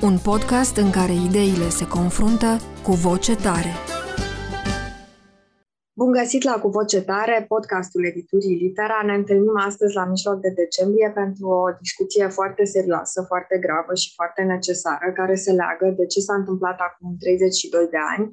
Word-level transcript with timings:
Un 0.00 0.18
podcast 0.18 0.76
în 0.76 0.90
care 0.90 1.14
ideile 1.28 1.68
se 1.68 1.86
confruntă 1.88 2.50
cu 2.86 2.92
voce 3.06 3.34
tare. 3.36 3.72
Bun 5.98 6.10
găsit 6.18 6.42
la 6.42 6.56
Cu 6.62 6.68
Voce 6.68 7.00
Tare, 7.02 7.44
podcastul 7.48 8.06
editurii 8.06 8.60
Litera. 8.62 8.98
Ne 9.06 9.14
întâlnim 9.14 9.56
astăzi 9.68 9.94
la 9.94 10.04
mijloc 10.04 10.36
de 10.40 10.52
decembrie 10.62 11.10
pentru 11.14 11.46
o 11.48 11.64
discuție 11.80 12.26
foarte 12.28 12.64
serioasă, 12.64 13.18
foarte 13.30 13.56
gravă 13.64 13.94
și 14.02 14.12
foarte 14.14 14.42
necesară, 14.42 15.06
care 15.14 15.34
se 15.34 15.52
leagă 15.52 15.86
de 15.98 16.06
ce 16.06 16.20
s-a 16.20 16.34
întâmplat 16.34 16.78
acum 16.88 17.16
32 17.18 17.86
de 17.94 18.00
ani, 18.16 18.30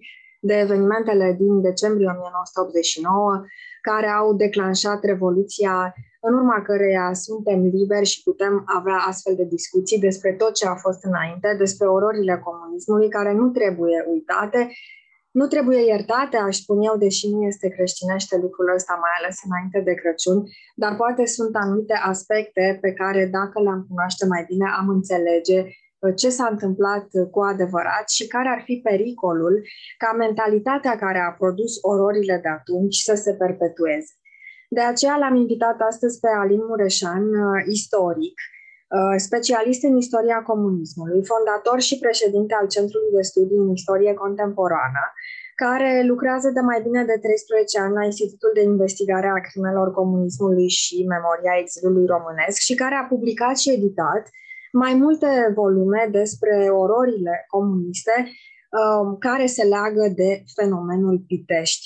de 0.49 0.55
evenimentele 0.66 1.27
din 1.41 1.62
decembrie 1.62 2.07
1989, 2.07 3.41
care 3.82 4.07
au 4.07 4.27
declanșat 4.43 4.99
Revoluția 5.04 5.93
în 6.27 6.34
urma 6.34 6.62
căreia 6.62 7.13
suntem 7.13 7.59
liberi 7.77 8.05
și 8.05 8.23
putem 8.23 8.63
avea 8.66 8.98
astfel 9.09 9.36
de 9.36 9.44
discuții 9.44 10.00
despre 10.00 10.32
tot 10.34 10.54
ce 10.54 10.66
a 10.68 10.76
fost 10.76 11.04
înainte, 11.04 11.55
despre 11.58 11.88
ororile 11.88 12.41
comunismului 12.48 13.09
care 13.09 13.34
nu 13.34 13.49
trebuie 13.49 14.05
uitate, 14.13 14.62
nu 15.32 15.48
trebuie 15.48 15.86
iertate, 15.86 16.38
aș 16.38 16.55
spune 16.58 16.86
eu, 16.90 16.98
deși 16.98 17.29
nu 17.29 17.44
este 17.44 17.68
creștinește 17.70 18.35
lucrul 18.38 18.74
ăsta, 18.76 18.94
mai 19.01 19.13
ales 19.20 19.38
înainte 19.48 19.79
de 19.88 19.94
Crăciun, 19.94 20.44
dar 20.76 20.96
poate 20.96 21.26
sunt 21.26 21.55
anumite 21.55 21.94
aspecte 21.94 22.77
pe 22.82 22.91
care, 22.94 23.26
dacă 23.26 23.62
le-am 23.62 23.85
cunoaște 23.90 24.26
mai 24.26 24.44
bine, 24.48 24.66
am 24.79 24.88
înțelege 24.90 25.60
uh, 25.63 26.13
ce 26.16 26.29
s-a 26.29 26.48
întâmplat 26.51 27.07
cu 27.32 27.40
adevărat 27.40 28.10
și 28.10 28.27
care 28.27 28.49
ar 28.49 28.62
fi 28.68 28.76
pericolul 28.84 29.55
ca 29.98 30.10
mentalitatea 30.18 30.96
care 30.96 31.20
a 31.20 31.35
produs 31.41 31.74
ororile 31.82 32.40
de 32.44 32.49
atunci 32.49 32.96
să 32.96 33.16
se 33.16 33.34
perpetueze. 33.34 34.13
De 34.77 34.84
aceea 34.91 35.16
l-am 35.18 35.35
invitat 35.35 35.77
astăzi 35.90 36.20
pe 36.20 36.29
Alin 36.41 36.63
Mureșan, 36.70 37.26
uh, 37.46 37.60
istoric, 37.77 38.38
uh, 38.43 39.16
specialist 39.27 39.84
în 39.84 39.96
istoria 40.04 40.40
comunismului, 40.52 41.26
fondator 41.32 41.79
și 41.88 41.99
președinte 42.05 42.54
al 42.60 42.68
Centrului 42.76 43.12
de 43.18 43.21
Studii 43.21 43.63
în 43.66 43.70
Istorie 43.79 44.13
Contemporană, 44.13 45.04
care 45.55 45.91
lucrează 46.12 46.49
de 46.57 46.60
mai 46.60 46.79
bine 46.85 47.01
de 47.12 47.18
13 47.21 47.79
ani 47.79 47.98
la 47.99 48.04
Institutul 48.05 48.51
de 48.54 48.63
Investigare 48.74 49.27
a 49.27 49.46
Crimelor 49.48 49.88
Comunismului 49.99 50.70
și 50.70 50.96
Memoria 51.16 51.54
Exilului 51.63 52.05
Românesc 52.16 52.57
și 52.68 52.76
care 52.82 52.96
a 52.96 53.10
publicat 53.13 53.57
și 53.57 53.74
editat 53.77 54.24
mai 54.71 54.94
multe 54.94 55.51
volume 55.55 56.07
despre 56.12 56.55
ororile 56.84 57.46
comuniste 57.55 58.16
uh, 58.27 59.05
care 59.20 59.46
se 59.46 59.63
leagă 59.63 60.05
de 60.16 60.29
fenomenul 60.55 61.18
Pitești. 61.27 61.85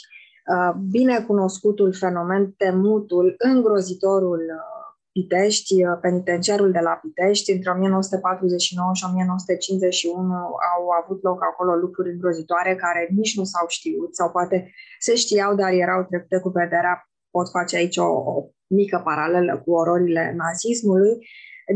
Uh, 0.54 0.74
binecunoscutul 0.90 1.94
fenomen, 1.94 2.54
temutul, 2.58 3.36
îngrozitorul 3.38 4.42
uh, 4.58 4.78
Pitești, 5.12 5.74
uh, 5.84 5.98
penitenciarul 6.02 6.72
de 6.72 6.80
la 6.80 6.94
Pitești, 7.02 7.52
între 7.52 7.70
1949 7.72 8.94
și 8.94 9.06
1951 9.10 10.34
au 10.74 10.84
avut 11.02 11.20
loc 11.24 11.40
acolo 11.44 11.74
lucruri 11.84 12.12
îngrozitoare 12.12 12.76
care 12.76 13.02
nici 13.20 13.38
nu 13.38 13.44
s-au 13.44 13.66
știut 13.68 14.16
sau 14.16 14.32
poate 14.32 14.72
se 15.00 15.16
știau, 15.16 15.56
dar 15.56 15.72
erau 15.72 16.04
trecute 16.04 16.38
cu 16.40 16.50
vederea. 16.50 16.96
Pot 17.36 17.50
face 17.50 17.76
aici 17.76 17.98
o, 17.98 18.10
o 18.32 18.34
mică 18.68 19.02
paralelă 19.04 19.62
cu 19.64 19.72
ororile 19.72 20.34
nazismului. 20.38 21.14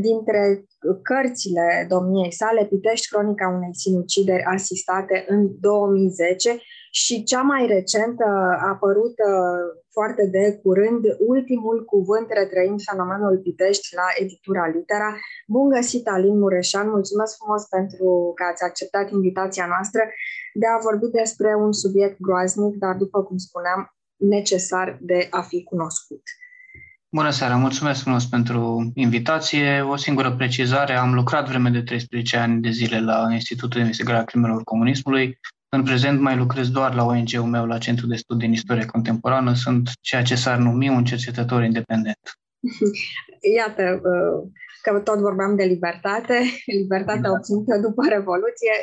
Dintre 0.01 0.63
cărțile 1.01 1.85
domniei 1.89 2.33
sale, 2.33 2.65
Pitești, 2.65 3.07
cronica 3.11 3.47
unei 3.57 3.75
sinucideri 3.83 4.43
asistate 4.43 5.25
în 5.27 5.59
2010, 5.59 6.49
și 6.93 7.23
cea 7.23 7.41
mai 7.41 7.67
recentă, 7.67 8.27
apărută 8.71 9.27
foarte 9.91 10.23
de 10.31 10.59
curând, 10.63 11.03
ultimul 11.19 11.85
cuvânt 11.85 12.27
retrăind 12.29 12.79
fenomenul 12.89 13.37
Pitești 13.43 13.95
la 13.95 14.07
editura 14.21 14.67
Litera. 14.67 15.11
Bun 15.47 15.69
găsit, 15.69 16.07
Alin 16.07 16.39
Mureșan! 16.39 16.89
Mulțumesc 16.89 17.37
frumos 17.37 17.63
pentru 17.75 18.31
că 18.35 18.43
ați 18.51 18.63
acceptat 18.63 19.11
invitația 19.11 19.65
noastră 19.65 20.01
de 20.53 20.67
a 20.67 20.81
vorbi 20.87 21.07
despre 21.21 21.55
un 21.55 21.71
subiect 21.73 22.17
groaznic, 22.19 22.75
dar, 22.75 22.95
după 22.95 23.23
cum 23.23 23.37
spuneam, 23.37 23.81
necesar 24.15 24.97
de 25.01 25.27
a 25.29 25.41
fi 25.41 25.63
cunoscut. 25.63 26.21
Bună 27.09 27.29
seara, 27.29 27.55
mulțumesc 27.55 28.01
frumos 28.01 28.25
pentru 28.25 28.91
invitație. 28.95 29.81
O 29.81 29.95
singură 29.95 30.31
precizare, 30.31 30.93
am 30.93 31.13
lucrat 31.13 31.47
vreme 31.47 31.69
de 31.69 31.81
13 31.81 32.37
ani 32.37 32.61
de 32.61 32.69
zile 32.69 32.99
la 32.99 33.27
Institutul 33.31 33.69
de 33.69 33.79
Investigare 33.79 34.17
a 34.17 34.23
Crimelor 34.23 34.63
Comunismului. 34.63 35.39
În 35.75 35.83
prezent 35.83 36.19
mai 36.19 36.37
lucrez 36.37 36.69
doar 36.69 36.93
la 36.93 37.05
ONG-ul 37.05 37.49
meu, 37.55 37.65
la 37.65 37.77
Centrul 37.77 38.09
de 38.09 38.15
Studii 38.15 38.47
în 38.47 38.53
Istorie 38.53 38.85
Contemporană. 38.85 39.53
Sunt 39.53 39.89
ceea 40.01 40.21
ce 40.21 40.35
s-ar 40.35 40.57
numi 40.57 40.89
un 40.89 41.03
cercetător 41.03 41.63
independent. 41.63 42.19
Iată, 43.57 44.01
uh, 44.03 44.49
că 44.81 44.99
tot 44.99 45.19
vorbeam 45.19 45.55
de 45.55 45.63
libertate, 45.63 46.39
libertatea 46.81 47.29
da. 47.29 47.31
obținută 47.31 47.77
după 47.77 48.01
Revoluție, 48.09 48.73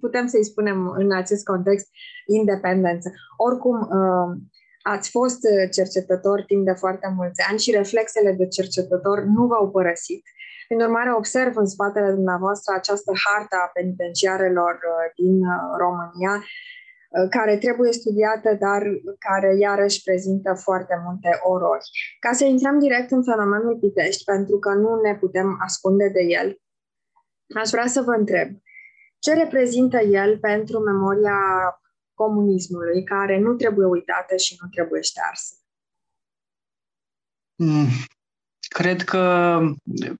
putem 0.00 0.26
să-i 0.26 0.44
spunem 0.44 0.88
în 0.96 1.12
acest 1.12 1.44
context 1.44 1.86
independență. 2.26 3.10
Oricum, 3.36 3.76
uh, 3.80 4.36
ați 4.82 5.10
fost 5.10 5.40
cercetător 5.72 6.42
timp 6.42 6.64
de 6.64 6.72
foarte 6.72 7.12
mulți 7.16 7.42
ani 7.48 7.58
și 7.58 7.70
reflexele 7.70 8.32
de 8.32 8.46
cercetător 8.46 9.24
nu 9.24 9.46
v-au 9.46 9.70
părăsit. 9.70 10.22
Prin 10.68 10.80
urmare, 10.80 11.14
observ 11.14 11.56
în 11.56 11.66
spatele 11.66 12.10
dumneavoastră 12.10 12.74
această 12.74 13.12
hartă 13.24 13.56
a 13.64 13.70
penitenciarelor 13.78 14.74
uh, 14.74 15.12
din 15.16 15.36
uh, 15.46 15.60
România, 15.82 16.34
uh, 16.36 17.26
care 17.30 17.58
trebuie 17.58 17.92
studiată, 17.92 18.48
dar 18.64 18.82
care 19.18 19.56
iarăși 19.58 20.02
prezintă 20.02 20.54
foarte 20.54 20.94
multe 21.04 21.30
orori. 21.42 21.86
Ca 22.18 22.32
să 22.32 22.44
intrăm 22.44 22.78
direct 22.78 23.10
în 23.10 23.22
fenomenul 23.22 23.78
Pitești, 23.78 24.24
pentru 24.24 24.58
că 24.58 24.70
nu 24.74 25.00
ne 25.00 25.16
putem 25.16 25.56
ascunde 25.66 26.08
de 26.08 26.22
el, 26.22 26.60
aș 27.60 27.70
vrea 27.70 27.86
să 27.86 28.00
vă 28.00 28.12
întreb, 28.12 28.48
ce 29.18 29.34
reprezintă 29.34 29.98
el 29.98 30.38
pentru 30.38 30.78
memoria 30.78 31.38
comunismului, 32.14 33.04
care 33.04 33.38
nu 33.38 33.54
trebuie 33.54 33.86
uitată 33.86 34.36
și 34.36 34.56
nu 34.60 34.68
trebuie 34.68 35.00
ștearsă? 35.00 35.54
Mm, 37.54 37.86
Cred 38.68 39.02
că 39.02 39.60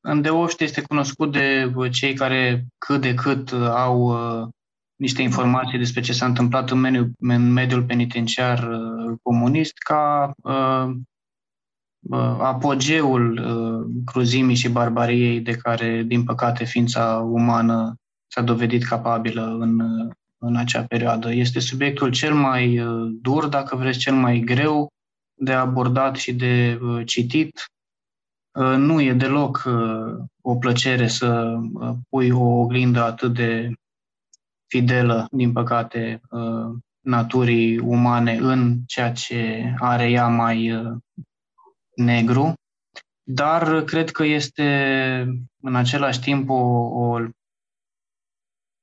Îndeoște 0.00 0.64
este 0.64 0.82
cunoscut 0.82 1.32
de 1.32 1.72
cei 1.90 2.14
care 2.14 2.66
cât 2.78 3.00
de 3.00 3.14
cât 3.14 3.52
au 3.52 4.00
uh, 4.00 4.48
niște 4.96 5.22
informații 5.22 5.78
despre 5.78 6.00
ce 6.00 6.12
s-a 6.12 6.26
întâmplat 6.26 6.70
în 6.70 6.78
mediul, 6.78 7.10
în 7.18 7.52
mediul 7.52 7.82
penitenciar 7.82 8.58
uh, 8.58 9.16
comunist 9.22 9.78
ca 9.78 10.32
uh, 10.42 10.90
apogeul 12.38 13.40
cruzimii 14.04 14.56
și 14.56 14.68
barbariei 14.68 15.40
de 15.40 15.52
care, 15.52 16.02
din 16.02 16.24
păcate, 16.24 16.64
ființa 16.64 17.16
umană 17.30 17.94
s-a 18.26 18.42
dovedit 18.42 18.84
capabilă 18.84 19.56
în, 19.60 19.80
în 20.38 20.56
acea 20.56 20.84
perioadă. 20.84 21.32
Este 21.32 21.60
subiectul 21.60 22.10
cel 22.10 22.34
mai 22.34 22.80
dur, 23.22 23.46
dacă 23.46 23.76
vreți, 23.76 23.98
cel 23.98 24.14
mai 24.14 24.38
greu 24.38 24.88
de 25.34 25.52
abordat 25.52 26.16
și 26.16 26.32
de 26.32 26.78
citit 27.04 27.50
Uh, 27.52 27.77
nu 28.58 29.00
e 29.00 29.12
deloc 29.12 29.64
uh, 29.66 30.24
o 30.40 30.56
plăcere 30.56 31.06
să 31.06 31.58
uh, 31.72 31.94
pui 32.08 32.30
o 32.30 32.44
oglindă 32.44 33.02
atât 33.02 33.34
de 33.34 33.72
fidelă, 34.66 35.26
din 35.30 35.52
păcate, 35.52 36.20
naturii 37.00 37.78
umane 37.78 38.36
în 38.36 38.76
ceea 38.86 39.12
ce 39.12 39.72
are 39.78 40.10
ea 40.10 40.28
mai 40.28 40.70
negru, 41.94 42.52
dar 43.22 43.84
cred 43.84 44.10
că 44.10 44.24
este 44.24 44.64
în 45.60 45.74
același 45.74 46.20
timp 46.20 46.50
o, 46.50 46.54
o, 46.54 47.18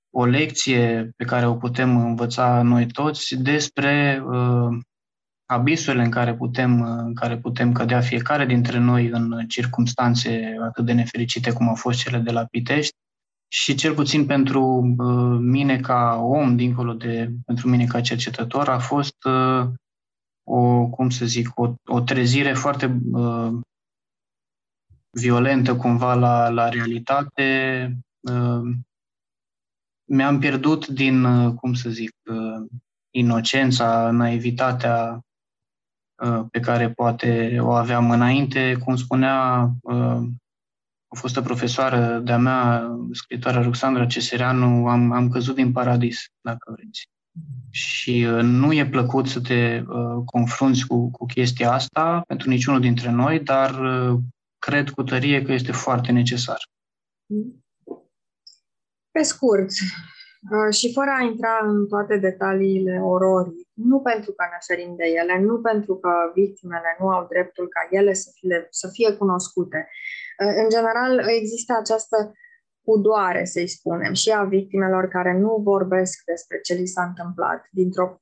o 0.10 0.26
lecție 0.26 1.12
pe 1.16 1.26
care 1.26 1.46
o 1.46 1.56
putem 1.56 1.98
învăța 2.06 2.62
noi 2.62 2.92
toți 2.92 3.36
despre 3.36 4.24
uh, 4.26 4.78
abisurile 5.46 6.04
în 6.04 6.12
care 6.12 6.36
putem, 6.36 6.82
în 6.82 7.14
care 7.14 7.38
putem 7.38 7.72
cădea 7.72 8.02
fiecare 8.02 8.46
dintre 8.46 8.78
noi 8.78 9.08
în 9.08 9.48
circunstanțe 9.48 10.58
atât 10.62 10.86
de 10.86 10.94
nefericite 10.94 11.52
cum 11.52 11.68
au 11.68 11.76
fost 11.76 12.00
cele 12.00 12.18
de 12.18 12.32
la 12.32 12.46
Pitești 12.46 12.96
și 13.48 13.76
cel 13.76 13.94
puțin 13.94 14.26
pentru 14.26 14.96
uh, 14.98 15.38
mine 15.40 15.80
ca 15.80 16.20
om, 16.22 16.56
dincolo 16.56 16.94
de 16.94 17.32
pentru 17.46 17.70
mine 17.70 17.86
ca 17.86 18.02
cercetător, 18.02 18.70
a 18.70 18.80
fost 18.80 19.24
uh, 19.24 19.68
o, 20.44 20.88
cum 20.88 21.10
să 21.10 21.26
zic, 21.26 21.60
o, 21.60 21.74
o 21.86 22.02
trezire 22.02 22.54
foarte 22.54 23.00
uh, 23.12 23.52
violentă 25.10 25.76
cumva 25.76 26.14
la, 26.14 26.50
la 26.50 26.70
realitate. 26.70 27.90
Uh, 28.20 28.76
mi-am 30.10 30.40
pierdut 30.40 30.88
din, 30.88 31.24
uh, 31.24 31.54
cum 31.54 31.74
să 31.74 31.90
zic, 31.90 32.12
uh, 32.30 32.68
inocența, 33.10 34.12
naivitatea 34.12 35.20
pe 36.52 36.60
care 36.60 36.90
poate 36.90 37.58
o 37.60 37.72
aveam 37.72 38.12
înainte. 38.12 38.78
Cum 38.84 38.96
spunea 38.96 39.70
o 41.08 41.18
fostă 41.18 41.42
profesoară 41.42 42.20
de-a 42.24 42.38
mea, 42.38 42.92
scritoarea 43.12 43.62
Ruxandra 43.62 44.06
Cesereanu, 44.06 44.88
am, 44.88 45.12
am 45.12 45.30
căzut 45.30 45.56
din 45.56 45.72
paradis, 45.72 46.26
dacă 46.42 46.72
vreți. 46.76 47.10
Și 47.70 48.28
uh, 48.30 48.42
nu 48.42 48.74
e 48.74 48.90
plăcut 48.90 49.28
să 49.28 49.42
te 49.42 49.84
uh, 49.88 50.24
confrunți 50.26 50.88
cu, 50.88 51.12
cu 51.12 51.26
chestia 51.26 51.72
asta 51.72 52.24
pentru 52.28 52.50
niciunul 52.50 52.80
dintre 52.80 53.12
noi, 53.12 53.40
dar 53.40 53.80
uh, 53.80 54.20
cred 54.60 54.90
cu 54.90 55.04
tărie 55.04 55.42
că 55.42 55.52
este 55.52 55.72
foarte 55.72 56.12
necesar. 56.12 56.58
Pe 59.12 59.22
scurt, 59.22 59.70
uh, 59.70 60.74
și 60.74 60.94
fără 60.94 61.12
a 61.20 61.24
intra 61.24 61.60
în 61.64 61.88
toate 61.88 62.18
detaliile 62.18 63.00
ororii, 63.00 63.65
nu 63.76 64.00
pentru 64.00 64.32
că 64.32 64.44
ne 64.52 64.58
ferim 64.68 64.96
de 64.96 65.06
ele, 65.06 65.40
nu 65.40 65.62
pentru 65.62 65.96
că 65.96 66.12
victimele 66.34 66.96
nu 67.00 67.08
au 67.08 67.28
dreptul 67.30 67.68
ca 67.68 67.88
ele 67.90 68.14
să 68.14 68.30
fie, 68.34 68.68
să 68.70 68.88
fie 68.92 69.12
cunoscute, 69.14 69.90
în 70.38 70.70
general, 70.70 71.28
există 71.28 71.74
această 71.80 72.32
pudoare, 72.84 73.46
să-i 73.46 73.68
spunem, 73.68 74.14
și 74.14 74.30
a 74.32 74.44
victimelor 74.44 75.08
care 75.08 75.38
nu 75.38 75.62
vorbesc 75.64 76.24
despre 76.26 76.60
ce 76.60 76.74
li 76.74 76.86
s-a 76.86 77.04
întâmplat 77.04 77.68
dintr-o 77.72 78.22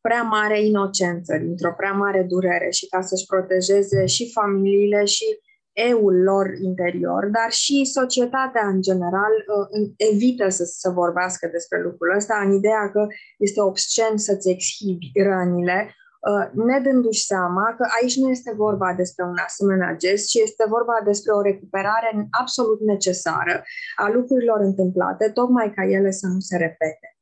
prea 0.00 0.22
mare 0.22 0.60
inocență, 0.64 1.36
dintr-o 1.36 1.72
prea 1.72 1.92
mare 1.92 2.22
durere 2.22 2.70
și 2.70 2.88
ca 2.88 3.00
să-și 3.00 3.26
protejeze 3.26 4.06
și 4.06 4.32
familiile 4.32 5.04
și 5.04 5.24
eul 5.72 6.22
lor 6.22 6.46
interior, 6.62 7.26
dar 7.26 7.50
și 7.50 7.84
societatea 7.84 8.66
în 8.66 8.80
general 8.80 9.32
uh, 9.46 9.90
evită 9.96 10.48
să, 10.48 10.64
să 10.64 10.90
vorbească 10.90 11.48
despre 11.52 11.82
lucrul 11.82 12.16
ăsta 12.16 12.42
în 12.44 12.52
ideea 12.52 12.90
că 12.90 13.06
este 13.38 13.60
obscen 13.60 14.16
să-ți 14.16 14.50
exhibi 14.50 15.12
rănile 15.14 15.92
Uh, 16.18 16.64
ne 16.64 16.80
dându-și 16.80 17.24
seama 17.24 17.74
că 17.76 17.86
aici 18.00 18.16
nu 18.16 18.28
este 18.30 18.52
vorba 18.56 18.94
despre 18.94 19.24
un 19.24 19.36
asemenea 19.46 19.94
gest, 19.96 20.28
ci 20.28 20.34
este 20.34 20.64
vorba 20.68 21.00
despre 21.04 21.32
o 21.32 21.40
recuperare 21.40 22.28
absolut 22.30 22.80
necesară 22.80 23.64
a 23.96 24.08
lucrurilor 24.08 24.60
întâmplate, 24.60 25.30
tocmai 25.30 25.72
ca 25.74 25.84
ele 25.84 26.10
să 26.10 26.26
nu 26.26 26.40
se 26.40 26.56
repete. 26.56 27.16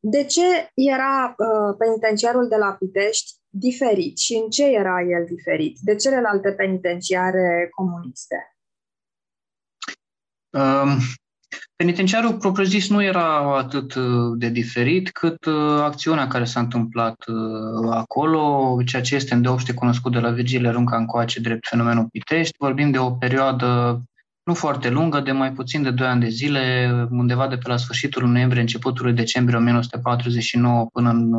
De 0.00 0.24
ce 0.24 0.70
era 0.74 1.34
uh, 1.38 1.74
penitenciarul 1.78 2.48
de 2.48 2.56
la 2.56 2.76
Pitești 2.78 3.32
diferit 3.58 4.18
și 4.18 4.34
în 4.34 4.50
ce 4.50 4.64
era 4.64 5.00
el 5.00 5.24
diferit 5.28 5.78
de 5.80 5.94
celelalte 5.94 6.52
penitenciare 6.52 7.68
comuniste? 7.74 8.56
Um, 10.50 10.98
Penitenciarul 11.76 12.36
propriu-zis 12.36 12.88
nu 12.88 13.02
era 13.02 13.58
atât 13.58 13.94
uh, 13.94 14.04
de 14.36 14.48
diferit 14.48 15.10
cât 15.10 15.44
uh, 15.44 15.80
acțiunea 15.80 16.26
care 16.26 16.44
s-a 16.44 16.60
întâmplat 16.60 17.24
uh, 17.26 17.90
acolo, 17.90 18.76
ceea 18.84 19.02
ce 19.02 19.14
este 19.14 19.34
îndeopște 19.34 19.74
cunoscut 19.74 20.12
de 20.12 20.18
la 20.18 20.30
Virgile 20.30 20.70
Runca 20.70 20.96
încoace 20.96 21.40
drept 21.40 21.66
fenomenul 21.66 22.08
Pitești. 22.10 22.54
Vorbim 22.58 22.90
de 22.90 22.98
o 22.98 23.10
perioadă 23.10 24.02
nu 24.42 24.54
foarte 24.54 24.90
lungă, 24.90 25.20
de 25.20 25.32
mai 25.32 25.52
puțin 25.52 25.82
de 25.82 25.90
2 25.90 26.06
ani 26.06 26.20
de 26.20 26.28
zile, 26.28 26.90
undeva 27.10 27.48
de 27.48 27.56
pe 27.56 27.68
la 27.68 27.76
sfârșitul 27.76 28.26
noiembrie, 28.26 28.60
începutul 28.60 29.14
decembrie 29.14 29.58
1949 29.58 30.86
până 30.92 31.10
în 31.10 31.32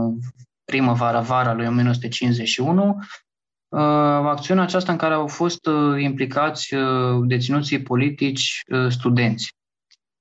primăvara-vara 0.72 1.54
lui 1.54 1.68
1951, 1.68 3.00
acțiunea 4.24 4.64
aceasta 4.64 4.92
în 4.92 4.98
care 4.98 5.14
au 5.14 5.28
fost 5.28 5.68
implicați 5.98 6.76
deținuții 7.28 7.82
politici 7.82 8.64
studenți. 8.90 9.58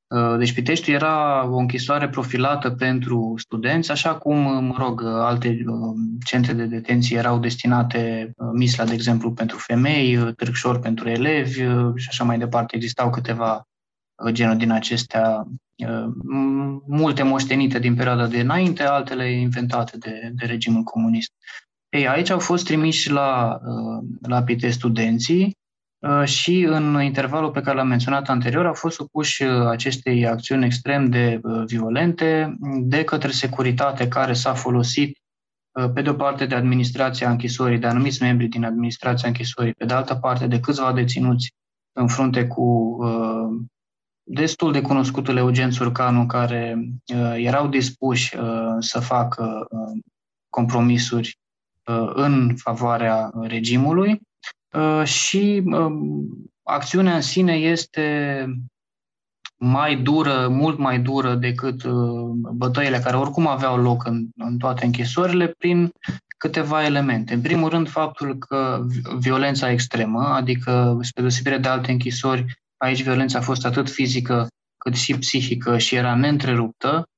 Uh, 0.09 0.39
deci 0.39 0.53
Pitești 0.53 0.91
era 0.91 1.47
o 1.49 1.57
închisoare 1.57 2.09
profilată 2.09 2.71
pentru 2.71 3.35
studenți, 3.37 3.91
așa 3.91 4.15
cum, 4.17 4.65
mă 4.65 4.75
rog, 4.79 5.05
alte 5.05 5.49
uh, 5.49 5.95
centre 6.25 6.53
de 6.53 6.65
detenție 6.65 7.17
erau 7.17 7.39
destinate, 7.39 8.33
uh, 8.37 8.49
Misla, 8.53 8.85
de 8.85 8.93
exemplu, 8.93 9.33
pentru 9.33 9.59
femei, 9.59 10.35
Târgșor 10.35 10.79
pentru 10.79 11.09
elevi 11.09 11.61
și 11.95 12.07
așa 12.09 12.25
mai 12.25 12.39
departe. 12.39 12.77
Existau 12.77 13.11
câteva 13.11 13.69
genuri 14.31 14.59
din 14.59 14.71
acestea, 14.71 15.47
multe 16.87 17.23
moștenite 17.23 17.79
din 17.79 17.95
perioada 17.95 18.27
de 18.27 18.41
înainte, 18.41 18.83
altele 18.83 19.33
inventate 19.33 19.99
de, 19.99 20.31
de 20.35 20.47
regimul 20.47 20.83
comunist. 20.83 21.33
Ei, 21.89 22.09
aici 22.09 22.31
au 22.31 22.39
fost 22.39 22.65
trimiși 22.65 23.11
la, 23.11 23.61
la 24.21 24.43
Pitești 24.43 24.77
studenții, 24.77 25.57
Uh, 25.99 26.25
și 26.25 26.61
în 26.61 27.03
intervalul 27.03 27.51
pe 27.51 27.61
care 27.61 27.77
l-am 27.77 27.89
menționat 27.89 28.29
anterior 28.29 28.67
au 28.67 28.75
fost 28.75 28.97
supuși 28.97 29.43
uh, 29.43 29.67
acestei 29.67 30.27
acțiuni 30.27 30.65
extrem 30.65 31.11
de 31.11 31.41
uh, 31.43 31.62
violente 31.67 32.57
de 32.81 33.05
către 33.05 33.31
securitate 33.31 34.09
care 34.09 34.33
s-a 34.33 34.55
folosit 34.55 35.19
pe 35.95 36.03
de 36.03 36.11
o 36.11 36.15
parte 36.15 36.47
de 36.47 36.55
administrația 36.55 37.31
închisorii, 37.31 37.79
de 37.79 37.87
anumiți 37.87 38.23
membri 38.23 38.47
din 38.47 38.65
administrația 38.65 39.29
închisorii, 39.29 39.73
pe 39.73 39.85
de 39.85 39.95
altă 39.95 40.15
parte 40.15 40.47
de 40.47 40.61
câțiva 40.61 40.93
deținuți 40.93 41.49
în 41.93 42.07
frunte 42.07 42.47
cu 42.47 42.97
destul 44.28 44.73
de 44.73 44.81
cunoscutul 44.81 45.37
Eugen 45.37 45.70
Țurcanu, 45.70 46.26
care 46.26 46.88
erau 47.37 47.69
dispuși 47.69 48.37
să 48.78 49.00
facă 49.00 49.69
compromisuri 50.49 51.38
în 52.14 52.55
favoarea 52.56 53.31
regimului 53.40 54.20
Uh, 54.76 55.05
și 55.05 55.62
um, 55.64 56.26
acțiunea 56.62 57.14
în 57.14 57.20
sine 57.20 57.52
este 57.52 58.46
mai 59.56 59.96
dură, 59.96 60.49
mult 60.49 60.78
mai 60.78 61.00
dură 61.00 61.34
decât 61.34 61.84
uh, 61.84 62.28
bătăile 62.52 62.99
care 62.99 63.17
oricum 63.17 63.46
aveau 63.46 63.76
loc 63.76 64.06
în, 64.06 64.26
în 64.37 64.58
toate 64.58 64.84
închisorile 64.84 65.46
prin 65.58 65.93
câteva 66.38 66.84
elemente. 66.84 67.34
În 67.34 67.40
primul 67.40 67.69
rând, 67.69 67.88
faptul 67.88 68.38
că 68.38 68.87
violența 69.19 69.70
extremă, 69.70 70.23
adică 70.23 70.99
spre 71.02 71.23
deosebire 71.23 71.58
de 71.58 71.69
alte 71.69 71.90
închisori, 71.90 72.44
aici 72.76 73.02
violența 73.02 73.38
a 73.38 73.43
fost 73.43 73.64
atât 73.64 73.90
fizică 73.90 74.49
cât 74.76 74.94
și 74.94 75.19
psihică 75.19 75.78
și 75.78 75.94
era 75.94 76.14
neîntreruptă, 76.14 77.08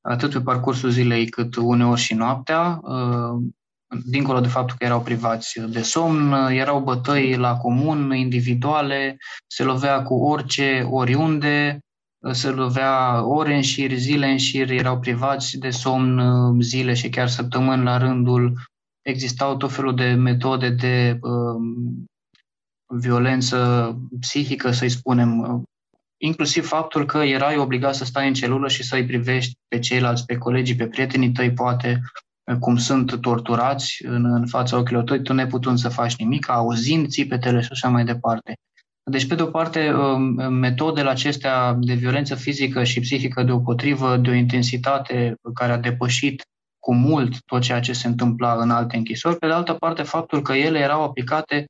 atât 0.00 0.32
pe 0.32 0.40
parcursul 0.40 0.90
zilei 0.90 1.28
cât 1.28 1.56
uneori 1.56 2.00
și 2.00 2.14
noaptea. 2.14 2.80
Uh, 2.82 3.42
dincolo 4.04 4.40
de 4.40 4.48
faptul 4.48 4.76
că 4.78 4.84
erau 4.84 5.02
privați 5.02 5.60
de 5.60 5.82
somn, 5.82 6.32
erau 6.32 6.80
bătăi 6.80 7.36
la 7.36 7.56
comun, 7.56 8.14
individuale, 8.14 9.16
se 9.46 9.62
lovea 9.62 10.02
cu 10.02 10.14
orice, 10.14 10.86
oriunde, 10.90 11.78
se 12.30 12.50
lovea 12.50 13.24
ore 13.24 13.54
în 13.54 13.62
șir, 13.62 13.92
zile 13.92 14.30
în 14.30 14.38
șir, 14.38 14.70
erau 14.70 14.98
privați 14.98 15.58
de 15.58 15.70
somn 15.70 16.60
zile 16.60 16.94
și 16.94 17.08
chiar 17.08 17.28
săptămâni 17.28 17.84
la 17.84 17.96
rândul. 17.96 18.58
Existau 19.02 19.56
tot 19.56 19.72
felul 19.72 19.94
de 19.94 20.12
metode 20.12 20.70
de 20.70 21.18
um, 21.22 22.04
violență 22.88 23.96
psihică, 24.20 24.70
să-i 24.70 24.88
spunem, 24.88 25.62
inclusiv 26.16 26.66
faptul 26.66 27.06
că 27.06 27.18
erai 27.18 27.56
obligat 27.56 27.94
să 27.94 28.04
stai 28.04 28.28
în 28.28 28.34
celulă 28.34 28.68
și 28.68 28.82
să-i 28.82 29.06
privești 29.06 29.54
pe 29.68 29.78
ceilalți, 29.78 30.24
pe 30.24 30.36
colegii, 30.36 30.76
pe 30.76 30.86
prietenii 30.86 31.32
tăi, 31.32 31.52
poate, 31.52 32.00
cum 32.60 32.76
sunt 32.76 33.20
torturați 33.20 34.04
în, 34.04 34.24
în 34.24 34.46
fața 34.46 34.78
ochilor 34.78 35.02
tăi, 35.02 35.22
tu 35.22 35.32
neputând 35.32 35.78
să 35.78 35.88
faci 35.88 36.16
nimic, 36.16 36.48
auzind 36.48 37.08
țipetele 37.08 37.60
și 37.60 37.68
așa 37.72 37.88
mai 37.88 38.04
departe. 38.04 38.54
Deci, 39.10 39.26
pe 39.26 39.34
de 39.34 39.42
o 39.42 39.46
parte, 39.46 39.92
um, 39.92 40.52
metodele 40.52 41.10
acestea 41.10 41.76
de 41.80 41.94
violență 41.94 42.34
fizică 42.34 42.84
și 42.84 43.00
psihică 43.00 43.42
deopotrivă, 43.42 44.16
de 44.16 44.30
o 44.30 44.32
intensitate 44.32 45.34
care 45.54 45.72
a 45.72 45.78
depășit 45.78 46.42
cu 46.78 46.94
mult 46.94 47.42
tot 47.44 47.62
ceea 47.62 47.80
ce 47.80 47.92
se 47.92 48.06
întâmpla 48.06 48.54
în 48.54 48.70
alte 48.70 48.96
închisori, 48.96 49.38
pe 49.38 49.46
de 49.46 49.52
altă 49.52 49.74
parte, 49.74 50.02
faptul 50.02 50.42
că 50.42 50.52
ele 50.52 50.78
erau 50.78 51.02
aplicate 51.02 51.56
uh, 51.56 51.64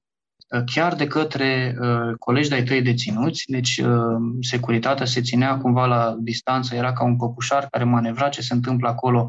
chiar 0.64 0.94
de 0.94 1.06
către 1.06 1.76
uh, 1.80 2.14
colegi 2.18 2.48
de-ai 2.48 2.62
tăi 2.62 2.82
deținuți, 2.82 3.44
deci 3.46 3.78
uh, 3.78 4.16
securitatea 4.40 5.06
se 5.06 5.20
ținea 5.20 5.56
cumva 5.56 5.86
la 5.86 6.16
distanță, 6.18 6.74
era 6.74 6.92
ca 6.92 7.04
un 7.04 7.16
păpușar 7.16 7.66
care 7.70 7.84
manevra 7.84 8.28
ce 8.28 8.40
se 8.40 8.54
întâmplă 8.54 8.88
acolo 8.88 9.28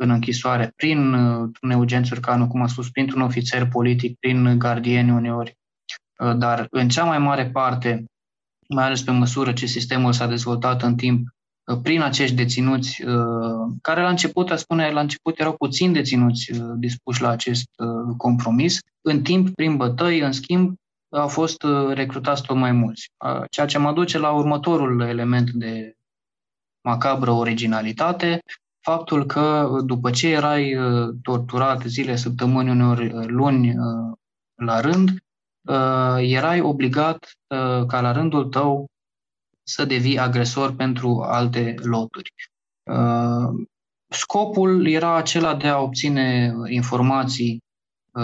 în 0.00 0.10
închisoare 0.10 0.72
prin 0.76 1.12
uh, 1.12 1.48
un 1.62 1.70
Eugen 1.70 2.04
Țurcanu, 2.04 2.48
cum 2.48 2.62
a 2.62 2.66
spus, 2.66 2.90
printr-un 2.90 3.20
ofițer 3.20 3.68
politic, 3.68 4.18
prin 4.18 4.58
gardieni 4.58 5.10
uneori, 5.10 5.56
uh, 6.18 6.36
dar 6.36 6.66
în 6.70 6.88
cea 6.88 7.04
mai 7.04 7.18
mare 7.18 7.50
parte, 7.50 8.04
mai 8.68 8.84
ales 8.84 9.02
pe 9.02 9.10
măsură 9.10 9.52
ce 9.52 9.66
sistemul 9.66 10.12
s-a 10.12 10.26
dezvoltat 10.26 10.82
în 10.82 10.96
timp, 10.96 11.28
uh, 11.64 11.78
prin 11.82 12.02
acești 12.02 12.34
deținuți, 12.34 13.02
care 13.82 14.02
la 14.02 14.08
început, 14.08 14.50
a 14.50 14.56
spune, 14.56 14.90
la 14.90 15.00
început 15.00 15.38
erau 15.38 15.54
puțin 15.56 15.92
deținuți 15.92 16.50
dispuși 16.76 17.22
la 17.22 17.28
acest 17.28 17.68
compromis, 18.16 18.78
în 19.00 19.22
timp, 19.22 19.54
prin 19.54 19.76
bătăi, 19.76 20.20
în 20.20 20.32
schimb, 20.32 20.74
au 21.08 21.28
fost 21.28 21.62
recrutați 21.92 22.42
tot 22.42 22.56
mai 22.56 22.72
mulți. 22.72 23.08
Ceea 23.50 23.66
ce 23.66 23.78
mă 23.78 23.92
duce 23.92 24.18
la 24.18 24.30
următorul 24.30 25.00
element 25.00 25.50
de 25.50 25.94
macabră 26.82 27.30
originalitate, 27.30 28.40
faptul 28.80 29.26
că 29.26 29.68
după 29.84 30.10
ce 30.10 30.28
erai 30.28 30.76
uh, 30.76 31.14
torturat 31.22 31.82
zile, 31.82 32.16
săptămâni, 32.16 32.70
uneori 32.70 33.12
uh, 33.12 33.26
luni 33.26 33.68
uh, 33.68 34.16
la 34.54 34.80
rând, 34.80 35.10
erai 36.18 36.60
obligat 36.60 37.30
ca 37.86 38.00
la 38.00 38.12
rândul 38.12 38.44
tău 38.44 38.86
să 39.62 39.84
devii 39.84 40.18
agresor 40.18 40.74
pentru 40.74 41.20
alte 41.20 41.74
loturi. 41.82 42.32
scopul 44.08 44.86
era 44.86 45.16
acela 45.16 45.54
de 45.54 45.68
a 45.68 45.78
obține 45.78 46.54
informații 46.68 47.62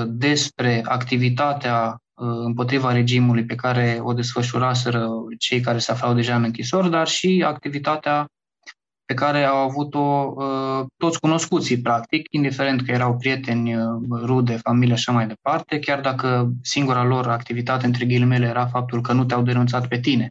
despre 0.07 0.83
activitatea 0.85 1.97
împotriva 2.45 2.93
regimului 2.93 3.45
pe 3.45 3.55
care 3.55 3.99
o 4.03 4.13
desfășuraseră 4.13 5.09
cei 5.39 5.61
care 5.61 5.79
se 5.79 5.93
aflau 5.93 6.15
deja 6.15 6.37
în 6.37 6.43
închisori, 6.43 6.91
dar 6.91 7.07
și 7.07 7.45
activitatea 7.47 8.27
pe 9.05 9.15
care 9.15 9.45
au 9.45 9.57
avut-o 9.57 10.35
uh, 10.37 10.87
toți 10.97 11.21
cunoscuții, 11.21 11.81
practic, 11.81 12.27
indiferent 12.31 12.83
că 12.83 12.91
erau 12.91 13.17
prieteni, 13.17 13.77
uh, 13.77 13.83
rude, 14.23 14.57
familie 14.57 14.95
și 14.95 15.05
așa 15.07 15.13
mai 15.13 15.27
departe, 15.27 15.79
chiar 15.79 16.01
dacă 16.01 16.53
singura 16.63 17.05
lor 17.05 17.29
activitate, 17.29 17.87
între 17.87 18.05
ghilimele, 18.05 18.47
era 18.47 18.67
faptul 18.67 19.01
că 19.01 19.13
nu 19.13 19.25
te-au 19.25 19.43
denunțat 19.43 19.89
pe 19.89 20.01
tine 20.01 20.29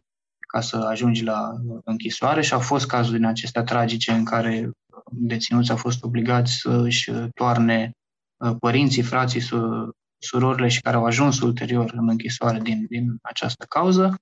ca 0.52 0.60
să 0.60 0.76
ajungi 0.90 1.24
la 1.24 1.52
închisoare 1.84 2.42
și 2.42 2.52
au 2.52 2.60
fost 2.60 2.86
cazuri 2.86 3.16
din 3.16 3.26
acestea 3.26 3.62
tragice 3.62 4.12
în 4.12 4.24
care 4.24 4.70
deținuți 5.10 5.70
au 5.70 5.76
fost 5.76 6.04
obligați 6.04 6.52
să 6.52 6.80
își 6.84 7.12
toarne 7.34 7.90
uh, 7.92 8.05
părinții, 8.60 9.02
frații, 9.02 9.42
surorile 10.18 10.68
și 10.68 10.80
care 10.80 10.96
au 10.96 11.04
ajuns 11.04 11.40
ulterior 11.40 11.92
în 11.96 12.08
închisoare 12.08 12.58
din, 12.58 12.86
din 12.88 13.18
această 13.22 13.64
cauză. 13.68 14.18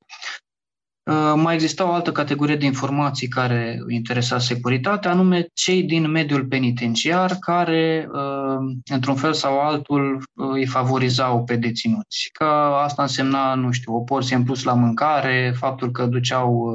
Uh, 1.11 1.33
mai 1.37 1.54
exista 1.54 1.88
o 1.88 1.92
altă 1.92 2.12
categorie 2.12 2.56
de 2.56 2.64
informații 2.64 3.28
care 3.28 3.78
interesa 3.88 4.38
securitatea, 4.38 5.11
anume 5.11 5.47
cei 5.52 5.83
din 5.83 6.11
mediul 6.11 6.47
penitenciar 6.47 7.37
care, 7.40 8.09
uh, 8.12 8.75
într-un 8.90 9.14
fel 9.14 9.33
sau 9.33 9.61
altul, 9.61 10.16
uh, 10.16 10.49
îi 10.52 10.66
favorizau 10.66 11.44
pe 11.44 11.56
deținuți. 11.56 12.28
Că 12.33 12.44
asta 12.83 13.02
însemna, 13.02 13.54
nu 13.54 13.71
știu, 13.71 13.94
o 13.94 14.00
porție 14.00 14.37
în 14.37 14.44
plus 14.44 14.62
la 14.62 14.75
mâncare, 14.75 15.54
faptul 15.56 15.90
că 15.90 16.06
duceau 16.06 16.66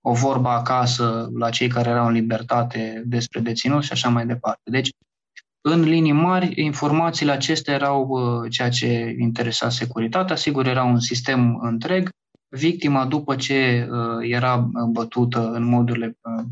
o 0.00 0.12
vorbă 0.12 0.48
acasă 0.48 1.28
la 1.34 1.50
cei 1.50 1.68
care 1.68 1.88
erau 1.88 2.06
în 2.06 2.12
libertate 2.12 3.02
despre 3.06 3.40
deținuți 3.40 3.86
și 3.86 3.92
așa 3.92 4.08
mai 4.08 4.26
departe. 4.26 4.70
Deci, 4.70 4.90
în 5.70 5.80
linii 5.80 6.12
mari, 6.12 6.52
informațiile 6.62 7.32
acestea 7.32 7.74
erau 7.74 8.18
ceea 8.48 8.68
ce 8.68 9.14
interesa 9.18 9.68
securitatea. 9.68 10.36
Sigur, 10.36 10.66
era 10.66 10.84
un 10.84 11.00
sistem 11.00 11.58
întreg, 11.62 12.10
victima, 12.48 13.06
după 13.06 13.36
ce 13.36 13.88
uh, 13.90 14.30
era 14.30 14.56
uh, 14.56 14.88
bătută 14.90 15.50
în 15.50 15.62
modurile, 15.62 16.18
uh, 16.20 16.44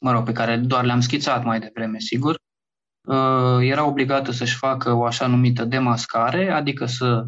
mă 0.00 0.12
rog, 0.12 0.24
pe 0.24 0.32
care 0.32 0.56
doar 0.56 0.84
le-am 0.84 1.00
schițat 1.00 1.44
mai 1.44 1.60
devreme, 1.60 1.98
sigur, 1.98 2.36
era 3.60 3.84
obligată 3.84 4.30
să-și 4.30 4.56
facă 4.56 4.92
o 4.92 5.04
așa 5.04 5.26
numită 5.26 5.64
demascare, 5.64 6.50
adică 6.50 6.86
să 6.86 7.26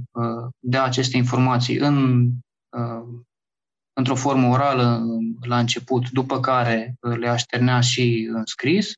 dea 0.58 0.84
aceste 0.84 1.16
informații 1.16 1.76
în, 1.76 2.28
într-o 3.92 4.14
formă 4.14 4.48
orală 4.48 5.02
la 5.40 5.58
început, 5.58 6.10
după 6.10 6.40
care 6.40 6.94
le 7.00 7.28
așternea 7.28 7.80
și 7.80 8.28
în 8.32 8.42
scris. 8.44 8.92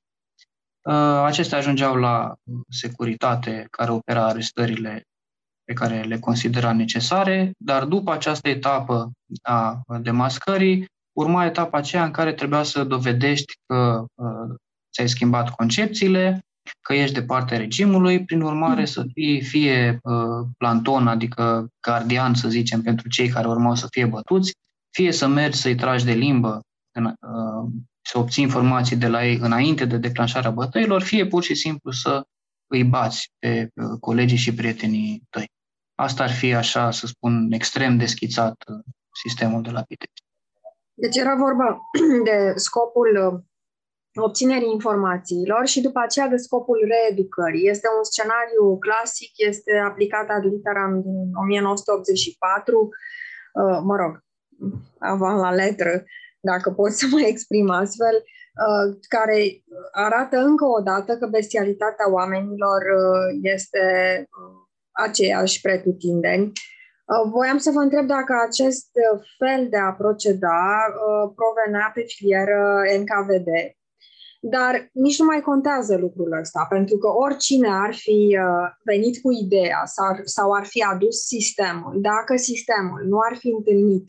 Acestea 1.25 1.59
ajungeau 1.59 1.95
la 1.95 2.35
securitate 2.69 3.67
care 3.71 3.91
opera 3.91 4.27
arestările 4.27 5.03
pe 5.65 5.73
care 5.73 6.03
le 6.03 6.19
considera 6.19 6.73
necesare, 6.73 7.53
dar 7.59 7.85
după 7.85 8.13
această 8.13 8.49
etapă 8.49 9.11
a 9.43 9.83
demascării, 10.01 10.87
urma 11.13 11.45
etapa 11.45 11.79
aceea 11.79 12.05
în 12.05 12.11
care 12.11 12.33
trebuia 12.33 12.63
să 12.63 12.85
dovedești 12.85 13.53
că 13.67 14.05
uh, 14.15 14.57
ți-ai 14.93 15.09
schimbat 15.09 15.51
concepțiile, 15.51 16.41
că 16.81 16.95
ești 16.95 17.15
de 17.15 17.23
partea 17.23 17.57
regimului, 17.57 18.25
prin 18.25 18.41
urmare 18.41 18.85
să 18.85 19.05
fii 19.13 19.43
fie 19.43 19.99
uh, 20.03 20.47
planton, 20.59 21.07
adică 21.07 21.69
gardian, 21.81 22.35
să 22.35 22.49
zicem, 22.49 22.83
pentru 22.83 23.09
cei 23.09 23.29
care 23.29 23.49
urmau 23.49 23.75
să 23.75 23.87
fie 23.91 24.07
bătuți, 24.07 24.53
fie 24.91 25.13
să 25.13 25.27
mergi 25.27 25.59
să-i 25.59 25.75
tragi 25.75 26.05
de 26.05 26.13
limbă, 26.13 26.61
în, 26.93 27.05
uh, 27.05 27.71
să 28.11 28.19
obții 28.19 28.45
informații 28.45 28.97
de 28.97 29.07
la 29.07 29.27
ei 29.27 29.37
înainte 29.37 29.85
de 29.85 29.97
declanșarea 29.97 30.51
bătăilor, 30.51 31.03
fie 31.03 31.27
pur 31.27 31.43
și 31.43 31.55
simplu 31.55 31.91
să 31.91 32.27
îi 32.67 32.85
bați 32.85 33.33
pe 33.39 33.69
uh, 33.75 33.99
colegii 34.01 34.45
și 34.45 34.55
prietenii 34.55 35.23
tăi. 35.31 35.49
Asta 35.95 36.23
ar 36.23 36.31
fi, 36.31 36.55
așa 36.55 36.91
să 36.91 37.07
spun, 37.07 37.53
extrem 37.53 37.97
de 37.97 38.07
schițat 38.07 38.57
uh, 38.69 38.79
sistemul 39.23 39.63
de 39.63 39.71
la 39.71 39.83
Pitești. 39.83 40.23
Deci 40.95 41.17
era 41.17 41.35
vorba 41.35 41.81
de 42.29 42.53
scopul 42.57 43.11
uh, 43.27 43.41
obținerii 44.23 44.73
informațiilor 44.73 45.67
și 45.67 45.81
după 45.81 46.01
aceea 46.03 46.29
de 46.29 46.37
scopul 46.37 46.79
reeducării. 46.93 47.69
Este 47.69 47.89
un 47.97 48.05
scenariu 48.05 48.79
clasic, 48.79 49.31
este 49.37 49.73
aplicat 49.89 50.29
ad 50.29 50.45
literam 50.45 51.03
din 51.03 51.35
1984, 51.35 52.89
uh, 52.89 53.79
mă 53.83 53.97
rog, 53.97 54.13
avant 54.99 55.41
la 55.41 55.51
letră, 55.51 56.05
dacă 56.41 56.71
pot 56.71 56.91
să 56.91 57.07
mă 57.11 57.21
exprim 57.21 57.71
astfel, 57.71 58.25
care 59.09 59.63
arată 59.91 60.37
încă 60.37 60.65
o 60.65 60.81
dată 60.81 61.17
că 61.17 61.27
bestialitatea 61.27 62.11
oamenilor 62.11 62.83
este 63.43 63.85
aceeași 64.93 65.61
pretutindeni. 65.61 66.53
Uh, 67.11 67.31
voiam 67.31 67.59
să 67.59 67.71
vă 67.71 67.81
întreb 67.81 68.07
dacă 68.07 68.33
acest 68.47 68.91
fel 69.39 69.69
de 69.69 69.77
a 69.77 69.93
proceda 69.93 70.63
uh, 70.89 71.33
provenea 71.41 71.91
pe 71.95 72.03
filieră 72.07 72.83
NKVD, 73.01 73.49
dar 74.41 74.91
nici 74.93 75.19
nu 75.19 75.25
mai 75.25 75.41
contează 75.41 75.97
lucrul 75.97 76.39
ăsta, 76.41 76.67
pentru 76.69 76.97
că 76.99 77.09
oricine 77.09 77.69
ar 77.71 77.95
fi 77.95 78.39
uh, 78.39 78.69
venit 78.85 79.23
cu 79.23 79.31
ideea 79.33 79.83
sau 80.25 80.53
ar 80.53 80.65
fi 80.65 80.83
adus 80.83 81.17
sistemul, 81.27 81.95
dacă 82.01 82.37
sistemul 82.37 83.03
nu 83.07 83.19
ar 83.31 83.37
fi 83.37 83.49
întâlnit 83.49 84.07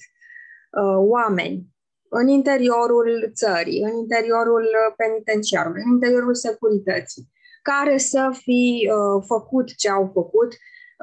oameni 0.95 1.70
în 2.11 2.27
interiorul 2.27 3.31
țării, 3.33 3.81
în 3.81 3.97
interiorul 3.97 4.67
penitenciarului, 4.97 5.81
în 5.85 5.91
interiorul 5.91 6.35
securității, 6.35 7.29
care 7.61 7.97
să 7.97 8.29
fi 8.33 8.89
făcut 9.27 9.75
ce 9.75 9.89
au 9.89 10.11
făcut, 10.13 10.53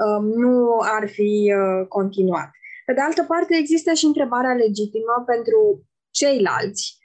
Um, 0.04 0.24
nu 0.24 0.78
ar 0.80 1.08
fi 1.08 1.54
uh, 1.56 1.86
continuat. 1.88 2.50
Pe 2.86 2.92
de 2.92 3.00
altă 3.00 3.22
parte, 3.22 3.56
există 3.56 3.92
și 3.92 4.04
întrebarea 4.04 4.54
legitimă 4.54 5.22
pentru 5.26 5.86
ceilalți. 6.10 6.98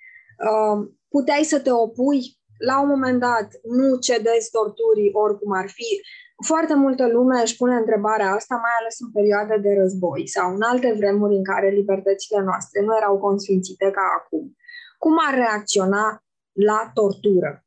Um, 0.49 0.99
puteai 1.09 1.43
să 1.43 1.59
te 1.59 1.71
opui 1.71 2.21
la 2.57 2.81
un 2.81 2.87
moment 2.87 3.19
dat, 3.19 3.47
nu 3.63 3.97
cedezi 3.97 4.49
torturii 4.51 5.11
oricum 5.13 5.51
ar 5.53 5.69
fi. 5.69 6.01
Foarte 6.43 6.73
multă 6.73 7.07
lume 7.07 7.41
își 7.41 7.55
pune 7.55 7.75
întrebarea 7.75 8.31
asta, 8.31 8.55
mai 8.55 8.71
ales 8.79 8.99
în 8.99 9.11
perioade 9.11 9.57
de 9.57 9.73
război 9.81 10.27
sau 10.27 10.53
în 10.53 10.61
alte 10.61 10.93
vremuri 10.97 11.35
în 11.35 11.43
care 11.43 11.69
libertățile 11.69 12.41
noastre 12.41 12.81
nu 12.81 12.97
erau 12.97 13.17
consfințite 13.17 13.91
ca 13.91 14.01
acum. 14.19 14.55
Cum 14.97 15.13
ar 15.27 15.33
reacționa 15.33 16.23
la 16.51 16.91
tortură? 16.93 17.65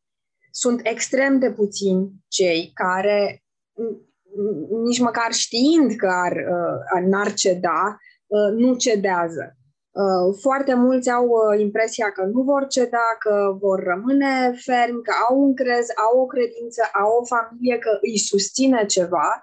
Sunt 0.50 0.80
extrem 0.82 1.38
de 1.38 1.50
puțini 1.52 2.12
cei 2.28 2.70
care 2.74 3.44
nici 4.84 5.00
măcar 5.00 5.32
știind 5.32 5.92
că 5.92 6.06
ar, 6.06 6.32
uh, 6.32 7.06
n-ar 7.06 7.32
ceda, 7.34 7.98
uh, 8.26 8.52
nu 8.56 8.74
cedează. 8.74 9.56
Uh, 10.02 10.36
foarte 10.40 10.74
mulți 10.74 11.10
au 11.10 11.52
impresia 11.58 12.10
că 12.12 12.22
nu 12.24 12.42
vor 12.42 12.66
ceda, 12.66 13.16
că 13.18 13.56
vor 13.60 13.82
rămâne 13.82 14.52
fermi, 14.64 15.02
că 15.02 15.12
au 15.28 15.40
un 15.40 15.54
crez, 15.54 15.86
au 16.06 16.20
o 16.20 16.26
credință, 16.26 16.82
au 17.02 17.18
o 17.20 17.24
familie, 17.24 17.78
că 17.78 17.98
îi 18.00 18.18
susține 18.18 18.86
ceva, 18.86 19.42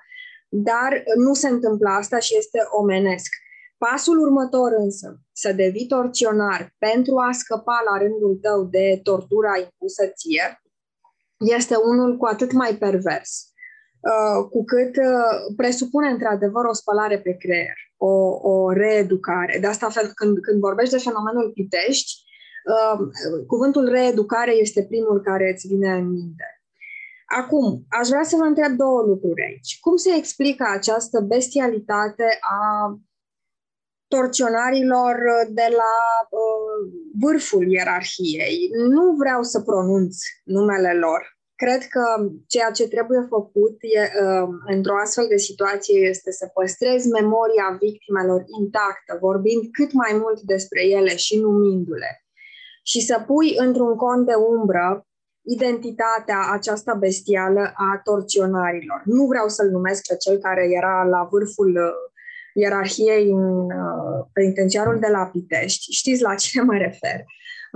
dar 0.50 1.04
nu 1.16 1.34
se 1.34 1.48
întâmplă 1.48 1.90
asta 1.90 2.20
și 2.20 2.38
este 2.38 2.60
omenesc. 2.72 3.30
Pasul 3.78 4.20
următor 4.20 4.72
însă, 4.78 5.20
să 5.32 5.54
devii 5.54 5.88
torționar 5.88 6.76
pentru 6.78 7.18
a 7.18 7.32
scăpa 7.32 7.84
la 7.92 7.98
rândul 7.98 8.40
tău 8.42 8.64
de 8.64 9.00
tortura 9.04 9.58
impusă 9.58 10.06
ție, 10.16 10.62
este 11.38 11.76
unul 11.76 12.18
cu 12.18 12.26
atât 12.26 12.52
mai 12.52 12.76
pervers. 12.76 13.53
Uh, 14.12 14.48
cu 14.50 14.64
cât 14.64 14.96
uh, 14.96 15.54
presupune 15.56 16.08
într-adevăr 16.10 16.66
o 16.66 16.74
spălare 16.74 17.20
pe 17.20 17.38
creier, 17.38 17.78
o, 17.98 18.14
o 18.52 18.72
reeducare. 18.72 19.58
De 19.62 19.68
asta, 19.68 19.88
când, 20.16 20.40
când 20.40 20.60
vorbești 20.60 20.94
de 20.94 21.02
fenomenul 21.02 21.52
Pitești, 21.54 22.12
uh, 22.66 23.00
cuvântul 23.48 23.90
reeducare 23.90 24.52
este 24.52 24.86
primul 24.86 25.22
care 25.22 25.52
îți 25.54 25.68
vine 25.68 25.92
în 25.92 26.10
minte. 26.10 26.44
Acum, 27.26 27.86
aș 27.90 28.08
vrea 28.08 28.24
să 28.24 28.36
vă 28.36 28.44
întreb 28.44 28.72
două 28.72 29.02
lucruri 29.02 29.44
aici. 29.44 29.80
Cum 29.80 29.96
se 29.96 30.16
explică 30.18 30.66
această 30.74 31.20
bestialitate 31.20 32.38
a 32.40 32.98
torționarilor 34.08 35.16
de 35.50 35.68
la 35.70 35.96
uh, 36.30 36.94
vârful 37.22 37.72
ierarhiei? 37.72 38.70
Nu 38.90 39.12
vreau 39.12 39.44
să 39.44 39.62
pronunț 39.62 40.16
numele 40.44 40.94
lor, 40.94 41.38
Cred 41.64 41.84
că 41.96 42.06
ceea 42.48 42.72
ce 42.72 42.88
trebuie 42.88 43.26
făcut 43.30 43.76
e, 43.82 44.02
uh, 44.02 44.48
într-o 44.76 44.98
astfel 45.04 45.26
de 45.30 45.38
situație 45.38 45.98
este 46.14 46.32
să 46.32 46.46
păstrezi 46.54 47.08
memoria 47.08 47.78
victimelor 47.80 48.42
intactă, 48.60 49.18
vorbind 49.20 49.62
cât 49.72 49.92
mai 49.94 50.14
mult 50.22 50.40
despre 50.42 50.82
ele 50.98 51.16
și 51.16 51.40
numindu-le. 51.40 52.12
Și 52.84 53.00
să 53.02 53.24
pui 53.28 53.56
într-un 53.58 53.96
cont 53.96 54.26
de 54.26 54.34
umbră 54.34 55.08
identitatea 55.42 56.40
aceasta 56.52 56.94
bestială 56.94 57.72
a 57.76 58.00
torționarilor. 58.04 59.02
Nu 59.06 59.26
vreau 59.26 59.48
să-l 59.48 59.70
numesc 59.70 60.08
pe 60.08 60.16
cel 60.16 60.38
care 60.38 60.64
era 60.80 61.04
la 61.04 61.28
vârful 61.32 61.70
uh, 61.70 62.14
ierarhiei 62.54 63.30
în 63.30 63.64
uh, 63.64 64.26
penitenciarul 64.34 65.00
de 65.00 65.08
la 65.12 65.26
Pitești. 65.26 65.92
Știți 65.92 66.22
la 66.22 66.36
cine 66.36 66.64
mă 66.64 66.78
refer. 66.78 67.20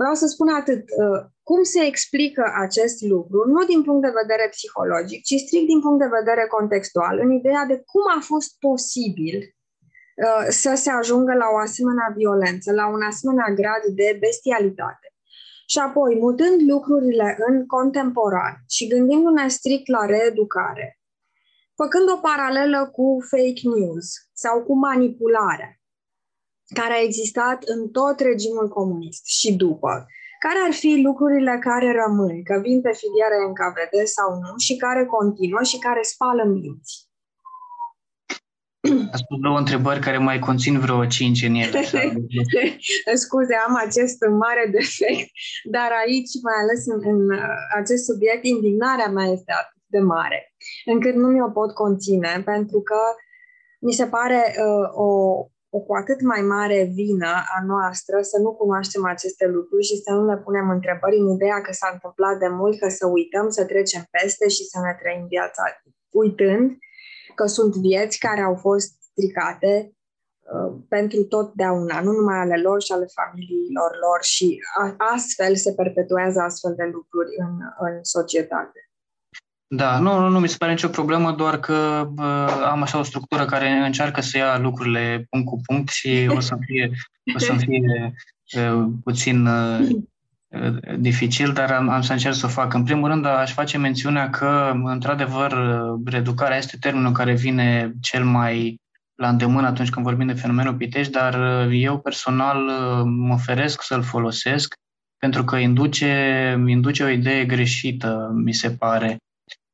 Vreau 0.00 0.14
să 0.14 0.26
spun 0.26 0.48
atât. 0.48 0.82
Uh, 1.02 1.20
cum 1.42 1.62
se 1.62 1.82
explică 1.84 2.44
acest 2.64 3.02
lucru, 3.02 3.38
nu 3.54 3.64
din 3.64 3.82
punct 3.82 4.02
de 4.02 4.18
vedere 4.20 4.48
psihologic, 4.48 5.20
ci 5.28 5.34
strict 5.44 5.66
din 5.66 5.80
punct 5.80 5.98
de 5.98 6.14
vedere 6.18 6.46
contextual, 6.46 7.18
în 7.24 7.30
ideea 7.32 7.64
de 7.64 7.76
cum 7.90 8.04
a 8.16 8.20
fost 8.20 8.50
posibil 8.58 9.36
uh, 9.44 10.46
să 10.48 10.72
se 10.74 10.90
ajungă 10.90 11.34
la 11.34 11.48
o 11.54 11.56
asemenea 11.56 12.12
violență, 12.16 12.72
la 12.72 12.86
un 12.88 13.02
asemenea 13.02 13.48
grad 13.60 13.82
de 14.00 14.16
bestialitate. 14.20 15.06
Și 15.66 15.78
apoi, 15.78 16.18
mutând 16.26 16.58
lucrurile 16.70 17.36
în 17.48 17.66
contemporan 17.66 18.54
și 18.68 18.88
gândindu-ne 18.88 19.48
strict 19.48 19.86
la 19.88 20.06
reeducare, 20.06 21.00
făcând 21.74 22.10
o 22.10 22.16
paralelă 22.16 22.88
cu 22.92 23.06
fake 23.30 23.62
news 23.74 24.06
sau 24.32 24.62
cu 24.62 24.74
manipularea, 24.74 25.77
care 26.74 26.92
a 26.94 27.02
existat 27.02 27.62
în 27.62 27.88
tot 27.88 28.20
regimul 28.20 28.68
comunist 28.68 29.26
și 29.26 29.52
după, 29.52 30.06
care 30.44 30.58
ar 30.66 30.72
fi 30.72 31.00
lucrurile 31.08 31.58
care 31.68 31.88
rămân, 32.02 32.42
că 32.42 32.54
vin 32.66 32.80
pe 32.80 32.92
filiere 33.00 33.38
în 33.46 33.52
KVD 33.60 33.94
sau 34.16 34.28
nu, 34.44 34.52
și 34.66 34.76
care 34.76 35.04
continuă 35.04 35.62
și 35.62 35.78
care 35.78 36.02
spală 36.02 36.44
minți? 36.44 37.08
A 39.14 39.16
spus 39.16 39.38
două 39.40 39.58
întrebări 39.58 40.00
care 40.00 40.18
mai 40.18 40.38
conțin 40.38 40.78
vreo 40.78 41.06
cinci 41.06 41.42
în 41.42 41.54
ele. 41.54 41.80
Scuze, 43.24 43.54
am 43.66 43.74
acest 43.86 44.18
mare 44.44 44.64
defect, 44.72 45.30
dar 45.74 45.90
aici, 46.04 46.32
mai 46.42 46.58
ales 46.62 46.80
în, 46.86 47.00
în 47.12 47.20
uh, 47.30 47.58
acest 47.80 48.04
subiect, 48.04 48.44
indignarea 48.44 49.08
mea 49.08 49.26
este 49.36 49.52
atât 49.52 49.82
de 49.86 49.98
mare, 49.98 50.54
încât 50.84 51.14
nu 51.14 51.28
mi-o 51.28 51.50
pot 51.50 51.74
conține, 51.74 52.42
pentru 52.44 52.80
că 52.80 53.00
mi 53.80 53.92
se 53.92 54.06
pare 54.06 54.40
uh, 54.66 54.88
o, 54.92 55.08
o 55.70 55.78
cu 55.80 55.94
atât 55.94 56.20
mai 56.20 56.40
mare 56.40 56.90
vină 57.00 57.32
a 57.56 57.64
noastră 57.64 58.16
să 58.22 58.38
nu 58.44 58.50
cunoaștem 58.54 59.04
aceste 59.06 59.46
lucruri 59.46 59.84
și 59.84 59.96
să 60.04 60.10
nu 60.12 60.24
ne 60.24 60.36
punem 60.36 60.70
întrebări 60.70 61.16
în 61.16 61.28
ideea 61.28 61.60
că 61.60 61.72
s-a 61.72 61.90
întâmplat 61.92 62.38
de 62.38 62.48
mult, 62.48 62.78
că 62.78 62.88
să 62.88 63.06
uităm, 63.06 63.48
să 63.48 63.64
trecem 63.64 64.02
peste 64.10 64.48
și 64.48 64.62
să 64.64 64.78
ne 64.80 64.96
trăim 65.00 65.26
viața 65.26 65.62
uitând 66.10 66.78
că 67.34 67.46
sunt 67.46 67.74
vieți 67.74 68.18
care 68.18 68.40
au 68.40 68.54
fost 68.54 68.90
stricate 69.10 69.92
uh, 69.92 70.72
pentru 70.88 71.24
totdeauna, 71.24 72.00
nu 72.00 72.12
numai 72.12 72.38
ale 72.38 72.56
lor 72.60 72.82
și 72.82 72.92
ale 72.92 73.06
familiilor 73.18 73.90
lor 74.04 74.22
și 74.22 74.58
a, 74.80 74.94
astfel 75.14 75.56
se 75.56 75.72
perpetuează 75.72 76.40
astfel 76.40 76.74
de 76.76 76.84
lucruri 76.84 77.30
în, 77.44 77.54
în 77.78 77.94
societate. 78.02 78.87
Da, 79.70 79.98
nu, 79.98 80.18
nu, 80.18 80.28
nu 80.28 80.40
mi 80.40 80.48
se 80.48 80.56
pare 80.58 80.72
nicio 80.72 80.88
problemă, 80.88 81.32
doar 81.32 81.60
că 81.60 82.08
uh, 82.16 82.64
am 82.70 82.82
așa 82.82 82.98
o 82.98 83.02
structură 83.02 83.44
care 83.44 83.70
încearcă 83.70 84.20
să 84.20 84.36
ia 84.36 84.58
lucrurile 84.58 85.26
punct 85.30 85.46
cu 85.46 85.60
punct 85.66 85.88
și 85.88 86.28
o 86.28 86.40
să 86.40 86.56
fie, 86.60 86.90
o 87.34 87.38
să 87.38 87.54
fie 87.64 88.14
uh, 88.56 88.86
puțin 89.04 89.46
uh, 89.46 89.88
dificil, 90.98 91.52
dar 91.52 91.70
am, 91.70 91.88
am 91.88 92.02
să 92.02 92.12
încerc 92.12 92.34
să 92.34 92.46
o 92.46 92.48
fac. 92.48 92.74
În 92.74 92.82
primul 92.82 93.08
rând, 93.08 93.26
aș 93.26 93.52
face 93.52 93.78
mențiunea 93.78 94.30
că, 94.30 94.72
într-adevăr, 94.84 95.56
reeducarea 96.04 96.56
este 96.56 96.76
termenul 96.80 97.12
care 97.12 97.34
vine 97.34 97.92
cel 98.00 98.24
mai 98.24 98.80
la 99.14 99.28
îndemână 99.28 99.66
atunci 99.66 99.90
când 99.90 100.06
vorbim 100.06 100.26
de 100.26 100.32
fenomenul 100.32 100.74
Pitești, 100.74 101.12
dar 101.12 101.34
eu 101.70 101.98
personal 101.98 102.58
mă 103.04 103.38
feresc 103.38 103.82
să-l 103.82 104.02
folosesc 104.02 104.74
pentru 105.18 105.44
că 105.44 105.56
induce, 105.56 106.56
induce 106.66 107.02
o 107.02 107.08
idee 107.08 107.44
greșită, 107.44 108.30
mi 108.34 108.52
se 108.52 108.70
pare. 108.70 109.18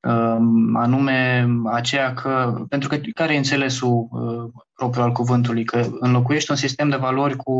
Um, 0.05 0.77
anume 0.77 1.49
aceea 1.65 2.15
că, 2.15 2.65
pentru 2.69 2.89
că 2.89 2.97
care 3.15 3.35
e 3.35 3.37
înțelesul 3.37 4.09
uh, 4.11 4.63
propriu 4.75 5.03
al 5.03 5.13
cuvântului, 5.13 5.65
că 5.65 5.87
înlocuiești 6.01 6.51
un 6.51 6.57
sistem 6.57 6.89
de 6.89 6.97
valori 6.97 7.37
cu 7.37 7.53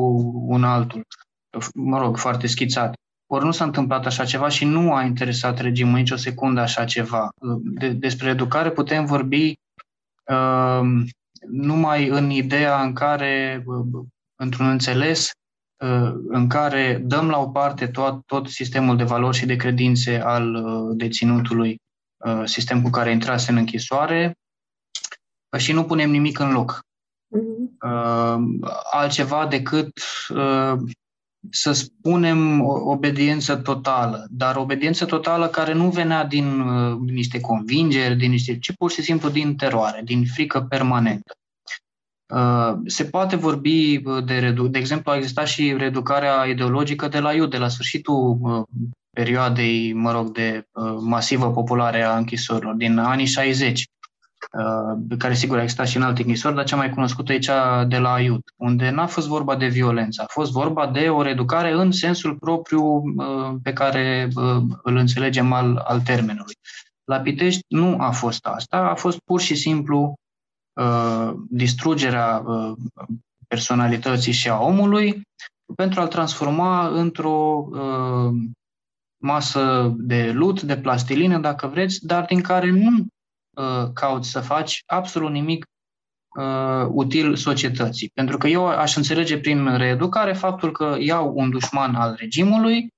un 0.47 0.65
altul, 0.65 1.07
mă 1.75 1.99
rog, 1.99 2.17
foarte 2.17 2.47
schițat. 2.47 2.95
Ori 3.27 3.45
nu 3.45 3.51
s-a 3.51 3.65
întâmplat 3.65 4.07
așa 4.07 4.25
ceva 4.25 4.49
și 4.49 4.65
nu 4.65 4.93
a 4.93 5.03
interesat 5.03 5.59
regimul 5.59 5.95
nicio 5.95 6.17
secundă 6.17 6.61
așa 6.61 6.85
ceva. 6.85 7.29
De, 7.63 7.89
despre 7.89 8.29
educare 8.29 8.71
putem 8.71 9.05
vorbi 9.05 9.55
uh, 10.31 10.81
numai 11.51 12.09
în 12.09 12.31
ideea 12.31 12.83
în 12.83 12.93
care, 12.93 13.63
uh, 13.67 14.05
într-un 14.37 14.67
înțeles, 14.67 15.31
uh, 15.85 16.13
în 16.29 16.49
care 16.49 17.03
dăm 17.05 17.29
la 17.29 17.39
o 17.39 17.49
parte 17.49 17.87
tot, 17.87 18.27
tot 18.27 18.49
sistemul 18.49 18.97
de 18.97 19.05
valori 19.05 19.37
și 19.37 19.47
de 19.47 19.57
credințe 19.57 20.21
al 20.21 20.55
uh, 20.55 20.97
deținutului 20.97 21.71
Uh, 21.71 21.84
sistem 22.45 22.83
cu 22.83 22.91
care 22.91 23.11
intrase 23.11 23.51
în 23.51 23.57
închisoare 23.57 24.39
uh, 25.55 25.61
și 25.61 25.73
nu 25.73 25.85
punem 25.85 26.11
nimic 26.11 26.39
în 26.39 26.53
loc. 26.53 26.81
Uh-huh. 26.81 27.89
Altceva 28.93 29.47
decât 29.47 29.93
să 31.51 31.73
spunem 31.73 32.65
obediență 32.65 33.57
totală, 33.57 34.27
dar 34.31 34.57
obediență 34.57 35.05
totală 35.05 35.49
care 35.49 35.73
nu 35.73 35.91
venea 35.91 36.25
din 36.25 36.61
niște 37.05 37.41
convingeri, 37.41 38.17
din 38.17 38.31
niște, 38.31 38.59
ci 38.59 38.73
pur 38.77 38.91
și 38.91 39.03
simplu 39.03 39.29
din 39.29 39.57
teroare, 39.57 40.01
din 40.05 40.27
frică 40.27 40.61
permanentă. 40.61 41.33
Se 42.87 43.05
poate 43.05 43.37
vorbi 43.37 44.03
de 44.25 44.39
redu- 44.39 44.69
de 44.69 44.79
exemplu, 44.79 45.11
a 45.11 45.17
existat 45.17 45.47
și 45.47 45.77
reeducarea 45.77 46.45
ideologică 46.45 47.09
de 47.09 47.19
la 47.19 47.33
Iud, 47.33 47.51
de 47.51 47.59
la 47.59 47.69
sfârșitul 47.69 48.39
perioadei, 49.15 49.93
mă 49.93 50.13
rog, 50.13 50.33
de 50.33 50.67
uh, 50.73 50.97
masivă 51.01 51.51
populare 51.51 52.03
a 52.03 52.17
închisorilor, 52.17 52.75
din 52.75 52.99
anii 52.99 53.27
60, 53.27 53.85
uh, 54.59 55.17
care 55.19 55.35
sigur 55.35 55.59
a 55.59 55.63
existat 55.63 55.87
și 55.87 55.97
în 55.97 56.03
alte 56.03 56.23
închisori, 56.23 56.55
dar 56.55 56.65
cea 56.65 56.77
mai 56.77 56.91
cunoscută 56.91 57.33
e 57.33 57.39
cea 57.39 57.85
de 57.85 57.99
la 57.99 58.13
Aiut, 58.13 58.53
unde 58.57 58.91
n-a 58.91 59.07
fost 59.07 59.27
vorba 59.27 59.57
de 59.57 59.67
violență, 59.67 60.23
a 60.23 60.31
fost 60.31 60.53
vorba 60.53 60.87
de 60.87 61.09
o 61.09 61.23
reeducare 61.23 61.73
în 61.73 61.91
sensul 61.91 62.37
propriu 62.37 62.85
uh, 62.85 63.55
pe 63.63 63.73
care 63.73 64.29
uh, 64.35 64.63
îl 64.83 64.97
înțelegem 64.97 65.53
al, 65.53 65.77
al 65.77 66.01
termenului. 66.01 66.55
La 67.05 67.21
Pitești 67.21 67.65
nu 67.69 67.97
a 68.01 68.11
fost 68.11 68.47
asta, 68.47 68.77
a 68.77 68.95
fost 68.95 69.19
pur 69.19 69.41
și 69.41 69.55
simplu 69.55 70.15
uh, 70.73 71.33
distrugerea 71.49 72.43
uh, 72.47 72.73
personalității 73.49 74.33
și 74.33 74.49
a 74.49 74.61
omului 74.61 75.23
pentru 75.77 76.01
a-l 76.01 76.09
transforma 76.09 76.89
într-o 76.89 77.69
uh, 77.71 78.33
masă 79.25 79.93
de 79.97 80.31
lut, 80.35 80.63
de 80.63 80.77
plastilină, 80.77 81.39
dacă 81.39 81.67
vreți, 81.67 82.07
dar 82.07 82.25
din 82.25 82.41
care 82.41 82.71
nu 82.71 82.91
uh, 83.51 83.91
cauți 83.93 84.31
să 84.31 84.41
faci 84.41 84.83
absolut 84.87 85.31
nimic 85.31 85.65
uh, 86.39 86.87
util 86.91 87.37
societății. 87.37 88.11
Pentru 88.15 88.39
că 88.39 88.49
eu 88.49 88.67
aș 88.67 88.97
înțelege 88.97 89.39
prin 89.39 89.77
reeducare 89.77 90.33
faptul 90.33 90.73
că 90.73 90.97
iau 90.99 91.33
un 91.37 91.51
dușman 91.51 91.95
al 91.95 92.15
regimului 92.19 92.89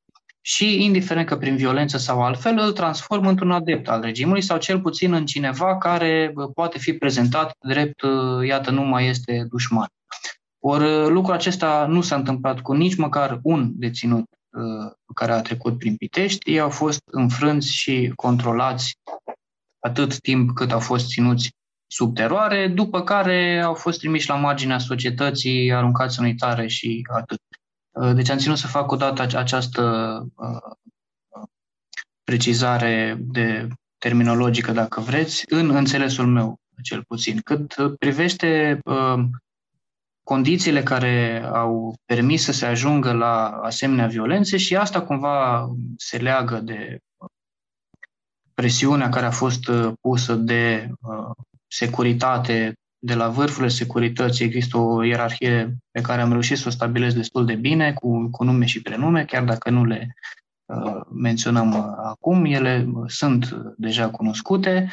și, 0.40 0.84
indiferent 0.84 1.26
că 1.26 1.36
prin 1.36 1.56
violență 1.56 1.98
sau 1.98 2.22
altfel, 2.22 2.58
îl 2.58 2.72
transform 2.72 3.26
într-un 3.26 3.50
adept 3.50 3.88
al 3.88 4.00
regimului 4.00 4.42
sau 4.42 4.58
cel 4.58 4.80
puțin 4.80 5.12
în 5.12 5.26
cineva 5.26 5.78
care 5.78 6.32
uh, 6.34 6.48
poate 6.54 6.78
fi 6.78 6.92
prezentat 6.92 7.56
drept, 7.68 8.02
uh, 8.02 8.46
iată, 8.46 8.70
nu 8.70 8.82
mai 8.82 9.08
este 9.08 9.46
dușman. 9.50 9.88
Ori 10.58 10.84
uh, 10.84 11.08
lucrul 11.08 11.34
acesta 11.34 11.86
nu 11.88 12.00
s-a 12.00 12.16
întâmplat 12.16 12.60
cu 12.60 12.72
nici 12.72 12.96
măcar 12.96 13.40
un 13.42 13.70
deținut 13.74 14.24
Uh, 14.24 14.35
care 15.14 15.32
a 15.32 15.42
trecut 15.42 15.78
prin 15.78 15.96
Pitești, 15.96 16.50
ei 16.50 16.60
au 16.60 16.70
fost 16.70 17.00
înfrânți 17.04 17.72
și 17.72 18.12
controlați 18.14 18.98
atât 19.78 20.20
timp 20.20 20.54
cât 20.54 20.72
au 20.72 20.80
fost 20.80 21.08
ținuți 21.08 21.50
sub 21.86 22.14
teroare, 22.14 22.68
după 22.68 23.02
care 23.02 23.62
au 23.64 23.74
fost 23.74 23.98
trimiși 23.98 24.28
la 24.28 24.34
marginea 24.34 24.78
societății, 24.78 25.72
aruncați 25.72 26.18
în 26.18 26.24
uitare 26.24 26.66
și 26.66 27.06
atât. 27.12 27.40
Uh, 27.90 28.14
deci 28.14 28.28
am 28.28 28.38
ținut 28.38 28.58
să 28.58 28.66
fac 28.66 28.90
o 28.90 28.96
dată 28.96 29.22
această 29.22 29.82
uh, 30.34 31.46
precizare 32.24 33.16
de 33.20 33.68
terminologică, 33.98 34.72
dacă 34.72 35.00
vreți, 35.00 35.44
în 35.48 35.70
înțelesul 35.70 36.26
meu, 36.26 36.60
cel 36.82 37.04
puțin. 37.04 37.40
Cât 37.40 37.74
privește 37.98 38.80
condițiile 40.26 40.82
care 40.82 41.44
au 41.52 41.94
permis 42.04 42.42
să 42.42 42.52
se 42.52 42.66
ajungă 42.66 43.12
la 43.12 43.48
asemenea 43.48 44.06
violențe 44.06 44.56
și 44.56 44.76
asta 44.76 45.02
cumva 45.02 45.68
se 45.96 46.16
leagă 46.16 46.60
de 46.60 46.98
presiunea 48.54 49.08
care 49.08 49.26
a 49.26 49.30
fost 49.30 49.68
uh, 49.68 49.92
pusă 50.00 50.34
de 50.34 50.90
uh, 51.00 51.30
securitate, 51.66 52.74
de 52.98 53.14
la 53.14 53.28
vârfurile 53.28 53.68
securității 53.68 54.44
există 54.44 54.78
o 54.78 55.02
ierarhie 55.02 55.76
pe 55.90 56.00
care 56.00 56.20
am 56.20 56.30
reușit 56.30 56.58
să 56.58 56.68
o 56.68 56.70
stabilesc 56.70 57.16
destul 57.16 57.46
de 57.46 57.54
bine, 57.54 57.92
cu, 57.92 58.28
cu 58.30 58.44
nume 58.44 58.64
și 58.64 58.82
prenume, 58.82 59.24
chiar 59.24 59.44
dacă 59.44 59.70
nu 59.70 59.84
le 59.84 60.14
uh, 60.64 61.00
menționăm 61.10 61.72
uh, 61.72 61.84
acum, 62.04 62.44
ele 62.44 62.88
sunt 63.06 63.50
deja 63.76 64.10
cunoscute. 64.10 64.88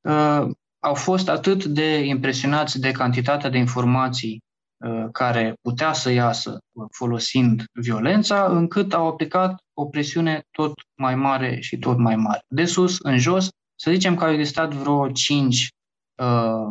Uh, 0.00 0.50
au 0.78 0.94
fost 0.94 1.28
atât 1.28 1.64
de 1.64 2.04
impresionați 2.04 2.80
de 2.80 2.90
cantitatea 2.90 3.50
de 3.50 3.58
informații 3.58 4.42
Uh, 4.42 4.51
care 5.12 5.54
putea 5.62 5.92
să 5.92 6.10
iasă 6.10 6.58
folosind 6.90 7.64
violența, 7.72 8.46
încât 8.46 8.92
au 8.92 9.06
aplicat 9.06 9.62
o 9.74 9.86
presiune 9.86 10.42
tot 10.50 10.72
mai 10.94 11.14
mare 11.14 11.60
și 11.60 11.78
tot 11.78 11.98
mai 11.98 12.16
mare. 12.16 12.44
De 12.48 12.64
sus 12.64 12.98
în 12.98 13.18
jos, 13.18 13.48
să 13.74 13.90
zicem 13.90 14.14
că 14.14 14.24
au 14.24 14.32
existat 14.32 14.74
vreo 14.74 15.10
cinci 15.10 15.70
uh, 16.22 16.66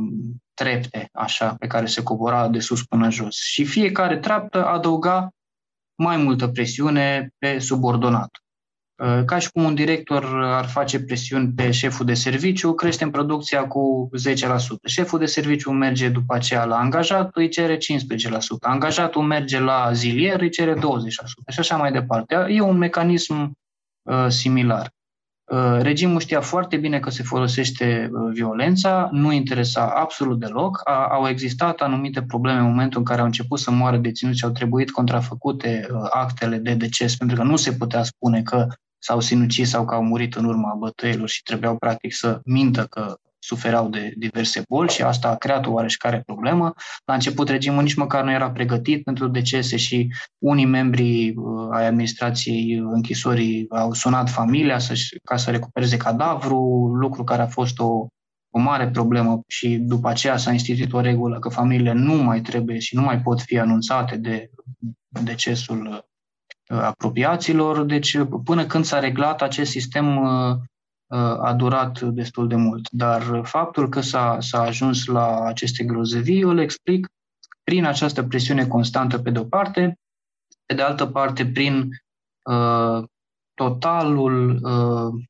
trepte, 0.53 1.09
așa, 1.13 1.55
pe 1.59 1.67
care 1.67 1.85
se 1.85 2.03
cobora 2.03 2.47
de 2.47 2.59
sus 2.59 2.83
până 2.83 3.09
jos. 3.09 3.35
Și 3.35 3.65
fiecare 3.65 4.17
treaptă 4.17 4.65
adăuga 4.65 5.29
mai 5.95 6.17
multă 6.17 6.47
presiune 6.47 7.29
pe 7.37 7.59
subordonat. 7.59 8.29
Uh, 9.01 9.23
ca 9.25 9.37
și 9.37 9.51
cum 9.51 9.63
un 9.63 9.75
director 9.75 10.43
ar 10.43 10.65
face 10.65 11.03
presiuni 11.03 11.51
pe 11.55 11.71
șeful 11.71 12.05
de 12.05 12.13
serviciu, 12.13 12.73
crește 12.73 13.03
în 13.03 13.09
producția 13.09 13.67
cu 13.67 14.09
10%. 14.17 14.57
Șeful 14.85 15.19
de 15.19 15.25
serviciu 15.25 15.71
merge 15.71 16.09
după 16.09 16.33
aceea 16.33 16.65
la 16.65 16.77
angajat, 16.77 17.29
îi 17.33 17.49
cere 17.49 17.77
15%. 17.77 17.79
Angajatul 18.59 19.21
merge 19.21 19.59
la 19.59 19.89
zilier, 19.93 20.41
îi 20.41 20.49
cere 20.49 20.73
20%. 20.73 20.77
Și 21.47 21.59
așa 21.59 21.77
mai 21.77 21.91
departe. 21.91 22.45
E 22.49 22.61
un 22.61 22.77
mecanism 22.77 23.51
uh, 24.01 24.25
similar. 24.27 24.91
Uh, 25.51 25.77
regimul 25.81 26.19
știa 26.19 26.41
foarte 26.41 26.77
bine 26.77 26.99
că 26.99 27.09
se 27.09 27.23
folosește 27.23 28.09
uh, 28.13 28.31
violența, 28.33 29.09
nu 29.11 29.31
interesa 29.31 29.93
absolut 29.95 30.39
deloc. 30.39 30.81
A, 30.83 31.07
au 31.07 31.27
existat 31.27 31.79
anumite 31.79 32.21
probleme 32.21 32.59
în 32.59 32.65
momentul 32.65 32.99
în 32.99 33.05
care 33.05 33.19
au 33.19 33.25
început 33.25 33.59
să 33.59 33.71
moară 33.71 33.97
deținuți 33.97 34.37
și 34.37 34.45
au 34.45 34.51
trebuit 34.51 34.91
contrafăcute 34.91 35.87
uh, 35.91 35.99
actele 36.09 36.57
de 36.57 36.73
deces, 36.73 37.15
pentru 37.15 37.37
că 37.37 37.43
nu 37.43 37.55
se 37.55 37.73
putea 37.73 38.03
spune 38.03 38.41
că 38.41 38.67
s-au 39.01 39.19
sinucis 39.19 39.69
sau 39.69 39.85
că 39.85 39.95
au 39.95 40.03
murit 40.03 40.35
în 40.35 40.45
urma 40.45 40.75
bătăilor 40.79 41.27
și 41.29 41.43
trebuiau 41.43 41.77
practic 41.77 42.13
să 42.13 42.39
mintă 42.45 42.85
că 42.85 43.15
suferau 43.43 43.89
de 43.89 44.13
diverse 44.17 44.61
boli 44.69 44.89
și 44.89 45.01
asta 45.01 45.27
a 45.27 45.35
creat 45.35 45.65
o 45.65 45.71
oareșcare 45.71 46.21
problemă. 46.25 46.73
La 47.05 47.13
început 47.13 47.49
regimul 47.49 47.83
nici 47.83 47.93
măcar 47.93 48.23
nu 48.23 48.31
era 48.31 48.51
pregătit 48.51 49.03
pentru 49.03 49.27
decese 49.27 49.77
și 49.77 50.13
unii 50.37 50.65
membri 50.65 51.33
uh, 51.35 51.67
ai 51.71 51.85
administrației 51.85 52.73
închisorii 52.73 53.65
au 53.69 53.93
sunat 53.93 54.29
familia 54.29 54.79
să 54.79 54.93
ca 55.23 55.37
să 55.37 55.51
recupereze 55.51 55.97
cadavru, 55.97 56.59
lucru 56.99 57.23
care 57.23 57.41
a 57.41 57.47
fost 57.47 57.79
o, 57.79 58.07
o 58.49 58.59
mare 58.59 58.89
problemă 58.89 59.41
și 59.47 59.77
după 59.77 60.09
aceea 60.09 60.37
s-a 60.37 60.51
instituit 60.51 60.93
o 60.93 60.99
regulă 60.99 61.39
că 61.39 61.49
familiile 61.49 61.91
nu 61.93 62.13
mai 62.13 62.41
trebuie 62.41 62.79
și 62.79 62.95
nu 62.95 63.01
mai 63.01 63.21
pot 63.21 63.41
fi 63.41 63.59
anunțate 63.59 64.17
de 64.17 64.49
decesul 65.23 65.87
uh, 65.87 65.99
apropiaților. 66.71 67.83
Deci 67.83 68.17
până 68.43 68.65
când 68.65 68.85
s-a 68.85 68.99
reglat 68.99 69.41
acest 69.41 69.71
sistem 69.71 70.17
uh, 70.17 70.57
a 71.41 71.53
durat 71.53 72.01
destul 72.01 72.47
de 72.47 72.55
mult. 72.55 72.89
Dar 72.91 73.41
faptul 73.43 73.89
că 73.89 74.01
s-a, 74.01 74.37
s-a 74.39 74.61
ajuns 74.61 75.05
la 75.05 75.43
aceste 75.43 75.83
grozăvii 75.83 76.41
îl 76.41 76.59
explic 76.59 77.07
prin 77.63 77.85
această 77.85 78.23
presiune 78.23 78.67
constantă 78.67 79.19
pe 79.19 79.29
de-o 79.29 79.43
parte, 79.43 79.99
pe 80.65 80.73
de 80.73 80.81
altă 80.81 81.05
parte 81.05 81.45
prin 81.45 81.89
uh, 82.51 83.03
totalul, 83.53 84.59
uh, 84.63 85.23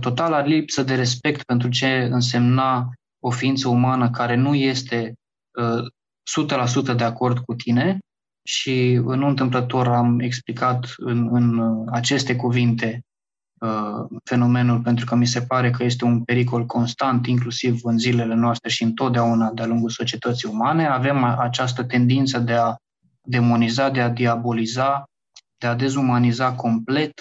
totala 0.00 0.40
lipsă 0.40 0.82
de 0.82 0.94
respect 0.94 1.42
pentru 1.42 1.68
ce 1.68 2.08
însemna 2.10 2.90
o 3.22 3.30
ființă 3.30 3.68
umană 3.68 4.10
care 4.10 4.34
nu 4.34 4.54
este 4.54 5.14
uh, 5.58 6.92
100% 6.92 6.96
de 6.96 7.04
acord 7.04 7.38
cu 7.38 7.54
tine 7.54 7.98
și 8.46 9.00
nu 9.04 9.26
întâmplător 9.26 9.88
am 9.88 10.20
explicat 10.20 10.94
în, 10.96 11.28
în 11.32 11.60
aceste 11.90 12.36
cuvinte 12.36 13.06
Uh, 13.60 14.18
fenomenul 14.24 14.80
pentru 14.80 15.04
că 15.04 15.14
mi 15.14 15.26
se 15.26 15.42
pare 15.42 15.70
că 15.70 15.84
este 15.84 16.04
un 16.04 16.24
pericol 16.24 16.66
constant, 16.66 17.26
inclusiv 17.26 17.80
în 17.82 17.98
zilele 17.98 18.34
noastre 18.34 18.70
și 18.70 18.82
întotdeauna 18.82 19.50
de-a 19.50 19.66
lungul 19.66 19.90
societății 19.90 20.48
umane. 20.48 20.86
Avem 20.86 21.24
această 21.24 21.84
tendință 21.84 22.38
de 22.38 22.52
a 22.52 22.74
demoniza, 23.22 23.90
de 23.90 24.00
a 24.00 24.08
diaboliza, 24.08 25.04
de 25.58 25.66
a 25.66 25.74
dezumaniza 25.74 26.52
complet 26.52 27.12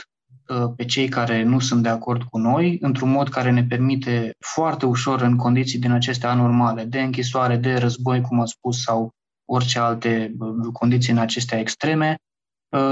uh, 0.48 0.72
pe 0.76 0.86
cei 0.86 1.08
care 1.08 1.44
nu 1.44 1.60
sunt 1.60 1.84
de 1.84 1.90
acord 1.90 2.24
cu 2.24 2.38
noi, 2.38 2.78
într-un 2.82 3.10
mod 3.10 3.30
care 3.30 3.52
ne 3.52 3.64
permite 3.64 4.36
foarte 4.40 4.86
ușor, 4.86 5.22
în 5.22 5.36
condiții 5.36 5.80
din 5.80 5.92
acestea 5.92 6.30
anormale, 6.30 6.84
de 6.84 7.02
închisoare, 7.02 7.58
de 7.58 7.76
război, 7.76 8.22
cum 8.22 8.40
am 8.40 8.46
spus, 8.46 8.82
sau 8.82 9.12
orice 9.46 9.80
alte 9.80 10.36
uh, 10.40 10.72
condiții 10.74 11.12
în 11.12 11.20
acestea 11.20 11.60
extreme, 11.60 12.16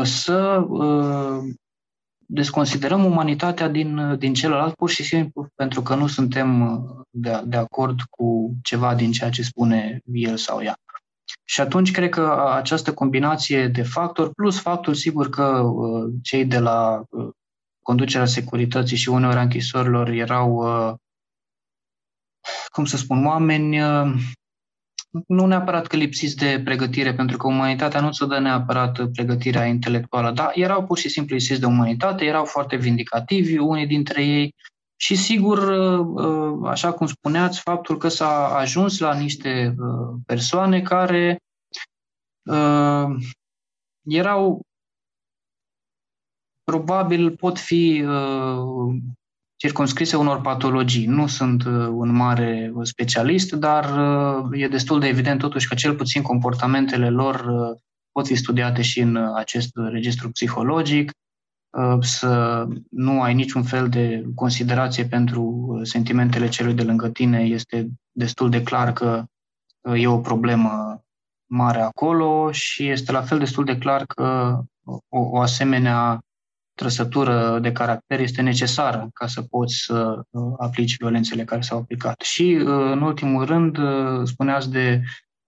să 0.03 0.65
desconsiderăm 2.33 3.05
umanitatea 3.05 3.67
din, 3.67 4.17
din 4.17 4.33
celălalt 4.33 4.73
pur 4.73 4.89
și 4.89 5.03
simplu 5.03 5.47
pentru 5.55 5.81
că 5.81 5.95
nu 5.95 6.07
suntem 6.07 6.61
uh, 6.61 7.01
de, 7.09 7.41
de 7.45 7.57
acord 7.57 8.01
cu 8.09 8.53
ceva 8.63 8.95
din 8.95 9.11
ceea 9.11 9.29
ce 9.29 9.41
spune 9.43 9.99
el 10.11 10.37
sau 10.37 10.63
ea. 10.63 10.75
Și 11.43 11.61
atunci 11.61 11.91
cred 11.91 12.09
că 12.09 12.51
această 12.53 12.93
combinație 12.93 13.67
de 13.67 13.83
factori, 13.83 14.33
plus 14.33 14.59
faptul 14.59 14.93
sigur 14.93 15.29
că 15.29 15.59
uh, 15.59 16.13
cei 16.21 16.45
de 16.45 16.59
la 16.59 17.03
uh, 17.09 17.29
conducerea 17.81 18.25
securității 18.25 18.97
și 18.97 19.09
uneori 19.09 19.39
închisorilor 19.39 20.09
erau, 20.09 20.65
cum 22.71 22.85
să 22.85 22.97
spun, 22.97 23.25
oameni 23.25 23.77
nu 25.27 25.45
neapărat 25.45 25.87
că 25.87 25.95
lipsiți 25.95 26.35
de 26.35 26.61
pregătire, 26.63 27.13
pentru 27.13 27.37
că 27.37 27.47
umanitatea 27.47 28.01
nu 28.01 28.11
ți 28.11 28.27
dă 28.27 28.39
neapărat 28.39 29.09
pregătirea 29.11 29.65
intelectuală, 29.65 30.31
dar 30.31 30.51
erau 30.53 30.85
pur 30.85 30.97
și 30.97 31.09
simplu 31.09 31.35
lipsiți 31.35 31.59
de 31.59 31.65
umanitate, 31.65 32.25
erau 32.25 32.45
foarte 32.45 32.75
vindicativi 32.75 33.57
unii 33.57 33.87
dintre 33.87 34.23
ei 34.23 34.55
și 34.95 35.15
sigur, 35.15 35.57
uh, 35.57 36.69
așa 36.69 36.93
cum 36.93 37.07
spuneați, 37.07 37.61
faptul 37.61 37.97
că 37.97 38.07
s-a 38.07 38.57
ajuns 38.57 38.99
la 38.99 39.13
niște 39.13 39.75
uh, 39.79 40.19
persoane 40.25 40.81
care 40.81 41.39
uh, 42.49 43.05
erau 44.03 44.61
probabil 46.63 47.35
pot 47.35 47.59
fi 47.59 48.05
circunscrise 49.55 50.15
unor 50.15 50.41
patologii. 50.41 51.05
Nu 51.05 51.27
sunt 51.27 51.63
uh, 51.63 51.87
un 51.91 52.15
mare 52.15 52.73
specialist, 52.81 53.53
dar 53.53 53.85
uh, 53.85 54.61
e 54.61 54.67
destul 54.67 54.99
de 54.99 55.07
evident 55.07 55.39
totuși 55.39 55.67
că 55.67 55.75
cel 55.75 55.95
puțin 55.95 56.21
comportamentele 56.21 57.09
lor 57.09 57.35
uh, 57.35 57.77
pot 58.11 58.27
fi 58.27 58.35
studiate 58.35 58.81
și 58.81 58.99
în 58.99 59.15
acest 59.35 59.71
registru 59.75 60.29
psihologic, 60.29 61.11
să 61.99 62.65
nu 62.89 63.21
ai 63.21 63.33
niciun 63.33 63.63
fel 63.63 63.89
de 63.89 64.25
considerație 64.35 65.05
pentru 65.05 65.79
sentimentele 65.83 66.49
celui 66.49 66.73
de 66.73 66.83
lângă 66.83 67.09
tine, 67.09 67.39
este 67.39 67.87
destul 68.11 68.49
de 68.49 68.63
clar 68.63 68.93
că 68.93 69.23
e 69.95 70.07
o 70.07 70.19
problemă 70.19 71.01
mare 71.45 71.81
acolo 71.81 72.51
și 72.51 72.89
este 72.89 73.11
la 73.11 73.21
fel 73.21 73.39
destul 73.39 73.65
de 73.65 73.77
clar 73.77 74.05
că 74.05 74.59
o, 74.83 74.97
o 75.09 75.39
asemenea 75.39 76.19
trăsătură 76.83 77.59
de 77.61 77.71
caracter 77.71 78.19
este 78.19 78.41
necesară 78.41 79.09
ca 79.13 79.27
să 79.27 79.41
poți 79.41 79.75
să 79.75 80.21
uh, 80.29 80.53
aplici 80.57 80.97
violențele 80.97 81.43
care 81.43 81.61
s-au 81.61 81.77
aplicat. 81.77 82.21
Și, 82.21 82.57
uh, 82.59 82.65
în 82.67 83.01
ultimul 83.01 83.45
rând, 83.45 83.77
uh, 83.77 84.21
spuneați 84.23 84.71
de 84.71 85.01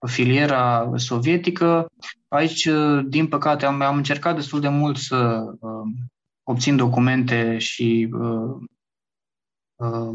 filiera 0.06 0.92
sovietică. 0.94 1.86
Aici, 2.28 2.68
din 3.06 3.26
păcate, 3.26 3.66
am, 3.66 3.80
am 3.80 3.96
încercat 3.96 4.34
destul 4.34 4.60
de 4.60 4.68
mult 4.68 4.96
să 4.96 5.44
obțin 6.42 6.76
documente 6.76 7.58
și 7.58 8.08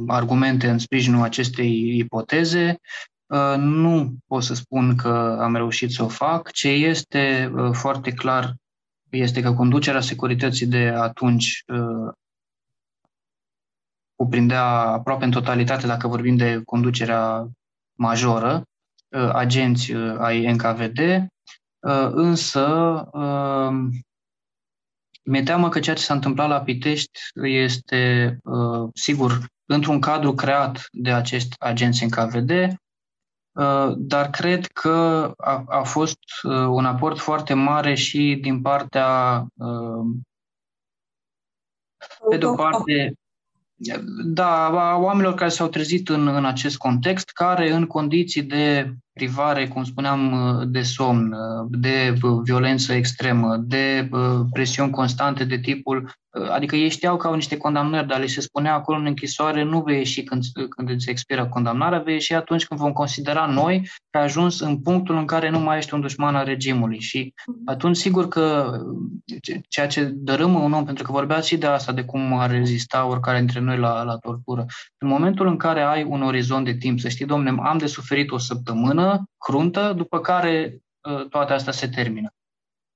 argumente 0.07 0.69
în 0.69 0.77
sprijinul 0.77 1.23
acestei 1.23 1.97
ipoteze. 1.97 2.79
Nu 3.57 4.15
pot 4.27 4.43
să 4.43 4.53
spun 4.53 4.95
că 4.95 5.37
am 5.41 5.55
reușit 5.55 5.91
să 5.91 6.03
o 6.03 6.07
fac. 6.07 6.51
Ce 6.51 6.69
este 6.69 7.51
foarte 7.71 8.11
clar 8.11 8.55
este 9.11 9.41
că 9.41 9.53
conducerea 9.53 10.01
securității 10.01 10.65
de 10.65 10.87
atunci 10.87 11.63
uh, 11.67 12.13
cuprindea 14.15 14.65
aproape 14.69 15.23
în 15.23 15.31
totalitate, 15.31 15.87
dacă 15.87 16.07
vorbim 16.07 16.35
de 16.35 16.61
conducerea 16.65 17.47
majoră, 17.93 18.63
uh, 19.09 19.29
agenți 19.33 19.91
uh, 19.91 20.15
ai 20.19 20.51
NKVD, 20.51 20.99
însă 22.13 22.65
mi-e 25.23 25.43
teamă 25.43 25.69
că 25.69 25.79
ceea 25.79 25.95
ce 25.95 26.01
s-a 26.01 26.13
întâmplat 26.13 26.47
la 26.47 26.61
Pitești 26.61 27.19
este, 27.43 28.37
sigur, 28.93 29.45
într-un 29.65 29.99
cadru 29.99 30.33
creat 30.33 30.87
de 30.91 31.11
acești 31.11 31.55
agenți 31.59 32.05
NKVD, 32.05 32.51
Uh, 32.51 32.77
dar 33.97 34.29
cred 34.29 34.65
că 34.65 35.31
a, 35.37 35.63
a 35.67 35.83
fost 35.83 36.19
uh, 36.43 36.51
un 36.51 36.85
aport 36.85 37.19
foarte 37.19 37.53
mare 37.53 37.93
și 37.93 38.37
din 38.41 38.61
partea, 38.61 39.45
uh, 39.53 40.05
pe 42.29 42.37
de-o 42.37 42.55
parte, 42.55 43.13
da, 44.25 44.65
a 44.65 44.97
oamenilor 44.97 45.33
care 45.33 45.49
s-au 45.49 45.67
trezit 45.67 46.09
în, 46.09 46.27
în 46.27 46.45
acest 46.45 46.77
context, 46.77 47.29
care 47.29 47.71
în 47.71 47.85
condiții 47.85 48.43
de 48.43 48.93
privare, 49.13 49.67
cum 49.67 49.83
spuneam, 49.83 50.33
de 50.67 50.81
somn, 50.81 51.35
de 51.69 52.13
violență 52.43 52.93
extremă, 52.93 53.57
de 53.57 54.09
presiuni 54.51 54.91
constante 54.91 55.43
de 55.43 55.59
tipul 55.59 56.13
Adică 56.51 56.75
ei 56.75 56.89
știau 56.89 57.17
că 57.17 57.27
au 57.27 57.33
niște 57.33 57.57
condamnări, 57.57 58.07
dar 58.07 58.19
le 58.19 58.25
se 58.25 58.41
spunea 58.41 58.73
acolo 58.73 58.97
în 58.97 59.05
închisoare, 59.05 59.63
nu 59.63 59.81
vei 59.81 59.97
ieși 59.97 60.23
când, 60.23 60.43
când 60.69 60.89
îți 60.89 61.09
expiră 61.09 61.47
condamnarea, 61.47 61.99
vei 61.99 62.13
ieși 62.13 62.33
atunci 62.33 62.65
când 62.65 62.79
vom 62.79 62.91
considera 62.91 63.45
noi 63.45 63.89
că 64.09 64.17
ai 64.17 64.23
ajuns 64.23 64.59
în 64.59 64.81
punctul 64.81 65.15
în 65.15 65.25
care 65.25 65.49
nu 65.49 65.59
mai 65.59 65.77
ești 65.77 65.93
un 65.93 66.01
dușman 66.01 66.35
al 66.35 66.45
regimului. 66.45 66.99
Și 66.99 67.33
atunci, 67.65 67.95
sigur 67.95 68.27
că 68.27 68.77
ceea 69.67 69.87
ce 69.87 70.03
dărâmă 70.03 70.59
un 70.59 70.73
om, 70.73 70.85
pentru 70.85 71.03
că 71.03 71.11
vorbeați 71.11 71.47
și 71.47 71.57
de 71.57 71.65
asta, 71.65 71.91
de 71.91 72.03
cum 72.03 72.33
ar 72.33 72.49
rezista 72.49 73.05
oricare 73.05 73.37
dintre 73.37 73.59
noi 73.59 73.77
la, 73.77 74.03
la 74.03 74.17
tortură, 74.17 74.65
în 74.97 75.07
momentul 75.07 75.47
în 75.47 75.57
care 75.57 75.81
ai 75.81 76.03
un 76.03 76.21
orizont 76.21 76.65
de 76.65 76.73
timp, 76.73 76.99
să 76.99 77.09
știi, 77.09 77.25
domne, 77.25 77.55
am 77.63 77.77
de 77.77 77.87
suferit 77.87 78.31
o 78.31 78.37
săptămână 78.37 79.23
cruntă, 79.37 79.93
după 79.95 80.19
care 80.19 80.81
ă, 81.05 81.25
toate 81.29 81.53
astea 81.53 81.73
se 81.73 81.87
termină 81.87 82.33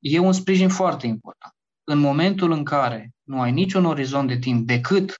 e 0.05 0.19
un 0.19 0.33
sprijin 0.33 0.69
foarte 0.69 1.07
important. 1.07 1.54
În 1.87 1.99
momentul 1.99 2.51
în 2.51 2.63
care 2.63 3.09
nu 3.23 3.41
ai 3.41 3.51
niciun 3.51 3.85
orizont 3.85 4.27
de 4.27 4.37
timp 4.37 4.67
decât 4.67 5.15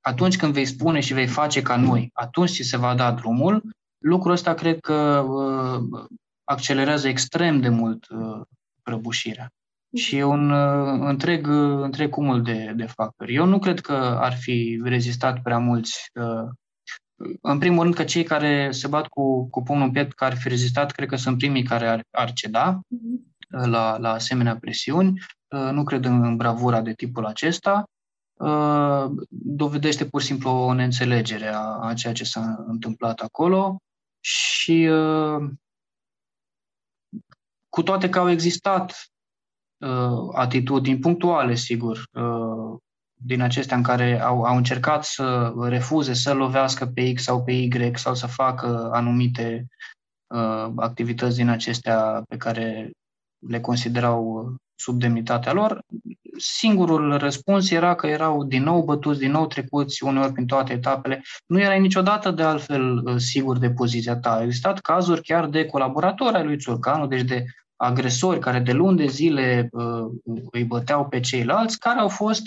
atunci 0.00 0.36
când 0.36 0.52
vei 0.52 0.64
spune 0.64 1.00
și 1.00 1.14
vei 1.14 1.26
face 1.26 1.62
ca 1.62 1.76
noi, 1.76 2.10
atunci 2.12 2.50
ce 2.50 2.62
se 2.62 2.76
va 2.76 2.94
da 2.94 3.12
drumul, 3.12 3.62
lucrul 3.98 4.32
ăsta 4.32 4.54
cred 4.54 4.80
că 4.80 5.24
uh, 5.28 6.04
accelerează 6.44 7.08
extrem 7.08 7.60
de 7.60 7.68
mult 7.68 8.06
uh, 8.08 8.40
prăbușirea. 8.82 9.48
Și 9.96 10.16
e 10.16 10.24
un 10.24 10.50
uh, 10.50 10.98
întreg, 11.00 11.46
uh, 11.46 11.82
întreg 11.82 12.10
cumul 12.10 12.42
de, 12.42 12.72
de 12.76 12.86
factori. 12.86 13.34
Eu 13.34 13.44
nu 13.44 13.58
cred 13.58 13.80
că 13.80 13.92
ar 14.20 14.34
fi 14.36 14.80
rezistat 14.84 15.42
prea 15.42 15.58
mulți. 15.58 16.10
Uh, 16.14 16.50
în 17.40 17.58
primul 17.58 17.82
rând 17.82 17.94
că 17.94 18.04
cei 18.04 18.22
care 18.22 18.70
se 18.70 18.88
bat 18.88 19.06
cu, 19.06 19.48
cu 19.50 19.62
pumnul 19.62 19.86
în 19.86 19.92
piept, 19.92 20.12
care 20.12 20.32
ar 20.32 20.38
fi 20.38 20.48
rezistat, 20.48 20.90
cred 20.90 21.08
că 21.08 21.16
sunt 21.16 21.38
primii 21.38 21.62
care 21.62 21.86
ar, 21.86 22.04
ar 22.10 22.32
ceda 22.32 22.80
mhm. 22.88 23.33
La, 23.64 23.98
la 23.98 24.12
asemenea 24.12 24.56
presiuni. 24.56 25.20
Uh, 25.48 25.70
nu 25.72 25.84
cred 25.84 26.04
în, 26.04 26.24
în 26.24 26.36
bravura 26.36 26.80
de 26.80 26.92
tipul 26.92 27.26
acesta. 27.26 27.84
Uh, 28.34 29.04
dovedește 29.28 30.06
pur 30.06 30.20
și 30.20 30.26
simplu 30.26 30.50
o 30.50 30.72
neînțelegere 30.72 31.48
a, 31.48 31.60
a 31.60 31.94
ceea 31.94 32.12
ce 32.12 32.24
s-a 32.24 32.64
întâmplat 32.66 33.20
acolo 33.20 33.76
și 34.20 34.88
uh, 34.90 35.50
cu 37.68 37.82
toate 37.82 38.08
că 38.08 38.18
au 38.18 38.30
existat 38.30 39.10
uh, 39.78 40.28
atitudini 40.32 40.98
punctuale, 40.98 41.54
sigur, 41.54 42.02
uh, 42.12 42.78
din 43.14 43.40
acestea 43.40 43.76
în 43.76 43.82
care 43.82 44.20
au, 44.20 44.42
au 44.42 44.56
încercat 44.56 45.04
să 45.04 45.54
refuze 45.56 46.12
să 46.12 46.32
lovească 46.32 46.86
pe 46.86 47.12
X 47.12 47.22
sau 47.22 47.44
pe 47.44 47.52
Y 47.52 47.90
sau 47.94 48.14
să 48.14 48.26
facă 48.26 48.90
anumite 48.92 49.66
uh, 50.34 50.72
activități 50.76 51.36
din 51.36 51.48
acestea 51.48 52.22
pe 52.28 52.36
care 52.36 52.90
le 53.48 53.60
considerau 53.60 54.54
sub 54.74 54.98
demnitatea 54.98 55.52
lor, 55.52 55.84
singurul 56.36 57.16
răspuns 57.16 57.70
era 57.70 57.94
că 57.94 58.06
erau 58.06 58.44
din 58.44 58.62
nou 58.62 58.82
bătuți, 58.82 59.18
din 59.18 59.30
nou 59.30 59.46
trecuți 59.46 60.04
uneori 60.04 60.32
prin 60.32 60.46
toate 60.46 60.72
etapele. 60.72 61.22
Nu 61.46 61.60
erai 61.60 61.80
niciodată 61.80 62.30
de 62.30 62.42
altfel 62.42 62.96
uh, 62.96 63.16
sigur 63.16 63.58
de 63.58 63.70
poziția 63.70 64.16
ta. 64.16 64.34
Au 64.34 64.42
existat 64.42 64.80
cazuri 64.80 65.22
chiar 65.22 65.46
de 65.46 65.66
colaboratori 65.66 66.36
ai 66.36 66.44
lui 66.44 66.58
Țurcanu, 66.58 67.06
deci 67.06 67.22
de 67.22 67.44
agresori 67.76 68.38
care 68.38 68.58
de 68.58 68.72
luni 68.72 68.96
de 68.96 69.06
zile 69.06 69.68
uh, 69.72 70.06
îi 70.50 70.64
băteau 70.64 71.06
pe 71.06 71.20
ceilalți, 71.20 71.78
care 71.78 71.98
au 71.98 72.08
fost 72.08 72.42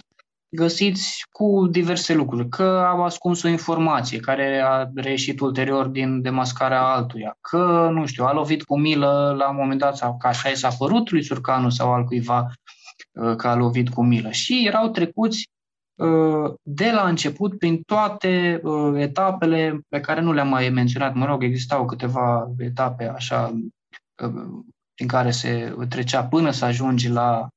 găsiți 0.49 1.25
cu 1.31 1.67
diverse 1.71 2.13
lucruri, 2.13 2.49
că 2.49 2.63
au 2.63 3.03
ascuns 3.03 3.43
o 3.43 3.47
informație 3.47 4.19
care 4.19 4.61
a 4.65 4.89
reieșit 4.95 5.39
ulterior 5.39 5.87
din 5.87 6.21
demascarea 6.21 6.81
altuia, 6.81 7.37
că, 7.41 7.89
nu 7.93 8.05
știu, 8.05 8.25
a 8.25 8.33
lovit 8.33 8.63
cu 8.63 8.79
milă 8.79 9.35
la 9.37 9.49
un 9.49 9.55
moment 9.55 9.79
dat 9.79 9.97
sau 9.97 10.17
că 10.17 10.27
așa 10.27 10.49
i 10.49 10.55
s-a 10.55 10.69
părut 10.77 11.11
lui 11.11 11.23
Surcanu 11.23 11.69
sau 11.69 11.93
al 11.93 12.03
cuiva 12.03 12.51
uh, 13.11 13.35
că 13.35 13.47
a 13.47 13.55
lovit 13.55 13.89
cu 13.89 14.03
milă. 14.03 14.31
Și 14.31 14.67
erau 14.67 14.89
trecuți 14.89 15.49
uh, 15.95 16.53
de 16.61 16.91
la 16.91 17.07
început 17.07 17.57
prin 17.57 17.81
toate 17.81 18.61
uh, 18.63 19.01
etapele 19.01 19.79
pe 19.89 19.99
care 19.99 20.21
nu 20.21 20.33
le-am 20.33 20.47
mai 20.47 20.69
menționat. 20.69 21.13
Mă 21.13 21.25
rog, 21.25 21.43
existau 21.43 21.85
câteva 21.85 22.51
etape 22.57 23.07
așa 23.07 23.59
prin 24.93 25.07
care 25.07 25.31
se 25.31 25.75
trecea 25.89 26.23
până 26.23 26.51
să 26.51 26.65
ajungi 26.65 27.09
la 27.09 27.47
Uh, 27.51 27.56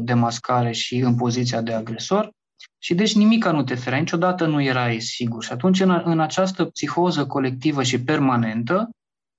demascare 0.00 0.72
și 0.72 0.96
în 0.96 1.16
poziția 1.16 1.60
de 1.60 1.72
agresor. 1.72 2.30
Și 2.78 2.94
deci 2.94 3.14
nimica 3.14 3.50
nu 3.50 3.62
te 3.62 3.74
ferea, 3.74 3.98
niciodată 3.98 4.46
nu 4.46 4.62
erai 4.62 5.00
sigur. 5.00 5.44
Și 5.44 5.52
atunci, 5.52 5.80
în, 5.80 6.02
în 6.04 6.20
această 6.20 6.64
psihoză 6.64 7.26
colectivă 7.26 7.82
și 7.82 8.02
permanentă, 8.02 8.90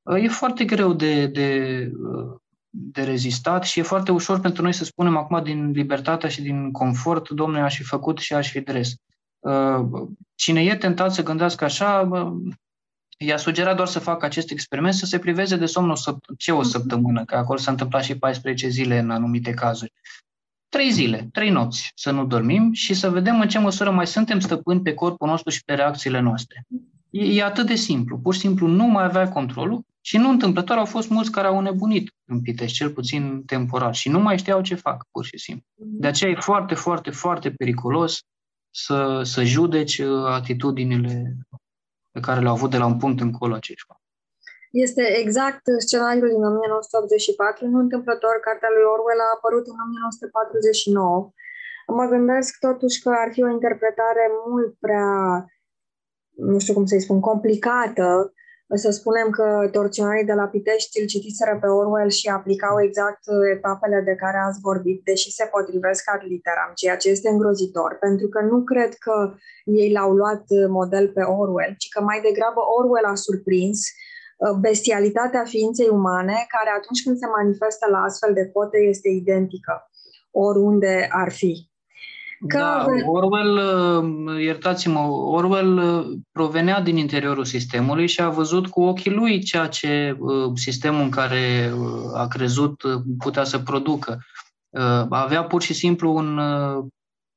uh, 0.01 0.23
e 0.23 0.27
foarte 0.27 0.65
greu 0.65 0.93
de, 0.93 1.27
de, 1.27 1.79
uh, 1.97 2.35
de 2.69 3.03
rezistat 3.03 3.63
și 3.63 3.79
e 3.79 3.83
foarte 3.83 4.11
ușor 4.11 4.39
pentru 4.39 4.61
noi 4.61 4.73
să 4.73 4.83
spunem 4.83 5.17
acum 5.17 5.43
din 5.43 5.71
libertatea 5.71 6.29
și 6.29 6.41
din 6.41 6.71
confort, 6.71 7.29
domnule, 7.29 7.61
aș 7.61 7.75
fi 7.75 7.83
făcut 7.83 8.17
și 8.17 8.33
aș 8.33 8.51
fi 8.51 8.59
dres. 8.59 8.93
Cine 10.35 10.63
e 10.63 10.75
tentat 10.75 11.13
să 11.13 11.23
gândească 11.23 11.63
așa, 11.63 12.09
i-a 13.17 13.37
sugerat 13.37 13.75
doar 13.75 13.87
să 13.87 13.99
facă 13.99 14.25
acest 14.25 14.51
experiment, 14.51 14.93
să 14.93 15.05
se 15.05 15.19
priveze 15.19 15.55
de 15.55 15.65
somn 15.65 15.89
o 15.89 15.95
săpt- 15.95 16.37
ce 16.37 16.51
o 16.51 16.63
săptămână, 16.63 17.25
că 17.25 17.35
acolo 17.35 17.59
s-a 17.59 17.71
întâmplat 17.71 18.03
și 18.03 18.17
14 18.17 18.67
zile 18.67 18.97
în 18.97 19.09
anumite 19.09 19.51
cazuri 19.51 19.93
trei 20.77 20.91
zile, 20.91 21.29
trei 21.31 21.49
nopți 21.49 21.91
să 21.95 22.11
nu 22.11 22.25
dormim 22.25 22.73
și 22.73 22.93
să 22.93 23.09
vedem 23.09 23.39
în 23.39 23.47
ce 23.47 23.59
măsură 23.59 23.91
mai 23.91 24.07
suntem 24.07 24.39
stăpâni 24.39 24.81
pe 24.81 24.93
corpul 24.93 25.27
nostru 25.27 25.49
și 25.49 25.63
pe 25.63 25.73
reacțiile 25.73 26.19
noastre. 26.19 26.65
E, 27.09 27.23
e 27.25 27.43
atât 27.43 27.67
de 27.67 27.75
simplu. 27.75 28.17
Pur 28.17 28.33
și 28.33 28.39
simplu 28.39 28.67
nu 28.67 28.85
mai 28.85 29.03
avea 29.03 29.29
controlul 29.29 29.81
și 30.01 30.17
nu 30.17 30.29
întâmplător 30.29 30.77
au 30.77 30.85
fost 30.85 31.09
mulți 31.09 31.31
care 31.31 31.47
au 31.47 31.61
nebunit 31.61 32.13
în 32.25 32.41
Pitești, 32.41 32.77
cel 32.77 32.89
puțin 32.89 33.43
temporar, 33.45 33.95
și 33.95 34.09
nu 34.09 34.19
mai 34.19 34.37
știau 34.37 34.61
ce 34.61 34.75
fac, 34.75 35.05
pur 35.11 35.25
și 35.25 35.37
simplu. 35.37 35.65
De 35.75 36.07
aceea 36.07 36.31
e 36.31 36.35
foarte, 36.39 36.75
foarte, 36.75 37.11
foarte 37.11 37.51
periculos 37.51 38.21
să, 38.69 39.21
să 39.23 39.43
judeci 39.43 39.97
uh, 39.97 40.25
atitudinile 40.25 41.37
pe 42.11 42.19
care 42.19 42.41
le-au 42.41 42.53
avut 42.53 42.69
de 42.69 42.77
la 42.77 42.85
un 42.85 42.97
punct 42.97 43.21
încolo 43.21 43.53
acești 43.53 43.85
oameni. 43.87 43.96
Este 44.85 45.03
exact 45.23 45.63
scenariul 45.85 46.29
din 46.35 46.43
1984. 46.43 47.67
Nu 47.67 47.79
întâmplător, 47.79 48.35
cartea 48.47 48.69
lui 48.75 48.85
Orwell 48.93 49.21
a 49.25 49.35
apărut 49.37 49.65
în 49.71 49.77
1949. 49.85 51.31
Mă 51.99 52.05
gândesc 52.13 52.51
totuși 52.67 53.01
că 53.03 53.09
ar 53.23 53.29
fi 53.35 53.43
o 53.43 53.53
interpretare 53.57 54.23
mult 54.47 54.71
prea, 54.85 55.09
nu 56.51 56.57
știu 56.59 56.73
cum 56.73 56.85
să-i 56.85 57.05
spun, 57.05 57.19
complicată 57.19 58.31
să 58.83 58.89
spunem 58.89 59.29
că 59.29 59.47
torționarii 59.71 60.29
de 60.31 60.37
la 60.41 60.47
Pitești 60.53 60.99
îl 61.01 61.07
citiseră 61.07 61.57
pe 61.61 61.67
Orwell 61.67 62.09
și 62.09 62.27
aplicau 62.27 62.75
exact 62.87 63.23
etapele 63.55 63.99
de 64.09 64.15
care 64.23 64.37
ați 64.47 64.59
vorbit, 64.69 64.99
deși 65.03 65.31
se 65.31 65.45
potrivesc 65.51 66.03
ad 66.13 66.21
literam, 66.33 66.71
ceea 66.75 66.97
ce 66.97 67.09
este 67.09 67.29
îngrozitor, 67.29 67.97
pentru 68.05 68.27
că 68.27 68.39
nu 68.41 68.63
cred 68.71 68.93
că 68.93 69.15
ei 69.63 69.91
l-au 69.91 70.11
luat 70.11 70.43
model 70.79 71.05
pe 71.15 71.21
Orwell, 71.21 71.73
ci 71.77 71.87
că 71.93 71.99
mai 72.01 72.19
degrabă 72.27 72.61
Orwell 72.77 73.05
a 73.05 73.15
surprins 73.15 73.79
Uh, 73.89 74.06
bestialitatea 74.59 75.43
ființei 75.43 75.87
umane, 75.91 76.45
care 76.47 76.77
atunci 76.77 77.03
când 77.03 77.17
se 77.17 77.25
manifestă 77.37 77.87
la 77.91 77.97
astfel 77.97 78.33
de 78.33 78.49
cote 78.53 78.77
este 78.77 79.09
identică, 79.09 79.89
oriunde 80.31 81.07
ar 81.11 81.31
fi. 81.31 81.69
Că... 82.47 82.57
Da, 82.57 82.85
Orwell, 83.05 83.57
uh, 83.57 84.41
iertați-mă, 84.43 84.99
Orwell 85.09 85.77
uh, 85.77 86.17
provenea 86.31 86.81
din 86.81 86.97
interiorul 86.97 87.45
sistemului 87.45 88.07
și 88.07 88.21
a 88.21 88.29
văzut 88.29 88.67
cu 88.67 88.81
ochii 88.81 89.11
lui 89.11 89.39
ceea 89.43 89.67
ce 89.67 90.17
sistemul 90.53 91.01
în 91.01 91.09
care 91.09 91.73
a 92.13 92.27
crezut 92.27 92.81
putea 93.17 93.43
să 93.43 93.59
producă. 93.59 94.17
Avea 95.09 95.43
pur 95.43 95.61
și 95.61 95.73
simplu 95.73 96.15
un 96.15 96.39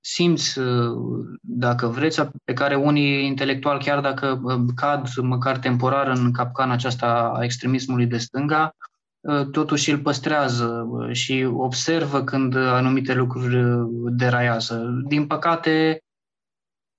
simț, 0.01 0.55
uh, 0.55 0.97
dacă 1.41 1.87
vreți, 1.87 2.23
pe 2.45 2.53
care 2.53 2.75
unii 2.75 3.27
intelectuali, 3.27 3.85
chiar 3.85 4.01
dacă 4.01 4.41
uh, 4.43 4.61
cad 4.75 5.09
măcar 5.23 5.59
temporar 5.59 6.07
în 6.07 6.33
capcana 6.33 6.73
aceasta 6.73 7.33
a 7.37 7.45
extremismului 7.45 8.07
de 8.07 8.19
stânga, 8.19 8.77
uh, 9.21 9.47
totuși 9.47 9.91
îl 9.91 9.99
păstrează 9.99 10.87
și 11.13 11.49
observă 11.53 12.25
când 12.25 12.57
anumite 12.57 13.15
lucruri 13.15 13.87
deraiază. 14.17 15.03
Din 15.09 15.27
păcate, 15.27 16.03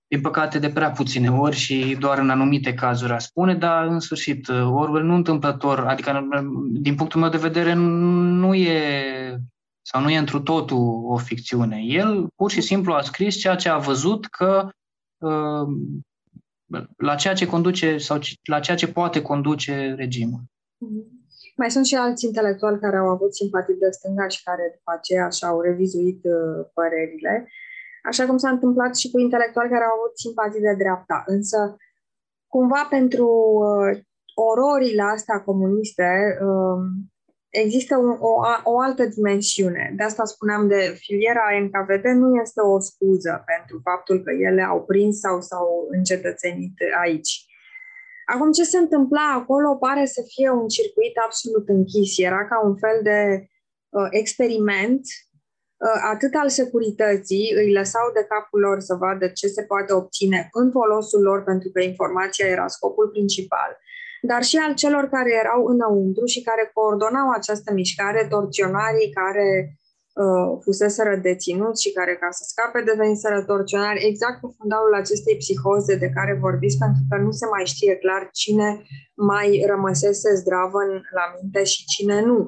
din 0.08 0.22
păcate 0.22 0.60
de 0.60 0.70
prea 0.70 0.92
puține 0.92 1.32
ori 1.32 1.56
și 1.56 1.96
doar 2.00 2.18
în 2.18 2.30
anumite 2.30 2.74
cazuri 2.74 3.14
a 3.14 3.18
spune, 3.18 3.56
dar 3.56 3.86
în 3.86 4.00
sfârșit 4.00 4.48
Orwell 4.50 5.06
nu 5.06 5.16
întâmplător, 5.16 5.80
adică 5.80 6.30
din 6.72 6.96
punctul 6.96 7.20
meu 7.20 7.30
de 7.30 7.38
vedere 7.38 7.74
nu 7.74 8.54
e 8.54 9.42
sau 9.82 10.02
nu 10.02 10.10
e 10.10 10.18
întru 10.18 10.42
totul 10.42 11.04
o 11.06 11.18
ficțiune. 11.18 11.82
El 11.84 12.28
pur 12.36 12.52
și 12.52 12.62
simplu 12.62 12.94
a 12.94 13.02
scris 13.02 13.36
ceea 13.36 13.56
ce 13.56 13.70
a 13.70 13.78
văzut 13.78 14.26
că 14.26 14.70
uh, 15.18 15.68
la 16.98 17.16
ceea 17.16 17.34
ce 17.34 17.48
conduce 17.48 17.98
sau 17.98 18.20
la 18.44 18.60
ceea 18.60 18.78
ce 18.78 18.88
poate 18.88 19.22
conduce 19.22 19.94
regimul. 19.98 20.42
Mm-hmm. 20.42 21.22
Mai 21.56 21.72
sunt 21.72 21.86
și 21.86 21.96
alți 21.96 22.26
intelectuali 22.26 22.80
care 22.80 22.98
au 22.98 23.08
avut 23.08 23.36
simpatii 23.36 23.76
de 23.76 23.90
stânga 23.90 24.28
și 24.28 24.44
care 24.44 24.72
după 24.76 24.92
aceea 24.98 25.30
și-au 25.30 25.62
revizuit 25.62 26.24
uh, 26.24 26.66
părerile, 26.74 27.48
așa 28.04 28.26
cum 28.26 28.38
s-a 28.38 28.50
întâmplat 28.50 28.96
și 28.96 29.12
cu 29.12 29.20
intelectuali 29.20 29.70
care 29.70 29.84
au 29.84 29.96
avut 29.98 30.18
simpatii 30.18 30.62
de 30.62 30.74
dreapta. 30.78 31.24
Însă, 31.26 31.76
cumva 32.48 32.88
pentru 32.90 33.28
uh, 33.28 34.00
ororile 34.34 35.02
astea 35.02 35.44
comuniste, 35.44 36.38
uh, 36.42 36.82
există 37.52 37.98
un, 37.98 38.18
o, 38.20 38.32
o 38.64 38.80
altă 38.80 39.06
dimensiune. 39.06 39.94
De 39.98 40.04
asta 40.04 40.26
spuneam 40.26 40.68
de 40.68 40.96
filiera 40.98 41.42
NKVD 41.64 42.06
nu 42.06 42.42
este 42.42 42.62
o 42.62 42.80
scuză 42.80 43.44
pentru 43.46 43.80
faptul 43.84 44.24
că 44.24 44.32
ele 44.32 44.62
au 44.62 44.84
prins 44.84 45.20
sau 45.20 45.42
s-au 45.42 45.88
încetățenit 45.92 46.74
aici. 47.02 47.46
Acum, 48.26 48.52
ce 48.52 48.64
se 48.64 48.78
întâmpla 48.78 49.34
acolo 49.36 49.76
pare 49.76 50.06
să 50.06 50.22
fie 50.28 50.50
un 50.50 50.68
circuit 50.68 51.18
absolut 51.26 51.70
închis. 51.70 52.18
Era 52.18 52.48
ca 52.48 52.62
un 52.68 52.76
fel 52.78 53.00
de 53.04 53.48
uh, 53.90 54.08
experiment, 54.10 55.02
uh, 55.78 56.02
atât 56.12 56.34
al 56.34 56.50
securității, 56.50 57.54
îi 57.56 57.74
lăsau 57.74 58.12
de 58.14 58.26
capul 58.30 58.60
lor 58.60 58.80
să 58.80 58.96
vadă 58.96 59.28
ce 59.28 59.48
se 59.48 59.64
poate 59.64 59.94
obține 59.94 60.50
în 60.52 60.72
folosul 60.72 61.22
lor, 61.22 61.44
pentru 61.44 61.70
că 61.74 61.82
informația 61.82 62.48
era 62.48 62.68
scopul 62.68 63.08
principal, 63.10 63.78
dar 64.22 64.44
și 64.44 64.58
al 64.66 64.74
celor 64.74 65.06
care 65.16 65.32
erau 65.44 65.66
înăuntru 65.66 66.26
și 66.26 66.42
care 66.42 66.72
coordonau 66.74 67.30
această 67.30 67.74
mișcare, 67.74 68.28
torționarii 68.30 69.10
care 69.22 69.48
uh, 70.24 70.60
fuseseră 70.64 71.16
deținuți 71.16 71.82
și 71.84 71.92
care, 71.92 72.14
ca 72.22 72.28
să 72.32 72.44
scape, 72.48 72.82
deveniseră 72.92 73.44
torționari, 73.44 74.06
exact 74.10 74.38
pe 74.42 74.48
fundalul 74.58 74.94
acestei 74.94 75.36
psihoze 75.38 75.96
de 75.96 76.10
care 76.18 76.34
vorbiți, 76.46 76.78
pentru 76.78 77.04
că 77.10 77.16
nu 77.18 77.32
se 77.32 77.46
mai 77.46 77.66
știe 77.66 77.96
clar 77.96 78.30
cine 78.32 78.70
mai 79.16 79.64
rămăsese 79.68 80.36
zdravă 80.36 80.80
la 81.18 81.26
minte 81.36 81.64
și 81.64 81.86
cine 81.86 82.22
nu. 82.22 82.40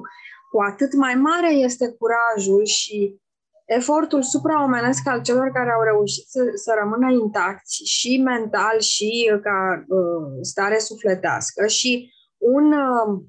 Cu 0.50 0.58
atât 0.70 0.92
mai 0.94 1.14
mare 1.14 1.50
este 1.68 1.86
curajul 1.98 2.64
și 2.64 3.22
efortul 3.64 4.22
supraomenesc 4.22 5.08
al 5.08 5.22
celor 5.22 5.50
care 5.50 5.70
au 5.70 5.82
reușit 5.82 6.26
să, 6.28 6.40
să 6.54 6.74
rămână 6.78 7.12
intacți 7.12 7.82
și 7.84 8.22
mental 8.24 8.80
și 8.80 9.38
ca 9.42 9.84
uh, 9.88 10.38
stare 10.40 10.78
sufletească 10.78 11.66
și 11.66 12.12
un 12.38 12.72
uh, 12.72 13.22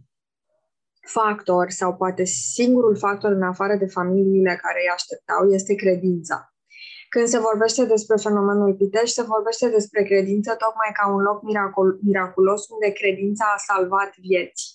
factor 1.05 1.69
sau 1.69 1.95
poate 1.95 2.23
singurul 2.23 2.97
factor 2.97 3.31
în 3.31 3.43
afară 3.43 3.75
de 3.75 3.85
familiile 3.85 4.59
care 4.61 4.79
îi 4.83 4.93
așteptau 4.93 5.49
este 5.49 5.75
credința. 5.75 6.49
Când 7.09 7.27
se 7.27 7.39
vorbește 7.39 7.85
despre 7.85 8.15
fenomenul 8.15 8.73
Pitești, 8.73 9.15
se 9.15 9.21
vorbește 9.21 9.69
despre 9.69 10.03
credință 10.03 10.49
tocmai 10.63 10.91
ca 10.93 11.13
un 11.13 11.21
loc 11.21 11.43
miracol, 11.43 11.99
miraculos 12.01 12.69
unde 12.69 12.89
credința 12.91 13.45
a 13.55 13.63
salvat 13.69 14.11
vieți. 14.17 14.74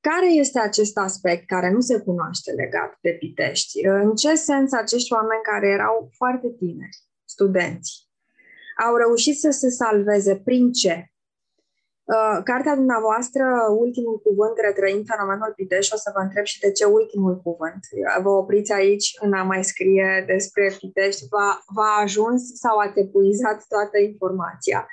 Care 0.00 0.32
este 0.32 0.58
acest 0.58 0.96
aspect 0.96 1.46
care 1.46 1.70
nu 1.70 1.80
se 1.80 2.00
cunoaște 2.00 2.52
legat 2.52 2.98
de 3.00 3.10
Pitești? 3.10 3.86
În 3.86 4.14
ce 4.14 4.34
sens 4.34 4.72
acești 4.72 5.12
oameni 5.12 5.42
care 5.42 5.68
erau 5.68 6.10
foarte 6.16 6.48
tineri, 6.58 6.96
studenți, 7.24 8.08
au 8.86 8.96
reușit 8.96 9.38
să 9.38 9.50
se 9.50 9.68
salveze 9.68 10.36
prin 10.36 10.72
ce? 10.72 11.04
Uh, 12.04 12.40
cartea 12.44 12.74
dumneavoastră, 12.74 13.44
Ultimul 13.78 14.18
cuvânt, 14.20 14.56
retrăind 14.66 15.04
fenomenul 15.06 15.52
Pitești, 15.56 15.94
o 15.94 15.96
să 15.96 16.10
vă 16.14 16.20
întreb 16.20 16.44
și 16.44 16.60
de 16.60 16.70
ce 16.72 16.84
ultimul 16.84 17.40
cuvânt. 17.46 17.82
Vă 18.22 18.28
opriți 18.28 18.72
aici 18.72 19.08
în 19.20 19.32
a 19.32 19.42
mai 19.42 19.64
scrie 19.64 20.24
despre 20.26 20.74
Pitești, 20.78 21.26
v-a, 21.28 21.50
v-a 21.74 21.92
ajuns 22.02 22.42
sau 22.54 22.78
ați 22.78 22.98
epuizat 22.98 23.64
toată 23.68 23.98
informația. 23.98 24.86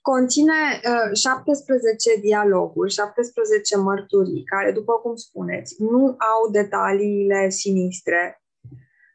Conține 0.00 0.52
uh, 0.84 1.16
17 1.16 2.20
dialoguri, 2.20 2.92
17 2.92 3.76
mărturii, 3.76 4.44
care, 4.44 4.72
după 4.72 4.92
cum 4.92 5.14
spuneți, 5.14 5.82
nu 5.82 6.04
au 6.06 6.50
detaliile 6.50 7.48
sinistre 7.48 8.42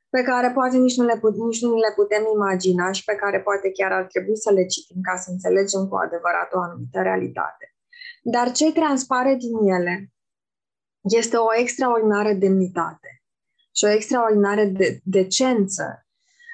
pe 0.10 0.21
care 0.24 0.52
poate 0.52 0.78
nici 0.78 0.98
nu, 0.98 1.06
le, 1.06 1.19
nici 1.45 1.62
nu 1.62 1.76
le 1.76 1.91
putem 1.95 2.24
imagina 2.34 2.91
și 2.91 3.04
pe 3.04 3.15
care 3.15 3.41
poate 3.41 3.71
chiar 3.71 3.91
ar 3.91 4.06
trebui 4.06 4.38
să 4.38 4.52
le 4.52 4.65
citim 4.65 5.02
ca 5.02 5.15
să 5.15 5.32
înțelegem 5.32 5.88
cu 5.88 5.95
adevărat 5.95 6.54
o 6.54 6.60
anumită 6.60 7.02
realitate. 7.02 7.76
Dar 8.24 8.52
ce 8.52 8.71
transpare 8.71 9.36
din 9.36 9.58
ele 9.76 10.13
este 11.02 11.38
o 11.38 11.48
extraordinară 11.56 12.34
demnitate 12.34 13.10
și 13.76 13.86
o 13.86 13.89
extraordinară 13.89 14.63
de- 14.63 15.00
decență 15.04 16.06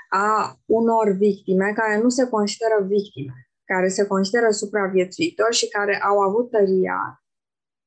a 0.09 0.59
unor 0.65 1.11
victime 1.11 1.73
care 1.75 2.01
nu 2.01 2.09
se 2.09 2.27
consideră 2.27 2.77
victime, 2.87 3.50
care 3.73 3.87
se 3.87 4.05
consideră 4.05 4.49
supraviețuitori 4.51 5.55
și 5.55 5.67
care 5.67 6.01
au 6.01 6.17
avut 6.19 6.49
tăria 6.49 7.21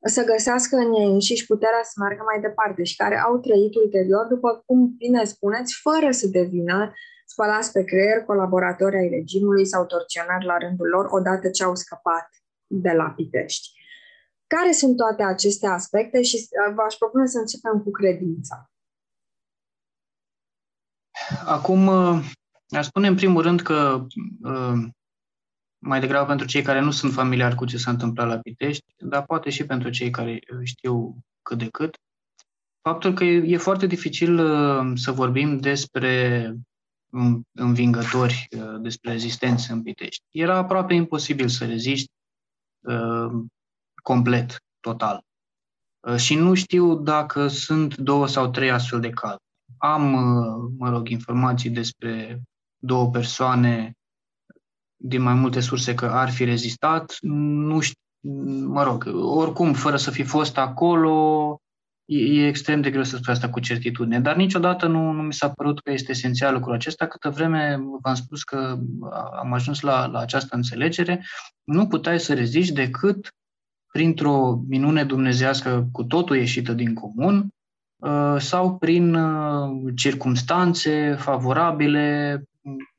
să 0.07 0.25
găsească 0.25 0.77
în 0.77 0.93
ei 0.93 1.13
înșiși 1.13 1.47
puterea 1.47 1.83
să 1.83 1.95
meargă 1.97 2.23
mai 2.31 2.41
departe 2.41 2.83
și 2.85 2.97
care 2.97 3.17
au 3.21 3.39
trăit 3.39 3.75
ulterior, 3.75 4.27
după 4.27 4.63
cum 4.67 4.95
bine 4.97 5.25
spuneți, 5.25 5.81
fără 5.83 6.11
să 6.11 6.27
devină 6.27 6.93
spălați 7.27 7.73
pe 7.73 7.85
creier 7.85 8.23
colaboratori 8.25 8.97
ai 8.97 9.09
regimului 9.09 9.67
sau 9.67 9.85
torționari 9.87 10.45
la 10.45 10.59
rândul 10.59 10.89
lor 10.89 11.07
odată 11.11 11.51
ce 11.51 11.65
au 11.65 11.75
scăpat 11.75 12.29
de 12.67 12.93
la 12.93 13.11
Pitești. 13.17 13.69
Care 14.47 14.73
sunt 14.73 14.97
toate 14.97 15.23
aceste 15.23 15.67
aspecte 15.67 16.23
și 16.23 16.37
uh, 16.37 16.75
v-aș 16.75 16.95
propune 16.95 17.27
să 17.27 17.39
începem 17.39 17.83
cu 17.83 17.91
credința. 17.91 18.71
Acum, 21.47 21.87
uh, 21.87 22.19
aș 22.69 22.87
spune 22.87 23.07
în 23.07 23.15
primul 23.15 23.43
rând 23.43 23.61
că 23.61 24.07
uh, 24.43 24.79
mai 25.85 26.01
degrabă 26.01 26.27
pentru 26.27 26.47
cei 26.47 26.63
care 26.63 26.81
nu 26.81 26.91
sunt 26.91 27.13
familiari 27.13 27.55
cu 27.55 27.65
ce 27.65 27.77
s-a 27.77 27.91
întâmplat 27.91 28.29
la 28.29 28.39
Pitești, 28.39 28.85
dar 28.97 29.25
poate 29.25 29.51
și 29.51 29.67
pentru 29.67 29.91
cei 29.91 30.11
care 30.11 30.39
știu 30.63 31.17
cât 31.43 31.59
de 31.59 31.69
cât. 31.69 31.97
Faptul 32.81 33.13
că 33.13 33.25
e, 33.25 33.57
foarte 33.57 33.87
dificil 33.87 34.39
uh, 34.39 34.93
să 34.95 35.13
vorbim 35.13 35.59
despre 35.59 36.55
învingători, 37.53 38.49
uh, 38.51 38.81
despre 38.81 39.11
rezistență 39.11 39.73
în 39.73 39.83
Pitești. 39.83 40.23
Era 40.31 40.57
aproape 40.57 40.95
imposibil 40.95 41.49
să 41.49 41.67
reziști 41.67 42.11
uh, 42.81 43.33
complet, 44.03 44.57
total. 44.81 45.23
Și 46.17 46.35
nu 46.35 46.55
știu 46.55 46.97
dacă 46.97 47.49
sunt 47.49 47.97
două 47.97 48.27
sau 48.27 48.51
trei 48.51 48.71
astfel 48.71 49.01
de 49.01 49.11
cazuri. 49.11 49.43
Am, 49.79 50.03
mă 50.79 50.89
rog, 50.89 51.09
informații 51.09 51.71
despre 51.71 52.43
două 52.79 53.11
persoane 53.11 53.93
din 55.07 55.23
mai 55.23 55.35
multe 55.35 55.61
surse 55.61 55.95
că 55.95 56.07
ar 56.07 56.31
fi 56.31 56.45
rezistat. 56.45 57.17
Nu 57.21 57.81
știu, 57.81 58.01
mă 58.67 58.83
rog, 58.83 59.11
oricum, 59.15 59.73
fără 59.73 59.97
să 59.97 60.11
fi 60.11 60.23
fost 60.23 60.59
acolo, 60.59 61.59
e, 62.05 62.19
e 62.19 62.47
extrem 62.47 62.81
de 62.81 62.91
greu 62.91 63.03
să 63.03 63.17
spui 63.17 63.33
asta 63.33 63.49
cu 63.49 63.61
certitudine. 63.61 64.21
Dar 64.21 64.37
niciodată 64.37 64.87
nu, 64.87 65.11
nu 65.11 65.23
mi 65.23 65.33
s-a 65.33 65.49
părut 65.49 65.81
că 65.81 65.93
este 65.93 66.11
esențial 66.11 66.53
lucrul 66.53 66.75
acesta, 66.75 67.07
câtă 67.07 67.31
vreme 67.31 67.81
v-am 68.03 68.15
spus 68.15 68.43
că 68.43 68.79
am 69.39 69.53
ajuns 69.53 69.81
la, 69.81 70.07
la 70.07 70.19
această 70.19 70.57
înțelegere, 70.57 71.25
nu 71.65 71.87
puteai 71.87 72.21
să 72.21 72.35
reziști 72.35 72.75
decât 72.75 73.29
printr-o 73.93 74.59
minune 74.69 75.05
dumnezească 75.05 75.89
cu 75.93 76.05
totul 76.05 76.37
ieșită 76.37 76.73
din 76.73 76.95
comun, 76.95 77.49
uh, 77.97 78.37
sau 78.39 78.79
prin 78.79 79.15
uh, 79.15 79.93
circumstanțe 79.95 81.15
favorabile 81.19 82.43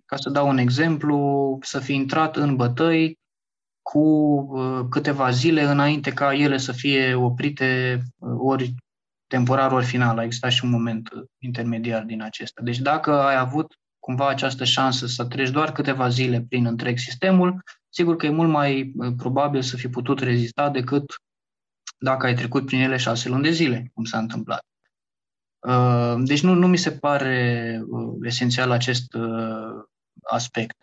ca 0.05 0.15
să 0.15 0.29
dau 0.29 0.47
un 0.47 0.57
exemplu, 0.57 1.57
să 1.61 1.79
fi 1.79 1.93
intrat 1.93 2.35
în 2.35 2.55
bătăi 2.55 3.17
cu 3.89 3.99
uh, 3.99 4.85
câteva 4.89 5.29
zile 5.29 5.61
înainte 5.61 6.13
ca 6.13 6.33
ele 6.33 6.57
să 6.57 6.71
fie 6.71 7.13
oprite 7.13 8.01
uh, 8.17 8.35
ori 8.37 8.75
temporar, 9.27 9.71
ori 9.71 9.85
final. 9.85 10.17
A 10.17 10.23
existat 10.23 10.51
și 10.51 10.63
un 10.63 10.69
moment 10.69 11.11
uh, 11.11 11.23
intermediar 11.37 12.03
din 12.03 12.21
acesta. 12.21 12.61
Deci 12.63 12.79
dacă 12.79 13.11
ai 13.11 13.37
avut 13.37 13.73
cumva 13.99 14.29
această 14.29 14.63
șansă 14.63 15.07
să 15.07 15.25
treci 15.25 15.49
doar 15.49 15.71
câteva 15.71 16.09
zile 16.09 16.45
prin 16.49 16.65
întreg 16.65 16.97
sistemul, 16.97 17.63
sigur 17.89 18.15
că 18.15 18.25
e 18.25 18.29
mult 18.29 18.49
mai 18.49 18.93
probabil 19.17 19.61
să 19.61 19.77
fi 19.77 19.87
putut 19.87 20.19
rezista 20.19 20.69
decât 20.69 21.03
dacă 21.97 22.25
ai 22.25 22.35
trecut 22.35 22.65
prin 22.65 22.79
ele 22.79 22.97
șase 22.97 23.29
luni 23.29 23.43
de 23.43 23.51
zile, 23.51 23.91
cum 23.93 24.03
s-a 24.03 24.17
întâmplat. 24.17 24.65
Deci 26.17 26.43
nu, 26.43 26.53
nu 26.53 26.67
mi 26.67 26.77
se 26.77 26.91
pare 26.91 27.81
esențial 28.21 28.71
acest 28.71 29.15
aspect. 30.23 30.75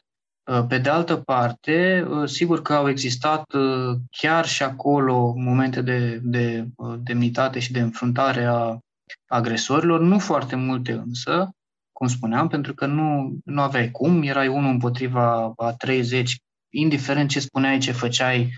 Uh, 0.51 0.64
pe 0.68 0.79
de 0.79 0.88
altă 0.88 1.16
parte, 1.16 2.07
uh, 2.09 2.29
sigur 2.29 2.62
că 2.62 2.75
au 2.75 2.88
existat 2.88 3.53
uh, 3.53 3.97
chiar 4.11 4.47
și 4.47 4.62
acolo 4.62 5.33
momente 5.37 5.83
de, 5.83 6.21
de 6.23 6.68
demnitate 6.99 7.59
și 7.59 7.73
de 7.73 7.81
înfruntare 7.81 8.45
a 8.45 8.79
agresorilor, 9.27 10.01
nu 10.01 10.18
foarte 10.18 10.57
multe 10.57 10.92
însă, 10.92 11.51
cum 11.92 12.07
spuneam, 12.07 12.49
pentru 12.49 12.75
că 12.75 12.87
nu, 12.87 13.37
nu 13.45 13.61
aveai 13.61 13.90
cum, 13.90 14.23
erai 14.23 14.49
unul 14.49 14.71
împotriva 14.71 15.53
a 15.57 15.73
30, 15.73 16.37
indiferent 16.71 17.31
ce 17.31 17.40
spuneai, 17.40 17.79
ce 17.79 17.92
făceai, 17.92 18.53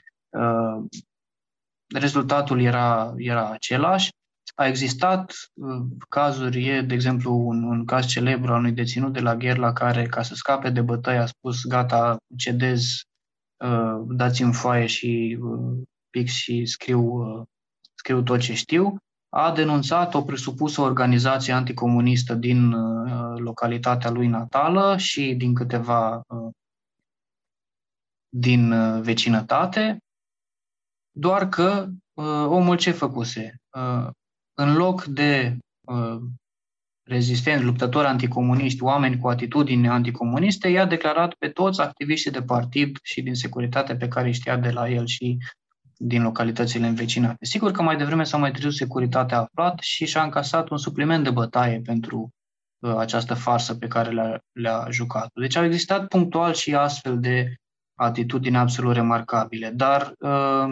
rezultatul 1.95 2.61
era, 2.61 3.15
era 3.17 3.51
același 3.51 4.11
a 4.55 4.67
existat 4.67 5.35
uh, 5.55 5.87
cazuri, 6.09 6.69
e, 6.69 6.83
de 6.83 6.95
exemplu, 6.95 7.33
un, 7.33 7.63
un 7.63 7.85
caz 7.85 8.07
celebru 8.07 8.53
al 8.53 8.59
unui 8.59 8.73
deținut 8.73 9.13
de 9.13 9.21
la 9.21 9.37
Gherla 9.37 9.73
care, 9.73 10.07
ca 10.07 10.23
să 10.23 10.35
scape 10.35 10.71
de 10.71 10.81
bătăie, 10.81 11.19
a 11.19 11.27
spus, 11.27 11.65
gata, 11.67 12.17
cedez, 12.37 13.03
uh, 13.65 14.03
dați-mi 14.07 14.53
foaie 14.53 14.87
și 14.87 15.39
uh, 15.41 15.83
pix 16.11 16.33
și 16.33 16.67
scriu, 16.67 17.03
uh, 17.03 17.43
scriu 17.95 18.23
tot 18.23 18.41
ce 18.41 18.55
știu. 18.55 18.97
A 19.29 19.53
denunțat 19.53 20.15
o 20.15 20.23
presupusă 20.23 20.81
organizație 20.81 21.53
anticomunistă 21.53 22.35
din 22.35 22.73
uh, 22.73 23.39
localitatea 23.39 24.11
lui 24.11 24.27
natală 24.27 24.97
și 24.97 25.35
din 25.35 25.55
câteva 25.55 26.17
uh, 26.17 26.51
din 28.29 28.73
uh, 28.73 29.03
vecinătate, 29.03 29.99
doar 31.11 31.49
că 31.49 31.87
uh, 32.13 32.47
omul 32.47 32.77
ce 32.77 32.91
făcuse? 32.91 33.55
Uh, 34.55 34.65
în 34.65 34.75
loc 34.75 35.05
de 35.05 35.57
uh, 35.81 36.21
rezistenți, 37.03 37.65
luptători 37.65 38.07
anticomuniști, 38.07 38.83
oameni 38.83 39.19
cu 39.19 39.29
atitudini 39.29 39.89
anticomuniste, 39.89 40.69
i-a 40.69 40.87
declarat 40.87 41.35
pe 41.35 41.49
toți 41.49 41.81
activiștii 41.81 42.31
de 42.31 42.43
partid 42.43 42.99
și 43.03 43.23
din 43.23 43.35
securitate 43.35 43.97
pe 43.97 44.09
care 44.09 44.27
îi 44.27 44.33
știa 44.33 44.57
de 44.57 44.71
la 44.71 44.89
el 44.89 45.07
și 45.07 45.39
din 45.97 46.23
localitățile 46.23 46.87
învecinate. 46.87 47.45
Sigur 47.45 47.71
că 47.71 47.83
mai 47.83 47.97
devreme 47.97 48.25
sau 48.25 48.41
mai 48.41 48.51
târziu 48.51 48.71
securitatea 48.71 49.37
a 49.37 49.41
aflat 49.41 49.79
și 49.79 50.07
și-a 50.07 50.23
încasat 50.23 50.69
un 50.69 50.77
supliment 50.77 51.25
de 51.25 51.31
bătaie 51.31 51.81
pentru 51.81 52.31
uh, 52.79 52.95
această 52.97 53.35
farsă 53.35 53.75
pe 53.75 53.87
care 53.87 54.11
le-a, 54.11 54.41
le-a 54.53 54.87
jucat. 54.91 55.31
Deci 55.35 55.57
au 55.57 55.65
existat 55.65 56.09
punctual 56.09 56.53
și 56.53 56.75
astfel 56.75 57.21
de 57.21 57.55
atitudini 57.95 58.57
absolut 58.57 58.95
remarcabile, 58.95 59.71
dar 59.71 60.13
uh, 60.19 60.67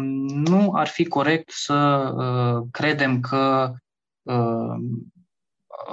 nu 0.48 0.72
ar 0.74 0.86
fi 0.86 1.04
corect 1.04 1.50
să 1.50 1.74
uh, 2.16 2.66
credem 2.70 3.20
că 3.20 3.72
uh, 4.22 4.74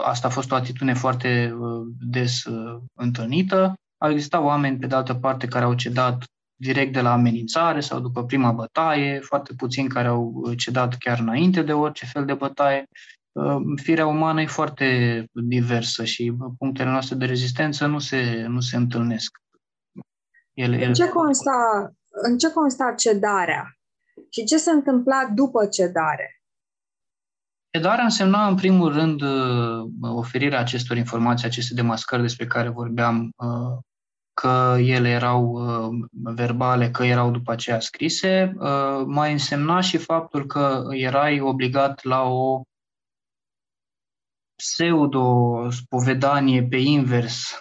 asta 0.03 0.27
a 0.27 0.31
fost 0.31 0.51
o 0.51 0.55
atitudine 0.55 0.93
foarte 0.93 1.55
uh, 1.59 1.87
des 1.99 2.43
uh, 2.43 2.81
întâlnită. 2.93 3.73
Au 3.97 4.11
existat 4.11 4.41
oameni, 4.41 4.77
pe 4.77 4.87
de 4.87 4.95
altă 4.95 5.13
parte, 5.13 5.47
care 5.47 5.65
au 5.65 5.73
cedat 5.73 6.23
direct 6.55 6.93
de 6.93 7.01
la 7.01 7.11
amenințare 7.11 7.79
sau 7.79 7.99
după 7.99 8.25
prima 8.25 8.51
bătaie, 8.51 9.19
foarte 9.19 9.53
puțini 9.53 9.87
care 9.87 10.07
au 10.07 10.53
cedat 10.57 10.95
chiar 10.95 11.19
înainte 11.19 11.61
de 11.61 11.73
orice 11.73 12.05
fel 12.05 12.25
de 12.25 12.33
bătaie. 12.33 12.85
Uh, 13.31 13.57
firea 13.81 14.05
umană 14.05 14.41
e 14.41 14.45
foarte 14.45 15.25
diversă 15.31 16.03
și 16.03 16.33
punctele 16.57 16.89
noastre 16.89 17.15
de 17.15 17.25
rezistență 17.25 17.85
nu 17.85 17.99
se, 17.99 18.45
nu 18.47 18.59
se 18.59 18.75
întâlnesc. 18.75 19.37
Ele, 20.59 20.85
în, 20.85 20.93
ce 20.93 21.09
consta, 21.09 21.91
în 22.09 22.37
ce 22.37 22.51
consta 22.51 22.93
cedarea? 22.97 23.77
Și 24.29 24.43
ce 24.43 24.57
se 24.57 24.71
întâmpla 24.71 25.31
după 25.35 25.65
cedare? 25.65 26.41
Cedarea 27.71 28.03
însemna, 28.03 28.47
în 28.47 28.55
primul 28.55 28.93
rând, 28.93 29.21
uh, 29.21 29.89
oferirea 30.01 30.59
acestor 30.59 30.97
informații, 30.97 31.47
aceste 31.47 31.73
demascări 31.73 32.21
despre 32.21 32.47
care 32.47 32.69
vorbeam, 32.69 33.31
uh, 33.37 33.77
că 34.33 34.75
ele 34.79 35.09
erau 35.09 35.43
uh, 35.43 35.89
verbale, 36.11 36.91
că 36.91 37.03
erau 37.03 37.31
după 37.31 37.51
aceea 37.51 37.79
scrise, 37.79 38.53
mai 39.05 39.31
însemna 39.31 39.81
și 39.81 39.97
faptul 39.97 40.45
că 40.45 40.83
erai 40.91 41.39
obligat 41.39 42.03
la 42.03 42.21
o 42.21 42.61
pseudo-spovedanie 44.55 46.63
pe 46.63 46.77
invers, 46.77 47.57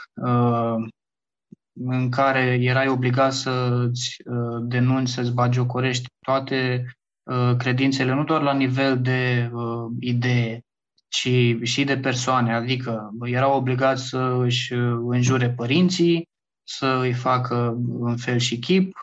în 1.85 2.11
care 2.11 2.59
erai 2.61 2.89
obligat 2.89 3.33
să-ți 3.33 4.17
denunți, 4.63 5.13
să-ți 5.13 5.33
bagiocorești 5.33 6.07
toate 6.21 6.85
Uh, 7.29 7.57
credințele 7.57 8.15
nu 8.15 8.25
doar 8.25 8.43
la 8.43 8.53
nivel 8.53 9.01
de 9.01 9.51
uh, 9.53 9.87
idee, 10.01 10.61
ci 11.09 11.57
și 11.63 11.85
de 11.85 11.99
persoane, 11.99 12.55
adică 12.55 13.11
erau 13.23 13.57
obligați 13.57 14.09
să 14.09 14.37
își 14.41 14.73
uh, 14.73 14.99
înjure 15.09 15.51
părinții, 15.51 16.29
să 16.63 16.99
îi 17.03 17.13
facă 17.13 17.77
în 18.01 18.17
fel 18.17 18.39
și 18.39 18.59
chip, 18.59 18.99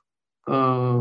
uh, 0.46 1.00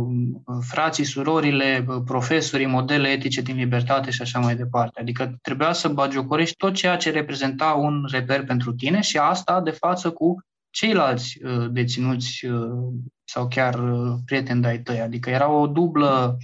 frații, 0.60 1.04
surorile, 1.04 1.86
profesorii, 2.04 2.66
modele 2.66 3.08
etice 3.08 3.40
din 3.40 3.56
libertate 3.56 4.10
și 4.10 4.22
așa 4.22 4.38
mai 4.38 4.56
departe. 4.56 5.00
Adică 5.00 5.38
trebuia 5.42 5.72
să 5.72 5.88
bagiocorești 5.88 6.56
tot 6.56 6.74
ceea 6.74 6.96
ce 6.96 7.10
reprezenta 7.10 7.72
un 7.72 8.04
reper 8.10 8.44
pentru 8.44 8.72
tine 8.72 9.00
și 9.00 9.18
asta 9.18 9.60
de 9.60 9.70
față 9.70 10.10
cu 10.10 10.38
ceilalți 10.74 11.38
deținuți 11.70 12.46
sau 13.24 13.48
chiar 13.48 13.80
prieteni 14.24 14.60
de-ai 14.60 14.78
tăi. 14.78 15.00
Adică 15.00 15.30
era 15.30 15.48
o 15.48 15.66
dublă 15.66 16.38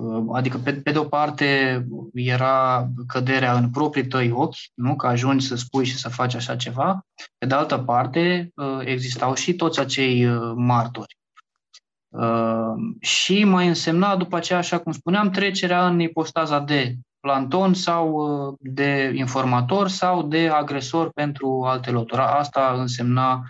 Uh, 0.00 0.24
adică, 0.32 0.58
pe, 0.58 0.72
pe 0.72 0.92
de 0.92 0.98
o 0.98 1.04
parte, 1.04 1.86
era 2.12 2.88
căderea 3.06 3.56
în 3.56 3.70
proprii 3.70 4.06
tăi 4.06 4.30
ochi, 4.30 4.56
nu? 4.74 4.96
că 4.96 5.06
ajungi 5.06 5.46
să 5.46 5.56
spui 5.56 5.84
și 5.84 5.96
să 5.96 6.08
faci 6.08 6.34
așa 6.34 6.56
ceva. 6.56 7.06
Pe 7.38 7.46
de 7.46 7.54
altă 7.54 7.78
parte, 7.78 8.50
uh, 8.54 8.80
existau 8.84 9.34
și 9.34 9.54
toți 9.54 9.80
acei 9.80 10.26
uh, 10.26 10.52
martori. 10.56 11.18
Și 13.00 13.44
mai 13.44 13.68
însemna 13.68 14.16
după 14.16 14.36
aceea, 14.36 14.58
așa 14.58 14.78
cum 14.78 14.92
spuneam, 14.92 15.30
trecerea 15.30 15.86
în 15.86 16.00
ipostaza 16.00 16.58
de 16.58 16.94
planton 17.20 17.74
sau 17.74 18.56
de 18.60 19.12
informator 19.14 19.88
sau 19.88 20.22
de 20.22 20.48
agresor 20.48 21.10
pentru 21.14 21.62
alte 21.66 21.90
loturi. 21.90 22.20
Asta 22.20 22.74
însemna 22.76 23.42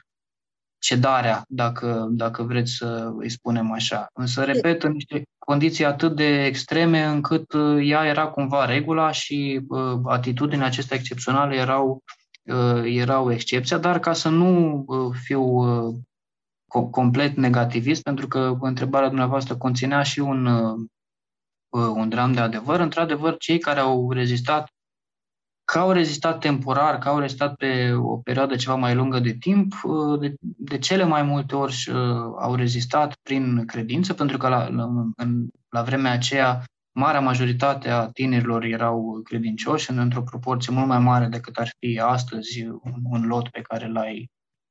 cedarea, 0.80 1.44
dacă, 1.48 2.06
dacă 2.10 2.42
vreți 2.42 2.72
să 2.72 3.12
îi 3.16 3.30
spunem 3.30 3.72
așa. 3.72 4.06
Însă, 4.12 4.44
repet, 4.44 4.82
în 4.82 4.92
niște 4.92 5.22
condiții 5.38 5.84
atât 5.84 6.16
de 6.16 6.44
extreme 6.44 7.04
încât 7.04 7.52
uh, 7.52 7.88
ea 7.88 8.06
era 8.06 8.26
cumva 8.26 8.64
regula 8.64 9.10
și 9.10 9.60
uh, 9.68 10.00
atitudinile 10.04 10.66
acestea 10.66 10.96
excepționale 10.96 11.56
erau, 11.56 12.02
uh, 12.44 12.82
erau 12.84 13.32
excepția, 13.32 13.78
dar 13.78 13.98
ca 13.98 14.12
să 14.12 14.28
nu 14.28 14.84
uh, 14.86 15.16
fiu 15.22 15.42
uh, 15.42 15.94
complet 16.90 17.36
negativist, 17.36 18.02
pentru 18.02 18.28
că 18.28 18.56
întrebarea 18.60 19.08
dumneavoastră 19.08 19.56
conținea 19.56 20.02
și 20.02 20.20
un, 20.20 20.46
uh, 20.46 20.88
un 21.70 22.08
dram 22.08 22.32
de 22.32 22.40
adevăr, 22.40 22.80
într-adevăr, 22.80 23.36
cei 23.36 23.58
care 23.58 23.80
au 23.80 24.12
rezistat 24.12 24.68
că 25.70 25.78
au 25.78 25.92
rezistat 25.92 26.38
temporar, 26.38 26.98
că 26.98 27.08
au 27.08 27.18
rezistat 27.18 27.54
pe 27.54 27.92
o 27.92 28.16
perioadă 28.16 28.56
ceva 28.56 28.74
mai 28.74 28.94
lungă 28.94 29.18
de 29.18 29.32
timp, 29.32 29.72
uh, 29.82 30.20
de, 30.20 30.34
de 30.40 30.78
cele 30.78 31.04
mai 31.04 31.22
multe 31.22 31.56
ori 31.56 31.76
uh, 31.88 31.96
au 32.38 32.54
rezistat 32.54 33.14
prin 33.22 33.64
credință, 33.66 34.14
pentru 34.14 34.36
că 34.36 34.48
la, 34.48 34.68
la, 34.68 34.84
în, 35.16 35.46
la 35.68 35.82
vremea 35.82 36.12
aceea 36.12 36.64
marea 36.92 37.20
majoritate 37.20 37.88
a 37.88 38.06
tinerilor 38.06 38.64
erau 38.64 39.20
credincioși, 39.24 39.90
într-o 39.90 40.22
proporție 40.22 40.74
mult 40.74 40.86
mai 40.86 40.98
mare 40.98 41.26
decât 41.26 41.56
ar 41.56 41.70
fi 41.78 42.00
astăzi 42.00 42.66
un, 42.66 42.94
un 43.10 43.26
lot 43.26 43.48
pe 43.48 43.60
care 43.60 43.88
l-ai 43.88 44.30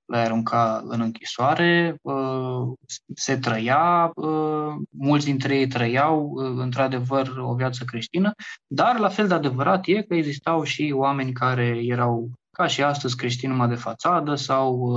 l-ai 0.10 0.24
arunca 0.24 0.84
în 0.86 1.02
închisoare, 1.02 1.98
uh, 2.02 2.74
se 3.16 3.38
trăia, 3.38 4.12
uh, 4.16 4.74
mulți 4.90 5.26
dintre 5.26 5.58
ei 5.58 5.68
trăiau 5.68 6.32
uh, 6.34 6.54
într-adevăr 6.56 7.34
o 7.38 7.54
viață 7.54 7.84
creștină, 7.84 8.32
dar 8.68 9.00
la 9.00 9.10
fel 9.10 9.28
de 9.28 9.34
adevărat 9.34 9.88
e 9.88 10.02
că 10.02 10.16
existau 10.16 10.64
și 10.64 10.94
oameni 10.96 11.32
care 11.32 11.80
erau 11.84 12.30
ca 12.52 12.68
și 12.68 12.84
astăzi 12.84 13.16
creștini 13.16 13.52
numai 13.52 13.68
de 13.68 13.76
fațadă 13.76 14.36
sau 14.36 14.94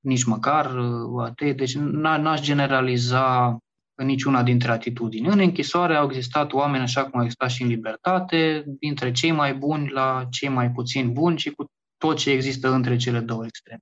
nici 0.00 0.24
măcar 0.24 0.76
atei, 1.18 1.54
deci 1.54 1.76
n-aș 1.76 2.40
generaliza 2.40 3.56
niciuna 3.94 4.42
dintre 4.42 4.70
atitudini. 4.70 5.26
În 5.26 5.38
închisoare 5.38 5.94
au 5.96 6.06
existat 6.06 6.52
oameni 6.52 6.82
așa 6.82 7.02
cum 7.02 7.18
au 7.18 7.24
existat 7.24 7.50
și 7.50 7.62
în 7.62 7.68
libertate, 7.68 8.64
dintre 8.66 9.12
cei 9.12 9.30
mai 9.30 9.54
buni 9.54 9.90
la 9.90 10.26
cei 10.30 10.48
mai 10.48 10.70
puțin 10.70 11.12
buni 11.12 11.38
și 11.38 11.50
cu 11.50 11.64
tot 11.96 12.16
ce 12.16 12.30
există 12.30 12.72
între 12.72 12.96
cele 12.96 13.20
două 13.20 13.44
extreme. 13.44 13.80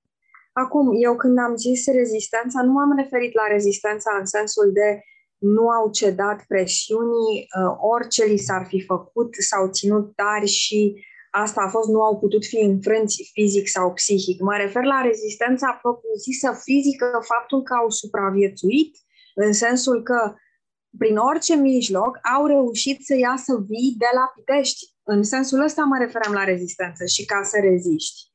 Acum, 0.53 0.91
eu 1.01 1.15
când 1.15 1.37
am 1.37 1.55
zis 1.55 1.85
rezistența, 1.85 2.61
nu 2.61 2.71
m-am 2.71 2.97
referit 2.97 3.33
la 3.33 3.47
rezistența 3.47 4.17
în 4.19 4.25
sensul 4.25 4.71
de 4.73 5.01
nu 5.37 5.69
au 5.69 5.89
cedat 5.89 6.43
presiunii, 6.47 7.37
uh, 7.39 7.75
orice 7.79 8.23
li 8.23 8.37
s-ar 8.37 8.65
fi 8.67 8.81
făcut, 8.81 9.35
s-au 9.39 9.67
ținut 9.67 10.15
tari 10.15 10.47
și 10.47 11.05
asta 11.31 11.61
a 11.61 11.69
fost, 11.69 11.89
nu 11.89 12.01
au 12.01 12.19
putut 12.19 12.45
fi 12.45 12.59
înfrânți 12.59 13.29
fizic 13.33 13.67
sau 13.67 13.93
psihic. 13.93 14.41
Mă 14.41 14.55
refer 14.57 14.83
la 14.83 15.01
rezistența 15.01 15.79
propriu-zisă 15.81 16.59
fizică, 16.63 17.19
faptul 17.21 17.61
că 17.61 17.73
au 17.73 17.89
supraviețuit, 17.89 18.97
în 19.35 19.53
sensul 19.53 20.03
că 20.03 20.33
prin 20.97 21.17
orice 21.17 21.55
mijloc 21.55 22.19
au 22.35 22.45
reușit 22.45 23.05
să 23.05 23.15
iasă 23.15 23.65
vii 23.67 23.95
de 23.97 24.11
la 24.13 24.31
Pitești. 24.35 24.85
În 25.03 25.23
sensul 25.23 25.61
ăsta 25.61 25.83
mă 25.83 25.97
referam 25.97 26.33
la 26.33 26.43
rezistență 26.43 27.05
și 27.05 27.25
ca 27.25 27.43
să 27.43 27.57
reziști 27.61 28.30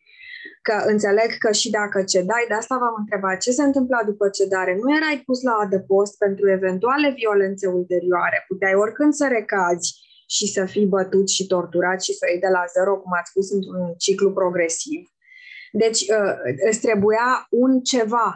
că 0.68 0.76
înțeleg 0.92 1.30
că 1.38 1.50
și 1.60 1.68
dacă 1.70 1.98
cedai, 2.02 2.44
de 2.48 2.54
asta 2.54 2.76
v-am 2.82 2.96
întrebat 2.98 3.36
ce 3.40 3.50
se 3.58 3.62
întâmpla 3.62 4.00
după 4.10 4.28
cedare. 4.28 4.72
Nu 4.82 4.96
erai 4.96 5.22
pus 5.26 5.42
la 5.42 5.54
adăpost 5.64 6.18
pentru 6.24 6.50
eventuale 6.50 7.08
violențe 7.18 7.66
ulterioare. 7.66 8.38
Puteai 8.48 8.74
oricând 8.74 9.12
să 9.20 9.26
recazi 9.38 9.88
și 10.36 10.46
să 10.54 10.64
fii 10.64 10.86
bătut 10.96 11.28
și 11.28 11.46
torturat 11.46 12.02
și 12.02 12.12
să 12.18 12.24
iei 12.28 12.44
de 12.46 12.50
la 12.56 12.64
zero, 12.74 12.92
cum 13.02 13.12
ați 13.18 13.30
spus, 13.30 13.46
într-un 13.50 13.94
ciclu 14.04 14.32
progresiv. 14.32 15.00
Deci 15.72 16.00
uh, 16.00 16.34
îți 16.68 16.80
trebuia 16.86 17.28
un 17.50 17.80
ceva 17.92 18.28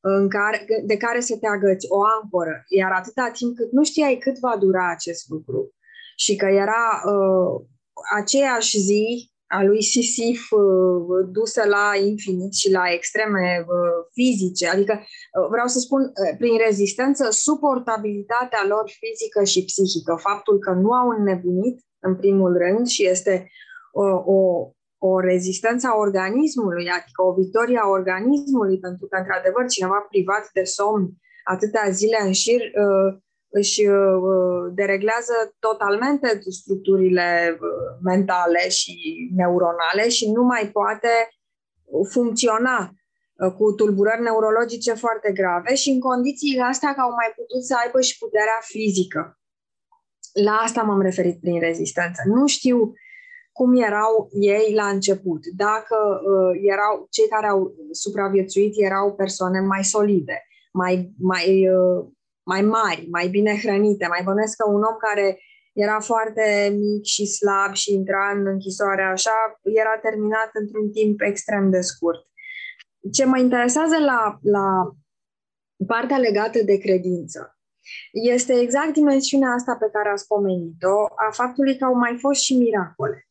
în 0.00 0.28
care, 0.28 0.58
de 0.90 0.96
care 0.96 1.20
să 1.20 1.36
te 1.40 1.46
agăți, 1.46 1.86
o 1.88 2.00
ancoră, 2.16 2.64
iar 2.68 2.92
atâta 2.92 3.30
timp 3.32 3.56
cât 3.56 3.70
nu 3.72 3.84
știai 3.84 4.16
cât 4.24 4.38
va 4.38 4.54
dura 4.58 4.90
acest 4.90 5.28
lucru 5.28 5.60
și 6.16 6.36
că 6.36 6.46
era 6.46 6.84
uh, 7.12 7.52
aceeași 8.20 8.78
zi 8.78 9.32
a 9.48 9.62
lui 9.62 9.82
Sisif 9.82 10.50
uh, 10.50 11.28
dusă 11.30 11.62
la 11.66 11.86
infinit 12.10 12.52
și 12.54 12.70
la 12.70 12.84
extreme 12.96 13.64
uh, 13.66 13.98
fizice, 14.12 14.68
adică 14.68 14.94
uh, 15.00 15.46
vreau 15.50 15.66
să 15.66 15.78
spun 15.78 16.12
prin 16.38 16.56
rezistență, 16.66 17.28
suportabilitatea 17.30 18.62
lor 18.66 18.84
fizică 19.02 19.44
și 19.44 19.64
psihică, 19.64 20.14
faptul 20.28 20.58
că 20.58 20.70
nu 20.72 20.90
au 20.92 21.08
înnebunit 21.18 21.76
în 21.98 22.16
primul 22.16 22.52
rând 22.56 22.86
și 22.86 23.06
este 23.06 23.50
o, 23.92 24.06
o, 24.36 24.40
o 24.98 25.20
rezistență 25.20 25.86
a 25.90 25.98
organismului, 26.06 26.86
adică 26.88 27.20
o 27.28 27.34
victorie 27.40 27.78
a 27.82 27.88
organismului, 27.88 28.78
pentru 28.78 29.06
că, 29.06 29.16
într-adevăr, 29.18 29.64
cineva 29.68 30.06
privat 30.08 30.44
de 30.52 30.64
somn 30.64 31.04
atâtea 31.44 31.86
zile 31.90 32.18
în 32.26 32.32
șir 32.32 32.60
își 33.50 33.86
uh, 33.86 34.72
dereglează 34.74 35.34
totalmente 35.58 36.40
structurile 36.48 37.58
uh, 37.60 37.98
mentale 38.02 38.68
și 38.68 38.94
neuronale 39.36 40.08
și 40.08 40.30
nu 40.30 40.42
mai 40.42 40.70
poate 40.72 41.08
funcționa 42.10 42.90
uh, 42.90 43.52
cu 43.52 43.72
tulburări 43.72 44.22
neurologice 44.22 44.92
foarte 44.92 45.32
grave 45.32 45.74
și 45.74 45.90
în 45.90 46.00
condițiile 46.00 46.62
astea 46.62 46.94
că 46.94 47.00
au 47.00 47.10
mai 47.10 47.32
putut 47.36 47.64
să 47.64 47.74
aibă 47.84 48.00
și 48.00 48.18
puterea 48.18 48.60
fizică. 48.60 49.38
La 50.32 50.52
asta 50.52 50.82
m-am 50.82 51.00
referit 51.00 51.40
prin 51.40 51.60
rezistență. 51.60 52.22
Nu 52.26 52.46
știu 52.46 52.92
cum 53.52 53.76
erau 53.82 54.28
ei 54.40 54.74
la 54.74 54.86
început. 54.88 55.40
Dacă 55.56 55.96
uh, 56.22 56.60
erau 56.62 57.06
cei 57.10 57.28
care 57.28 57.46
au 57.48 57.74
supraviețuit 57.90 58.72
erau 58.76 59.14
persoane 59.14 59.60
mai 59.60 59.84
solide, 59.84 60.42
mai, 60.72 61.12
mai, 61.18 61.68
uh, 61.68 62.06
mai 62.52 62.62
mari, 62.62 63.06
mai 63.10 63.28
bine 63.28 63.52
hrănite. 63.62 64.06
Mai 64.06 64.22
bănesc 64.24 64.56
că 64.56 64.68
un 64.68 64.82
om 64.90 64.96
care 65.06 65.40
era 65.72 66.00
foarte 66.00 66.46
mic 66.72 67.04
și 67.04 67.24
slab 67.26 67.72
și 67.74 67.92
intra 67.92 68.30
în 68.36 68.46
închisoare 68.46 69.02
așa, 69.02 69.60
era 69.62 69.98
terminat 70.02 70.50
într-un 70.52 70.90
timp 70.90 71.20
extrem 71.20 71.70
de 71.70 71.80
scurt. 71.80 72.26
Ce 73.12 73.24
mă 73.24 73.38
interesează 73.38 73.98
la, 73.98 74.38
la 74.42 74.68
partea 75.86 76.18
legată 76.18 76.58
de 76.62 76.76
credință 76.76 77.58
este 78.12 78.52
exact 78.60 78.92
dimensiunea 78.92 79.50
asta 79.50 79.76
pe 79.76 79.88
care 79.92 80.08
a 80.08 80.16
spomenit-o, 80.16 81.04
a 81.26 81.30
faptului 81.30 81.76
că 81.78 81.84
au 81.84 81.94
mai 81.94 82.16
fost 82.18 82.40
și 82.40 82.56
miracole. 82.56 83.27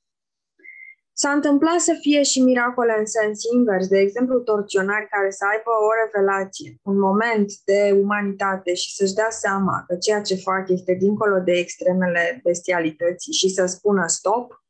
S-a 1.20 1.32
întâmplat 1.32 1.80
să 1.80 1.94
fie 2.02 2.22
și 2.24 2.42
miracole 2.42 2.96
în 3.00 3.06
sens 3.06 3.44
invers, 3.54 3.88
de 3.88 4.00
exemplu, 4.00 4.40
torționari 4.40 5.08
care 5.10 5.32
să 5.32 5.46
aibă 5.52 5.72
o 5.88 5.92
revelație, 6.04 6.80
un 6.84 7.00
moment 7.00 7.52
de 7.66 7.98
umanitate 8.02 8.74
și 8.74 8.96
să-și 8.96 9.14
dea 9.14 9.30
seama 9.30 9.84
că 9.88 9.96
ceea 9.96 10.22
ce 10.22 10.36
fac 10.36 10.70
este 10.70 10.94
dincolo 10.94 11.40
de 11.40 11.52
extremele 11.52 12.40
bestialității 12.44 13.34
și 13.34 13.50
să 13.50 13.66
spună 13.66 14.08
stop, 14.08 14.64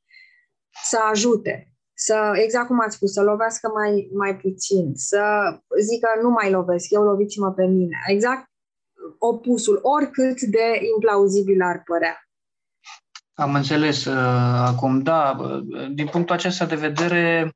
să 0.84 0.98
ajute, 1.12 1.72
să, 1.94 2.32
exact 2.34 2.68
cum 2.68 2.80
ați 2.80 2.96
spus, 2.96 3.12
să 3.12 3.22
lovească 3.22 3.72
mai, 3.74 4.10
mai 4.14 4.38
puțin, 4.38 4.92
să 4.96 5.24
zică 5.80 6.08
nu 6.22 6.30
mai 6.30 6.52
lovesc, 6.52 6.86
eu 6.90 7.04
loviți-mă 7.04 7.52
pe 7.54 7.66
mine. 7.66 7.98
Exact 8.08 8.46
opusul, 9.18 9.80
oricât 9.82 10.42
de 10.42 10.80
implauzibil 10.96 11.62
ar 11.62 11.82
părea. 11.86 12.27
Am 13.38 13.54
înțeles. 13.54 14.06
Uh, 14.06 14.16
acum, 14.66 15.02
da, 15.02 15.38
uh, 15.40 15.88
din 15.92 16.08
punctul 16.08 16.36
acesta 16.36 16.66
de 16.66 16.76
vedere, 16.76 17.52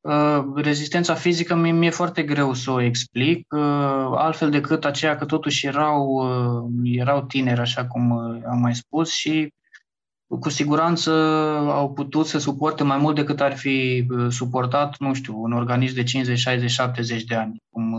uh, 0.00 0.44
rezistența 0.54 1.14
fizică 1.14 1.54
mi- 1.54 1.72
mi-e 1.72 1.90
foarte 1.90 2.22
greu 2.22 2.52
să 2.52 2.70
o 2.70 2.80
explic, 2.80 3.46
altfel 4.14 4.50
decât 4.50 4.84
aceea 4.84 5.16
că 5.16 5.24
totuși 5.24 5.66
erau, 5.66 6.26
erau 6.82 7.22
tineri, 7.22 7.60
așa 7.60 7.86
cum 7.86 8.12
am 8.48 8.58
mai 8.58 8.74
spus, 8.74 9.10
și 9.10 9.52
cu 10.40 10.48
siguranță 10.48 11.10
au 11.68 11.92
putut 11.92 12.26
să 12.26 12.38
suporte 12.38 12.82
mai 12.82 12.98
mult 12.98 13.14
decât 13.14 13.40
ar 13.40 13.56
fi 13.56 14.06
suportat, 14.28 14.98
nu 14.98 15.14
știu, 15.14 15.42
un 15.42 15.52
organism 15.52 15.94
de 15.94 16.02
50, 16.02 16.38
60, 16.38 16.70
70 16.70 17.24
de 17.24 17.34
ani, 17.34 17.62
cum 17.70 17.94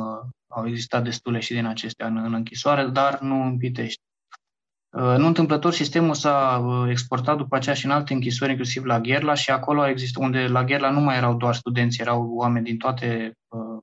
au 0.48 0.68
existat 0.68 1.04
destule 1.04 1.40
și 1.40 1.54
din 1.54 1.66
acestea 1.66 2.08
în, 2.08 2.18
în 2.18 2.34
închisoare, 2.34 2.86
dar 2.86 3.20
nu 3.20 3.44
în 3.44 3.58
Pitești. 3.58 4.02
Uh, 4.96 5.16
nu 5.18 5.26
întâmplător, 5.26 5.74
sistemul 5.74 6.14
s-a 6.14 6.58
uh, 6.66 6.90
exportat 6.90 7.38
după 7.38 7.56
aceea 7.56 7.76
și 7.76 7.86
în 7.86 7.92
alte 7.92 8.14
închisori, 8.14 8.50
inclusiv 8.50 8.84
la 8.84 9.00
Gherla, 9.00 9.34
și 9.34 9.52
acolo 9.52 9.88
există, 9.88 10.20
unde 10.22 10.48
la 10.48 10.64
Gherla 10.64 10.90
nu 10.90 11.00
mai 11.00 11.18
erau 11.18 11.34
doar 11.34 11.54
studenți, 11.54 12.02
erau 12.02 12.30
oameni 12.34 12.66
din 12.66 12.78
toate 12.78 13.34
uh, 13.48 13.82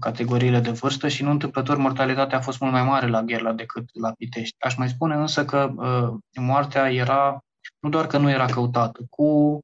categoriile 0.00 0.60
de 0.60 0.70
vârstă 0.70 1.08
și 1.08 1.22
nu 1.22 1.30
întâmplător 1.30 1.76
mortalitatea 1.76 2.38
a 2.38 2.40
fost 2.40 2.60
mult 2.60 2.72
mai 2.72 2.82
mare 2.82 3.06
la 3.06 3.22
Gherla 3.22 3.52
decât 3.52 3.84
la 3.92 4.12
Pitești. 4.12 4.56
Aș 4.58 4.76
mai 4.76 4.88
spune 4.88 5.14
însă 5.14 5.44
că 5.44 5.72
moartea 6.40 6.92
era, 6.92 7.40
nu 7.78 7.88
doar 7.88 8.06
că 8.06 8.18
nu 8.18 8.30
era 8.30 8.46
căutată, 8.46 9.06
cu 9.10 9.58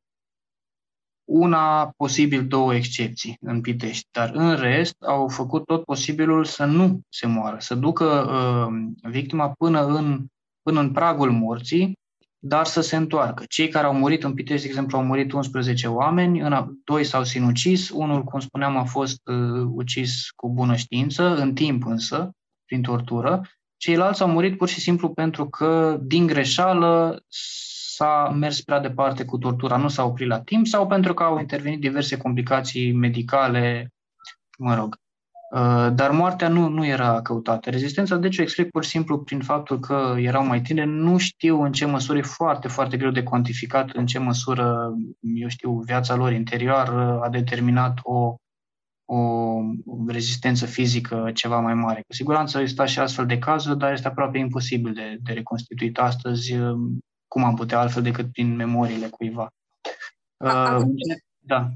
una, 1.28 1.90
posibil 1.96 2.46
două 2.46 2.74
excepții 2.74 3.36
în 3.40 3.61
Pitești, 3.61 4.09
dar 4.11 4.30
în 4.34 4.57
rest 4.57 5.03
au 5.03 5.28
făcut 5.28 5.64
tot 5.64 5.84
posibilul 5.84 6.44
să 6.44 6.64
nu 6.64 7.01
se 7.09 7.26
moară, 7.26 7.57
să 7.59 7.74
ducă 7.74 8.05
uh, 8.05 9.09
victima 9.11 9.53
până 9.59 9.86
în 9.86 10.26
până 10.68 10.80
în 10.80 10.92
pragul 10.92 11.30
morții, 11.30 11.92
dar 12.38 12.66
să 12.66 12.80
se 12.80 12.96
întoarcă. 12.96 13.44
Cei 13.48 13.68
care 13.68 13.86
au 13.86 13.94
murit 13.94 14.24
în 14.24 14.34
Pitești, 14.34 14.62
de 14.62 14.68
exemplu, 14.68 14.98
au 14.98 15.04
murit 15.04 15.32
11 15.32 15.86
oameni, 15.86 16.40
în 16.40 16.76
doi 16.84 17.04
s-au 17.04 17.24
sinucis, 17.24 17.90
unul, 17.90 18.22
cum 18.24 18.40
spuneam, 18.40 18.76
a 18.76 18.84
fost 18.84 19.20
uh, 19.28 19.68
ucis 19.70 20.30
cu 20.36 20.52
bună 20.52 20.76
știință, 20.76 21.36
în 21.36 21.54
timp 21.54 21.86
însă, 21.86 22.30
prin 22.64 22.82
tortură. 22.82 23.42
Ceilalți 23.76 24.22
au 24.22 24.28
murit 24.28 24.56
pur 24.56 24.68
și 24.68 24.80
simplu 24.80 25.08
pentru 25.08 25.48
că, 25.48 25.98
din 26.02 26.26
greșeală, 26.26 27.22
s-a 27.94 28.34
mers 28.38 28.60
prea 28.60 28.80
departe 28.80 29.24
cu 29.24 29.38
tortura, 29.38 29.76
nu 29.76 29.88
s-a 29.88 30.04
oprit 30.04 30.28
la 30.28 30.40
timp, 30.40 30.66
sau 30.66 30.86
pentru 30.86 31.14
că 31.14 31.22
au 31.22 31.38
intervenit 31.38 31.80
diverse 31.80 32.16
complicații 32.16 32.92
medicale, 32.92 33.92
mă 34.58 34.74
rog, 34.74 34.96
Uh, 34.96 35.07
dar 35.94 36.11
moartea 36.11 36.49
nu, 36.49 36.68
nu 36.68 36.86
era 36.86 37.22
căutată. 37.22 37.70
Rezistența, 37.70 38.16
deci, 38.16 38.38
o 38.38 38.42
explic 38.42 38.70
pur 38.70 38.84
și 38.84 38.90
simplu 38.90 39.18
prin 39.18 39.40
faptul 39.40 39.78
că 39.78 40.14
erau 40.18 40.46
mai 40.46 40.61
tineri. 40.61 40.88
Nu 40.88 41.18
știu 41.18 41.62
în 41.62 41.72
ce 41.72 41.84
măsură, 41.84 42.18
e 42.18 42.22
foarte, 42.22 42.68
foarte 42.68 42.96
greu 42.96 43.11
de 43.11 43.22
cuantificat 43.22 43.90
în 43.90 44.07
ce 44.07 44.18
măsură, 44.18 44.92
eu 45.20 45.49
știu, 45.49 45.78
viața 45.78 46.14
lor 46.14 46.32
interioară 46.32 47.20
a 47.22 47.28
determinat 47.28 47.99
o, 48.03 48.34
o 49.05 49.61
rezistență 50.07 50.66
fizică 50.66 51.30
ceva 51.34 51.61
mai 51.61 51.74
mare. 51.74 52.01
Cu 52.07 52.12
siguranță 52.14 52.59
există 52.59 52.86
și 52.86 52.99
astfel 52.99 53.26
de 53.26 53.38
cazuri, 53.38 53.78
dar 53.78 53.92
este 53.92 54.09
aproape 54.09 54.38
imposibil 54.38 54.92
de, 54.92 55.18
de 55.22 55.32
reconstituit 55.32 55.99
astăzi. 55.99 56.55
Cum 57.28 57.44
am 57.44 57.55
putea 57.55 57.78
altfel 57.78 58.03
decât 58.03 58.32
prin 58.32 58.57
memoriile 58.57 59.09
cuiva? 59.09 59.49
Uh, 60.36 60.82
da. 61.38 61.68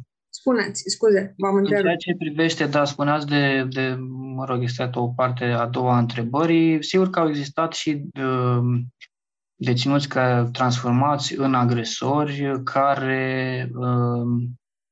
Spuneți, 0.42 0.82
scuze, 0.86 1.34
v-am 1.36 1.54
întrebat. 1.54 1.84
În 1.84 1.96
ceea 1.98 2.14
ce 2.14 2.24
privește, 2.24 2.66
da, 2.66 2.84
spuneați 2.84 3.26
de, 3.26 3.66
de, 3.70 3.96
mă 4.34 4.44
rog, 4.44 4.62
este 4.62 4.90
o 4.94 5.08
parte 5.08 5.44
a 5.44 5.66
doua 5.66 5.94
a 5.94 5.98
întrebării, 5.98 6.84
sigur 6.84 7.10
că 7.10 7.20
au 7.20 7.28
existat 7.28 7.72
și 7.72 7.94
de, 7.94 8.22
deținuți 9.54 10.08
care 10.08 10.48
transformați 10.52 11.38
în 11.38 11.54
agresori 11.54 12.62
care 12.64 13.68
uh, 13.74 14.48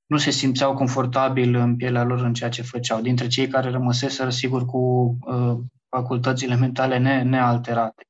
nu 0.06 0.16
se 0.16 0.30
simțeau 0.30 0.74
confortabil 0.74 1.54
în 1.54 1.76
pielea 1.76 2.04
lor 2.04 2.20
în 2.20 2.34
ceea 2.34 2.50
ce 2.50 2.62
făceau. 2.62 3.00
Dintre 3.00 3.26
cei 3.26 3.48
care 3.48 3.70
rămăseseră, 3.70 4.30
sigur, 4.30 4.64
cu 4.64 4.78
uh, 5.20 5.58
facultățile 5.88 6.56
mentale 6.56 6.98
ne, 6.98 7.22
nealterate. 7.22 8.06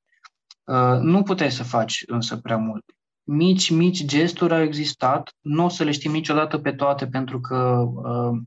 Uh, 0.65 0.99
nu 1.01 1.23
puteai 1.23 1.51
să 1.51 1.63
faci 1.63 2.03
însă 2.07 2.37
prea 2.37 2.57
mult 2.57 2.85
mici, 3.25 3.71
mici 3.71 4.05
gesturi 4.05 4.55
au 4.55 4.63
existat. 4.63 5.35
Nu 5.41 5.65
o 5.65 5.69
să 5.69 5.85
le 5.85 5.91
știm 5.91 6.13
niciodată 6.13 6.59
pe 6.59 6.73
toate 6.73 7.07
pentru 7.07 7.41
că 7.41 7.85
uh, 7.95 8.41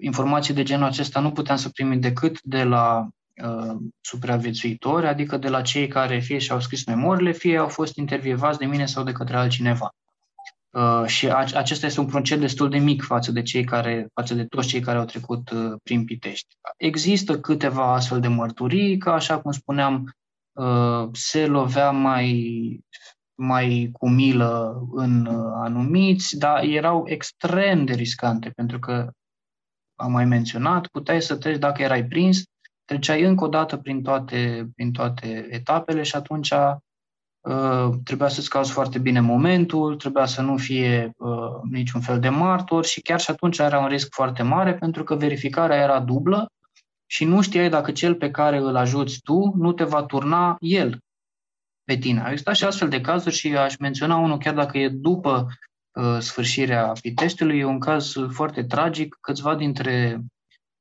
informații 0.00 0.54
de 0.54 0.62
genul 0.62 0.86
acesta 0.86 1.20
nu 1.20 1.32
puteam 1.32 1.56
să 1.56 1.68
primim 1.68 2.00
decât 2.00 2.42
de 2.42 2.64
la 2.64 3.08
uh, 3.44 3.76
supraviețuitori, 4.00 5.06
adică 5.06 5.36
de 5.36 5.48
la 5.48 5.62
cei 5.62 5.88
care 5.88 6.18
fie 6.18 6.38
și-au 6.38 6.60
scris 6.60 6.86
memorile, 6.86 7.32
fie 7.32 7.58
au 7.58 7.68
fost 7.68 7.96
intervievați 7.96 8.58
de 8.58 8.66
mine 8.66 8.86
sau 8.86 9.04
de 9.04 9.12
către 9.12 9.36
altcineva. 9.36 9.90
Uh, 10.70 11.06
și 11.06 11.28
a- 11.28 11.46
acesta 11.54 11.86
este 11.86 12.00
un 12.00 12.06
procent 12.06 12.40
destul 12.40 12.68
de 12.68 12.78
mic 12.78 13.02
față 13.02 13.32
de 13.32 13.42
cei 13.42 13.64
care, 13.64 14.08
față 14.14 14.34
de 14.34 14.44
toți 14.44 14.68
cei 14.68 14.80
care 14.80 14.98
au 14.98 15.04
trecut 15.04 15.50
uh, 15.50 15.72
prin 15.82 16.04
Pitești. 16.04 16.56
Există 16.76 17.40
câteva 17.40 17.92
astfel 17.92 18.20
de 18.20 18.28
mărturii, 18.28 18.98
că 18.98 19.10
așa 19.10 19.40
cum 19.40 19.52
spuneam, 19.52 20.14
uh, 20.52 21.08
se 21.12 21.46
lovea 21.46 21.90
mai 21.90 22.80
mai 23.40 23.90
cu 23.92 24.08
milă 24.08 24.82
în 24.92 25.26
uh, 25.26 25.52
anumiți, 25.54 26.38
dar 26.38 26.62
erau 26.62 27.02
extrem 27.06 27.84
de 27.84 27.92
riscante, 27.92 28.50
pentru 28.50 28.78
că, 28.78 29.10
am 29.96 30.12
mai 30.12 30.24
menționat, 30.24 30.86
puteai 30.86 31.22
să 31.22 31.36
treci, 31.36 31.58
dacă 31.58 31.82
erai 31.82 32.04
prins, 32.04 32.42
treceai 32.84 33.22
încă 33.22 33.44
o 33.44 33.48
dată 33.48 33.76
prin 33.76 34.02
toate, 34.02 34.70
prin 34.74 34.92
toate 34.92 35.46
etapele 35.50 36.02
și 36.02 36.16
atunci 36.16 36.50
uh, 36.50 37.88
trebuia 38.04 38.28
să-ți 38.28 38.48
cauți 38.48 38.72
foarte 38.72 38.98
bine 38.98 39.20
momentul, 39.20 39.96
trebuia 39.96 40.26
să 40.26 40.42
nu 40.42 40.56
fie 40.56 41.12
uh, 41.16 41.70
niciun 41.70 42.00
fel 42.00 42.20
de 42.20 42.28
martor 42.28 42.84
și 42.84 43.00
chiar 43.00 43.20
și 43.20 43.30
atunci 43.30 43.58
era 43.58 43.78
un 43.78 43.88
risc 43.88 44.08
foarte 44.10 44.42
mare 44.42 44.74
pentru 44.74 45.04
că 45.04 45.14
verificarea 45.14 45.76
era 45.76 46.00
dublă 46.00 46.52
și 47.06 47.24
nu 47.24 47.40
știai 47.40 47.68
dacă 47.68 47.92
cel 47.92 48.14
pe 48.14 48.30
care 48.30 48.56
îl 48.56 48.76
ajuți 48.76 49.20
tu 49.20 49.52
nu 49.56 49.72
te 49.72 49.84
va 49.84 50.02
turna 50.02 50.56
el 50.58 50.98
pe 51.90 51.98
tine. 51.98 52.20
Au 52.20 52.30
existat 52.30 52.54
și 52.54 52.64
astfel 52.64 52.88
de 52.88 53.00
cazuri 53.00 53.34
și 53.34 53.56
aș 53.56 53.76
menționa 53.76 54.16
unul, 54.16 54.38
chiar 54.38 54.54
dacă 54.54 54.78
e 54.78 54.88
după 54.88 55.46
uh, 55.92 56.18
sfârșirea 56.18 56.92
Piteștiului, 57.00 57.58
e 57.58 57.64
un 57.64 57.78
caz 57.78 58.12
foarte 58.32 58.64
tragic. 58.64 59.18
Câțiva 59.20 59.54
dintre, 59.54 60.20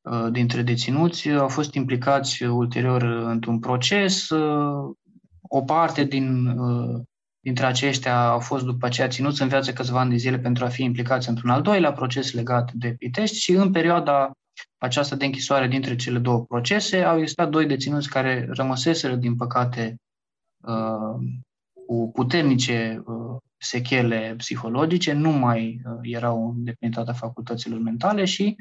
uh, 0.02 0.28
dintre 0.32 0.62
deținuți 0.62 1.30
au 1.30 1.48
fost 1.48 1.74
implicați 1.74 2.44
ulterior 2.44 3.02
într-un 3.04 3.60
proces. 3.60 4.30
Uh, 4.30 4.96
o 5.42 5.62
parte 5.62 6.04
din, 6.04 6.48
uh, 6.48 7.02
dintre 7.40 7.66
aceștia 7.66 8.28
au 8.28 8.40
fost 8.40 8.66
după 8.66 8.86
aceea 8.86 9.08
ținuți 9.08 9.42
în 9.42 9.48
viață 9.48 9.74
câțiva 9.74 10.00
ani 10.00 10.10
de 10.10 10.16
zile 10.16 10.40
pentru 10.40 10.66
a 10.66 10.68
fi 10.68 10.84
implicați 10.84 11.30
într-un 11.30 11.50
al 11.50 11.62
doilea 11.62 11.92
proces 11.92 12.32
legat 12.32 12.72
de 12.72 12.96
Pitești 12.98 13.38
și 13.38 13.52
în 13.52 13.72
perioada 13.72 14.32
aceasta 14.78 15.16
de 15.16 15.26
închisoare 15.26 15.68
dintre 15.68 15.96
cele 15.96 16.20
două 16.20 16.44
procese 16.44 17.04
au 17.04 17.20
existat 17.20 17.50
doi 17.50 17.66
deținuți 17.66 18.10
care 18.10 18.48
rămăseseră, 18.52 19.16
din 19.16 19.36
păcate, 19.36 19.96
Uh, 19.96 20.09
cu 21.90 22.12
puternice 22.14 23.04
uh, 23.06 23.38
sechele 23.58 24.34
psihologice, 24.38 25.14
nu 25.14 25.30
mai 25.30 25.82
uh, 25.86 26.00
erau 26.02 26.56
în 26.84 27.14
facultăților 27.14 27.80
mentale 27.80 28.26
și 28.26 28.56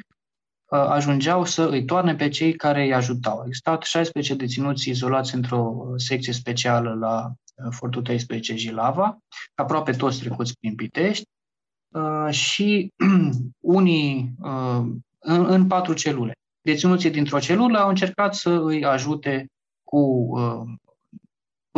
ajungeau 0.71 1.45
să 1.45 1.69
îi 1.69 1.85
toarne 1.85 2.15
pe 2.15 2.29
cei 2.29 2.53
care 2.53 2.83
îi 2.83 2.95
ajutau. 2.95 3.39
Au 3.39 3.47
existat 3.47 3.83
16 3.83 4.35
deținuți 4.35 4.89
izolați 4.89 5.35
într-o 5.35 5.93
secție 5.97 6.33
specială 6.33 6.95
la 6.95 7.33
Fortul 7.71 8.03
13 8.03 8.57
Jilava, 8.57 9.19
aproape 9.55 9.93
toți 9.93 10.21
trecuți 10.21 10.53
prin 10.61 10.75
Pitești, 10.75 11.25
și 12.31 12.93
unii 13.79 14.35
în, 15.19 15.45
în 15.45 15.67
patru 15.67 15.93
celule. 15.93 16.33
deținuții 16.61 17.11
dintr-o 17.11 17.39
celulă 17.39 17.79
au 17.79 17.89
încercat 17.89 18.35
să 18.35 18.51
îi 18.51 18.85
ajute 18.85 19.47
cu 19.85 19.99
uh, 19.99 20.63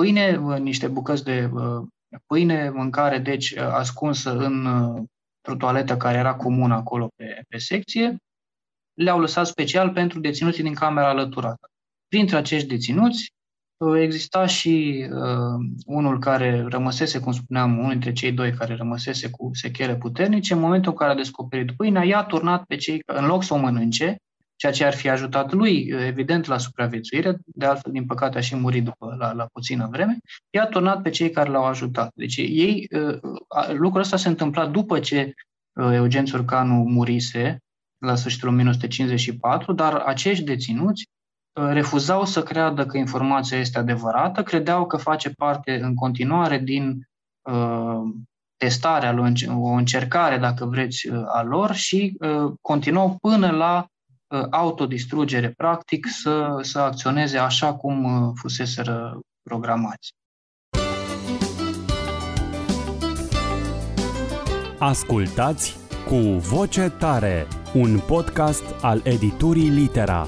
pâine, 0.01 0.37
niște 0.59 0.87
bucăți 0.87 1.25
de 1.25 1.51
uh, 1.53 1.87
pâine, 2.27 2.71
mâncare, 2.71 3.19
deci 3.19 3.57
ascunsă 3.57 4.37
în 4.37 4.67
o 5.49 5.55
toaletă 5.55 5.97
care 5.97 6.19
era 6.19 6.35
comună 6.35 6.75
acolo 6.75 7.09
pe, 7.17 7.43
pe 7.49 7.59
secție, 7.59 8.17
le-au 8.95 9.21
lăsat 9.21 9.47
special 9.47 9.91
pentru 9.91 10.21
deținuții 10.21 10.63
din 10.63 10.75
camera 10.75 11.09
alăturată. 11.09 11.69
Printre 12.09 12.37
acești 12.37 12.69
deținuți 12.69 13.33
exista 13.97 14.47
și 14.47 15.07
uh, 15.11 15.67
unul 15.87 16.19
care 16.19 16.65
rămăsese, 16.69 17.21
cum 17.21 17.33
spuneam, 17.33 17.79
unul 17.79 17.91
dintre 17.91 18.13
cei 18.13 18.33
doi 18.33 18.53
care 18.53 18.75
rămăsese 18.75 19.31
cu 19.31 19.51
sechele 19.53 19.97
puternice, 19.97 20.55
în 20.55 20.61
momentul 20.61 20.91
în 20.91 20.97
care 20.97 21.11
a 21.11 21.15
descoperit 21.15 21.77
pâinea, 21.77 22.05
i-a 22.05 22.23
turnat 22.23 22.65
pe 22.65 22.77
cei, 22.77 23.03
în 23.07 23.27
loc 23.27 23.43
să 23.43 23.55
o 23.55 23.57
mănânce, 23.57 24.17
ceea 24.61 24.73
ce 24.73 24.85
ar 24.85 24.95
fi 24.95 25.09
ajutat 25.09 25.53
lui, 25.53 25.87
evident, 25.89 26.47
la 26.47 26.59
supraviețuire, 26.59 27.39
de 27.45 27.67
altfel, 27.67 27.93
din 27.93 28.07
păcate, 28.07 28.39
a 28.39 28.41
și 28.41 28.57
murit 28.57 28.85
după, 28.85 29.17
la, 29.19 29.33
la 29.33 29.47
puțină 29.53 29.89
vreme, 29.91 30.19
i-a 30.51 30.67
turnat 30.67 31.03
pe 31.03 31.11
cei 31.11 31.31
care 31.31 31.51
l-au 31.51 31.65
ajutat. 31.65 32.11
Deci 32.15 32.37
ei, 32.37 32.89
lucrul 33.73 34.01
ăsta 34.01 34.17
se 34.17 34.29
întâmpla 34.29 34.67
după 34.67 34.99
ce 34.99 35.35
Eugen 35.73 36.25
Țurcanu 36.25 36.75
murise, 36.75 37.59
la 37.99 38.15
sfârșitul 38.15 38.49
1954, 38.49 39.73
dar 39.73 39.95
acești 39.95 40.45
deținuți 40.45 41.05
refuzau 41.53 42.25
să 42.25 42.43
creadă 42.43 42.87
că 42.87 42.97
informația 42.97 43.59
este 43.59 43.79
adevărată, 43.79 44.43
credeau 44.43 44.87
că 44.87 44.97
face 44.97 45.31
parte 45.31 45.81
în 45.83 45.95
continuare 45.95 46.59
din 46.59 47.09
uh, 47.41 48.01
testarea, 48.57 49.33
o 49.57 49.69
încercare, 49.69 50.39
dacă 50.39 50.65
vreți, 50.65 51.09
a 51.27 51.43
lor 51.43 51.73
și 51.75 52.17
uh, 52.19 52.53
continuau 52.61 53.17
până 53.21 53.51
la 53.51 53.85
Uh, 53.85 53.90
autodistrugere, 54.51 55.51
practic, 55.57 56.07
să, 56.07 56.59
să 56.61 56.79
acționeze 56.79 57.39
așa 57.39 57.75
cum 57.75 58.05
uh, 58.05 58.33
fuseseră 58.35 59.21
programați. 59.43 60.09
Ascultați 64.79 65.77
cu 66.07 66.17
voce 66.39 66.89
tare, 66.99 67.47
un 67.75 67.99
podcast 68.07 68.65
al 68.83 69.01
editurii 69.05 69.69
Litera. 69.69 70.27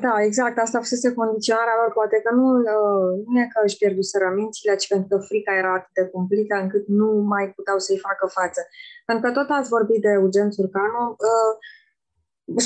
Da, 0.00 0.22
exact. 0.22 0.58
Asta 0.58 0.78
fusese 0.78 1.12
condiționarea 1.12 1.78
lor. 1.80 1.92
Poate 1.92 2.16
că 2.24 2.34
nu, 2.34 2.46
uh, 2.58 3.10
nu 3.26 3.40
e 3.40 3.52
că 3.52 3.60
își 3.64 3.76
pierduseră 3.76 4.28
mințile, 4.34 4.74
ci 4.76 4.88
pentru 4.88 5.08
că 5.08 5.24
frica 5.28 5.52
era 5.56 5.72
atât 5.74 5.94
de 5.94 6.04
cumplită 6.14 6.54
încât 6.62 6.84
nu 6.86 7.10
mai 7.32 7.52
puteau 7.56 7.78
să-i 7.78 8.04
facă 8.08 8.26
față. 8.26 8.60
Pentru 9.06 9.24
că 9.24 9.30
tot 9.38 9.48
ați 9.50 9.68
vorbit 9.68 10.00
de 10.00 10.08
Eugen 10.08 10.50
Țurcanu, 10.50 11.04
uh, 11.10 11.52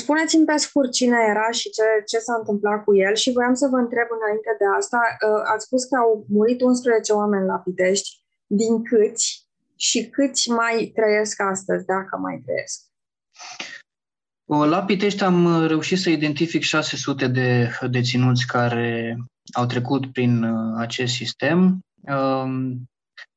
spuneți-mi 0.01 0.45
pe 0.45 0.57
scurt 0.57 0.91
cine 0.91 1.17
era 1.29 1.49
și 1.51 1.69
ce, 1.69 1.83
ce 2.05 2.19
s-a 2.19 2.35
întâmplat 2.35 2.83
cu 2.83 2.95
el 2.95 3.13
și 3.15 3.31
voiam 3.31 3.53
să 3.53 3.67
vă 3.71 3.77
întreb 3.77 4.07
înainte 4.17 4.55
de 4.57 4.65
asta, 4.77 5.01
uh, 5.27 5.41
ați 5.53 5.65
spus 5.65 5.83
că 5.83 5.95
au 5.95 6.25
murit 6.29 6.61
11 6.61 7.13
oameni 7.13 7.45
la 7.45 7.61
Pitești, 7.65 8.09
din 8.45 8.83
câți 8.83 9.47
și 9.75 10.09
câți 10.09 10.49
mai 10.49 10.91
trăiesc 10.95 11.41
astăzi, 11.41 11.85
dacă 11.85 12.17
mai 12.17 12.41
trăiesc? 12.45 12.81
La 14.49 14.83
Pitești 14.83 15.23
am 15.23 15.45
uh, 15.45 15.67
reușit 15.67 15.97
să 15.97 16.09
identific 16.09 16.61
600 16.61 17.27
de 17.27 17.71
deținuți 17.89 18.47
care 18.47 19.17
au 19.53 19.65
trecut 19.65 20.11
prin 20.11 20.43
uh, 20.43 20.75
acest 20.77 21.13
sistem. 21.13 21.79
Um, 22.01 22.89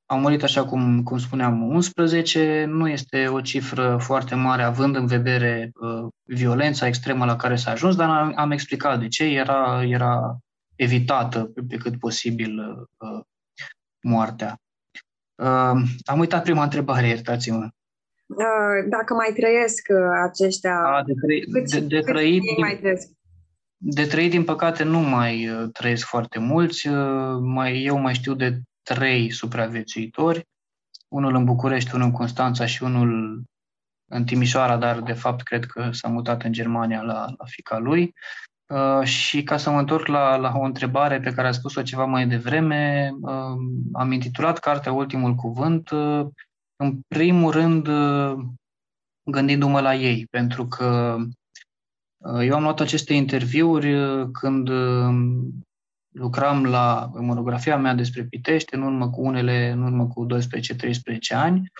au 0.07 0.19
murit, 0.19 0.43
așa 0.43 0.65
cum, 0.65 1.03
cum 1.03 1.19
spuneam, 1.19 1.63
11. 1.63 2.65
Nu 2.65 2.89
este 2.89 3.29
o 3.29 3.41
cifră 3.41 3.97
foarte 4.01 4.35
mare, 4.35 4.63
având 4.63 4.97
în 4.97 5.07
vedere 5.07 5.71
uh, 5.75 6.09
violența 6.23 6.87
extremă 6.87 7.25
la 7.25 7.37
care 7.37 7.57
s-a 7.57 7.71
ajuns, 7.71 7.97
dar 7.97 8.09
am, 8.09 8.33
am 8.37 8.51
explicat 8.51 9.01
de 9.01 9.09
ce. 9.09 9.25
Era, 9.25 9.83
era 9.85 10.39
evitată 10.75 11.45
pe, 11.45 11.63
pe 11.69 11.77
cât 11.77 11.99
posibil 11.99 12.59
uh, 12.99 13.21
moartea. 14.03 14.57
Uh, 15.43 15.83
am 16.05 16.19
uitat 16.19 16.43
prima 16.43 16.63
întrebare, 16.63 17.07
iertați-mă. 17.07 17.69
Uh, 18.37 18.89
dacă 18.89 19.15
mai 19.15 19.33
trăiesc 19.35 19.87
uh, 19.89 19.99
aceștia, 20.31 20.77
A, 20.79 21.03
de, 21.03 21.13
trăi, 21.23 21.41
câți, 21.53 21.81
de, 21.81 21.81
de, 21.81 22.01
trăit, 22.01 22.41
din, 22.41 22.55
mai 22.59 22.77
trăiesc? 22.77 23.09
De 23.77 24.05
trăit, 24.05 24.31
din 24.31 24.45
păcate, 24.45 24.83
nu 24.83 24.99
mai 24.99 25.49
uh, 25.49 25.69
trăiesc 25.73 26.07
foarte 26.07 26.39
mulți. 26.39 26.89
Mai, 27.41 27.83
eu 27.83 27.99
mai 27.99 28.15
știu 28.15 28.35
de 28.35 28.59
trei 28.83 29.31
supraviețuitori, 29.31 30.49
unul 31.09 31.35
în 31.35 31.45
București, 31.45 31.95
unul 31.95 32.07
în 32.07 32.13
Constanța 32.13 32.67
și 32.67 32.83
unul 32.83 33.43
în 34.11 34.25
Timișoara, 34.25 34.77
dar 34.77 35.01
de 35.01 35.13
fapt 35.13 35.43
cred 35.43 35.65
că 35.65 35.89
s-a 35.93 36.09
mutat 36.09 36.43
în 36.43 36.53
Germania 36.53 37.01
la, 37.01 37.25
la 37.39 37.45
fica 37.45 37.79
lui. 37.79 38.15
Uh, 38.73 39.05
și 39.05 39.43
ca 39.43 39.57
să 39.57 39.71
mă 39.71 39.79
întorc 39.79 40.07
la, 40.07 40.37
la 40.37 40.53
o 40.55 40.63
întrebare 40.63 41.21
pe 41.21 41.33
care 41.33 41.49
a 41.49 41.53
spus-o 41.53 41.83
ceva 41.83 42.05
mai 42.05 42.27
devreme, 42.27 43.11
uh, 43.21 43.57
am 43.93 44.13
intitulat 44.13 44.59
cartea 44.59 44.93
Ultimul 44.93 45.35
Cuvânt 45.35 45.91
uh, 45.91 46.27
în 46.83 47.01
primul 47.09 47.51
rând, 47.51 47.87
uh, 47.87 48.45
gândindu-mă 49.31 49.81
la 49.81 49.95
ei, 49.95 50.27
pentru 50.27 50.67
că 50.67 51.17
uh, 52.17 52.47
eu 52.47 52.55
am 52.55 52.63
luat 52.63 52.81
aceste 52.81 53.15
interviuri 53.15 53.95
uh, 53.95 54.29
când 54.33 54.69
lucram 56.15 56.65
la 56.65 57.11
monografia 57.15 57.77
mea 57.77 57.95
despre 57.95 58.25
Pitești, 58.25 58.75
în 58.75 58.83
urmă 58.83 59.11
cu 59.11 59.21
unele, 59.21 59.71
în 59.71 59.83
urmă 59.83 60.07
cu 60.07 60.27
12-13 60.27 60.37
ani. 61.29 61.71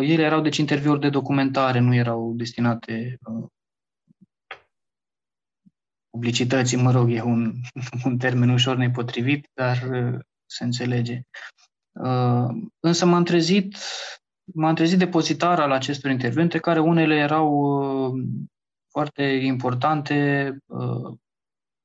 Ele 0.00 0.22
erau, 0.22 0.40
deci, 0.40 0.56
interviuri 0.56 1.00
de 1.00 1.08
documentare, 1.08 1.78
nu 1.78 1.94
erau 1.94 2.32
destinate 2.36 3.18
publicității, 6.10 6.82
mă 6.82 6.90
rog, 6.90 7.10
e 7.10 7.22
un, 7.22 7.54
un 8.04 8.18
termen 8.18 8.48
ușor 8.48 8.76
nepotrivit, 8.76 9.48
dar 9.54 9.78
se 10.46 10.64
înțelege. 10.64 11.14
Uh, 11.14 11.61
însă 12.80 13.06
m-am 13.06 13.24
trezit, 13.24 13.76
m-am 14.54 14.74
trezit 14.74 14.98
depozitar 14.98 15.60
al 15.60 15.72
acestor 15.72 16.10
intervente, 16.10 16.58
care 16.58 16.80
unele 16.80 17.14
erau 17.14 17.48
uh, 17.50 18.24
foarte 18.90 19.22
importante, 19.22 20.56
uh, 20.66 21.16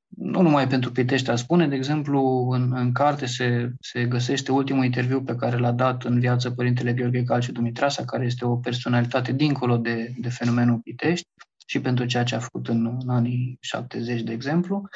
nu 0.07 0.41
numai 0.41 0.67
pentru 0.67 0.91
Pitești, 0.91 1.29
a 1.29 1.35
spune, 1.35 1.67
de 1.67 1.75
exemplu, 1.75 2.49
în, 2.51 2.73
în 2.75 2.91
carte 2.91 3.25
se, 3.25 3.71
se 3.79 4.05
găsește 4.05 4.51
ultimul 4.51 4.83
interviu 4.83 5.23
pe 5.23 5.35
care 5.35 5.57
l-a 5.57 5.71
dat 5.71 6.03
în 6.03 6.19
viață 6.19 6.51
Părintele 6.51 6.93
Gheorghe 6.93 7.23
Calciu 7.23 7.51
Dumitrasa, 7.51 8.05
care 8.05 8.25
este 8.25 8.45
o 8.45 8.55
personalitate 8.55 9.31
dincolo 9.31 9.77
de, 9.77 10.13
de 10.17 10.29
fenomenul 10.29 10.79
Pitești 10.79 11.27
și 11.65 11.81
pentru 11.81 12.05
ceea 12.05 12.23
ce 12.23 12.35
a 12.35 12.39
făcut 12.39 12.67
în, 12.67 12.97
în 12.99 13.09
anii 13.09 13.57
70, 13.61 14.21
de 14.21 14.31
exemplu. 14.31 14.89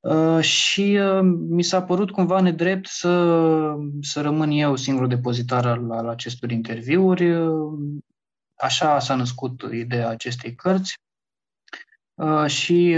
Uh, 0.00 0.40
și 0.40 0.98
uh, 1.00 1.20
mi 1.48 1.62
s-a 1.62 1.82
părut 1.82 2.10
cumva 2.10 2.40
nedrept 2.40 2.86
să, 2.86 3.74
să 4.00 4.20
rămân 4.20 4.50
eu 4.50 4.76
singurul 4.76 5.08
depozitar 5.08 5.66
al, 5.66 5.90
al 5.90 6.08
acestor 6.08 6.50
interviuri. 6.50 7.30
Uh, 7.30 7.78
așa 8.54 8.98
s-a 8.98 9.14
născut 9.14 9.62
ideea 9.72 10.08
acestei 10.08 10.54
cărți 10.54 10.96
și 12.46 12.96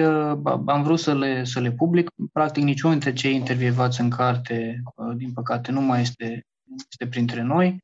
am 0.66 0.82
vrut 0.82 0.98
să 0.98 1.14
le, 1.14 1.44
să 1.44 1.61
le 1.61 1.72
public. 1.72 2.11
Practic, 2.32 2.62
niciunul 2.62 2.98
dintre 2.98 3.20
cei 3.20 3.34
intervievați 3.34 4.01
în 4.01 4.11
carte, 4.11 4.82
din 5.16 5.32
păcate, 5.32 5.72
nu 5.72 5.80
mai 5.80 6.01
este, 6.01 6.46
este 6.90 7.07
printre 7.07 7.42
noi. 7.42 7.78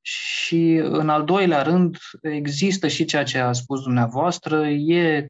Și, 0.00 0.74
în 0.74 1.08
al 1.08 1.24
doilea 1.24 1.62
rând, 1.62 1.96
există 2.22 2.88
și 2.88 3.04
ceea 3.04 3.24
ce 3.24 3.38
a 3.38 3.52
spus 3.52 3.82
dumneavoastră, 3.82 4.66
e 4.68 5.26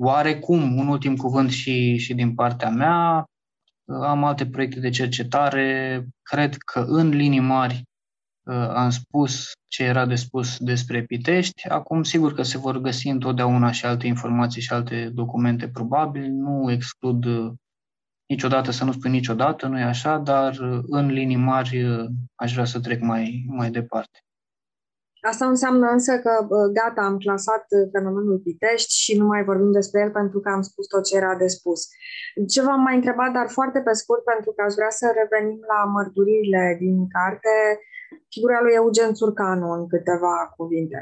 Oarecum, 0.00 0.76
un 0.76 0.88
ultim 0.88 1.16
cuvânt 1.16 1.50
și, 1.50 1.96
și 1.96 2.14
din 2.14 2.34
partea 2.34 2.70
mea, 2.70 3.24
am 3.84 4.24
alte 4.24 4.46
proiecte 4.46 4.80
de 4.80 4.88
cercetare, 4.90 6.04
cred 6.22 6.56
că 6.56 6.80
în 6.80 7.08
linii 7.08 7.40
mari 7.40 7.82
uh, 8.42 8.54
am 8.54 8.90
spus 8.90 9.52
ce 9.68 9.82
era 9.84 10.06
de 10.06 10.14
spus 10.14 10.58
despre 10.58 11.02
Pitești. 11.02 11.68
Acum, 11.68 12.02
sigur 12.02 12.34
că 12.34 12.42
se 12.42 12.58
vor 12.58 12.78
găsi 12.78 13.08
întotdeauna 13.08 13.70
și 13.70 13.86
alte 13.86 14.06
informații 14.06 14.62
și 14.62 14.72
alte 14.72 15.08
documente, 15.08 15.68
probabil. 15.68 16.30
Nu 16.30 16.70
exclud 16.70 17.24
uh, 17.24 17.52
niciodată 18.26 18.70
să 18.70 18.84
nu 18.84 18.92
spun 18.92 19.10
niciodată, 19.10 19.66
nu 19.66 19.78
e 19.78 19.82
așa, 19.82 20.18
dar 20.18 20.58
uh, 20.58 20.80
în 20.86 21.06
linii 21.06 21.36
mari 21.36 21.86
aș 22.34 22.52
vrea 22.52 22.64
să 22.64 22.80
trec 22.80 23.00
mai, 23.00 23.44
mai 23.48 23.70
departe. 23.70 24.18
Asta 25.30 25.46
înseamnă 25.46 25.86
însă 25.96 26.12
că 26.18 26.32
gata, 26.72 27.02
am 27.02 27.16
clasat 27.18 27.64
fenomenul 27.92 28.38
Pitești 28.44 28.94
și 29.02 29.18
nu 29.18 29.26
mai 29.26 29.44
vorbim 29.44 29.72
despre 29.72 30.00
el 30.00 30.10
pentru 30.10 30.40
că 30.40 30.48
am 30.48 30.62
spus 30.62 30.86
tot 30.86 31.04
ce 31.04 31.16
era 31.16 31.34
de 31.34 31.46
spus. 31.46 31.80
Ce 32.48 32.62
v-am 32.62 32.80
mai 32.80 32.94
întrebat, 32.94 33.32
dar 33.32 33.48
foarte 33.48 33.80
pe 33.80 33.92
scurt, 33.92 34.22
pentru 34.24 34.50
că 34.52 34.60
aș 34.62 34.72
vrea 34.74 34.90
să 34.90 35.06
revenim 35.20 35.60
la 35.72 35.80
mărturiile 35.84 36.76
din 36.78 37.08
carte, 37.08 37.54
figura 38.28 38.60
lui 38.62 38.74
Eugen 38.74 39.12
Țurcanu 39.14 39.68
în 39.70 39.88
câteva 39.88 40.36
cuvinte. 40.56 41.00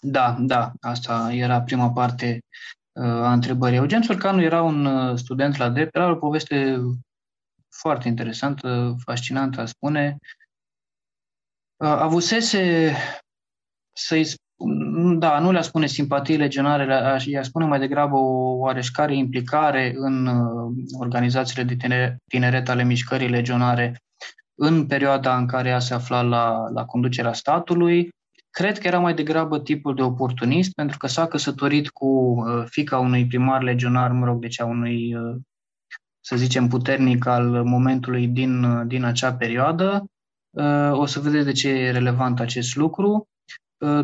Da, 0.00 0.36
da, 0.40 0.72
asta 0.80 1.30
era 1.32 1.62
prima 1.62 1.90
parte 1.90 2.40
uh, 2.92 3.04
a 3.04 3.32
întrebării. 3.32 3.76
Eugen 3.76 4.02
Țurcanu 4.02 4.42
era 4.42 4.62
un 4.62 4.84
uh, 4.84 5.16
student 5.16 5.56
la 5.56 5.68
drept, 5.68 5.96
era 5.96 6.10
o 6.10 6.16
poveste 6.16 6.80
foarte 7.68 8.08
interesantă, 8.08 8.94
fascinantă, 9.04 9.60
a 9.60 9.66
spune, 9.66 10.18
avusese 11.84 12.94
să-i 13.92 14.24
da, 15.18 15.38
nu 15.38 15.52
le-a 15.52 15.62
spune 15.62 15.86
simpatii 15.86 16.36
legionare, 16.36 17.18
i-a 17.24 17.42
spune 17.42 17.64
mai 17.64 17.78
degrabă 17.78 18.16
o 18.16 18.56
oareșcare 18.58 19.16
implicare 19.16 19.92
în 19.96 20.26
uh, 20.26 20.72
organizațiile 20.98 21.62
de 21.62 21.76
tineret, 21.76 22.16
tineret 22.28 22.68
ale 22.68 22.84
mișcării 22.84 23.28
legionare 23.28 24.02
în 24.54 24.86
perioada 24.86 25.36
în 25.36 25.46
care 25.46 25.68
ea 25.68 25.78
se 25.78 25.94
afla 25.94 26.22
la, 26.22 26.70
la 26.74 26.84
conducerea 26.84 27.32
statului. 27.32 28.08
Cred 28.50 28.78
că 28.78 28.86
era 28.86 28.98
mai 28.98 29.14
degrabă 29.14 29.60
tipul 29.60 29.94
de 29.94 30.02
oportunist, 30.02 30.72
pentru 30.72 30.98
că 30.98 31.06
s-a 31.06 31.26
căsătorit 31.26 31.88
cu 31.88 32.06
uh, 32.06 32.64
fica 32.66 32.98
unui 32.98 33.26
primar 33.26 33.62
legionar, 33.62 34.10
mă 34.10 34.24
rog, 34.24 34.40
deci 34.40 34.60
a 34.60 34.64
unui, 34.64 35.14
uh, 35.14 35.36
să 36.20 36.36
zicem, 36.36 36.68
puternic 36.68 37.26
al 37.26 37.64
momentului 37.64 38.26
din, 38.26 38.86
din 38.86 39.04
acea 39.04 39.34
perioadă. 39.34 40.04
O 40.92 41.06
să 41.06 41.20
vedeți 41.20 41.44
de 41.44 41.52
ce 41.52 41.68
e 41.68 41.90
relevant 41.90 42.40
acest 42.40 42.76
lucru. 42.76 43.28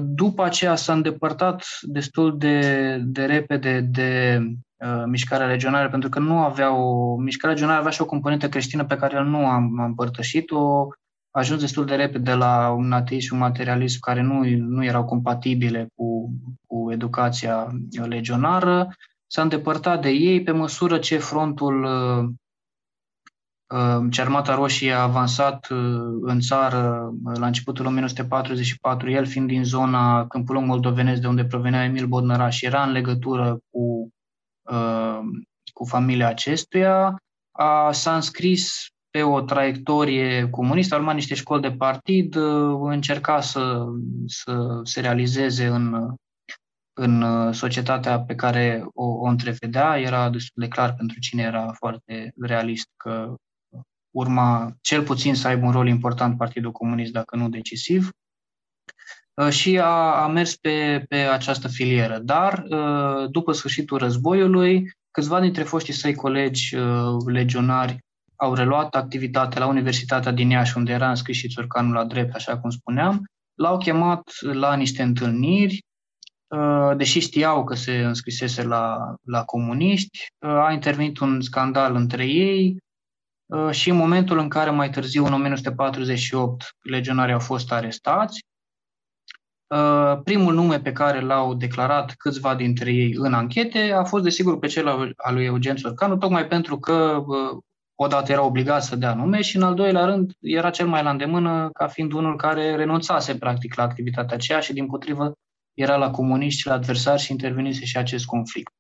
După 0.00 0.44
aceea 0.44 0.74
s-a 0.74 0.92
îndepărtat 0.92 1.64
destul 1.82 2.38
de, 2.38 2.98
de 3.04 3.24
repede 3.24 3.80
de 3.80 4.40
uh, 4.76 5.02
mișcarea 5.06 5.46
regională, 5.46 5.88
pentru 5.88 6.08
că 6.08 6.18
nu 6.18 6.38
avea 6.38 6.74
o... 6.74 7.16
Mișcarea 7.16 7.54
regională 7.54 7.78
avea 7.78 7.90
și 7.90 8.02
o 8.02 8.06
componentă 8.06 8.48
creștină 8.48 8.84
pe 8.84 8.96
care 8.96 9.22
nu 9.22 9.46
am, 9.46 9.80
am 9.80 9.84
împărtășit-o. 9.84 10.88
A 11.30 11.38
ajuns 11.38 11.60
destul 11.60 11.84
de 11.84 11.94
repede 11.94 12.34
la 12.34 12.70
un 12.70 12.92
ateism 12.92 13.26
și 13.26 13.32
un 13.32 13.38
materialism 13.38 14.00
care 14.00 14.22
nu, 14.22 14.44
nu 14.58 14.84
erau 14.84 15.04
compatibile 15.04 15.86
cu, 15.94 16.30
cu 16.66 16.92
educația 16.92 17.68
legionară. 18.06 18.88
S-a 19.26 19.42
îndepărtat 19.42 20.02
de 20.02 20.08
ei 20.08 20.42
pe 20.42 20.50
măsură 20.50 20.98
ce 20.98 21.18
frontul 21.18 21.84
uh, 21.84 22.28
ce 24.10 24.20
Armata 24.20 24.54
Roșie 24.54 24.92
a 24.92 25.02
avansat 25.02 25.68
uh, 25.70 25.78
în 26.20 26.40
țară 26.40 27.10
uh, 27.24 27.36
la 27.38 27.46
începutul 27.46 27.86
1944, 27.86 29.10
el 29.10 29.26
fiind 29.26 29.48
din 29.48 29.64
zona 29.64 30.26
Câmpul 30.26 30.60
Moldovenesc, 30.60 31.20
de 31.20 31.26
unde 31.26 31.44
provenea 31.44 31.84
Emil 31.84 32.06
Bodnăraș, 32.06 32.62
era 32.62 32.82
în 32.82 32.92
legătură 32.92 33.58
cu, 33.70 34.08
uh, 34.70 35.20
cu 35.72 35.84
familia 35.84 36.28
acestuia, 36.28 37.22
a, 37.52 37.92
s-a 37.92 38.14
înscris 38.14 38.86
pe 39.10 39.22
o 39.22 39.40
traiectorie 39.40 40.50
comunistă, 40.50 40.94
a 40.94 40.98
urmat 40.98 41.14
niște 41.14 41.34
școli 41.34 41.62
de 41.62 41.72
partid, 41.72 42.36
încerca 42.80 43.40
să, 43.40 43.84
să 44.26 44.80
se 44.82 45.00
realizeze 45.00 45.66
în, 45.66 46.14
în 46.92 47.24
societatea 47.52 48.20
pe 48.20 48.34
care 48.34 48.84
o, 48.94 49.04
o 49.04 49.24
întrevedea. 49.24 49.98
Era 49.98 50.30
destul 50.30 50.62
de 50.62 50.68
clar 50.68 50.94
pentru 50.94 51.18
cine 51.18 51.42
era 51.42 51.72
foarte 51.72 52.32
realist 52.36 52.88
că 52.96 53.34
urma 54.16 54.76
cel 54.80 55.02
puțin 55.02 55.34
să 55.34 55.48
aibă 55.48 55.66
un 55.66 55.72
rol 55.72 55.88
important 55.88 56.36
Partidul 56.36 56.72
Comunist, 56.72 57.12
dacă 57.12 57.36
nu 57.36 57.48
decisiv, 57.48 58.10
uh, 59.34 59.48
și 59.48 59.78
a, 59.78 60.22
a 60.22 60.26
mers 60.26 60.56
pe, 60.56 61.04
pe 61.08 61.16
această 61.16 61.68
filieră. 61.68 62.18
Dar, 62.18 62.64
uh, 62.68 63.30
după 63.30 63.52
sfârșitul 63.52 63.98
războiului, 63.98 64.90
câțiva 65.10 65.40
dintre 65.40 65.62
foștii 65.62 65.92
săi 65.92 66.14
colegi 66.14 66.76
uh, 66.76 67.16
legionari 67.26 67.98
au 68.36 68.54
reluat 68.54 68.94
activitatea 68.94 69.60
la 69.60 69.66
Universitatea 69.66 70.32
din 70.32 70.50
Iași, 70.50 70.76
unde 70.76 70.92
era 70.92 71.08
înscris 71.08 71.36
și 71.36 71.48
Țurcanul 71.48 71.94
la 71.94 72.04
drept, 72.04 72.34
așa 72.34 72.58
cum 72.58 72.70
spuneam, 72.70 73.24
l-au 73.54 73.78
chemat 73.78 74.30
la 74.40 74.74
niște 74.74 75.02
întâlniri, 75.02 75.84
deși 76.96 77.20
știau 77.20 77.64
că 77.64 77.74
se 77.74 78.04
înscrisese 78.04 78.62
la, 78.62 79.14
la 79.22 79.44
comuniști, 79.44 80.26
a 80.38 80.72
intervenit 80.72 81.18
un 81.18 81.40
scandal 81.40 81.94
între 81.94 82.26
ei, 82.26 82.76
Uh, 82.76 82.85
și 83.70 83.90
în 83.90 83.96
momentul 83.96 84.38
în 84.38 84.48
care 84.48 84.70
mai 84.70 84.90
târziu, 84.90 85.24
în 85.24 85.32
1948, 85.32 86.76
legionarii 86.82 87.32
au 87.32 87.40
fost 87.40 87.72
arestați, 87.72 88.40
uh, 89.66 90.20
primul 90.24 90.54
nume 90.54 90.80
pe 90.80 90.92
care 90.92 91.20
l-au 91.20 91.54
declarat 91.54 92.14
câțiva 92.16 92.54
dintre 92.54 92.92
ei 92.92 93.14
în 93.18 93.34
anchete 93.34 93.92
a 93.92 94.04
fost, 94.04 94.22
desigur, 94.24 94.58
pe 94.58 94.66
cel 94.66 95.14
al 95.16 95.34
lui 95.34 95.44
Eugen 95.44 95.76
Țurcanu, 95.76 96.16
tocmai 96.16 96.46
pentru 96.46 96.78
că 96.78 97.24
uh, 97.26 97.58
odată 97.94 98.32
era 98.32 98.42
obligat 98.42 98.82
să 98.82 98.96
dea 98.96 99.14
nume 99.14 99.40
și, 99.40 99.56
în 99.56 99.62
al 99.62 99.74
doilea 99.74 100.04
rând, 100.04 100.32
era 100.40 100.70
cel 100.70 100.86
mai 100.86 101.02
la 101.02 101.10
îndemână 101.10 101.70
ca 101.72 101.86
fiind 101.86 102.12
unul 102.12 102.36
care 102.36 102.76
renunțase, 102.76 103.36
practic, 103.36 103.74
la 103.74 103.82
activitatea 103.82 104.36
aceea 104.36 104.60
și, 104.60 104.72
din 104.72 104.86
potrivă, 104.86 105.32
era 105.74 105.96
la 105.96 106.10
comuniști 106.10 106.60
și 106.60 106.66
la 106.66 106.72
adversari 106.72 107.22
și 107.22 107.32
intervenise 107.32 107.84
și 107.84 107.96
acest 107.96 108.24
conflict. 108.24 108.72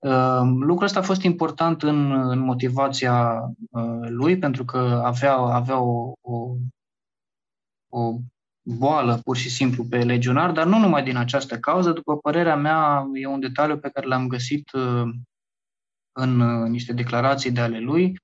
Ehm, 0.00 0.62
lucrul 0.62 0.86
ăsta 0.86 0.98
a 0.98 1.02
fost 1.02 1.22
important 1.22 1.82
în, 1.82 2.12
în 2.30 2.38
motivația 2.38 3.40
uh, 3.70 4.08
lui, 4.08 4.38
pentru 4.38 4.64
că 4.64 5.02
avea, 5.04 5.34
avea 5.34 5.80
o, 5.80 6.12
o, 6.20 6.54
o 7.88 8.16
boală 8.62 9.20
pur 9.24 9.36
și 9.36 9.50
simplu 9.50 9.84
pe 9.84 9.98
legionar, 9.98 10.52
dar 10.52 10.66
nu 10.66 10.78
numai 10.78 11.02
din 11.02 11.16
această 11.16 11.58
cauză. 11.58 11.92
După 11.92 12.16
părerea 12.16 12.56
mea, 12.56 13.06
e 13.14 13.26
un 13.26 13.40
detaliu 13.40 13.78
pe 13.78 13.88
care 13.88 14.06
l-am 14.06 14.26
găsit 14.26 14.72
uh, 14.72 15.10
în 16.12 16.40
uh, 16.40 16.68
niște 16.68 16.92
declarații 16.92 17.50
de 17.50 17.60
ale 17.60 17.78
lui. 17.78 18.18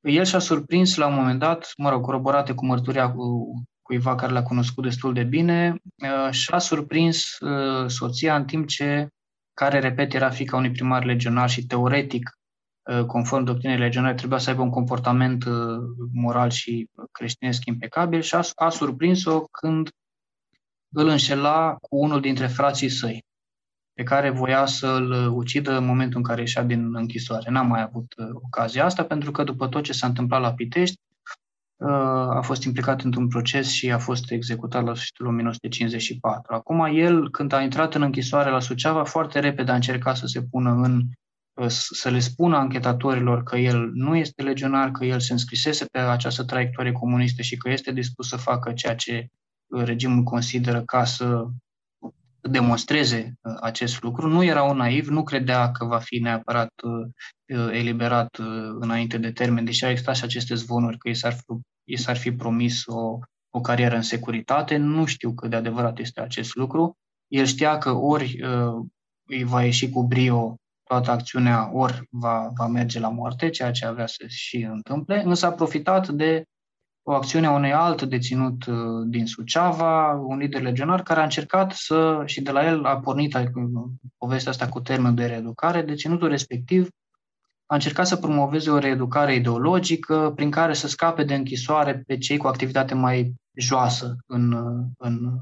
El 0.00 0.24
și-a 0.24 0.38
surprins 0.38 0.96
la 0.96 1.06
un 1.06 1.14
moment 1.14 1.38
dat, 1.38 1.72
mă 1.76 1.90
rog, 1.90 2.04
coroborate 2.04 2.54
cu 2.54 2.66
mărturia 2.66 3.12
cu 3.12 3.52
cuiva 3.82 4.14
care 4.14 4.32
l-a 4.32 4.42
cunoscut 4.42 4.84
destul 4.84 5.12
de 5.12 5.22
bine, 5.22 5.76
și-a 6.30 6.58
surprins 6.58 7.38
soția 7.86 8.36
în 8.36 8.44
timp 8.44 8.66
ce 8.66 9.08
care, 9.54 9.78
repet, 9.78 10.14
era 10.14 10.30
fica 10.30 10.56
unui 10.56 10.70
primar 10.70 11.04
legionar 11.04 11.50
și 11.50 11.66
teoretic, 11.66 12.38
uh, 12.90 13.04
conform 13.04 13.44
doctrinei 13.44 13.78
legionare, 13.78 14.14
trebuia 14.14 14.38
să 14.38 14.50
aibă 14.50 14.62
un 14.62 14.70
comportament 14.70 15.44
uh, 15.44 15.78
moral 16.12 16.50
și 16.50 16.88
creștinesc 17.12 17.64
impecabil 17.64 18.20
și 18.20 18.34
a, 18.34 18.40
a 18.54 18.68
surprins-o 18.68 19.40
când 19.40 19.90
îl 20.94 21.08
înșela 21.08 21.76
cu 21.80 21.96
unul 21.96 22.20
dintre 22.20 22.46
frații 22.46 22.88
săi, 22.88 23.24
pe 23.92 24.02
care 24.02 24.30
voia 24.30 24.66
să-l 24.66 25.12
ucidă 25.34 25.76
în 25.76 25.84
momentul 25.84 26.16
în 26.16 26.24
care 26.24 26.40
ieșea 26.40 26.62
din 26.62 26.96
închisoare. 26.96 27.50
N-am 27.50 27.66
mai 27.66 27.82
avut 27.82 28.14
uh, 28.16 28.28
ocazia 28.32 28.84
asta, 28.84 29.04
pentru 29.04 29.30
că 29.30 29.44
după 29.44 29.68
tot 29.68 29.82
ce 29.82 29.92
s-a 29.92 30.06
întâmplat 30.06 30.40
la 30.40 30.54
Pitești, 30.54 31.00
a 32.30 32.40
fost 32.42 32.64
implicat 32.64 33.02
într-un 33.02 33.28
proces 33.28 33.70
și 33.70 33.92
a 33.92 33.98
fost 33.98 34.30
executat 34.30 34.84
la 34.84 34.94
sfârșitul 34.94 35.26
1954. 35.26 36.54
Acum, 36.54 36.80
el, 36.94 37.30
când 37.30 37.52
a 37.52 37.62
intrat 37.62 37.94
în 37.94 38.02
închisoare 38.02 38.50
la 38.50 38.60
Suceava, 38.60 39.04
foarte 39.04 39.38
repede 39.38 39.70
a 39.70 39.74
încercat 39.74 40.16
să 40.16 40.26
se 40.26 40.42
pună 40.42 40.70
în 40.70 41.02
să 41.68 42.10
le 42.10 42.18
spună 42.18 42.56
anchetatorilor 42.56 43.42
că 43.42 43.56
el 43.56 43.90
nu 43.92 44.16
este 44.16 44.42
legionar, 44.42 44.90
că 44.90 45.04
el 45.04 45.20
se 45.20 45.32
înscrisese 45.32 45.84
pe 45.84 45.98
această 45.98 46.44
traiectorie 46.44 46.92
comunistă 46.92 47.42
și 47.42 47.56
că 47.56 47.70
este 47.70 47.92
dispus 47.92 48.28
să 48.28 48.36
facă 48.36 48.72
ceea 48.72 48.94
ce 48.94 49.26
regimul 49.68 50.22
consideră 50.22 50.82
ca 50.82 51.04
să 51.04 51.46
demonstreze 52.40 53.34
uh, 53.40 53.54
acest 53.60 54.02
lucru. 54.02 54.28
Nu 54.28 54.44
era 54.44 54.62
un 54.62 54.76
naiv, 54.76 55.08
nu 55.08 55.22
credea 55.22 55.70
că 55.70 55.84
va 55.84 55.98
fi 55.98 56.18
neapărat 56.18 56.72
uh, 56.82 57.68
eliberat 57.72 58.36
uh, 58.36 58.46
înainte 58.80 59.18
de 59.18 59.32
termen, 59.32 59.64
deși 59.64 59.84
au 59.84 59.90
existat 59.90 60.16
și 60.16 60.24
aceste 60.24 60.54
zvonuri 60.54 60.98
că 60.98 61.08
i 61.08 61.14
s-ar 61.14 61.32
fi 61.32 61.42
i 61.84 61.96
s-ar 61.96 62.16
fi 62.16 62.32
promis 62.32 62.86
o, 62.86 63.18
o 63.50 63.60
carieră 63.60 63.94
în 63.94 64.02
securitate. 64.02 64.76
Nu 64.76 65.04
știu 65.04 65.32
cât 65.32 65.50
de 65.50 65.56
adevărat 65.56 65.98
este 65.98 66.20
acest 66.20 66.54
lucru. 66.54 66.96
El 67.26 67.44
știa 67.44 67.78
că 67.78 67.90
ori 67.90 68.42
uh, 68.42 68.84
îi 69.28 69.44
va 69.44 69.64
ieși 69.64 69.90
cu 69.90 70.06
brio 70.06 70.56
toată 70.82 71.10
acțiunea, 71.10 71.70
ori 71.74 72.02
va, 72.10 72.50
va 72.56 72.66
merge 72.66 73.00
la 73.00 73.08
moarte, 73.08 73.50
ceea 73.50 73.70
ce 73.70 73.86
avea 73.86 74.06
să 74.06 74.24
și 74.26 74.62
întâmple, 74.62 75.22
însă 75.22 75.46
a 75.46 75.52
profitat 75.52 76.08
de 76.08 76.44
o 77.02 77.12
acțiune 77.12 77.46
a 77.46 77.52
unui 77.52 77.72
alt 77.72 78.02
deținut 78.02 78.66
uh, 78.66 78.76
din 79.06 79.26
Suceava, 79.26 80.12
un 80.12 80.38
lider 80.38 80.62
legionar, 80.62 81.02
care 81.02 81.20
a 81.20 81.22
încercat 81.22 81.72
să, 81.72 82.22
și 82.26 82.40
de 82.40 82.50
la 82.50 82.66
el 82.66 82.84
a 82.84 83.00
pornit 83.00 83.36
povestea 84.18 84.50
asta 84.50 84.68
cu 84.68 84.80
termen 84.80 85.14
de 85.14 85.26
reeducare, 85.26 85.82
deținutul 85.82 86.28
respectiv 86.28 86.88
a 87.72 87.74
încercat 87.74 88.06
să 88.06 88.16
promoveze 88.16 88.70
o 88.70 88.78
reeducare 88.78 89.34
ideologică 89.34 90.32
prin 90.36 90.50
care 90.50 90.72
să 90.72 90.88
scape 90.88 91.24
de 91.24 91.34
închisoare 91.34 92.02
pe 92.06 92.18
cei 92.18 92.36
cu 92.36 92.46
activitate 92.46 92.94
mai 92.94 93.34
joasă 93.56 94.16
în, 94.26 94.52
în 94.98 95.40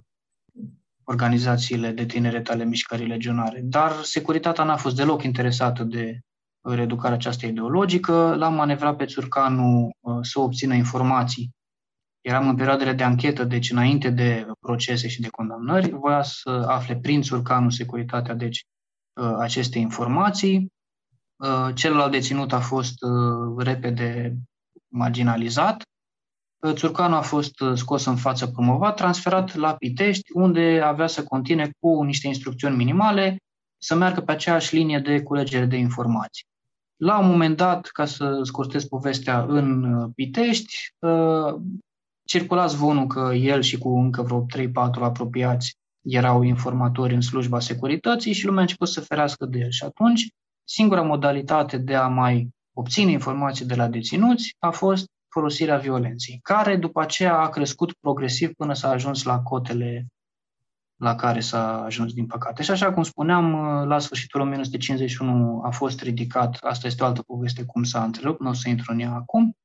organizațiile 1.05 1.91
de 1.91 2.07
tineret 2.07 2.49
ale 2.49 2.65
mișcării 2.65 3.07
legionare. 3.07 3.61
Dar 3.61 3.93
securitatea 4.03 4.65
n-a 4.65 4.77
fost 4.77 4.97
deloc 4.97 5.23
interesată 5.23 5.85
de 5.85 6.19
reeducarea 6.61 7.17
aceasta 7.17 7.47
ideologică. 7.47 8.35
L-am 8.35 8.55
manevrat 8.55 8.97
pe 8.97 9.05
Țurcanu 9.05 9.91
uh, 10.01 10.19
să 10.21 10.41
obțină 10.41 10.75
informații. 10.75 11.51
Eram 12.21 12.49
în 12.49 12.57
perioadele 12.57 12.93
de 12.93 13.03
anchetă, 13.03 13.45
deci 13.45 13.71
înainte 13.71 14.11
de 14.11 14.47
procese 14.61 15.09
și 15.09 15.21
de 15.21 15.29
condamnări. 15.29 15.91
Voia 15.91 16.23
să 16.23 16.65
afle 16.69 16.97
prin 16.97 17.23
Țurcanu 17.23 17.71
securitatea, 17.71 18.35
deci, 18.35 18.63
uh, 19.21 19.35
aceste 19.39 19.79
informații. 19.79 20.79
Uh, 21.41 21.69
celălalt 21.75 22.13
deținut 22.13 22.53
a 22.53 22.61
fost 22.61 23.03
uh, 23.03 23.65
repede 23.65 24.37
marginalizat. 24.89 25.83
Uh, 26.63 26.73
Țurcanu 26.73 27.15
a 27.15 27.21
fost 27.21 27.55
scos 27.75 28.05
în 28.05 28.17
față 28.17 28.47
promovat, 28.47 28.97
transferat 28.97 29.55
la 29.55 29.75
Pitești, 29.75 30.33
unde 30.33 30.81
avea 30.85 31.07
să 31.07 31.25
continue 31.25 31.71
cu 31.79 32.03
niște 32.03 32.27
instrucțiuni 32.27 32.77
minimale 32.77 33.37
să 33.83 33.95
meargă 33.95 34.21
pe 34.21 34.33
aceeași 34.33 34.75
linie 34.75 34.99
de 34.99 35.23
culegere 35.23 35.65
de 35.65 35.77
informații. 35.77 36.45
La 36.97 37.19
un 37.19 37.27
moment 37.27 37.57
dat, 37.57 37.87
ca 37.87 38.05
să 38.05 38.41
scurtez 38.43 38.85
povestea 38.85 39.43
în 39.43 40.11
Pitești, 40.13 40.75
circula 42.25 42.67
zvonul 42.67 43.07
că 43.07 43.33
el 43.35 43.63
și 43.63 43.79
cu 43.79 43.89
încă 43.99 44.23
vreo 44.23 44.47
3-4 44.57 44.71
apropiați 45.01 45.75
erau 46.01 46.43
informatori 46.43 47.15
în 47.15 47.21
slujba 47.21 47.61
securității 47.61 48.33
și 48.33 48.45
lumea 48.45 48.59
a 48.59 48.63
început 48.63 48.89
să 48.89 49.01
ferească 49.01 49.47
de 49.47 49.59
el. 49.59 49.71
Și 49.71 49.85
atunci, 49.85 50.29
singura 50.73 51.03
modalitate 51.03 51.77
de 51.77 51.95
a 51.95 52.07
mai 52.07 52.49
obține 52.73 53.11
informații 53.11 53.67
de 53.67 53.75
la 53.75 53.89
deținuți 53.89 54.57
a 54.59 54.71
fost 54.71 55.07
folosirea 55.29 55.77
violenței, 55.77 56.39
care 56.43 56.77
după 56.77 57.01
aceea 57.01 57.39
a 57.39 57.49
crescut 57.49 57.93
progresiv 58.01 58.53
până 58.53 58.75
s-a 58.75 58.91
ajuns 58.91 59.23
la 59.23 59.41
cotele 59.41 60.07
la 60.97 61.15
care 61.15 61.41
s-a 61.41 61.83
ajuns, 61.83 62.13
din 62.13 62.27
păcate. 62.27 62.63
Și 62.63 62.71
așa 62.71 62.93
cum 62.93 63.03
spuneam, 63.03 63.53
la 63.87 63.99
sfârșitul 63.99 64.41
1951 64.41 65.63
a 65.65 65.71
fost 65.71 66.01
ridicat, 66.01 66.57
asta 66.61 66.87
este 66.87 67.03
o 67.03 67.07
altă 67.07 67.23
poveste 67.23 67.65
cum 67.65 67.83
s-a 67.83 68.05
întrerupt, 68.05 68.41
nu 68.41 68.49
o 68.49 68.53
să 68.53 68.69
intru 68.69 68.93
în 68.93 69.01
ea 69.01 69.13
acum, 69.13 69.57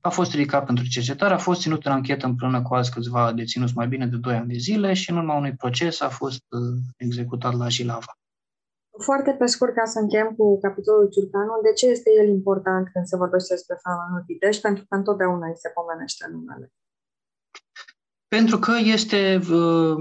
a 0.00 0.08
fost 0.08 0.32
ridicat 0.32 0.64
pentru 0.66 0.84
cercetare, 0.88 1.34
a 1.34 1.38
fost 1.38 1.60
ținut 1.60 1.86
în 1.86 1.92
anchetă 1.92 2.26
împreună 2.26 2.62
cu 2.62 2.74
alți 2.74 2.90
câțiva 2.90 3.32
deținuți 3.32 3.76
mai 3.76 3.88
bine 3.88 4.06
de 4.06 4.16
2 4.16 4.34
ani 4.34 4.48
de 4.48 4.58
zile 4.58 4.92
și 4.92 5.10
în 5.10 5.16
urma 5.16 5.36
unui 5.36 5.54
proces 5.54 6.00
a 6.00 6.08
fost 6.08 6.42
uh, 6.48 6.80
executat 6.96 7.54
la 7.54 7.68
Jilava. 7.68 8.12
Foarte 9.02 9.32
pe 9.32 9.46
scurt, 9.46 9.74
ca 9.74 9.84
să 9.84 9.98
încheiem 9.98 10.34
cu 10.34 10.58
capitolul 10.60 11.08
Ciurcanu, 11.10 11.60
de 11.62 11.72
ce 11.72 11.86
este 11.86 12.10
el 12.20 12.28
important 12.28 12.88
când 12.92 13.06
se 13.06 13.16
vorbește 13.16 13.54
despre 13.54 13.76
fenomenul 13.82 14.24
Pitești? 14.26 14.62
Pentru 14.62 14.84
că 14.88 14.96
întotdeauna 14.96 15.46
îi 15.46 15.56
se 15.56 15.68
pomenește 15.68 16.26
numele. 16.30 16.72
Pentru 18.28 18.58
că 18.58 18.72
este 18.96 19.40
uh, 19.52 19.96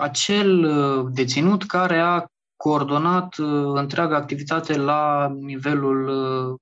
acel 0.00 0.64
uh, 0.64 1.06
deținut 1.12 1.64
care 1.66 1.98
a 1.98 2.24
coordonat 2.56 3.36
uh, 3.36 3.72
întreaga 3.74 4.16
activitate 4.16 4.76
la 4.76 5.28
nivelul 5.28 6.08
uh, 6.08 6.58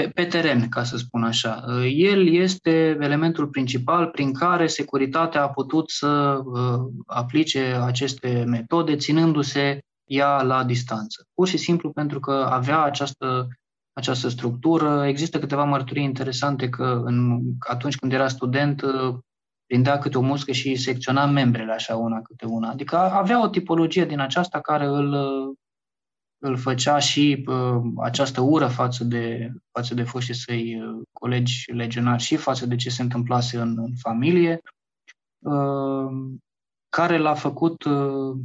pe, 0.00 0.08
pe 0.08 0.24
teren, 0.24 0.68
ca 0.68 0.82
să 0.82 0.96
spun 0.96 1.24
așa. 1.24 1.64
El 1.94 2.34
este 2.34 2.96
elementul 3.00 3.46
principal 3.46 4.06
prin 4.06 4.32
care 4.32 4.66
securitatea 4.66 5.42
a 5.42 5.48
putut 5.48 5.90
să 5.90 6.42
aplice 7.06 7.80
aceste 7.84 8.44
metode, 8.46 8.96
ținându-se 8.96 9.78
ea 10.04 10.42
la 10.42 10.64
distanță. 10.64 11.26
Pur 11.34 11.48
și 11.48 11.56
simplu 11.56 11.90
pentru 11.90 12.20
că 12.20 12.48
avea 12.50 12.82
această, 12.82 13.48
această 13.92 14.28
structură. 14.28 15.06
Există 15.06 15.38
câteva 15.38 15.64
mărturii 15.64 16.04
interesante 16.04 16.68
că 16.68 17.02
în, 17.04 17.40
atunci 17.58 17.96
când 17.96 18.12
era 18.12 18.28
student 18.28 18.82
prindea 19.66 19.98
câte 19.98 20.18
o 20.18 20.20
muscă 20.20 20.52
și 20.52 20.76
secționa 20.76 21.26
membrele 21.26 21.72
așa 21.72 21.96
una 21.96 22.20
câte 22.22 22.44
una. 22.46 22.70
Adică 22.70 22.96
avea 22.96 23.42
o 23.42 23.48
tipologie 23.48 24.04
din 24.04 24.20
aceasta 24.20 24.60
care 24.60 24.84
îl, 24.84 25.16
îl 26.40 26.56
făcea 26.56 26.98
și 26.98 27.44
uh, 27.48 27.82
această 28.02 28.40
ură 28.40 28.66
față 28.66 29.04
de, 29.04 29.52
față 29.70 29.94
de 29.94 30.02
foștii 30.02 30.34
săi 30.34 30.82
uh, 30.82 31.02
colegi 31.12 31.72
legionari 31.72 32.22
și 32.22 32.36
față 32.36 32.66
de 32.66 32.76
ce 32.76 32.90
se 32.90 33.02
întâmplase 33.02 33.58
în, 33.58 33.78
în 33.78 33.92
familie, 34.02 34.60
uh, 35.38 36.10
care 36.88 37.18
l-a 37.18 37.34
făcut 37.34 37.84
uh, 37.84 38.36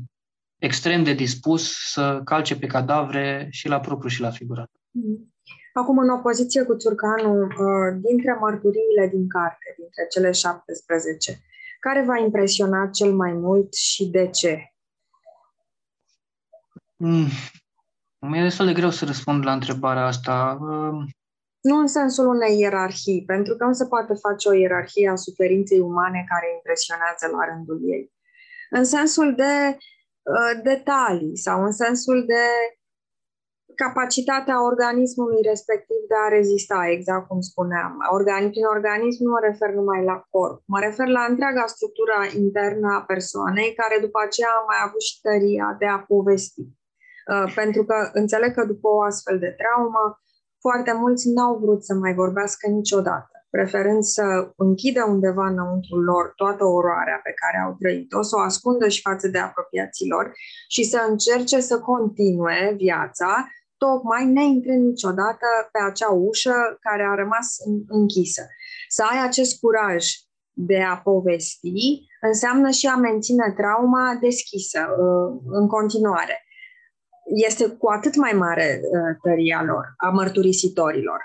extrem 0.57 1.03
de 1.03 1.13
dispus 1.13 1.91
să 1.91 2.21
calce 2.23 2.59
pe 2.59 2.67
cadavre 2.67 3.47
și 3.51 3.67
la 3.67 3.79
propriu 3.79 4.09
și 4.09 4.21
la 4.21 4.29
figurat. 4.29 4.71
Mm. 4.91 5.33
Acum, 5.73 5.97
în 5.97 6.09
opoziție 6.09 6.63
cu 6.63 6.75
Țurcanu, 6.75 7.41
uh, 7.41 7.97
dintre 8.01 8.37
mărturiile 8.39 9.07
din 9.11 9.27
carte, 9.27 9.75
dintre 9.77 10.07
cele 10.09 10.31
17, 10.31 11.39
care 11.79 12.05
v-a 12.05 12.17
impresionat 12.17 12.91
cel 12.91 13.13
mai 13.13 13.33
mult 13.33 13.73
și 13.73 14.05
de 14.05 14.29
ce? 14.29 14.73
Mm. 16.95 17.27
Mi-e 18.29 18.41
destul 18.41 18.65
de 18.65 18.73
greu 18.73 18.89
să 18.89 19.05
răspund 19.05 19.45
la 19.45 19.53
întrebarea 19.53 20.05
asta. 20.05 20.57
Uh, 20.61 21.03
nu 21.61 21.75
în 21.77 21.87
sensul 21.87 22.27
unei 22.27 22.59
ierarhii, 22.59 23.23
pentru 23.25 23.55
că 23.55 23.65
nu 23.65 23.73
se 23.73 23.85
poate 23.85 24.13
face 24.13 24.49
o 24.49 24.53
ierarhie 24.53 25.09
a 25.09 25.15
suferinței 25.15 25.79
umane 25.79 26.25
care 26.27 26.47
impresionează 26.55 27.25
la 27.35 27.45
rândul 27.49 27.79
ei. 27.95 28.13
În 28.69 28.83
sensul 28.83 29.35
de 29.35 29.53
uh, 29.77 30.53
detalii 30.63 31.37
sau 31.37 31.63
în 31.63 31.71
sensul 31.71 32.25
de 32.25 32.43
capacitatea 33.75 34.63
organismului 34.63 35.41
respectiv 35.51 36.01
de 36.11 36.17
a 36.25 36.33
rezista, 36.37 36.87
exact 36.95 37.27
cum 37.27 37.39
spuneam. 37.39 37.91
Organ, 38.17 38.49
prin 38.49 38.65
organism 38.75 39.23
nu 39.23 39.31
mă 39.31 39.39
refer 39.49 39.69
numai 39.73 40.03
la 40.03 40.17
corp, 40.29 40.61
mă 40.65 40.79
refer 40.79 41.07
la 41.07 41.23
întreaga 41.29 41.65
structură 41.75 42.15
internă 42.43 42.87
a 42.93 43.01
persoanei, 43.13 43.73
care 43.73 43.95
după 44.05 44.19
aceea 44.21 44.53
a 44.55 44.65
mai 44.71 44.79
avut 44.85 45.01
și 45.09 45.21
tăria 45.21 45.75
de 45.79 45.85
a 45.85 45.99
povesti. 46.11 46.63
Uh, 47.33 47.53
pentru 47.55 47.85
că 47.85 48.09
înțeleg 48.13 48.53
că 48.53 48.65
după 48.65 48.87
o 48.87 49.01
astfel 49.01 49.39
de 49.39 49.55
traumă, 49.61 50.19
foarte 50.59 50.93
mulți 50.93 51.29
n-au 51.29 51.57
vrut 51.57 51.83
să 51.83 51.93
mai 51.93 52.13
vorbească 52.13 52.69
niciodată, 52.69 53.35
preferând 53.49 54.03
să 54.03 54.53
închidă 54.55 55.05
undeva 55.07 55.47
înăuntru 55.47 55.95
lor 55.99 56.33
toată 56.35 56.63
oroarea 56.63 57.19
pe 57.23 57.33
care 57.41 57.63
au 57.65 57.75
trăit-o, 57.79 58.21
să 58.21 58.35
o 58.35 58.39
ascundă 58.39 58.87
și 58.87 59.01
față 59.01 59.27
de 59.27 59.37
apropiații 59.37 60.09
lor 60.09 60.31
și 60.67 60.83
să 60.83 61.05
încerce 61.09 61.59
să 61.59 61.79
continue 61.79 62.73
viața 62.77 63.47
tocmai 63.77 64.25
neintrând 64.25 64.85
niciodată 64.85 65.47
pe 65.71 65.79
acea 65.89 66.09
ușă 66.09 66.77
care 66.79 67.03
a 67.03 67.15
rămas 67.15 67.57
închisă. 67.87 68.43
Să 68.87 69.03
ai 69.11 69.27
acest 69.27 69.59
curaj 69.59 70.05
de 70.51 70.81
a 70.81 70.97
povesti 70.97 72.05
înseamnă 72.21 72.69
și 72.69 72.87
a 72.87 72.95
menține 72.95 73.53
trauma 73.57 74.17
deschisă 74.21 74.79
uh, 74.79 75.41
în 75.45 75.67
continuare. 75.67 76.44
Este 77.33 77.67
cu 77.67 77.89
atât 77.89 78.15
mai 78.15 78.31
mare 78.31 78.79
uh, 78.81 79.17
tăria 79.21 79.63
lor, 79.63 79.93
a 79.97 80.09
mărturisitorilor. 80.09 81.19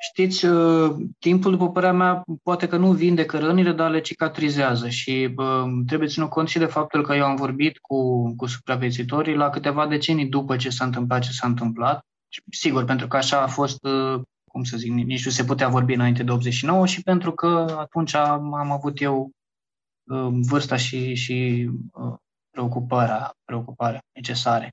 Știți, 0.00 0.46
uh, 0.46 0.96
timpul, 1.18 1.50
după 1.50 1.70
părerea 1.70 1.94
mea, 1.94 2.24
poate 2.42 2.68
că 2.68 2.76
nu 2.76 2.92
vindecă 2.92 3.38
rănile, 3.38 3.72
dar 3.72 3.90
le 3.90 4.00
cicatrizează 4.00 4.88
și 4.88 5.30
bă, 5.34 5.64
trebuie 5.86 6.08
ținut 6.08 6.28
cont 6.28 6.48
și 6.48 6.58
de 6.58 6.64
faptul 6.64 7.02
că 7.02 7.14
eu 7.14 7.24
am 7.24 7.36
vorbit 7.36 7.78
cu, 7.78 8.30
cu 8.36 8.46
supraviețuitorii 8.46 9.34
la 9.34 9.50
câteva 9.50 9.86
decenii 9.86 10.26
după 10.26 10.56
ce 10.56 10.70
s-a 10.70 10.84
întâmplat 10.84 11.22
ce 11.22 11.30
s-a 11.32 11.46
întâmplat. 11.46 12.04
Sigur, 12.50 12.84
pentru 12.84 13.06
că 13.06 13.16
așa 13.16 13.42
a 13.42 13.46
fost, 13.46 13.84
uh, 13.84 14.20
cum 14.52 14.62
să 14.62 14.76
zic, 14.76 14.92
nici 14.92 15.24
nu 15.24 15.30
se 15.30 15.44
putea 15.44 15.68
vorbi 15.68 15.94
înainte 15.94 16.22
de 16.22 16.30
89 16.30 16.86
și 16.86 17.02
pentru 17.02 17.32
că 17.32 17.76
atunci 17.78 18.14
am, 18.14 18.54
am 18.54 18.70
avut 18.70 19.00
eu 19.00 19.30
uh, 20.10 20.28
vârsta 20.48 20.76
și, 20.76 21.14
și 21.14 21.68
preocuparea, 22.50 23.32
preocuparea 23.44 24.00
necesare. 24.14 24.70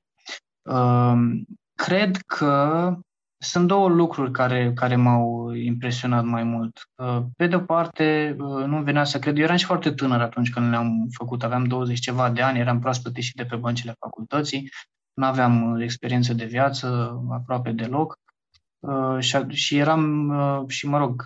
Cred 1.74 2.16
că 2.16 2.96
sunt 3.38 3.66
două 3.66 3.88
lucruri 3.88 4.30
care, 4.30 4.72
care 4.74 4.96
m-au 4.96 5.52
impresionat 5.52 6.24
mai 6.24 6.42
mult. 6.42 6.88
Uh, 6.94 7.22
pe 7.36 7.46
de 7.46 7.56
o 7.56 7.60
parte, 7.60 8.36
uh, 8.38 8.64
nu 8.64 8.82
venea 8.82 9.04
să 9.04 9.18
cred, 9.18 9.36
eu 9.36 9.44
eram 9.44 9.56
și 9.56 9.64
foarte 9.64 9.90
tânăr 9.90 10.20
atunci 10.20 10.50
când 10.50 10.70
le-am 10.70 11.06
făcut, 11.12 11.42
aveam 11.42 11.64
20 11.64 11.98
ceva 11.98 12.30
de 12.30 12.42
ani, 12.42 12.58
eram 12.58 12.78
proaspăt 12.78 13.16
și 13.16 13.34
de 13.34 13.44
pe 13.44 13.56
băncile 13.56 13.94
facultății, 13.98 14.70
nu 15.14 15.26
aveam 15.26 15.72
uh, 15.72 15.82
experiență 15.82 16.34
de 16.34 16.44
viață 16.44 17.18
aproape 17.30 17.72
deloc 17.72 18.18
și, 19.18 19.38
și 19.48 19.76
eram, 19.76 20.32
și 20.68 20.86
mă 20.86 20.98
rog, 20.98 21.24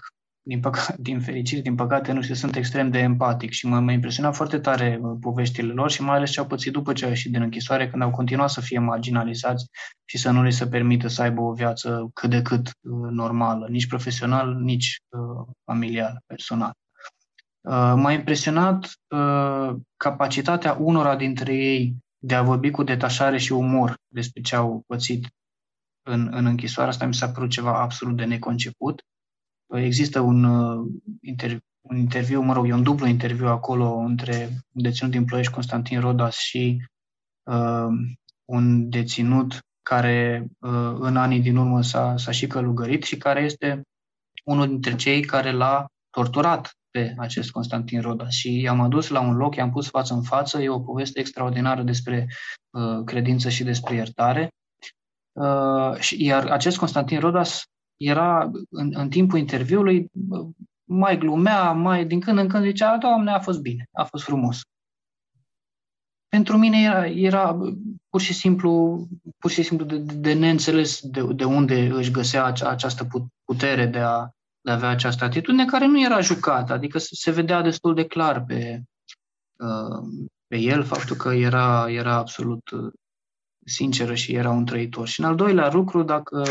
din, 0.51 0.61
păca- 0.61 0.94
din 1.09 1.20
fericire, 1.20 1.61
din 1.61 1.74
păcate, 1.74 2.12
nu 2.12 2.22
știu, 2.22 2.34
sunt 2.34 2.57
extrem 2.57 2.90
de 2.90 2.98
empatic 2.98 3.51
și 3.51 3.66
mă, 3.66 3.80
mă 3.80 3.92
impresionat 3.92 4.34
foarte 4.34 4.59
tare 4.59 4.98
uh, 5.03 5.16
poveștile 5.20 5.72
lor 5.72 5.90
și 5.90 6.03
mai 6.03 6.16
ales 6.16 6.30
ce 6.30 6.40
au 6.40 6.46
pățit 6.46 6.72
după 6.72 6.92
ce 6.92 7.05
au 7.05 7.11
ieșit 7.11 7.32
din 7.32 7.42
închisoare, 7.42 7.90
când 7.90 8.03
au 8.03 8.11
continuat 8.11 8.51
să 8.51 8.61
fie 8.61 8.78
marginalizați 8.78 9.66
și 10.05 10.18
să 10.18 10.30
nu 10.30 10.42
li 10.42 10.53
se 10.53 10.66
permită 10.66 11.09
să 11.09 11.22
aibă 11.22 11.40
o 11.40 11.53
viață 11.53 12.11
cât 12.14 12.30
de 12.30 12.42
cât 12.42 12.66
uh, 12.66 13.11
normală, 13.11 13.66
nici 13.68 13.86
profesional, 13.86 14.55
nici 14.55 14.98
uh, 15.09 15.46
familial, 15.64 16.22
personal. 16.26 16.72
Uh, 17.61 17.92
m-a 17.96 18.12
impresionat 18.12 18.90
uh, 19.09 19.76
capacitatea 19.96 20.72
unora 20.72 21.16
dintre 21.16 21.55
ei 21.55 21.96
de 22.18 22.34
a 22.34 22.42
vorbi 22.42 22.70
cu 22.70 22.82
detașare 22.82 23.38
și 23.38 23.53
umor 23.53 23.94
despre 24.09 24.42
ce 24.42 24.57
au 24.57 24.82
pățit 24.86 25.28
în, 26.03 26.28
în 26.32 26.46
închisoare. 26.46 26.88
Asta 26.88 27.07
mi 27.07 27.14
s-a 27.14 27.28
părut 27.28 27.51
ceva 27.51 27.80
absolut 27.80 28.16
de 28.16 28.24
neconceput 28.24 29.03
Există 29.70 30.20
un, 30.20 30.44
uh, 30.44 30.86
inter, 31.20 31.58
un 31.80 31.96
interviu, 31.96 32.40
mă 32.40 32.52
rog, 32.52 32.68
e 32.68 32.72
un 32.72 32.82
dublu 32.82 33.06
interviu 33.06 33.46
acolo 33.46 33.94
între 33.94 34.48
un 34.72 34.82
deținut 34.82 35.12
din 35.12 35.24
Ploiești, 35.24 35.52
Constantin 35.52 36.00
Rodas, 36.00 36.36
și 36.36 36.82
uh, 37.42 37.88
un 38.44 38.88
deținut 38.88 39.58
care 39.82 40.46
uh, 40.58 40.96
în 40.98 41.16
anii 41.16 41.40
din 41.40 41.56
urmă 41.56 41.82
s-a, 41.82 42.16
s-a 42.16 42.30
și 42.30 42.46
călugărit 42.46 43.02
și 43.02 43.16
care 43.16 43.40
este 43.40 43.82
unul 44.44 44.66
dintre 44.66 44.96
cei 44.96 45.24
care 45.24 45.50
l-a 45.50 45.86
torturat 46.10 46.70
pe 46.90 47.14
acest 47.18 47.50
Constantin 47.50 48.00
Rodas 48.00 48.32
și 48.32 48.60
i-am 48.60 48.80
adus 48.80 49.08
la 49.08 49.20
un 49.20 49.36
loc, 49.36 49.54
i-am 49.54 49.70
pus 49.70 49.88
față 49.88 50.14
în 50.14 50.22
față, 50.22 50.60
e 50.60 50.68
o 50.68 50.80
poveste 50.80 51.20
extraordinară 51.20 51.82
despre 51.82 52.26
uh, 52.70 53.04
credință 53.04 53.48
și 53.48 53.64
despre 53.64 53.94
iertare. 53.94 54.48
Uh, 55.32 55.96
și, 55.98 56.24
iar 56.24 56.46
acest 56.46 56.78
Constantin 56.78 57.20
Rodas 57.20 57.62
era 58.01 58.51
în, 58.70 58.92
în 58.94 59.09
timpul 59.09 59.38
interviului, 59.38 60.11
mai 60.84 61.18
glumea, 61.18 61.72
mai 61.72 62.07
din 62.07 62.20
când 62.20 62.38
în 62.38 62.48
când 62.48 62.64
zicea, 62.64 62.96
Doamne, 62.96 63.30
a 63.30 63.40
fost 63.40 63.61
bine, 63.61 63.88
a 63.92 64.05
fost 64.05 64.24
frumos. 64.24 64.61
Pentru 66.28 66.57
mine 66.57 66.82
era, 66.82 67.07
era 67.07 67.59
pur 68.09 68.20
și 68.20 68.32
simplu, 68.32 69.07
pur 69.38 69.51
și 69.51 69.62
simplu 69.62 69.86
de, 69.86 69.98
de 69.98 70.32
neînțeles 70.32 71.01
de, 71.01 71.32
de 71.32 71.44
unde 71.44 71.86
își 71.86 72.11
găsea 72.11 72.44
acea, 72.44 72.68
această 72.68 73.09
putere 73.44 73.86
de 73.86 73.98
a, 73.98 74.28
de 74.61 74.70
a 74.70 74.74
avea 74.74 74.88
această 74.88 75.24
atitudine 75.24 75.64
care 75.64 75.86
nu 75.86 76.05
era 76.05 76.20
jucată, 76.20 76.72
adică 76.72 76.98
se 76.98 77.30
vedea 77.30 77.62
destul 77.62 77.94
de 77.94 78.07
clar 78.07 78.44
pe, 78.44 78.82
pe 80.46 80.57
el, 80.57 80.82
faptul 80.82 81.16
că 81.16 81.28
era, 81.28 81.90
era 81.90 82.14
absolut 82.14 82.70
sinceră 83.70 84.14
și 84.14 84.32
era 84.32 84.50
un 84.50 84.64
trăitor. 84.64 85.08
Și 85.08 85.20
în 85.20 85.26
al 85.26 85.36
doilea 85.36 85.72
lucru, 85.72 86.02
dacă 86.02 86.42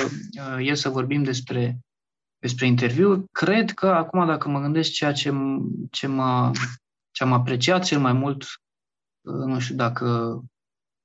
e 0.60 0.74
să 0.74 0.90
vorbim 0.90 1.24
despre, 1.24 1.80
despre 2.40 2.66
interviu, 2.66 3.26
cred 3.32 3.72
că 3.72 3.88
acum 3.88 4.26
dacă 4.26 4.50
mă 4.50 4.60
gândesc 4.60 4.92
ceea 4.92 5.12
ce, 5.12 5.34
ce, 5.92 6.08
m-a, 6.08 6.52
ce 7.12 7.24
am 7.24 7.34
apreciat 7.34 7.84
cel 7.84 8.00
mai 8.00 8.14
mult, 8.14 8.44
nu 9.22 9.60
știu 9.60 9.76
dacă 9.76 10.40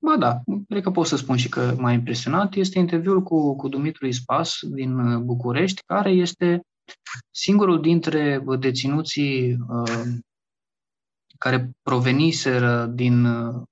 Ba 0.05 0.17
da, 0.17 0.41
cred 0.69 0.83
că 0.83 0.91
pot 0.91 1.07
să 1.07 1.17
spun 1.17 1.37
și 1.37 1.49
că 1.49 1.75
m-a 1.79 1.93
impresionat, 1.93 2.55
este 2.55 2.79
interviul 2.79 3.23
cu, 3.23 3.57
cu 3.57 3.69
Dumitru 3.69 4.07
Ispas 4.07 4.59
din 4.63 4.99
uh, 4.99 5.19
București, 5.19 5.83
care 5.87 6.11
este 6.11 6.61
singurul 7.31 7.81
dintre 7.81 8.45
deținuții 8.59 9.53
uh, 9.53 10.03
care 11.39 11.71
proveniseră 11.83 12.87
din 12.87 13.25
uh, 13.25 13.63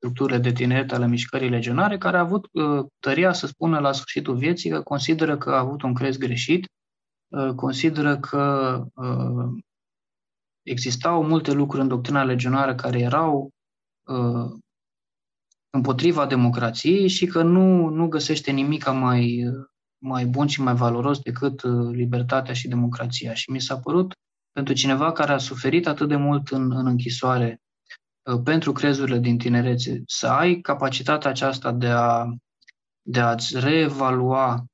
structurile 0.00 0.38
de 0.38 0.52
tineret 0.52 0.92
ale 0.92 1.06
mișcării 1.06 1.48
legionare, 1.48 1.98
care 1.98 2.16
a 2.16 2.20
avut 2.20 2.48
uh, 2.52 2.86
tăria 2.98 3.32
să 3.32 3.46
spună 3.46 3.78
la 3.78 3.92
sfârșitul 3.92 4.36
vieții 4.36 4.70
că 4.70 4.82
consideră 4.82 5.38
că 5.38 5.50
a 5.50 5.58
avut 5.58 5.82
un 5.82 5.94
crez 5.94 6.16
greșit, 6.16 6.68
uh, 7.28 7.54
consideră 7.54 8.18
că 8.18 8.76
uh, 8.94 9.62
existau 10.62 11.24
multe 11.24 11.52
lucruri 11.52 11.82
în 11.82 11.88
doctrina 11.88 12.24
legionară 12.24 12.74
care 12.74 12.98
erau 12.98 13.50
uh, 14.06 14.50
împotriva 15.70 16.26
democrației 16.26 17.08
și 17.08 17.26
că 17.26 17.42
nu, 17.42 17.88
nu 17.88 18.08
găsește 18.08 18.50
nimic 18.50 18.90
mai, 18.90 19.44
mai 19.98 20.26
bun 20.26 20.46
și 20.46 20.60
mai 20.60 20.74
valoros 20.74 21.18
decât 21.18 21.62
uh, 21.62 21.94
libertatea 21.94 22.54
și 22.54 22.68
democrația. 22.68 23.34
Și 23.34 23.50
mi 23.50 23.60
s-a 23.60 23.78
părut, 23.78 24.12
pentru 24.52 24.74
cineva 24.74 25.12
care 25.12 25.32
a 25.32 25.38
suferit 25.38 25.86
atât 25.86 26.08
de 26.08 26.16
mult 26.16 26.48
în, 26.48 26.72
în 26.76 26.86
închisoare 26.86 27.50
uh, 27.50 27.69
pentru 28.44 28.72
crezurile 28.72 29.18
din 29.18 29.38
tinerețe, 29.38 30.02
să 30.06 30.26
ai 30.26 30.60
capacitatea 30.60 31.30
aceasta 31.30 31.72
de, 31.72 31.88
a, 31.88 32.26
de 33.02 33.20
a-ți 33.20 33.60
reevalua 33.60 34.64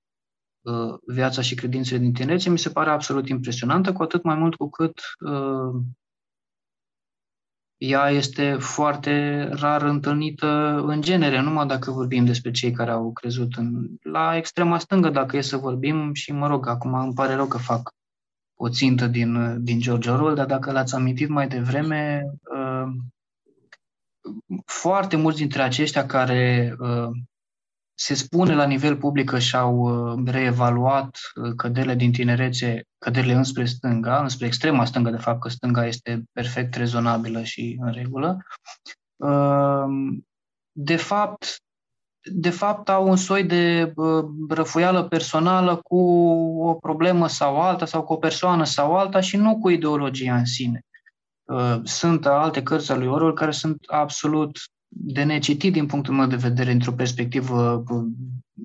uh, 0.61 0.95
viața 1.07 1.41
și 1.41 1.55
credințele 1.55 2.01
din 2.01 2.13
tinerețe, 2.13 2.51
mi 2.51 2.59
se 2.59 2.71
pare 2.71 2.91
absolut 2.91 3.29
impresionantă, 3.29 3.93
cu 3.93 4.03
atât 4.03 4.23
mai 4.23 4.35
mult 4.35 4.55
cu 4.55 4.69
cât 4.71 5.01
uh, 5.21 5.83
ea 7.77 8.11
este 8.11 8.57
foarte 8.61 9.49
rar 9.53 9.83
întâlnită 9.83 10.47
în 10.87 11.01
genere, 11.01 11.41
numai 11.41 11.67
dacă 11.67 11.91
vorbim 11.91 12.25
despre 12.25 12.51
cei 12.51 12.71
care 12.71 12.91
au 12.91 13.13
crezut 13.13 13.55
în, 13.55 13.89
la 14.03 14.37
extrema 14.37 14.79
stângă, 14.79 15.11
dacă 15.11 15.37
e 15.37 15.41
să 15.41 15.57
vorbim 15.57 16.15
și, 16.15 16.33
mă 16.33 16.47
rog, 16.47 16.67
acum 16.67 16.95
îmi 16.95 17.15
pare 17.15 17.35
rău 17.35 17.47
că 17.47 17.59
fac 17.59 17.95
o 18.59 18.69
țintă 18.69 19.07
din, 19.07 19.63
din 19.65 19.81
George 19.81 20.11
Orwell, 20.11 20.35
dar 20.35 20.47
dacă 20.47 20.73
l-ați 20.73 20.95
amintit 20.95 21.29
mai 21.29 21.49
devreme, 21.49 22.25
uh, 22.53 22.93
foarte 24.65 25.17
mulți 25.17 25.39
dintre 25.39 25.63
aceștia 25.63 26.07
care 26.07 26.75
uh, 26.79 27.11
se 27.99 28.15
spune 28.15 28.55
la 28.55 28.67
nivel 28.67 28.97
public 28.97 29.29
că 29.29 29.39
și-au 29.39 29.77
uh, 29.77 30.23
reevaluat 30.27 31.19
uh, 31.35 31.53
căderile 31.57 31.95
din 31.95 32.13
tinerețe, 32.13 32.83
căderile 32.99 33.33
înspre 33.33 33.65
stânga, 33.65 34.21
înspre 34.21 34.47
extrema 34.47 34.85
stângă, 34.85 35.11
de 35.11 35.17
fapt, 35.17 35.41
că 35.41 35.49
stânga 35.49 35.87
este 35.87 36.23
perfect 36.33 36.75
rezonabilă 36.75 37.43
și 37.43 37.77
în 37.81 37.93
regulă. 37.93 38.39
Uh, 39.17 40.17
de 40.73 40.97
fapt, 40.97 41.57
de 42.33 42.51
fapt 42.51 42.89
au 42.89 43.09
un 43.09 43.17
soi 43.17 43.45
de 43.45 43.93
răfuială 44.49 45.09
personală 45.09 45.77
cu 45.77 45.99
o 46.61 46.75
problemă 46.75 47.29
sau 47.29 47.61
alta, 47.61 47.85
sau 47.85 48.03
cu 48.03 48.13
o 48.13 48.17
persoană 48.17 48.65
sau 48.65 48.97
alta 48.97 49.21
și 49.21 49.37
nu 49.37 49.59
cu 49.59 49.69
ideologia 49.69 50.37
în 50.37 50.45
sine. 50.45 50.81
Sunt 51.83 52.27
alte 52.27 52.63
cărți 52.63 52.91
ale 52.91 53.05
lui 53.05 53.13
Orwell 53.13 53.35
care 53.35 53.51
sunt 53.51 53.85
absolut 53.87 54.59
de 54.89 55.23
necitit 55.23 55.73
din 55.73 55.87
punctul 55.87 56.15
meu 56.15 56.27
de 56.27 56.37
vedere 56.37 56.71
într-o 56.71 56.93
perspectivă 56.93 57.85
uh, 57.89 58.05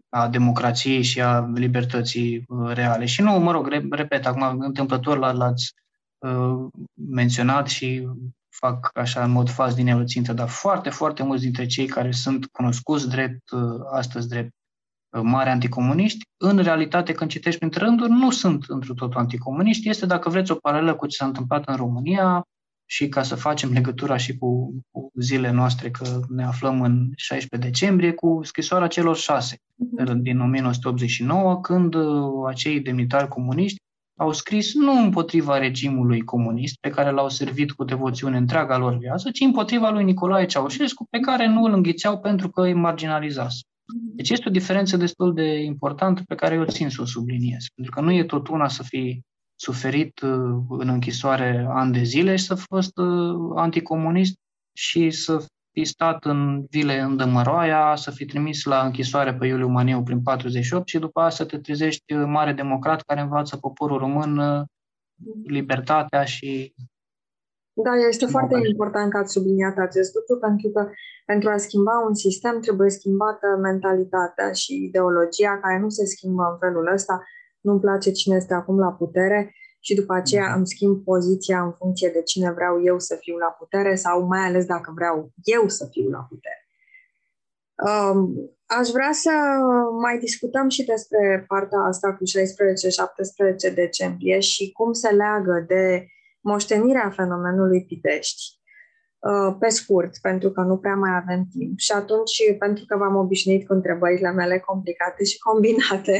a 0.10 0.28
democrației 0.28 1.02
și 1.02 1.22
a 1.22 1.40
libertății 1.40 2.46
uh, 2.48 2.74
reale. 2.74 3.06
Și 3.06 3.22
nu, 3.22 3.40
mă 3.40 3.52
rog, 3.52 3.68
repet, 3.90 4.26
acum 4.26 4.60
întâmplător 4.60 5.18
l-ați 5.18 5.74
uh, 6.18 6.68
menționat 7.10 7.68
și 7.68 8.08
fac 8.50 8.90
așa 8.94 9.24
în 9.24 9.32
mod 9.32 9.50
fals 9.50 9.74
din 9.74 9.88
el 9.88 10.06
țintă, 10.06 10.34
dar 10.34 10.48
foarte, 10.48 10.90
foarte 10.90 11.24
mulți 11.24 11.44
dintre 11.44 11.66
cei 11.66 11.86
care 11.86 12.12
sunt 12.12 12.46
cunoscuți 12.46 13.10
drept, 13.10 13.50
astăzi 13.92 14.28
drept 14.28 14.52
mari 15.22 15.50
anticomuniști, 15.50 16.26
în 16.38 16.58
realitate, 16.58 17.14
când 17.14 17.30
citești 17.30 17.60
printre 17.60 17.86
rânduri, 17.86 18.12
nu 18.12 18.30
sunt 18.30 18.64
într 18.68 18.92
totul 18.92 19.20
anticomuniști. 19.20 19.90
Este, 19.90 20.06
dacă 20.06 20.30
vreți, 20.30 20.52
o 20.52 20.56
paralelă 20.56 20.96
cu 20.96 21.08
ce 21.08 21.18
s-a 21.18 21.26
întâmplat 21.26 21.68
în 21.68 21.76
România, 21.76 22.46
și 22.92 23.08
ca 23.10 23.24
să 23.24 23.36
facem 23.36 23.72
legătura 23.72 24.18
și 24.18 24.38
cu, 24.38 24.76
cu 24.92 25.12
zilele 25.20 25.52
noastre, 25.52 25.89
că 25.92 26.20
ne 26.30 26.44
aflăm 26.44 26.82
în 26.82 27.10
16 27.16 27.70
decembrie, 27.70 28.12
cu 28.12 28.39
scrisoarea 28.44 28.88
celor 28.88 29.18
șase 29.18 29.58
mhm. 29.76 30.22
din 30.22 30.39
1989, 30.39 31.62
când 31.62 31.94
uh, 31.94 32.04
acei 32.48 32.80
demnitari 32.80 33.28
comuniști 33.28 33.80
au 34.20 34.32
scris 34.32 34.74
nu 34.74 34.92
împotriva 34.92 35.58
regimului 35.58 36.22
comunist, 36.22 36.76
pe 36.80 36.89
care 36.89 37.12
l-au 37.12 37.30
servit 37.30 37.72
cu 37.72 37.84
devoțiune 37.84 38.38
întreaga 38.38 38.78
lor 38.78 38.98
viață, 38.98 39.32
ci 39.32 39.39
împotriva 39.39 39.89
lui 39.89 40.04
Nicolae 40.04 40.46
Ceaușescu, 40.46 41.08
pe 41.10 41.20
care 41.20 41.48
nu 41.48 41.64
îl 41.64 41.74
înghițeau 41.74 42.20
pentru 42.20 42.50
că 42.50 42.62
îi 42.62 42.74
marginalizase. 42.74 43.62
Mhm. 43.94 44.16
Deci 44.16 44.30
este 44.30 44.48
o 44.48 44.52
diferență 44.52 44.98
destul 44.98 45.34
de 45.34 45.64
importantă 45.64 46.22
pe 46.28 46.36
care 46.36 46.56
eu 46.56 46.66
țin 46.66 46.89
să 46.89 47.02
o 47.02 47.06
subliniez. 47.06 47.66
Pentru 47.76 47.94
că 47.94 48.02
nu 48.02 48.12
e 48.12 48.24
tot 48.24 48.48
una 48.48 48.68
să 48.68 48.84
fii 48.84 49.26
suferit 49.62 50.22
uh, 50.22 50.57
în 50.70 50.88
închisoare 50.88 51.68
ani 51.70 51.93
de 51.93 52.03
zile 52.03 52.36
și 52.36 52.45
să 52.45 52.55
fi 52.55 52.66
fost 52.68 52.97
uh, 52.97 53.51
anticomunist 53.55 54.36
și 54.74 55.12
să 55.12 55.45
fi 55.72 55.84
stat 55.84 56.26
în 56.26 56.66
vile 56.70 56.99
în 56.99 57.18
Dămăroaia, 57.18 57.95
să 57.95 58.12
fi 58.12 58.26
trimis 58.26 58.64
la 58.64 58.86
închisoare 58.86 59.34
pe 59.34 59.45
Iuliu 59.45 59.68
Maniu 59.68 60.03
prin 60.03 60.22
48 60.22 60.88
și 60.88 60.99
după 60.99 61.20
aceea 61.20 61.36
să 61.36 61.45
te 61.45 61.57
trezești 61.57 62.14
uh, 62.14 62.24
mare 62.28 62.53
democrat 62.53 63.01
care 63.01 63.22
învață 63.22 63.57
poporul 63.57 63.97
român 63.97 64.32
libertatea 65.43 66.24
și 66.24 66.74
da, 67.74 67.93
este 68.09 68.26
foarte 68.26 68.55
important 68.72 69.12
că 69.12 69.18
ați 69.18 69.32
subliniat 69.32 69.78
acest 69.78 70.14
lucru, 70.16 70.38
pentru 70.47 70.70
că 70.70 70.89
pentru 71.26 71.49
a 71.49 71.57
schimba 71.57 71.95
un 72.07 72.14
sistem 72.14 72.59
trebuie 72.59 72.89
schimbată 72.89 73.47
mentalitatea 73.62 74.51
și 74.51 74.74
ideologia 74.88 75.59
care 75.62 75.80
nu 75.80 75.89
se 75.89 76.05
schimbă 76.05 76.43
în 76.51 76.57
felul 76.59 76.91
ăsta 76.93 77.24
nu-mi 77.62 77.80
place 77.80 78.12
cine 78.12 78.36
este 78.36 78.53
acum 78.53 78.80
la 78.80 78.91
putere 78.91 79.55
și 79.80 79.95
după 79.95 80.14
aceea 80.14 80.47
mhm. 80.47 80.57
îmi 80.57 80.68
schimb 80.68 81.03
poziția 81.03 81.62
în 81.64 81.72
funcție 81.72 82.09
de 82.09 82.22
cine 82.22 82.51
vreau 82.51 82.84
eu 82.84 82.99
să 82.99 83.18
fiu 83.20 83.38
la 83.38 83.55
putere 83.59 83.95
sau 83.95 84.26
mai 84.26 84.39
ales 84.39 84.66
dacă 84.66 84.91
vreau 84.95 85.32
eu 85.43 85.68
să 85.68 85.88
fiu 85.91 86.09
la 86.09 86.28
putere. 86.30 86.66
Um, 87.89 88.34
aș 88.66 88.89
vrea 88.89 89.09
să 89.12 89.32
mai 90.01 90.20
discutăm 90.20 90.70
și 90.70 90.84
despre 90.84 91.45
partea 91.47 91.80
asta 91.80 92.14
cu 92.14 92.24
16-17 93.72 93.74
decembrie 93.74 94.39
și 94.39 94.72
cum 94.72 94.93
se 94.93 95.09
leagă 95.09 95.66
de 95.68 96.05
moștenirea 96.41 97.09
fenomenului 97.09 97.86
Pitești. 97.86 98.59
Uh, 99.20 99.55
pe 99.59 99.70
scurt, 99.70 100.18
pentru 100.22 100.51
că 100.51 100.62
nu 100.62 100.78
prea 100.78 100.95
mai 100.95 101.16
avem 101.16 101.45
timp. 101.57 101.80
Și 101.80 101.91
atunci, 101.91 102.55
pentru 102.59 102.84
că 102.88 102.97
v-am 102.97 103.16
obișnuit 103.16 103.68
cu 103.68 103.74
întrebările 103.74 104.32
mele 104.32 104.59
complicate 104.59 105.24
și 105.24 105.39
combinate, 105.39 106.18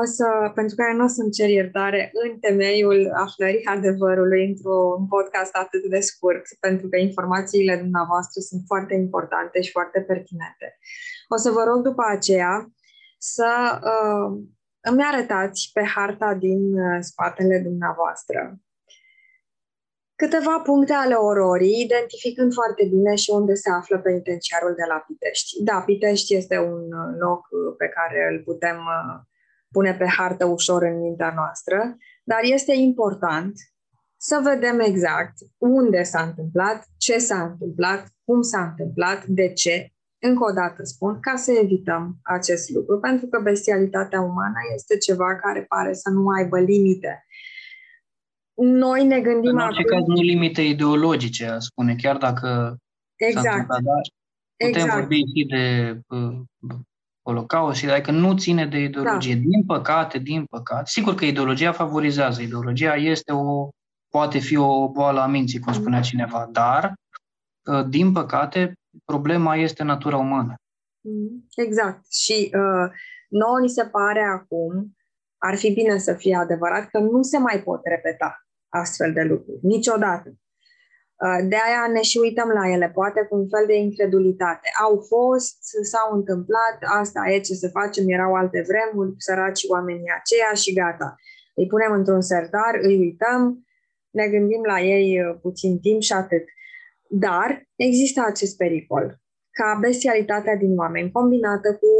o 0.00 0.04
să, 0.04 0.50
pentru 0.54 0.76
care 0.76 0.94
nu 0.94 1.04
o 1.04 1.06
să-mi 1.06 1.30
cer 1.30 1.48
iertare 1.48 2.10
în 2.12 2.38
temeiul 2.38 3.10
aflării 3.14 3.64
adevărului 3.64 4.46
într-un 4.48 5.06
podcast 5.08 5.56
atât 5.56 5.84
de 5.90 6.00
scurt, 6.00 6.42
pentru 6.60 6.88
că 6.88 6.96
informațiile 6.96 7.76
dumneavoastră 7.76 8.40
sunt 8.40 8.62
foarte 8.66 8.94
importante 8.94 9.60
și 9.60 9.70
foarte 9.70 10.00
pertinente. 10.00 10.78
O 11.28 11.36
să 11.36 11.50
vă 11.50 11.62
rog 11.66 11.82
după 11.82 12.02
aceea 12.06 12.72
să 13.18 13.80
uh, 13.92 14.42
îmi 14.80 15.02
arătați 15.12 15.70
pe 15.72 15.82
harta 15.82 16.34
din 16.34 16.78
uh, 16.78 16.98
spatele 17.00 17.58
dumneavoastră 17.58 18.58
câteva 20.16 20.60
puncte 20.64 20.92
ale 20.92 21.14
ororii, 21.14 21.82
identificând 21.84 22.52
foarte 22.52 22.84
bine 22.94 23.14
și 23.14 23.30
unde 23.30 23.54
se 23.54 23.70
află 23.70 23.98
penitenciarul 23.98 24.74
de 24.74 24.86
la 24.88 24.98
Pitești. 25.06 25.62
Da, 25.62 25.82
Pitești 25.86 26.34
este 26.34 26.58
un 26.58 26.82
loc 27.18 27.40
pe 27.76 27.88
care 27.88 28.28
îl 28.30 28.42
putem 28.42 28.76
uh, 28.76 29.16
pune 29.76 29.92
pe 29.94 30.06
hartă 30.16 30.44
ușor 30.44 30.82
în 30.82 31.00
mintea 31.00 31.32
noastră, 31.34 31.96
dar 32.24 32.40
este 32.42 32.74
important 32.74 33.52
să 34.16 34.40
vedem 34.42 34.80
exact 34.80 35.34
unde 35.58 36.02
s-a 36.02 36.22
întâmplat, 36.22 36.86
ce 36.96 37.18
s-a 37.18 37.42
întâmplat, 37.42 38.02
cum 38.24 38.42
s-a 38.42 38.62
întâmplat, 38.68 39.26
de 39.26 39.52
ce. 39.52 39.88
Încă 40.18 40.44
o 40.50 40.52
dată 40.52 40.84
spun, 40.84 41.20
ca 41.20 41.36
să 41.36 41.52
evităm 41.62 42.18
acest 42.22 42.70
lucru, 42.70 42.98
pentru 42.98 43.26
că 43.26 43.40
bestialitatea 43.42 44.20
umană 44.20 44.60
este 44.74 44.96
ceva 44.96 45.36
care 45.36 45.62
pare 45.62 45.92
să 45.92 46.10
nu 46.10 46.28
aibă 46.28 46.60
limite. 46.60 47.24
Noi 48.54 49.06
ne 49.06 49.20
gândim 49.20 49.50
În 49.50 49.58
orice 49.58 49.80
acum... 49.80 49.98
caz, 49.98 50.06
nu 50.06 50.22
limite 50.22 50.62
ideologice, 50.62 51.56
spune, 51.58 51.94
chiar 51.94 52.16
dacă 52.16 52.76
exact. 53.16 53.46
s-a 53.46 53.52
întâmplat, 53.52 53.82
dar 53.82 54.02
putem 54.56 54.82
exact. 54.82 54.98
vorbi 54.98 55.16
și 55.16 55.46
de 55.46 55.64
uh, 56.08 56.36
Holocaust 57.24 57.78
și 57.78 57.90
adică 57.90 58.10
nu 58.10 58.36
ține 58.36 58.66
de 58.66 58.78
ideologie. 58.78 59.34
Da. 59.34 59.40
Din 59.40 59.64
păcate, 59.66 60.18
din 60.18 60.44
păcate, 60.44 60.84
sigur 60.86 61.14
că 61.14 61.24
ideologia 61.24 61.72
favorizează, 61.72 62.42
ideologia 62.42 62.94
este 62.94 63.32
o 63.32 63.68
poate 64.08 64.38
fi 64.38 64.56
o 64.56 64.90
boală 64.90 65.20
a 65.20 65.26
minții, 65.26 65.58
cum 65.58 65.72
spunea 65.72 65.98
mm. 65.98 66.04
cineva, 66.04 66.48
dar, 66.52 66.94
uh, 67.70 67.84
din 67.88 68.12
păcate, 68.12 68.72
problema 69.04 69.56
este 69.56 69.82
natura 69.82 70.16
umană. 70.16 70.54
Mm. 71.00 71.46
Exact. 71.56 72.12
Și 72.12 72.50
uh, 72.54 72.90
nouă 73.28 73.60
ni 73.60 73.68
se 73.68 73.84
pare 73.84 74.22
acum, 74.22 74.96
ar 75.38 75.56
fi 75.56 75.72
bine 75.72 75.98
să 75.98 76.14
fie 76.14 76.36
adevărat, 76.36 76.88
că 76.90 76.98
nu 76.98 77.22
se 77.22 77.38
mai 77.38 77.62
pot 77.62 77.80
repeta 77.84 78.46
astfel 78.68 79.12
de 79.12 79.22
lucruri, 79.22 79.58
niciodată. 79.62 80.34
Uh, 81.22 81.40
de 81.48 81.58
aia 81.66 81.84
ne 81.92 82.02
și 82.10 82.18
uităm 82.18 82.48
la 82.48 82.68
ele, 82.74 82.90
poate 82.94 83.20
cu 83.28 83.34
un 83.36 83.48
fel 83.48 83.66
de 83.66 83.76
incredulitate. 83.76 84.68
Au 84.84 84.94
fost, 85.12 85.56
s-au 85.90 86.08
întâmplat, 86.18 86.76
asta 87.00 87.20
e 87.30 87.40
ce 87.40 87.54
să 87.54 87.68
facem, 87.68 88.04
erau 88.08 88.34
alte 88.34 88.64
vremuri, 88.70 89.14
săraci 89.16 89.62
oamenii 89.68 90.16
aceia 90.18 90.52
și 90.62 90.72
gata. 90.72 91.14
Îi 91.54 91.66
punem 91.66 91.92
într-un 91.92 92.20
sertar, 92.20 92.74
îi 92.82 92.96
uităm, 92.98 93.66
ne 94.10 94.28
gândim 94.28 94.62
la 94.72 94.80
ei 94.80 95.20
uh, 95.20 95.36
puțin 95.42 95.80
timp 95.80 96.00
și 96.00 96.12
atât. 96.12 96.44
Dar 97.08 97.68
există 97.76 98.24
acest 98.26 98.56
pericol, 98.56 99.20
ca 99.50 99.78
bestialitatea 99.80 100.56
din 100.56 100.76
oameni 100.78 101.12
combinată 101.12 101.68
cu 101.80 101.90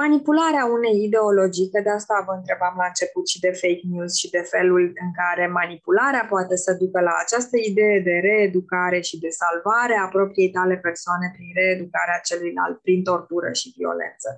manipularea 0.00 0.64
unei 0.76 0.96
ideologii, 1.06 1.70
că 1.72 1.80
de 1.86 1.92
asta 1.98 2.24
vă 2.26 2.34
întrebam 2.40 2.74
la 2.82 2.86
început 2.92 3.24
și 3.32 3.38
de 3.44 3.52
fake 3.60 3.86
news 3.92 4.12
și 4.20 4.28
de 4.36 4.42
felul 4.54 4.84
în 5.04 5.10
care 5.20 5.44
manipularea 5.60 6.24
poate 6.34 6.56
să 6.64 6.70
ducă 6.82 7.00
la 7.08 7.14
această 7.24 7.56
idee 7.70 7.98
de 8.08 8.16
reeducare 8.28 9.00
și 9.08 9.16
de 9.24 9.30
salvare 9.40 9.96
a 9.98 10.12
propriei 10.16 10.50
tale 10.56 10.76
persoane 10.88 11.26
prin 11.36 11.50
reeducarea 11.60 12.18
celuilalt, 12.28 12.76
prin 12.86 13.00
tortură 13.10 13.48
și 13.60 13.74
violență. 13.76 14.28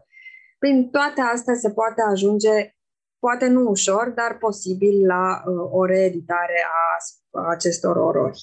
Prin 0.63 0.77
toate 0.97 1.21
astea 1.35 1.55
se 1.55 1.71
poate 1.79 2.01
ajunge, 2.13 2.55
poate 3.25 3.47
nu 3.47 3.63
ușor, 3.77 4.07
dar 4.21 4.33
posibil 4.47 4.97
la 5.15 5.25
uh, 5.37 5.69
o 5.79 5.85
reeditare 5.85 6.59
a, 6.79 6.81
a 7.41 7.51
acestor 7.57 7.97
orori. 7.97 8.41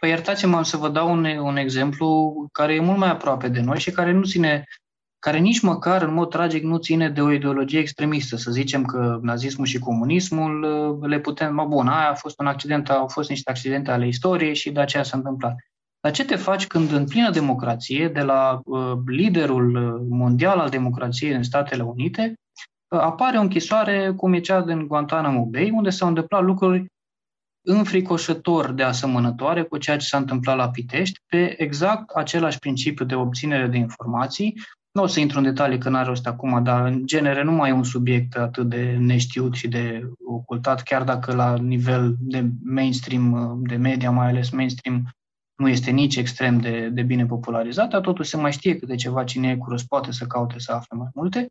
Păi 0.00 0.10
iertați-mă 0.10 0.62
să 0.62 0.76
vă 0.76 0.88
dau 0.88 1.10
un, 1.10 1.24
un 1.24 1.56
exemplu 1.56 2.08
care 2.52 2.74
e 2.74 2.80
mult 2.80 2.98
mai 2.98 3.10
aproape 3.10 3.48
de 3.48 3.60
noi 3.60 3.78
și 3.78 3.90
care 3.90 4.12
nu 4.12 4.24
ține 4.24 4.64
care 5.22 5.38
nici 5.38 5.60
măcar 5.60 6.02
în 6.02 6.14
mod 6.14 6.30
tragic 6.30 6.62
nu 6.62 6.76
ține 6.76 7.08
de 7.08 7.20
o 7.20 7.32
ideologie 7.32 7.78
extremistă. 7.78 8.36
Să 8.36 8.50
zicem 8.50 8.84
că 8.84 9.18
nazismul 9.22 9.66
și 9.66 9.78
comunismul 9.78 10.62
uh, 10.62 11.08
le 11.08 11.20
putem, 11.20 11.54
mă 11.54 11.64
bun, 11.64 11.88
aia 11.88 12.10
a 12.10 12.14
fost 12.14 12.40
un 12.40 12.46
accident, 12.46 12.90
au 12.90 13.08
fost 13.08 13.28
niște 13.28 13.50
accidente 13.50 13.90
ale 13.90 14.06
istoriei 14.06 14.54
și 14.54 14.70
de 14.70 14.80
aceea 14.80 15.02
s-a 15.02 15.16
întâmplat. 15.16 15.54
Dar 16.00 16.12
ce 16.12 16.24
te 16.24 16.36
faci 16.36 16.66
când 16.66 16.92
în 16.92 17.06
plină 17.06 17.30
democrație, 17.30 18.08
de 18.08 18.22
la 18.22 18.60
uh, 18.64 18.92
liderul 19.06 19.74
uh, 19.74 20.06
mondial 20.08 20.58
al 20.58 20.68
democrației 20.68 21.32
în 21.32 21.42
Statele 21.42 21.82
Unite, 21.82 22.34
uh, 22.88 22.98
apare 23.00 23.38
o 23.38 23.40
închisoare 23.40 24.12
cum 24.16 24.32
e 24.32 24.40
cea 24.40 24.60
din 24.60 24.86
Guantanamo 24.86 25.44
Bay, 25.44 25.70
unde 25.70 25.90
s-au 25.90 26.08
întâmplat 26.08 26.42
lucruri 26.42 26.86
înfricoșător 27.66 28.72
de 28.72 28.82
asemănătoare 28.82 29.62
cu 29.62 29.78
ceea 29.78 29.96
ce 29.96 30.06
s-a 30.06 30.16
întâmplat 30.16 30.56
la 30.56 30.70
Pitești, 30.70 31.20
pe 31.26 31.62
exact 31.62 32.10
același 32.10 32.58
principiu 32.58 33.04
de 33.04 33.14
obținere 33.14 33.66
de 33.66 33.76
informații, 33.76 34.54
nu 34.92 35.02
o 35.02 35.06
să 35.06 35.20
intru 35.20 35.38
în 35.38 35.44
detalii 35.44 35.78
că 35.78 35.88
n-are 35.88 36.08
rost 36.08 36.26
acum, 36.26 36.62
dar 36.62 36.86
în 36.86 37.06
genere 37.06 37.42
nu 37.42 37.52
mai 37.52 37.70
e 37.70 37.72
un 37.72 37.84
subiect 37.84 38.36
atât 38.36 38.68
de 38.68 38.96
neștiut 38.98 39.54
și 39.54 39.68
de 39.68 40.10
ocultat, 40.24 40.82
chiar 40.82 41.04
dacă 41.04 41.34
la 41.34 41.56
nivel 41.56 42.14
de 42.18 42.48
mainstream, 42.64 43.58
de 43.62 43.76
media, 43.76 44.10
mai 44.10 44.28
ales 44.28 44.50
mainstream, 44.50 45.08
nu 45.56 45.68
este 45.68 45.90
nici 45.90 46.16
extrem 46.16 46.58
de, 46.58 46.88
de 46.88 47.02
bine 47.02 47.26
popularizat, 47.26 47.88
dar 47.90 48.00
totuși 48.00 48.30
se 48.30 48.36
mai 48.36 48.52
știe 48.52 48.76
câte 48.76 48.94
ceva 48.94 49.24
cine 49.24 49.50
e 49.50 49.56
curios 49.56 49.82
poate 49.82 50.12
să 50.12 50.26
caute 50.26 50.58
să 50.58 50.72
afle 50.72 50.96
mai 50.96 51.08
multe. 51.14 51.46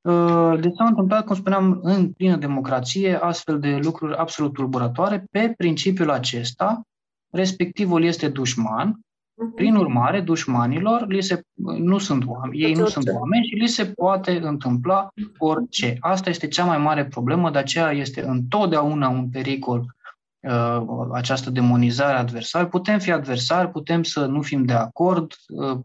Uh, 0.00 0.60
deci 0.60 0.74
s-au 0.74 0.86
întâmplat, 0.86 1.24
cum 1.24 1.34
spuneam, 1.34 1.78
în 1.82 2.12
plină 2.12 2.36
democrație, 2.36 3.16
astfel 3.16 3.60
de 3.60 3.76
lucruri 3.82 4.16
absolut 4.16 4.52
tulburătoare. 4.52 5.24
Pe 5.30 5.52
principiul 5.56 6.10
acesta, 6.10 6.82
respectivul 7.30 8.04
este 8.04 8.28
dușman, 8.28 8.86
Mhm. 8.86 9.09
Prin 9.54 9.74
urmare, 9.74 10.20
dușmanilor 10.20 11.06
li 11.08 11.22
se, 11.22 11.42
nu 11.78 11.98
sunt 11.98 12.26
oameni, 12.26 12.62
ei 12.62 12.74
nu 12.74 12.86
sunt 12.86 13.08
oameni 13.08 13.46
și 13.46 13.54
li 13.54 13.66
se 13.66 13.84
poate 13.86 14.40
întâmpla 14.42 15.08
orice. 15.38 15.96
Asta 16.00 16.30
este 16.30 16.48
cea 16.48 16.64
mai 16.64 16.78
mare 16.78 17.04
problemă, 17.06 17.50
de 17.50 17.58
aceea 17.58 17.90
este 17.90 18.22
întotdeauna 18.26 19.08
un 19.08 19.28
pericol 19.28 19.96
uh, 20.40 20.82
această 21.12 21.50
demonizare 21.50 22.16
adversar. 22.16 22.66
Putem 22.66 22.98
fi 22.98 23.12
adversari, 23.12 23.70
putem 23.70 24.02
să 24.02 24.26
nu 24.26 24.42
fim 24.42 24.64
de 24.64 24.72
acord, 24.72 25.32
uh, 25.48 25.78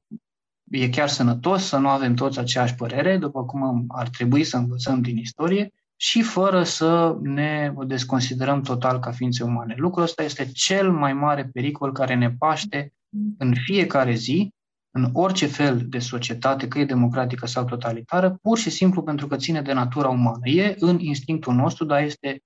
e 0.71 0.89
chiar 0.89 1.07
sănătos 1.07 1.63
să 1.63 1.77
nu 1.77 1.89
avem 1.89 2.13
toți 2.13 2.39
aceeași 2.39 2.75
părere, 2.75 3.17
după 3.17 3.45
cum 3.45 3.85
ar 3.87 4.09
trebui 4.09 4.43
să 4.43 4.57
învățăm 4.57 5.01
din 5.01 5.17
istorie, 5.17 5.73
și 5.95 6.21
fără 6.21 6.63
să 6.63 7.17
ne 7.21 7.73
desconsiderăm 7.85 8.61
total 8.61 8.99
ca 8.99 9.11
ființe 9.11 9.43
umane. 9.43 9.73
Lucrul 9.77 10.03
ăsta 10.03 10.23
este 10.23 10.45
cel 10.53 10.91
mai 10.91 11.13
mare 11.13 11.49
pericol 11.53 11.91
care 11.91 12.15
ne 12.15 12.31
paște 12.31 12.93
în 13.37 13.53
fiecare 13.65 14.13
zi, 14.13 14.53
în 14.91 15.09
orice 15.13 15.47
fel 15.47 15.81
de 15.89 15.99
societate, 15.99 16.67
că 16.67 16.79
e 16.79 16.85
democratică 16.85 17.45
sau 17.45 17.65
totalitară, 17.65 18.37
pur 18.41 18.57
și 18.57 18.69
simplu 18.69 19.03
pentru 19.03 19.27
că 19.27 19.35
ține 19.35 19.61
de 19.61 19.73
natura 19.73 20.09
umană. 20.09 20.47
E 20.49 20.75
în 20.79 20.99
instinctul 20.99 21.53
nostru, 21.53 21.85
dar 21.85 22.03
este 22.03 22.39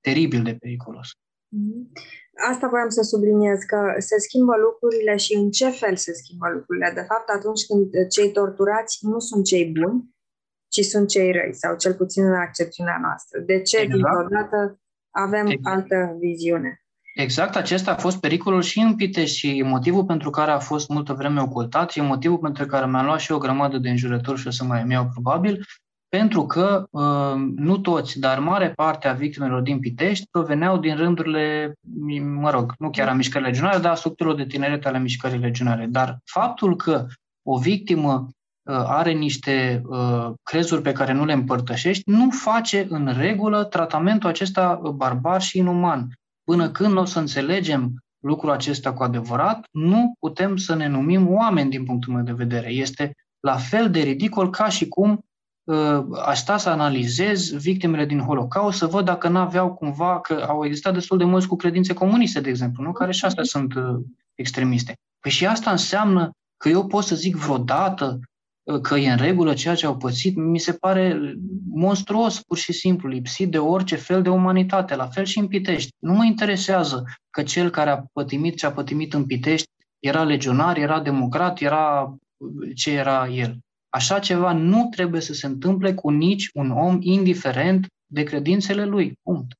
teribil 0.00 0.42
de 0.42 0.54
periculos. 0.54 1.08
Mm-hmm. 1.56 1.82
Asta 2.50 2.68
voiam 2.68 2.88
să 2.88 3.02
subliniez, 3.02 3.58
că 3.66 3.94
se 3.98 4.18
schimbă 4.18 4.56
lucrurile 4.56 5.16
și 5.16 5.34
în 5.34 5.50
ce 5.50 5.68
fel 5.68 5.96
se 5.96 6.12
schimbă 6.12 6.48
lucrurile. 6.48 6.90
De 6.94 7.04
fapt, 7.10 7.28
atunci 7.28 7.66
când 7.66 8.08
cei 8.08 8.30
torturați 8.32 9.06
nu 9.06 9.18
sunt 9.18 9.44
cei 9.44 9.72
buni, 9.78 10.14
ci 10.68 10.84
sunt 10.84 11.08
cei 11.08 11.32
răi, 11.32 11.54
sau 11.54 11.76
cel 11.76 11.94
puțin 11.94 12.24
în 12.24 12.34
accepțiunea 12.34 12.98
noastră. 13.00 13.40
De 13.40 13.62
ce, 13.62 13.76
exact. 13.78 13.92
dintr-o 13.92 14.26
dată, 14.28 14.80
avem 15.10 15.46
exact. 15.46 15.76
altă 15.76 16.16
viziune? 16.18 16.83
Exact 17.14 17.56
acesta 17.56 17.90
a 17.90 17.96
fost 17.96 18.20
pericolul 18.20 18.62
și 18.62 18.78
în 18.78 18.96
Pitești 18.96 19.36
și 19.36 19.62
motivul 19.62 20.04
pentru 20.04 20.30
care 20.30 20.50
a 20.50 20.58
fost 20.58 20.88
multă 20.88 21.12
vreme 21.12 21.40
ocultat 21.40 21.90
și 21.90 22.00
motivul 22.00 22.38
pentru 22.38 22.66
care 22.66 22.86
mi-am 22.86 23.04
luat 23.04 23.20
și 23.20 23.32
o 23.32 23.38
grămadă 23.38 23.78
de 23.78 23.90
înjurături 23.90 24.40
și 24.40 24.46
o 24.46 24.50
să 24.50 24.64
mai 24.64 24.84
iau 24.88 25.08
probabil, 25.12 25.64
pentru 26.08 26.46
că 26.46 26.86
uh, 26.90 27.34
nu 27.56 27.78
toți, 27.78 28.18
dar 28.18 28.38
mare 28.38 28.70
parte 28.70 29.08
a 29.08 29.12
victimelor 29.12 29.60
din 29.60 29.80
Pitești 29.80 30.26
proveneau 30.30 30.78
din 30.78 30.96
rândurile, 30.96 31.74
mă 32.22 32.50
rog, 32.50 32.74
nu 32.78 32.90
chiar 32.90 33.08
a 33.08 33.12
mișcării 33.12 33.46
legionare, 33.46 33.78
dar 33.78 33.92
a 33.92 33.94
structurilor 33.94 34.38
de 34.38 34.46
tineret 34.46 34.86
ale 34.86 34.98
mișcării 34.98 35.38
legionare. 35.38 35.86
Dar 35.86 36.18
faptul 36.24 36.76
că 36.76 37.06
o 37.42 37.58
victimă 37.58 38.28
uh, 38.62 38.74
are 38.86 39.12
niște 39.12 39.82
uh, 39.86 40.30
crezuri 40.42 40.82
pe 40.82 40.92
care 40.92 41.12
nu 41.12 41.24
le 41.24 41.32
împărtășești, 41.32 42.10
nu 42.10 42.30
face 42.30 42.86
în 42.88 43.12
regulă 43.16 43.64
tratamentul 43.64 44.28
acesta 44.28 44.80
barbar 44.94 45.42
și 45.42 45.58
inuman. 45.58 46.08
Până 46.44 46.70
când 46.70 46.92
nu 46.92 47.00
o 47.00 47.04
să 47.04 47.18
înțelegem 47.18 48.04
lucrul 48.18 48.50
acesta 48.50 48.92
cu 48.92 49.02
adevărat, 49.02 49.66
nu 49.70 50.14
putem 50.18 50.56
să 50.56 50.74
ne 50.74 50.86
numim 50.86 51.30
oameni 51.30 51.70
din 51.70 51.84
punctul 51.84 52.12
meu 52.12 52.22
de 52.22 52.32
vedere. 52.32 52.70
Este 52.70 53.14
la 53.40 53.56
fel 53.56 53.90
de 53.90 54.00
ridicol 54.00 54.50
ca 54.50 54.68
și 54.68 54.88
cum 54.88 55.24
uh, 55.64 56.04
aș 56.24 56.38
sta 56.38 56.56
să 56.56 56.68
analizez 56.68 57.50
victimele 57.50 58.04
din 58.04 58.20
Holocaust, 58.20 58.78
să 58.78 58.86
văd 58.86 59.04
dacă 59.04 59.28
n-aveau 59.28 59.74
cumva, 59.74 60.20
că 60.20 60.44
au 60.48 60.64
existat 60.64 60.92
destul 60.92 61.18
de 61.18 61.24
mulți 61.24 61.46
cu 61.48 61.56
credințe 61.56 61.92
comuniste, 61.92 62.40
de 62.40 62.48
exemplu, 62.48 62.82
nu? 62.82 62.92
care 62.92 63.12
și 63.12 63.24
astea 63.24 63.44
sunt 63.44 63.74
uh, 63.74 64.00
extremiste. 64.34 64.94
Păi 65.20 65.30
și 65.30 65.46
asta 65.46 65.70
înseamnă 65.70 66.30
că 66.56 66.68
eu 66.68 66.86
pot 66.86 67.04
să 67.04 67.14
zic 67.14 67.36
vreodată 67.36 68.20
că 68.82 68.94
e 68.94 69.10
în 69.10 69.16
regulă 69.16 69.54
ceea 69.54 69.74
ce 69.74 69.86
au 69.86 69.96
pățit, 69.96 70.36
mi 70.36 70.58
se 70.58 70.72
pare 70.72 71.34
monstruos, 71.68 72.42
pur 72.42 72.56
și 72.56 72.72
simplu, 72.72 73.08
lipsit 73.08 73.50
de 73.50 73.58
orice 73.58 73.96
fel 73.96 74.22
de 74.22 74.28
umanitate, 74.28 74.94
la 74.94 75.06
fel 75.06 75.24
și 75.24 75.38
în 75.38 75.48
Pitești. 75.48 75.90
Nu 75.98 76.12
mă 76.12 76.24
interesează 76.24 77.04
că 77.30 77.42
cel 77.42 77.70
care 77.70 77.90
a 77.90 78.04
pătimit 78.12 78.56
ce 78.56 78.66
a 78.66 78.72
pătimit 78.72 79.14
în 79.14 79.26
Pitești 79.26 79.70
era 79.98 80.22
legionar, 80.22 80.76
era 80.76 81.00
democrat, 81.00 81.60
era 81.60 82.16
ce 82.74 82.90
era 82.90 83.28
el. 83.28 83.58
Așa 83.88 84.18
ceva 84.18 84.52
nu 84.52 84.88
trebuie 84.90 85.20
să 85.20 85.32
se 85.32 85.46
întâmple 85.46 85.94
cu 85.94 86.10
nici 86.10 86.48
un 86.52 86.70
om 86.70 86.98
indiferent 87.00 87.86
de 88.06 88.22
credințele 88.22 88.84
lui. 88.84 89.18
Punct. 89.22 89.52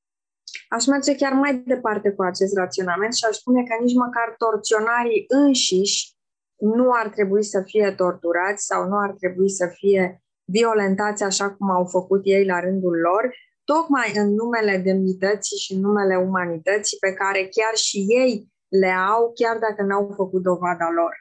Aș 0.69 0.85
merge 0.85 1.15
chiar 1.15 1.33
mai 1.33 1.63
departe 1.65 2.09
cu 2.11 2.23
acest 2.23 2.55
raționament 2.55 3.13
și 3.15 3.25
aș 3.29 3.35
spune 3.35 3.63
că 3.63 3.83
nici 3.83 3.95
măcar 3.95 4.35
torționarii 4.37 5.25
înșiși 5.27 6.14
nu 6.59 6.91
ar 6.91 7.09
trebui 7.09 7.43
să 7.43 7.61
fie 7.65 7.91
torturați 7.91 8.65
sau 8.65 8.87
nu 8.87 8.97
ar 8.97 9.11
trebui 9.11 9.49
să 9.49 9.67
fie 9.73 10.23
violentați 10.43 11.23
așa 11.23 11.51
cum 11.51 11.69
au 11.69 11.85
făcut 11.85 12.21
ei 12.23 12.45
la 12.45 12.59
rândul 12.59 12.97
lor, 12.97 13.35
tocmai 13.63 14.11
în 14.15 14.33
numele 14.33 14.77
demnității 14.77 15.57
și 15.57 15.73
în 15.73 15.79
numele 15.79 16.15
umanității 16.15 16.97
pe 16.99 17.13
care 17.13 17.39
chiar 17.39 17.75
și 17.75 17.97
ei 17.97 18.53
le 18.67 18.91
au, 18.91 19.31
chiar 19.33 19.57
dacă 19.57 19.81
n-au 19.83 20.13
făcut 20.15 20.41
dovada 20.41 20.89
lor. 20.95 21.13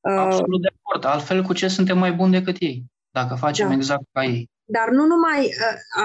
Absolut 0.00 0.60
de 0.60 0.68
acord. 0.78 1.04
Altfel, 1.04 1.42
cu 1.42 1.52
ce 1.52 1.68
suntem 1.68 1.98
mai 1.98 2.12
buni 2.12 2.32
decât 2.32 2.56
ei, 2.60 2.84
dacă 3.10 3.34
facem 3.34 3.68
da. 3.68 3.74
exact 3.74 4.04
ca 4.12 4.24
ei? 4.24 4.50
Dar 4.76 4.88
nu 4.98 5.04
numai 5.12 5.40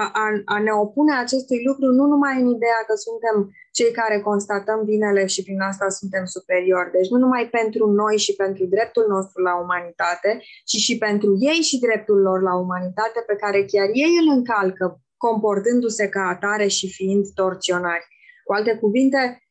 a, 0.22 0.26
a 0.44 0.58
ne 0.66 0.72
opune 0.84 1.14
acestui 1.14 1.60
lucru, 1.68 1.86
nu 1.98 2.04
numai 2.06 2.34
în 2.40 2.48
ideea 2.56 2.80
că 2.86 2.94
suntem 3.06 3.36
cei 3.78 3.92
care 4.00 4.20
constatăm 4.20 4.84
binele 4.84 5.26
și 5.26 5.42
prin 5.42 5.60
asta 5.60 5.88
suntem 5.88 6.24
superiori. 6.24 6.90
Deci 6.90 7.08
nu 7.08 7.18
numai 7.18 7.48
pentru 7.58 7.84
noi 7.90 8.16
și 8.18 8.32
pentru 8.34 8.64
dreptul 8.74 9.06
nostru 9.08 9.42
la 9.42 9.54
umanitate, 9.64 10.30
ci 10.64 10.76
și 10.86 10.98
pentru 10.98 11.30
ei 11.50 11.60
și 11.68 11.78
dreptul 11.78 12.18
lor 12.20 12.40
la 12.42 12.54
umanitate 12.54 13.20
pe 13.26 13.36
care 13.42 13.64
chiar 13.64 13.88
ei 13.92 14.14
îl 14.22 14.28
încalcă 14.36 15.00
comportându-se 15.16 16.08
ca 16.08 16.22
atare 16.34 16.66
și 16.66 16.92
fiind 16.92 17.24
torționari. 17.34 18.06
Cu 18.44 18.52
alte 18.52 18.76
cuvinte, 18.76 19.43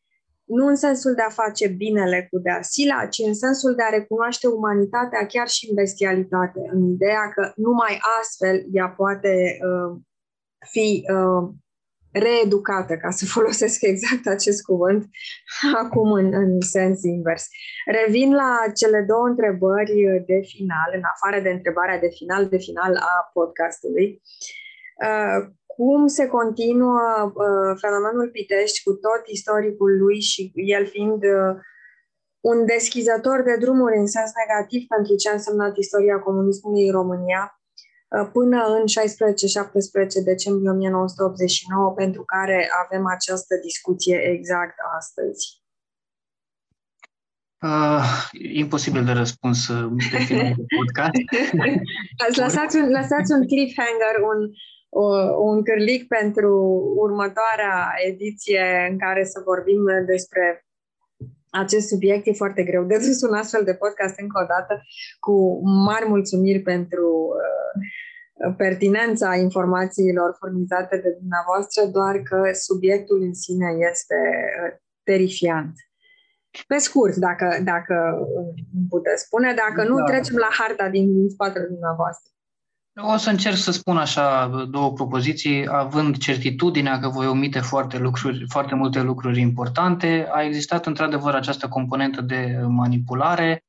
nu 0.58 0.66
în 0.68 0.76
sensul 0.76 1.14
de 1.14 1.22
a 1.22 1.30
face 1.42 1.68
binele 1.68 2.28
cu 2.32 2.38
dea 2.40 2.62
sila, 2.62 3.06
ci 3.06 3.20
în 3.26 3.34
sensul 3.34 3.76
de 3.76 3.84
a 3.84 3.90
recunoaște 3.90 4.48
umanitatea 4.48 5.26
chiar 5.26 5.48
și 5.48 5.70
în 5.70 5.76
bestialitate, 5.76 6.60
în 6.74 6.82
ideea 6.96 7.32
că 7.36 7.52
numai 7.56 8.00
astfel 8.20 8.66
ea 8.72 8.90
poate 8.90 9.58
uh, 9.68 9.98
fi 10.72 11.06
uh, 11.16 11.50
reeducată, 12.14 12.98
ca 12.98 13.10
să 13.10 13.26
folosesc 13.36 13.82
exact 13.82 14.28
acest 14.28 14.64
cuvânt, 14.64 15.10
acum 15.84 16.12
în, 16.12 16.34
în 16.34 16.62
sens 16.62 17.04
invers. 17.04 17.48
Revin 17.86 18.34
la 18.34 18.58
cele 18.76 19.06
două 19.08 19.26
întrebări 19.28 20.24
de 20.26 20.40
final, 20.44 20.90
în 20.96 21.04
afară 21.14 21.42
de 21.42 21.50
întrebarea 21.50 22.00
de 22.00 22.10
final, 22.18 22.48
de 22.48 22.58
final 22.58 22.96
a 22.96 23.30
podcastului. 23.34 24.22
Uh, 25.08 25.52
cum 25.76 26.08
se 26.08 26.26
continuă 26.28 27.02
uh, 27.26 27.78
fenomenul 27.82 28.30
Pitești 28.30 28.84
cu 28.84 28.92
tot 28.94 29.22
istoricul 29.26 29.92
lui 29.98 30.20
și 30.22 30.52
el 30.54 30.86
fiind 30.86 31.24
uh, 31.24 31.54
un 32.52 32.66
deschizător 32.66 33.38
de 33.50 33.56
drumuri 33.64 33.98
în 33.98 34.08
sens 34.08 34.32
negativ 34.42 34.82
pentru 34.88 35.16
ce 35.16 35.30
a 35.30 35.38
însemnat 35.40 35.78
istoria 35.78 36.20
comunismului 36.20 36.86
în 36.88 36.94
România 37.00 37.44
uh, 37.52 38.30
până 38.32 38.60
în 38.78 38.84
16-17 40.22 40.24
decembrie 40.32 40.70
1989, 40.70 41.92
pentru 42.02 42.24
care 42.34 42.70
avem 42.84 43.04
această 43.16 43.54
discuție 43.68 44.18
exact 44.36 44.76
astăzi. 44.98 45.64
Uh, 47.70 48.06
imposibil 48.64 49.04
de 49.06 49.12
răspuns 49.12 49.68
uh, 49.68 49.92
pe 50.12 50.18
final 50.18 50.54
de 50.58 50.66
podcast. 50.78 51.18
lăsați, 52.42 52.76
un, 52.76 52.88
lăsați 52.90 53.32
un 53.36 53.44
cliffhanger, 53.52 54.16
un, 54.32 54.40
un 55.38 55.64
cârlic 55.64 56.08
pentru 56.08 56.54
următoarea 56.96 57.94
ediție 58.08 58.88
în 58.90 58.98
care 58.98 59.24
să 59.24 59.42
vorbim 59.46 59.82
despre 60.06 60.66
acest 61.50 61.88
subiect. 61.88 62.28
E 62.28 62.32
foarte 62.44 62.64
greu 62.64 62.84
de 62.84 62.98
dus 62.98 63.22
un 63.22 63.34
astfel 63.34 63.64
de 63.64 63.74
podcast 63.74 64.20
încă 64.20 64.40
o 64.44 64.46
dată 64.46 64.82
cu 65.20 65.62
mari 65.64 66.08
mulțumiri 66.08 66.60
pentru 66.60 67.08
uh, 67.10 68.56
pertinența 68.58 69.36
informațiilor 69.36 70.36
furnizate 70.40 70.98
de 70.98 71.18
dumneavoastră, 71.20 71.86
doar 71.86 72.16
că 72.18 72.50
subiectul 72.54 73.22
în 73.22 73.34
sine 73.34 73.68
este 73.92 74.20
uh, 74.66 74.78
terifiant. 75.04 75.74
Pe 76.68 76.78
scurt, 76.78 77.16
dacă, 77.16 77.58
dacă 77.64 78.28
puteți 78.90 79.24
spune, 79.24 79.54
dacă 79.54 79.90
nu, 79.90 79.98
da. 79.98 80.04
trecem 80.04 80.36
la 80.36 80.50
harta 80.60 80.90
din, 80.90 81.14
din 81.14 81.30
spatele 81.30 81.66
dumneavoastră. 81.66 82.33
O 83.02 83.18
să 83.18 83.30
încerc 83.30 83.56
să 83.56 83.72
spun 83.72 83.98
așa 83.98 84.48
două 84.70 84.94
propoziții, 84.94 85.68
având 85.68 86.18
certitudinea 86.18 87.00
că 87.00 87.08
voi 87.08 87.28
omite 87.28 87.60
foarte, 87.60 87.98
lucruri, 87.98 88.46
foarte 88.48 88.76
multe 88.76 89.02
lucruri 89.02 89.40
importante. 89.40 90.28
A 90.32 90.44
existat 90.44 90.86
într-adevăr 90.86 91.36
această 91.36 91.68
componentă 91.68 92.22
de 92.22 92.64
manipulare, 92.68 93.64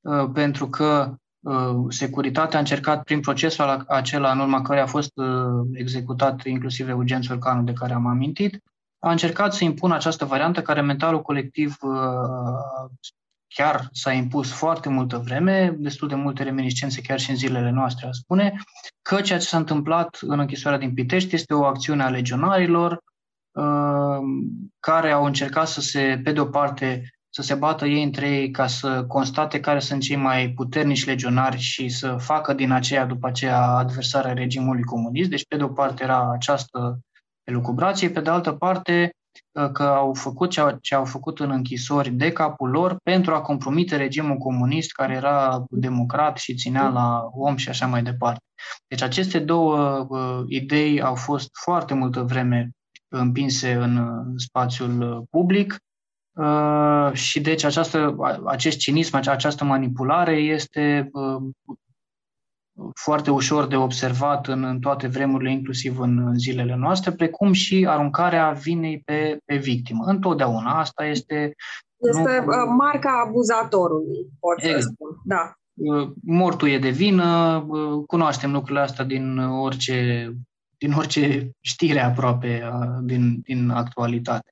uh, 0.00 0.30
pentru 0.32 0.68
că 0.68 1.14
uh, 1.40 1.76
securitatea 1.88 2.56
a 2.56 2.60
încercat 2.60 3.02
prin 3.02 3.20
procesul 3.20 3.84
acela 3.88 4.32
în 4.32 4.38
urma 4.38 4.62
care 4.62 4.80
a 4.80 4.86
fost 4.86 5.10
uh, 5.14 5.66
executat 5.72 6.44
inclusiv 6.44 6.88
Eugen 6.88 7.20
Țurcanu 7.20 7.62
de 7.62 7.72
care 7.72 7.92
am 7.92 8.06
amintit, 8.06 8.62
a 8.98 9.10
încercat 9.10 9.54
să 9.54 9.64
impună 9.64 9.94
această 9.94 10.24
variantă 10.24 10.62
care 10.62 10.80
mentalul 10.80 11.22
colectiv 11.22 11.76
chiar 13.48 13.88
s-a 13.92 14.12
impus 14.12 14.52
foarte 14.52 14.88
multă 14.88 15.18
vreme, 15.18 15.76
destul 15.78 16.08
de 16.08 16.14
multe 16.14 16.42
reminiscențe 16.42 17.00
chiar 17.00 17.18
și 17.18 17.30
în 17.30 17.36
zilele 17.36 17.70
noastre, 17.70 18.06
a 18.06 18.12
spune, 18.12 18.54
că 19.02 19.20
ceea 19.20 19.38
ce 19.38 19.46
s-a 19.46 19.56
întâmplat 19.56 20.18
în 20.20 20.38
închisoarea 20.38 20.78
din 20.78 20.94
Pitești 20.94 21.34
este 21.34 21.54
o 21.54 21.64
acțiune 21.64 22.02
a 22.02 22.08
legionarilor 22.08 23.02
uh, 23.52 24.18
care 24.80 25.10
au 25.10 25.24
încercat 25.24 25.68
să 25.68 25.80
se, 25.80 26.20
pe 26.24 26.32
de 26.32 26.40
o 26.40 26.44
parte, 26.44 27.02
să 27.30 27.42
se 27.42 27.54
bată 27.54 27.86
ei 27.86 28.02
între 28.02 28.28
ei 28.28 28.50
ca 28.50 28.66
să 28.66 29.04
constate 29.04 29.60
care 29.60 29.78
sunt 29.78 30.02
cei 30.02 30.16
mai 30.16 30.48
puternici 30.48 31.06
legionari 31.06 31.58
și 31.58 31.88
să 31.88 32.16
facă 32.18 32.52
din 32.52 32.70
aceea, 32.70 33.06
după 33.06 33.26
aceea, 33.26 33.60
adversarea 33.60 34.32
regimului 34.32 34.82
comunist. 34.82 35.30
Deci, 35.30 35.46
pe 35.46 35.56
de 35.56 35.62
o 35.62 35.68
parte, 35.68 36.02
era 36.02 36.30
această 36.32 36.98
elucubrație, 37.44 38.10
pe 38.10 38.20
de 38.20 38.30
altă 38.30 38.52
parte, 38.52 39.10
că 39.72 39.82
au 39.82 40.14
făcut 40.14 40.50
ce 40.80 40.94
au 40.94 41.04
făcut 41.04 41.40
în 41.40 41.50
închisori 41.50 42.10
de 42.10 42.32
capul 42.32 42.70
lor 42.70 42.96
pentru 43.02 43.34
a 43.34 43.40
compromite 43.40 43.96
regimul 43.96 44.36
comunist 44.36 44.92
care 44.92 45.14
era 45.14 45.64
democrat 45.70 46.38
și 46.38 46.54
ținea 46.54 46.88
la 46.88 47.28
om 47.32 47.56
și 47.56 47.68
așa 47.68 47.86
mai 47.86 48.02
departe. 48.02 48.42
Deci 48.86 49.02
aceste 49.02 49.38
două 49.38 50.06
uh, 50.08 50.44
idei 50.46 51.02
au 51.02 51.14
fost 51.14 51.48
foarte 51.52 51.94
multă 51.94 52.22
vreme 52.22 52.70
împinse 53.08 53.72
în 53.72 54.22
spațiul 54.36 55.26
public 55.30 55.78
uh, 56.32 57.10
și 57.12 57.40
deci 57.40 57.64
această, 57.64 58.16
acest 58.46 58.78
cinism, 58.78 59.16
această 59.16 59.64
manipulare 59.64 60.36
este 60.36 61.08
uh, 61.12 61.42
foarte 62.94 63.30
ușor 63.30 63.66
de 63.66 63.76
observat 63.76 64.46
în, 64.46 64.64
în 64.64 64.78
toate 64.78 65.06
vremurile, 65.06 65.50
inclusiv 65.50 65.98
în 65.98 66.38
zilele 66.38 66.76
noastre, 66.76 67.12
precum 67.12 67.52
și 67.52 67.86
aruncarea 67.88 68.50
vinei 68.50 69.02
pe, 69.04 69.38
pe 69.44 69.56
victimă. 69.56 70.04
Întotdeauna. 70.06 70.78
Asta 70.78 71.04
este... 71.04 71.54
Este 71.96 72.22
nu... 72.22 72.52
Uh, 72.52 72.74
marca 72.78 73.24
abuzatorului, 73.26 74.26
pot 74.40 74.62
exact. 74.62 74.82
să 74.82 74.88
spun. 74.92 75.08
Da. 75.24 75.52
Uh, 75.74 76.10
mortul 76.24 76.68
e 76.68 76.78
de 76.78 76.90
vină, 76.90 77.64
uh, 77.68 78.04
cunoaștem 78.06 78.52
lucrurile 78.52 78.80
astea 78.80 79.04
din 79.04 79.38
orice, 79.38 80.30
din 80.78 80.92
orice 80.92 81.50
știre 81.60 82.00
aproape 82.00 82.62
din, 83.02 83.40
din 83.42 83.70
actualitate. 83.70 84.50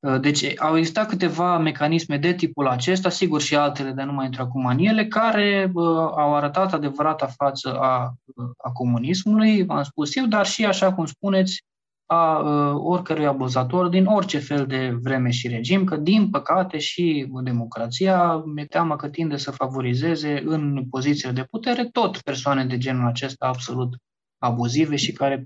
Uh, 0.00 0.20
deci 0.20 0.60
au 0.60 0.76
existat 0.76 1.08
câteva 1.08 1.58
mecanisme 1.58 2.16
de 2.16 2.32
tipul 2.32 2.66
acesta, 2.66 3.08
sigur 3.08 3.40
și 3.40 3.56
altele, 3.56 3.90
dar 3.90 4.06
nu 4.06 4.12
mai 4.12 4.24
intru 4.24 4.42
acum 4.42 4.66
în 4.66 4.78
ele, 4.78 5.06
care 5.06 5.70
uh, 5.74 5.84
au 5.96 6.34
arătat 6.34 6.72
adevărata 6.72 7.26
față 7.26 7.80
a, 7.80 8.14
a 8.56 8.70
comunismului, 8.72 9.64
v-am 9.64 9.82
spus 9.82 10.16
eu, 10.16 10.26
dar 10.26 10.46
și, 10.46 10.64
așa 10.64 10.92
cum 10.92 11.06
spuneți, 11.06 11.64
a 12.06 12.38
uh, 12.38 12.80
oricărui 12.84 13.26
abuzator 13.26 13.88
din 13.88 14.06
orice 14.06 14.38
fel 14.38 14.66
de 14.66 14.98
vreme 15.02 15.30
și 15.30 15.48
regim, 15.48 15.84
că 15.84 15.96
din 15.96 16.30
păcate 16.30 16.78
și 16.78 17.28
democrația 17.42 18.36
mi-e 18.36 18.64
teamă 18.64 18.96
că 18.96 19.08
tinde 19.08 19.36
să 19.36 19.50
favorizeze 19.50 20.42
în 20.44 20.84
pozițiile 20.90 21.32
de 21.32 21.44
putere 21.50 21.84
tot 21.84 22.20
persoane 22.20 22.64
de 22.64 22.78
genul 22.78 23.06
acesta 23.06 23.46
absolut 23.46 23.96
abuzive 24.38 24.96
și 24.96 25.12
care 25.12 25.44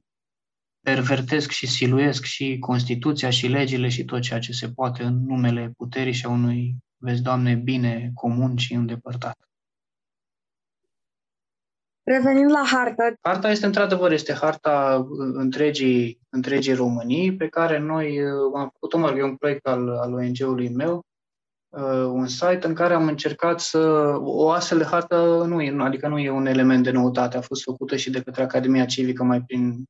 pervertesc 0.84 1.50
și 1.50 1.66
siluiesc 1.66 2.24
și 2.24 2.58
Constituția 2.58 3.30
și 3.30 3.46
legile 3.46 3.88
și 3.88 4.04
tot 4.04 4.20
ceea 4.20 4.38
ce 4.38 4.52
se 4.52 4.68
poate 4.68 5.02
în 5.02 5.24
numele 5.26 5.72
puterii 5.76 6.12
și 6.12 6.26
a 6.26 6.28
unui, 6.28 6.76
vezi, 6.96 7.22
Doamne, 7.22 7.54
bine 7.54 8.10
comun 8.14 8.56
și 8.56 8.74
îndepărtat. 8.74 9.38
Revenind 12.02 12.50
la 12.50 12.64
hartă. 12.66 13.14
Harta 13.20 13.50
este, 13.50 13.66
într-adevăr, 13.66 14.12
este 14.12 14.32
harta 14.32 15.06
întregii, 15.34 16.20
întregii 16.28 16.74
Românii, 16.74 17.36
pe 17.36 17.48
care 17.48 17.78
noi 17.78 18.22
uh, 18.22 18.52
am 18.54 18.68
făcut-o, 18.72 18.98
mă 18.98 19.22
un 19.22 19.36
proiect 19.36 19.66
al, 19.66 19.88
al 19.88 20.12
ONG-ului 20.12 20.68
meu, 20.68 21.04
uh, 21.68 22.04
un 22.12 22.26
site 22.26 22.66
în 22.66 22.74
care 22.74 22.94
am 22.94 23.06
încercat 23.06 23.60
să... 23.60 23.78
O 24.20 24.50
astfel 24.50 24.78
de 24.78 24.84
hartă 24.84 25.44
nu 25.46 25.62
e, 25.62 25.76
adică 25.78 26.08
nu 26.08 26.18
e 26.18 26.30
un 26.30 26.46
element 26.46 26.84
de 26.84 26.90
noutate, 26.90 27.36
a 27.36 27.40
fost 27.40 27.62
făcută 27.62 27.96
și 27.96 28.10
de 28.10 28.22
către 28.22 28.42
Academia 28.42 28.84
Civică 28.84 29.22
mai 29.22 29.42
prin 29.42 29.84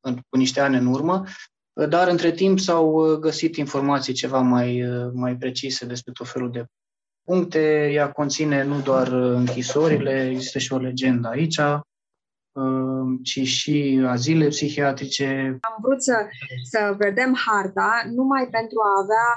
cu 0.00 0.36
niște 0.36 0.60
ani 0.60 0.76
în 0.76 0.86
urmă, 0.86 1.24
dar 1.86 2.08
între 2.08 2.30
timp 2.30 2.58
s-au 2.58 2.92
uh, 2.92 3.18
găsit 3.18 3.56
informații 3.56 4.12
ceva 4.12 4.40
mai, 4.40 4.82
uh, 4.82 5.10
mai 5.12 5.36
precise 5.36 5.86
despre 5.86 6.12
tot 6.12 6.28
felul 6.28 6.50
de 6.50 6.64
puncte. 7.24 7.90
Ea 7.92 8.12
conține 8.12 8.62
nu 8.62 8.80
doar 8.80 9.06
uh, 9.06 9.34
închisorile, 9.36 10.28
există 10.30 10.58
și 10.58 10.72
o 10.72 10.78
legendă 10.78 11.28
aici, 11.28 11.60
ci 13.22 13.40
și 13.46 14.04
azile 14.06 14.46
psihiatrice. 14.48 15.58
Am 15.60 15.76
vrut 15.82 16.02
să, 16.02 16.26
să 16.70 16.94
vedem 16.96 17.36
harta 17.46 18.02
numai 18.14 18.48
pentru 18.50 18.78
a 18.80 19.00
avea 19.02 19.28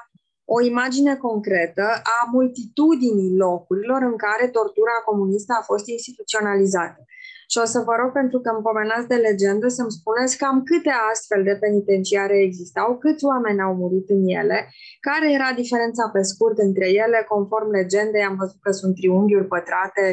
o 0.46 0.62
imagine 0.62 1.16
concretă 1.16 1.86
a 2.18 2.30
multitudinii 2.32 3.36
locurilor 3.38 4.02
în 4.02 4.18
care 4.18 4.48
tortura 4.48 4.98
comunistă 5.06 5.54
a 5.60 5.64
fost 5.64 5.88
instituționalizată. 5.88 7.06
Și 7.52 7.58
o 7.64 7.66
să 7.74 7.80
vă 7.88 7.94
rog, 8.02 8.10
pentru 8.20 8.38
că 8.42 8.50
îmi 8.52 8.66
pomenați 8.68 9.08
de 9.14 9.20
legendă, 9.28 9.68
să-mi 9.68 9.98
spuneți 10.00 10.38
cam 10.42 10.58
câte 10.70 10.92
astfel 11.12 11.42
de 11.50 11.56
penitenciare 11.64 12.38
existau, 12.48 12.90
câți 13.04 13.26
oameni 13.32 13.66
au 13.68 13.74
murit 13.82 14.08
în 14.18 14.24
ele, 14.40 14.60
care 15.08 15.28
era 15.38 15.50
diferența 15.62 16.04
pe 16.14 16.22
scurt 16.32 16.58
între 16.68 16.88
ele, 17.04 17.20
conform 17.34 17.70
legendei, 17.80 18.30
am 18.30 18.36
văzut 18.42 18.60
că 18.66 18.72
sunt 18.72 18.94
triunghiuri 18.96 19.52
pătrate, 19.56 20.06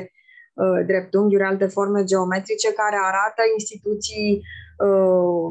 uh, 0.63 0.79
dreptunghiuri, 0.91 1.49
alte 1.51 1.67
forme 1.77 2.01
geometrice 2.11 2.71
care 2.83 2.99
arată 3.11 3.43
instituții 3.59 4.31
uh, 4.87 5.47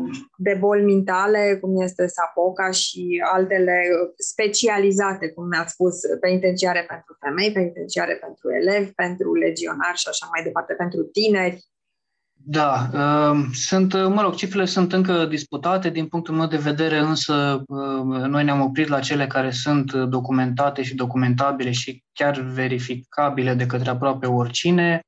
de 0.48 0.54
boli 0.64 0.88
mentale, 0.92 1.58
cum 1.62 1.72
este 1.88 2.04
Sapoca 2.18 2.70
și 2.82 3.04
altele 3.36 3.78
uh, 3.90 4.14
specializate, 4.32 5.26
cum 5.34 5.46
mi-ați 5.48 5.74
spus, 5.76 5.96
penitenciare 6.26 6.84
pentru 6.94 7.12
femei, 7.24 7.52
penitenciare 7.58 8.16
pentru 8.26 8.46
elevi, 8.60 8.92
pentru 9.04 9.30
legionari 9.46 10.02
și 10.02 10.08
așa 10.10 10.26
mai 10.34 10.42
departe, 10.48 10.74
pentru 10.84 11.02
tineri, 11.04 11.58
Da, 12.50 12.90
uh, 12.94 13.46
sunt, 13.54 13.94
mă 13.94 14.22
rog, 14.22 14.36
cifrele 14.36 14.66
sunt 14.66 14.94
încă 14.94 15.26
disputate 15.26 15.90
din 15.90 16.08
punctul 16.08 16.36
meu 16.36 16.48
de 16.48 16.58
vedere, 16.58 17.00
însă 17.00 17.64
uh, 17.68 18.26
noi 18.28 18.44
ne-am 18.44 18.62
oprit 18.62 18.88
la 18.88 19.00
cele 19.00 19.28
care 19.28 19.52
sunt 19.52 19.94
documentate 19.94 20.84
și 20.84 20.96
documentabile 20.96 21.72
și 21.72 22.04
chiar 22.14 22.40
verificabile 22.40 23.54
de 23.54 23.66
către 23.66 23.90
aproape 23.90 24.26
oricine. 24.26 25.02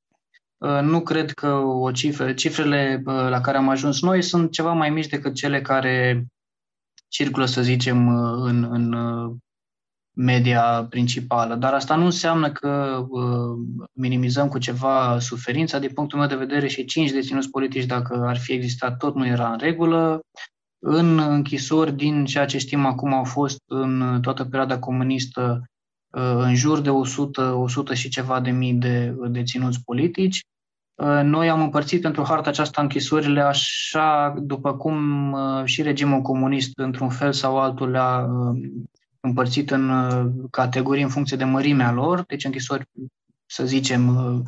Uh, 0.57 0.79
nu 0.81 1.01
cred 1.01 1.31
că 1.31 1.47
o 1.57 1.91
cifră, 1.91 2.33
cifrele 2.33 3.01
la 3.05 3.41
care 3.41 3.57
am 3.57 3.69
ajuns 3.69 4.01
noi 4.01 4.21
sunt 4.21 4.51
ceva 4.51 4.73
mai 4.73 4.89
mici 4.89 5.07
decât 5.07 5.33
cele 5.33 5.61
care 5.61 6.25
circulă, 7.07 7.45
să 7.45 7.61
zicem, 7.61 8.07
în, 8.43 8.67
în 8.71 8.93
media 10.21 10.87
principală. 10.89 11.55
Dar 11.55 11.73
asta 11.73 11.95
nu 11.95 12.05
înseamnă 12.05 12.51
că 12.51 13.05
uh, 13.09 13.57
minimizăm 13.93 14.47
cu 14.47 14.57
ceva 14.57 15.19
suferința. 15.19 15.79
Din 15.79 15.89
punctul 15.93 16.19
meu 16.19 16.27
de 16.27 16.35
vedere, 16.35 16.67
și 16.67 16.85
cinci 16.85 17.11
deținuți 17.11 17.49
politici, 17.49 17.85
dacă 17.85 18.23
ar 18.27 18.37
fi 18.37 18.53
existat, 18.53 18.97
tot 18.97 19.15
nu 19.15 19.25
era 19.27 19.51
în 19.51 19.57
regulă. 19.57 20.19
În 20.79 21.19
închisori, 21.19 21.95
din 21.95 22.25
ceea 22.25 22.45
ce 22.45 22.57
știm 22.57 22.85
acum, 22.85 23.13
au 23.13 23.23
fost 23.23 23.59
în 23.65 24.19
toată 24.21 24.43
perioada 24.43 24.79
comunistă 24.79 25.61
uh, 26.09 26.37
în 26.37 26.55
jur 26.55 26.79
de 26.79 26.89
100, 26.89 27.41
100 27.41 27.93
și 27.93 28.09
ceva 28.09 28.39
de 28.39 28.51
mii 28.51 28.73
de 28.73 29.15
deținuți 29.29 29.83
politici. 29.83 30.41
Uh, 30.95 31.21
noi 31.23 31.49
am 31.49 31.61
împărțit 31.61 32.01
pentru 32.01 32.23
harta 32.23 32.49
aceasta 32.49 32.81
închisorile 32.81 33.41
așa 33.41 34.35
după 34.37 34.73
cum 34.73 35.31
uh, 35.31 35.61
și 35.63 35.81
regimul 35.81 36.21
comunist, 36.21 36.77
într-un 36.77 37.09
fel 37.09 37.31
sau 37.31 37.59
altul, 37.59 37.89
le-a 37.89 38.17
uh, 38.19 38.59
împărțit 39.19 39.71
în 39.71 39.89
uh, 39.89 40.31
categorii 40.51 41.03
în 41.03 41.09
funcție 41.09 41.37
de 41.37 41.43
mărimea 41.43 41.91
lor, 41.91 42.23
deci 42.27 42.43
închisori, 42.43 42.85
să 43.45 43.65
zicem, 43.65 44.07
uh, 44.07 44.41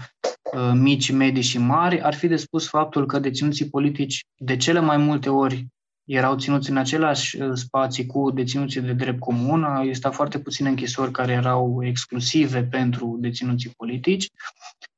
uh, 0.53 0.71
mici, 0.73 1.11
medii 1.11 1.41
și 1.41 1.57
mari, 1.57 2.01
ar 2.01 2.13
fi 2.13 2.27
de 2.27 2.35
spus 2.35 2.67
faptul 2.67 3.05
că 3.05 3.19
deținuții 3.19 3.69
politici 3.69 4.25
de 4.37 4.57
cele 4.57 4.79
mai 4.79 4.97
multe 4.97 5.29
ori 5.29 5.67
erau 6.03 6.37
ținuți 6.37 6.69
în 6.69 6.77
același 6.77 7.37
spații 7.53 8.05
cu 8.05 8.31
deținuții 8.31 8.81
de 8.81 8.93
drept 8.93 9.19
comun. 9.19 9.65
Există 9.81 10.09
foarte 10.09 10.39
puține 10.39 10.69
închisori 10.69 11.11
care 11.11 11.31
erau 11.31 11.85
exclusive 11.85 12.63
pentru 12.63 13.17
deținuții 13.19 13.73
politici. 13.77 14.27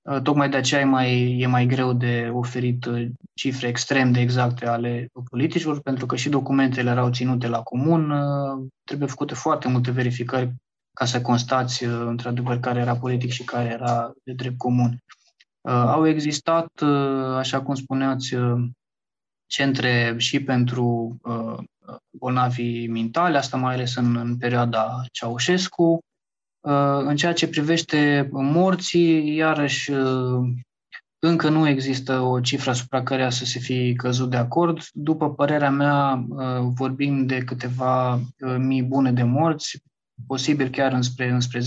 Uh, 0.04 0.22
tocmai 0.22 0.50
de 0.50 0.58
aceea 0.58 0.82
e 0.82 0.84
mai, 0.84 1.40
e 1.40 1.48
mai 1.48 1.66
greu 1.66 1.94
de 1.94 2.30
oferit 2.34 2.86
uh, 2.86 3.08
cifre 3.34 3.68
extrem 3.68 4.12
de 4.12 4.20
exacte 4.20 4.68
ale 4.68 5.10
politicilor, 5.30 5.82
pentru 5.82 6.06
că 6.06 6.16
și 6.16 6.30
documentele 6.30 6.90
erau 6.90 7.10
ținute 7.10 7.48
la 7.48 7.62
comun. 7.62 8.10
Uh, 8.12 8.66
trebuie 8.84 9.08
făcute 9.08 9.34
foarte 9.34 9.68
multe 9.68 9.92
verificări 9.92 10.54
ca 10.94 11.06
să 11.06 11.22
constați 11.22 11.84
într-adevăr 11.84 12.60
care 12.60 12.80
era 12.80 12.96
politic 12.96 13.32
și 13.32 13.44
care 13.44 13.70
era 13.70 14.12
de 14.24 14.34
drept 14.34 14.58
comun. 14.58 14.98
Au 15.62 16.08
existat, 16.08 16.82
așa 17.38 17.62
cum 17.62 17.76
spuneați, 17.76 18.36
centre 19.46 20.16
și 20.18 20.44
pentru 20.44 21.18
bolnavii 22.18 22.88
mentali, 22.88 23.38
asta 23.38 23.58
mai 23.58 23.74
ales 23.74 23.96
în, 23.96 24.16
în 24.16 24.38
perioada 24.38 25.02
Ceaușescu, 25.12 25.84
Uh, 25.84 26.13
în 27.06 27.16
ceea 27.16 27.34
ce 27.34 27.48
privește 27.48 28.30
morții, 28.32 29.36
iarăși 29.36 29.92
uh, 29.92 30.50
încă 31.20 31.50
nu 31.50 31.68
există 31.68 32.20
o 32.20 32.40
cifră 32.40 32.70
asupra 32.70 33.04
căreia 33.04 33.30
să 33.30 33.46
se 33.46 33.60
fi 33.60 33.94
căzut 33.96 34.30
de 34.30 34.38
acord. 34.38 34.80
După 34.92 35.34
părerea 35.34 35.70
mea, 35.70 36.26
uh, 36.30 36.72
vorbim 36.76 37.26
de 37.26 37.38
câteva 37.38 38.20
mii 38.58 38.84
bune 38.84 39.12
de 39.12 39.24
morți, 39.24 39.82
posibil 40.28 40.70
chiar 40.70 40.92
înspre, 40.92 41.30
înspre 41.30 41.60
10.000, 41.60 41.66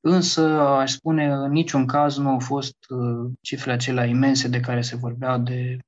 însă 0.00 0.60
aș 0.60 0.90
spune 0.90 1.26
în 1.26 1.50
niciun 1.50 1.86
caz 1.86 2.18
nu 2.18 2.28
au 2.28 2.38
fost 2.38 2.76
cifrele 3.40 3.74
acelea 3.74 4.04
imense 4.04 4.48
de 4.48 4.60
care 4.60 4.80
se 4.80 4.96
vorbea 4.96 5.38
de 5.38 5.78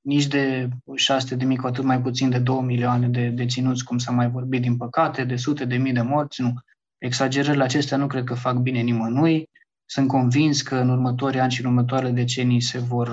nici 0.00 0.26
de 0.26 0.68
600 0.94 1.34
de 1.34 1.44
mii, 1.44 1.56
cu 1.56 1.66
atât 1.66 1.84
mai 1.84 2.00
puțin 2.00 2.30
de 2.30 2.38
2 2.38 2.60
milioane 2.60 3.08
de 3.08 3.28
deținuți, 3.28 3.84
cum 3.84 3.98
s-a 3.98 4.12
mai 4.12 4.30
vorbit, 4.30 4.62
din 4.62 4.76
păcate, 4.76 5.24
de 5.24 5.36
sute 5.36 5.64
de 5.64 5.76
mii 5.76 5.92
de 5.92 6.02
morți, 6.02 6.42
nu. 6.42 6.54
Exagerările 7.02 7.62
acestea 7.62 7.96
nu 7.96 8.06
cred 8.06 8.24
că 8.24 8.34
fac 8.34 8.56
bine 8.56 8.80
nimănui. 8.80 9.48
Sunt 9.84 10.08
convins 10.08 10.62
că 10.62 10.76
în 10.76 10.88
următorii 10.88 11.40
ani 11.40 11.52
și 11.52 11.60
în 11.60 11.66
următoarele 11.66 12.10
decenii 12.10 12.60
se 12.60 12.78
vor, 12.78 13.08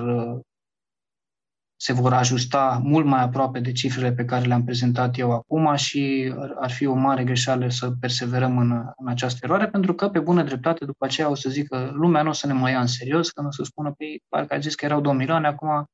se 1.75 1.93
vor 1.93 2.13
ajusta 2.13 2.81
mult 2.83 3.05
mai 3.05 3.21
aproape 3.21 3.59
de 3.59 3.71
cifrele 3.71 4.13
pe 4.13 4.25
care 4.25 4.45
le-am 4.45 4.63
prezentat 4.63 5.17
eu 5.17 5.31
acum 5.31 5.75
și 5.75 6.33
ar 6.55 6.71
fi 6.71 6.85
o 6.85 6.93
mare 6.93 7.23
greșeală 7.23 7.69
să 7.69 7.91
perseverăm 7.99 8.57
în, 8.57 8.71
în 8.95 9.07
această 9.07 9.39
eroare, 9.41 9.67
pentru 9.67 9.93
că, 9.93 10.09
pe 10.09 10.19
bună 10.19 10.43
dreptate, 10.43 10.85
după 10.85 11.05
aceea 11.05 11.29
o 11.29 11.35
să 11.35 11.49
zic 11.49 11.67
că 11.67 11.89
lumea 11.93 12.21
nu 12.21 12.29
o 12.29 12.33
să 12.33 12.47
ne 12.47 12.53
mai 12.53 12.71
ia 12.71 12.79
în 12.79 12.87
serios, 12.87 13.29
că 13.29 13.41
nu 13.41 13.47
o 13.47 13.51
să 13.51 13.63
spună, 13.63 13.93
păi, 13.97 14.23
parcă 14.27 14.53
a 14.53 14.59
zis 14.59 14.75
că 14.75 14.85
erau 14.85 15.01
2 15.01 15.13
milioane, 15.13 15.47
acum 15.47 15.85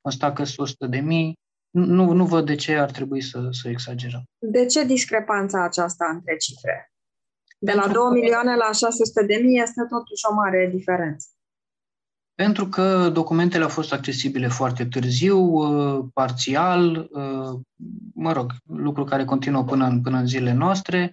constat 0.00 0.34
că 0.34 0.44
sunt 0.44 0.58
100 0.58 0.86
de 0.86 0.98
mii, 0.98 1.34
nu, 1.70 2.12
nu 2.12 2.26
văd 2.26 2.46
de 2.46 2.54
ce 2.54 2.76
ar 2.76 2.90
trebui 2.90 3.20
să, 3.20 3.48
să 3.50 3.68
exagerăm. 3.68 4.22
De 4.38 4.66
ce 4.66 4.84
discrepanța 4.84 5.64
aceasta 5.64 6.04
între 6.14 6.36
cifre? 6.36 6.88
De 7.64 7.72
la 7.72 7.86
2 7.92 8.02
milioane 8.12 8.54
la 8.54 8.72
600 8.72 9.24
de 9.26 9.40
mii 9.42 9.60
este 9.62 9.82
totuși 9.88 10.24
o 10.30 10.34
mare 10.34 10.70
diferență. 10.72 11.26
Pentru 12.34 12.68
că 12.68 13.10
documentele 13.12 13.62
au 13.62 13.68
fost 13.68 13.92
accesibile 13.92 14.48
foarte 14.48 14.84
târziu, 14.84 15.38
uh, 15.38 16.04
parțial, 16.12 17.08
uh, 17.10 17.60
mă 18.14 18.32
rog, 18.32 18.52
lucru 18.66 19.04
care 19.04 19.24
continuă 19.24 19.64
până 19.64 19.86
în, 19.86 20.00
până 20.00 20.18
în 20.18 20.26
zilele 20.26 20.52
noastre, 20.52 21.12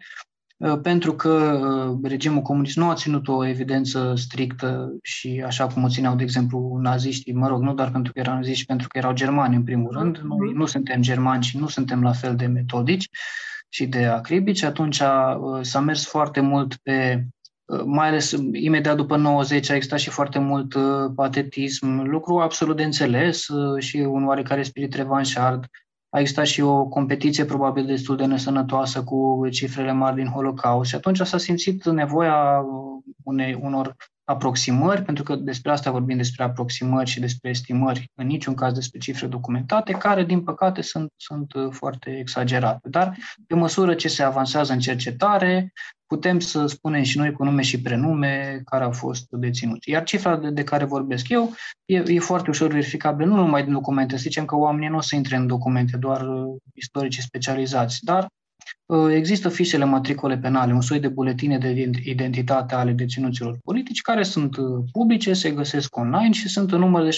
uh, 0.57 0.79
pentru 0.81 1.13
că 1.13 1.59
regimul 2.03 2.41
comunist 2.41 2.77
nu 2.77 2.89
a 2.89 2.95
ținut 2.95 3.27
o 3.27 3.45
evidență 3.45 4.13
strictă 4.15 4.97
și 5.01 5.43
așa 5.45 5.67
cum 5.67 5.83
o 5.83 5.89
țineau, 5.89 6.15
de 6.15 6.23
exemplu, 6.23 6.77
naziștii, 6.81 7.33
mă 7.33 7.47
rog, 7.47 7.61
nu 7.61 7.73
doar 7.73 7.91
pentru 7.91 8.13
că 8.13 8.19
erau 8.19 8.35
naziști, 8.35 8.65
pentru 8.65 8.87
că 8.87 8.97
erau 8.97 9.13
germani, 9.13 9.55
în 9.55 9.63
primul 9.63 9.91
rând. 9.91 10.17
Noi 10.17 10.53
nu 10.53 10.65
suntem 10.65 11.01
germani 11.01 11.43
și 11.43 11.57
nu 11.57 11.67
suntem 11.67 12.01
la 12.01 12.11
fel 12.11 12.35
de 12.35 12.45
metodici 12.45 13.09
și 13.73 13.85
de 13.87 14.05
acribici, 14.05 14.63
atunci 14.63 14.99
uh, 14.99 15.59
s-a 15.61 15.79
mers 15.79 16.05
foarte 16.05 16.39
mult 16.39 16.75
pe, 16.75 17.25
uh, 17.65 17.81
mai 17.85 18.07
ales 18.07 18.35
imediat 18.51 18.95
după 18.95 19.17
90 19.17 19.69
a 19.69 19.75
existat 19.75 19.99
și 19.99 20.09
foarte 20.09 20.39
mult 20.39 20.73
uh, 20.73 21.11
patetism, 21.15 22.01
lucru 22.01 22.39
absolut 22.39 22.77
de 22.77 22.83
înțeles 22.83 23.45
și 23.77 23.97
un 23.97 24.25
oarecare 24.25 24.63
spirit 24.63 24.93
revanșard. 24.93 25.65
A 26.09 26.19
existat 26.19 26.45
și 26.45 26.61
o 26.61 26.85
competiție 26.85 27.45
probabil 27.45 27.85
destul 27.85 28.15
de 28.15 28.25
nesănătoasă 28.25 29.03
cu 29.03 29.47
cifrele 29.51 29.91
mari 29.91 30.15
din 30.15 30.27
Holocaust 30.27 30.89
și 30.89 30.95
atunci 30.95 31.19
s-a 31.19 31.37
simțit 31.37 31.85
nevoia 31.85 32.65
unei, 33.23 33.59
unor 33.61 33.95
aproximări, 34.31 35.03
pentru 35.03 35.23
că 35.23 35.35
despre 35.35 35.71
asta 35.71 35.91
vorbim 35.91 36.17
despre 36.17 36.43
aproximări 36.43 37.09
și 37.09 37.19
despre 37.19 37.49
estimări, 37.49 38.11
în 38.15 38.27
niciun 38.27 38.53
caz 38.53 38.73
despre 38.73 38.99
cifre 38.99 39.27
documentate, 39.27 39.91
care, 39.91 40.23
din 40.23 40.43
păcate, 40.43 40.81
sunt, 40.81 41.11
sunt 41.15 41.53
uh, 41.53 41.67
foarte 41.71 42.17
exagerate. 42.19 42.89
Dar, 42.89 43.17
pe 43.47 43.55
măsură 43.55 43.93
ce 43.93 44.07
se 44.07 44.23
avansează 44.23 44.73
în 44.73 44.79
cercetare, 44.79 45.73
putem 46.05 46.39
să 46.39 46.65
spunem 46.65 47.03
și 47.03 47.17
noi 47.17 47.31
cu 47.31 47.43
nume 47.43 47.61
și 47.61 47.81
prenume 47.81 48.61
care 48.65 48.83
au 48.83 48.91
fost 48.91 49.25
deținuți. 49.29 49.89
Iar 49.89 50.03
cifra 50.03 50.37
de, 50.37 50.49
de 50.49 50.63
care 50.63 50.85
vorbesc 50.85 51.29
eu 51.29 51.53
e, 51.85 52.03
e 52.05 52.19
foarte 52.19 52.49
ușor 52.49 52.71
verificabilă, 52.71 53.27
nu 53.27 53.35
numai 53.35 53.63
din 53.63 53.73
documente. 53.73 54.15
Să 54.15 54.21
zicem 54.21 54.45
că 54.45 54.55
oamenii 54.55 54.89
nu 54.89 54.97
o 54.97 55.01
să 55.01 55.15
intre 55.15 55.35
în 55.35 55.47
documente, 55.47 55.97
doar 55.97 56.21
uh, 56.21 56.55
istorici 56.73 57.19
specializați, 57.19 57.99
dar 58.01 58.23
Uh, 58.23 58.40
există 59.09 59.49
fișele 59.49 59.85
matricole 59.85 60.37
penale, 60.37 60.73
un 60.73 60.81
soi 60.81 60.99
de 60.99 61.07
buletine 61.07 61.57
de 61.57 61.89
identitate 62.03 62.75
ale 62.75 62.91
deținuților 62.91 63.57
politici, 63.63 64.01
care 64.01 64.23
sunt 64.23 64.57
uh, 64.57 64.83
publice, 64.91 65.33
se 65.33 65.51
găsesc 65.51 65.95
online 65.95 66.31
și 66.31 66.49
sunt 66.49 66.71
în 66.71 66.79
număr 66.79 67.03
de 67.03 67.17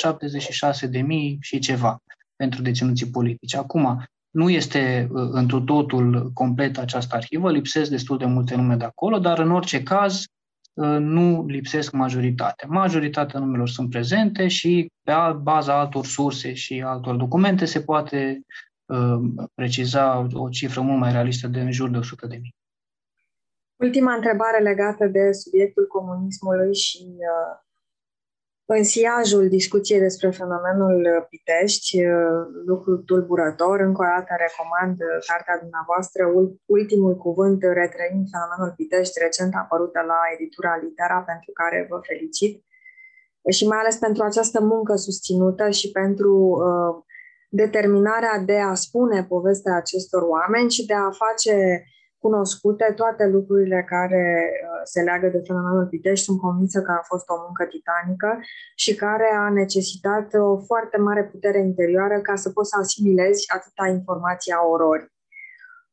76.000 0.97 1.05
și 1.39 1.59
ceva 1.59 1.97
pentru 2.35 2.61
deținuții 2.61 3.09
politici. 3.09 3.55
Acum, 3.55 4.03
nu 4.29 4.49
este 4.49 5.07
uh, 5.11 5.29
întru 5.31 5.61
totul 5.61 6.31
complet 6.33 6.77
această 6.77 7.15
arhivă, 7.15 7.51
lipsesc 7.51 7.89
destul 7.89 8.17
de 8.17 8.25
multe 8.25 8.55
nume 8.55 8.75
de 8.75 8.85
acolo, 8.85 9.19
dar 9.19 9.39
în 9.39 9.51
orice 9.51 9.83
caz 9.83 10.23
nu 10.99 11.45
lipsesc 11.47 11.91
majoritatea. 11.91 12.67
Majoritatea 12.71 13.39
numelor 13.39 13.69
sunt 13.69 13.89
prezente 13.89 14.47
și 14.47 14.91
pe 15.03 15.13
baza 15.41 15.79
altor 15.79 16.05
surse 16.05 16.53
și 16.53 16.81
altor 16.85 17.15
documente 17.15 17.65
se 17.65 17.81
poate 17.81 18.39
Uh, 18.39 18.72
preciza 19.53 20.27
o 20.33 20.49
cifră 20.49 20.81
mult 20.81 20.99
mai 20.99 21.11
realistă 21.11 21.47
de 21.47 21.59
în 21.59 21.71
jur 21.71 21.89
de 21.89 21.97
100 21.97 22.27
de 22.27 22.35
mii. 22.41 22.55
Ultima 23.75 24.13
întrebare 24.13 24.59
legată 24.63 25.05
de 25.07 25.31
subiectul 25.31 25.87
comunismului 25.87 26.75
și 26.75 27.05
uh, 27.05 27.53
în 28.65 28.83
siajul 28.83 29.47
discuției 29.47 29.99
despre 29.99 30.29
fenomenul 30.29 31.27
Pitești, 31.29 32.05
uh, 32.05 32.41
lucru 32.65 32.97
tulburător, 32.97 33.79
încă 33.79 34.01
o 34.01 34.09
dată 34.15 34.33
recomand 34.45 34.97
cartea 35.29 35.59
dumneavoastră, 35.63 36.21
Ultimul 36.65 37.15
cuvânt, 37.25 37.59
retrăind 37.61 38.23
fenomenul 38.33 38.73
Pitești, 38.77 39.19
recent 39.25 39.53
apărută 39.55 39.99
la 40.11 40.19
editura 40.35 40.73
Litera, 40.83 41.19
pentru 41.31 41.51
care 41.59 41.87
vă 41.89 41.97
felicit 42.09 42.53
și 43.51 43.67
mai 43.67 43.77
ales 43.77 43.95
pentru 43.95 44.23
această 44.23 44.59
muncă 44.61 44.95
susținută 44.95 45.69
și 45.69 45.91
pentru 45.91 46.33
uh, 46.35 47.03
determinarea 47.55 48.37
de 48.45 48.57
a 48.59 48.73
spune 48.73 49.25
povestea 49.33 49.75
acestor 49.75 50.21
oameni 50.21 50.71
și 50.71 50.85
de 50.85 50.93
a 50.93 51.09
face 51.23 51.83
cunoscute 52.17 52.93
toate 52.95 53.23
lucrurile 53.35 53.85
care 53.93 54.25
uh, 54.51 54.81
se 54.83 55.01
leagă 55.01 55.27
de 55.27 55.41
fenomenul 55.47 55.85
Pitești. 55.85 56.25
Sunt 56.25 56.39
convinsă 56.39 56.81
că 56.81 56.91
a 56.91 57.03
fost 57.11 57.29
o 57.29 57.35
muncă 57.45 57.63
titanică 57.73 58.29
și 58.75 58.95
care 58.95 59.27
a 59.43 59.49
necesitat 59.49 60.27
o 60.33 60.57
foarte 60.69 60.97
mare 60.97 61.23
putere 61.33 61.59
interioară 61.59 62.17
ca 62.27 62.35
să 62.35 62.49
poți 62.49 62.69
să 62.69 62.75
asimilezi 62.79 63.51
atâta 63.57 63.85
informație 63.97 64.53
a 64.53 64.67
ororii. 64.73 65.11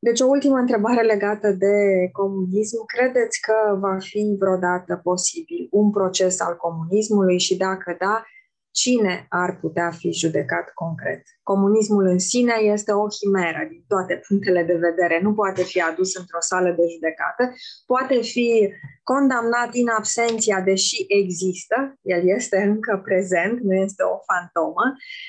Deci 0.07 0.21
o 0.21 0.27
ultimă 0.27 0.57
întrebare 0.57 1.03
legată 1.03 1.49
de 1.65 1.75
comunism. 2.13 2.79
Credeți 2.95 3.41
că 3.47 3.77
va 3.85 3.97
fi 3.99 4.37
vreodată 4.41 5.01
posibil 5.03 5.69
un 5.71 5.91
proces 5.91 6.41
al 6.41 6.57
comunismului 6.57 7.39
și 7.39 7.57
dacă 7.57 7.97
da, 7.99 8.25
Cine 8.73 9.27
ar 9.29 9.59
putea 9.61 9.91
fi 9.91 10.13
judecat 10.13 10.71
concret? 10.75 11.23
Comunismul 11.43 12.07
în 12.07 12.19
sine 12.19 12.55
este 12.63 12.93
o 12.93 13.07
chimeră 13.07 13.67
din 13.69 13.85
toate 13.89 14.21
punctele 14.29 14.63
de 14.63 14.77
vedere. 14.87 15.21
Nu 15.23 15.35
poate 15.35 15.63
fi 15.63 15.81
adus 15.81 16.17
într-o 16.17 16.41
sală 16.41 16.71
de 16.71 16.83
judecată, 16.93 17.55
poate 17.87 18.21
fi 18.21 18.73
condamnat 19.03 19.71
în 19.73 19.89
absenția, 19.99 20.61
deși 20.61 21.05
există, 21.09 21.95
el 22.03 22.23
este 22.37 22.57
încă 22.57 23.01
prezent, 23.05 23.61
nu 23.61 23.75
este 23.75 24.03
o 24.03 24.17
fantomă, 24.29 24.85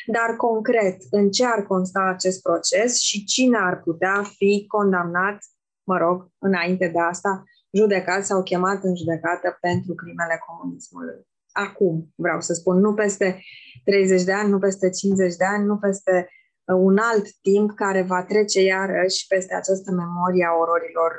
dar 0.06 0.36
concret, 0.36 0.98
în 1.12 1.32
ce 1.32 1.46
ar 1.46 1.64
consta 1.64 2.02
acest 2.14 2.42
proces 2.42 3.00
și 3.00 3.24
cine 3.24 3.58
ar 3.58 3.82
putea 3.82 4.24
fi 4.38 4.66
condamnat, 4.68 5.38
mă 5.84 5.98
rog, 5.98 6.28
înainte 6.38 6.88
de 6.88 7.00
asta, 7.00 7.44
judecat 7.78 8.26
sau 8.26 8.44
chemat 8.44 8.84
în 8.84 8.96
judecată 8.96 9.58
pentru 9.62 9.94
crimele 9.94 10.42
comunismului 10.48 11.30
acum, 11.52 12.14
vreau 12.16 12.42
să 12.42 12.54
spun, 12.54 12.80
nu 12.80 12.94
peste 12.94 13.42
30 13.84 14.24
de 14.24 14.34
ani, 14.34 14.50
nu 14.50 14.60
peste 14.60 14.90
50 14.90 15.36
de 15.36 15.46
ani, 15.46 15.66
nu 15.66 15.78
peste 15.78 16.30
uh, 16.64 16.76
un 16.80 16.98
alt 16.98 17.28
timp 17.42 17.72
care 17.76 18.02
va 18.02 18.24
trece 18.24 18.62
iarăși 18.62 19.28
peste 19.28 19.54
această 19.56 19.92
memorie 19.92 20.46
a 20.46 20.58
ororilor 20.64 21.12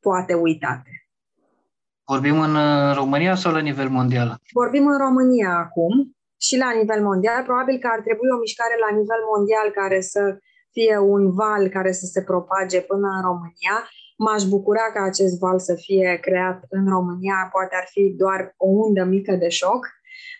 poate 0.00 0.34
uitate. 0.34 0.90
Vorbim 2.12 2.40
în 2.40 2.54
uh, 2.54 2.94
România 2.94 3.34
sau 3.34 3.52
la 3.52 3.58
nivel 3.70 3.88
mondial? 3.88 4.28
Vorbim 4.52 4.86
în 4.86 4.98
România 4.98 5.50
acum 5.64 5.92
și 6.46 6.56
la 6.56 6.70
nivel 6.80 7.02
mondial. 7.02 7.44
Probabil 7.44 7.78
că 7.78 7.88
ar 7.92 8.00
trebui 8.06 8.28
o 8.34 8.42
mișcare 8.44 8.76
la 8.86 8.90
nivel 8.98 9.22
mondial 9.32 9.68
care 9.80 10.00
să 10.00 10.22
fie 10.76 10.96
un 10.98 11.22
val 11.40 11.68
care 11.68 11.92
să 11.92 12.06
se 12.14 12.22
propage 12.22 12.80
până 12.80 13.08
în 13.16 13.22
România 13.28 13.76
M-aș 14.16 14.42
bucura 14.44 14.86
ca 14.94 15.02
acest 15.02 15.38
val 15.38 15.58
să 15.58 15.74
fie 15.74 16.18
creat 16.22 16.64
în 16.68 16.88
România, 16.88 17.48
poate 17.52 17.74
ar 17.76 17.86
fi 17.90 18.14
doar 18.16 18.54
o 18.56 18.68
undă 18.68 19.04
mică 19.04 19.34
de 19.34 19.48
șoc, 19.48 19.86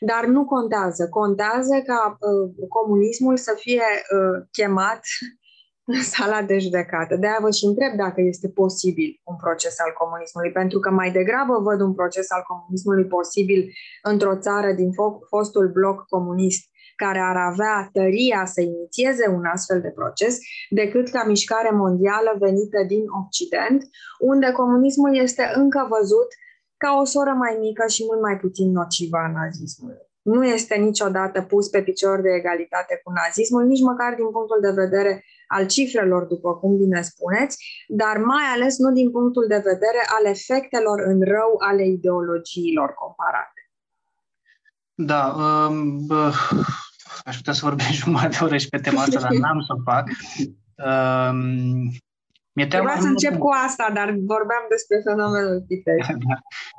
dar 0.00 0.24
nu 0.26 0.44
contează. 0.44 1.08
Contează 1.08 1.82
ca 1.86 2.16
uh, 2.20 2.68
comunismul 2.68 3.36
să 3.36 3.52
fie 3.56 3.82
uh, 3.82 4.46
chemat 4.50 5.00
în 5.92 6.02
sala 6.02 6.42
de 6.42 6.58
judecată. 6.58 7.16
De-aia 7.16 7.38
vă 7.40 7.50
și 7.50 7.64
întreb 7.64 7.92
dacă 7.96 8.20
este 8.20 8.48
posibil 8.48 9.20
un 9.24 9.36
proces 9.36 9.80
al 9.80 9.92
comunismului, 9.98 10.52
pentru 10.52 10.78
că 10.78 10.90
mai 10.90 11.10
degrabă 11.10 11.58
văd 11.58 11.80
un 11.80 11.94
proces 11.94 12.30
al 12.30 12.42
comunismului 12.46 13.06
posibil 13.06 13.72
într-o 14.02 14.36
țară 14.36 14.72
din 14.72 14.90
fostul 15.28 15.68
bloc 15.68 16.04
comunist 16.06 16.64
care 16.96 17.20
ar 17.30 17.36
avea 17.50 17.88
tăria 17.92 18.44
să 18.44 18.60
inițieze 18.60 19.28
un 19.28 19.44
astfel 19.54 19.80
de 19.80 19.92
proces, 20.00 20.38
decât 20.70 21.08
ca 21.08 21.24
mișcare 21.26 21.70
mondială 21.70 22.32
venită 22.38 22.80
din 22.86 23.04
Occident, 23.22 23.80
unde 24.18 24.48
comunismul 24.50 25.16
este 25.16 25.44
încă 25.54 25.86
văzut 25.90 26.28
ca 26.76 26.90
o 27.00 27.04
soră 27.04 27.30
mai 27.30 27.56
mică 27.60 27.84
și 27.86 28.04
mult 28.08 28.20
mai 28.20 28.36
puțin 28.38 28.68
nocivă 28.70 29.16
a 29.16 29.30
nazismului. 29.30 30.04
Nu 30.32 30.44
este 30.44 30.74
niciodată 30.74 31.42
pus 31.42 31.68
pe 31.68 31.82
picior 31.82 32.20
de 32.20 32.30
egalitate 32.40 33.00
cu 33.04 33.10
nazismul, 33.20 33.64
nici 33.64 33.86
măcar 33.90 34.14
din 34.14 34.30
punctul 34.30 34.60
de 34.60 34.72
vedere 34.82 35.24
al 35.46 35.66
cifrelor, 35.66 36.22
după 36.24 36.50
cum 36.54 36.76
bine 36.76 37.02
spuneți, 37.02 37.54
dar 37.88 38.16
mai 38.18 38.46
ales 38.54 38.78
nu 38.78 38.90
din 38.92 39.10
punctul 39.10 39.46
de 39.48 39.60
vedere 39.70 40.02
al 40.16 40.24
efectelor 40.34 40.98
în 41.00 41.18
rău 41.34 41.52
ale 41.68 41.84
ideologiilor 41.86 42.94
comparate. 43.02 43.55
Da, 44.98 45.26
um, 45.26 46.06
aș 47.24 47.36
putea 47.36 47.52
să 47.52 47.64
vorbesc 47.64 47.90
jumătate 48.04 48.36
de 48.38 48.44
oră 48.44 48.56
și 48.56 48.68
pe 48.68 48.78
tema 48.78 49.02
asta, 49.02 49.20
dar 49.20 49.30
n-am 49.30 49.60
să 49.60 49.74
o 49.76 49.82
fac. 49.84 50.08
Um, 50.74 51.90
mi-e 52.52 52.66
teamă 52.66 52.88
Trebuia 52.88 53.00
să 53.00 53.08
încep 53.08 53.38
cu 53.38 53.48
asta, 53.66 53.90
dar 53.94 54.04
vorbeam 54.10 54.64
despre 54.68 55.00
fenomenul 55.04 55.64
Pitești. 55.68 56.12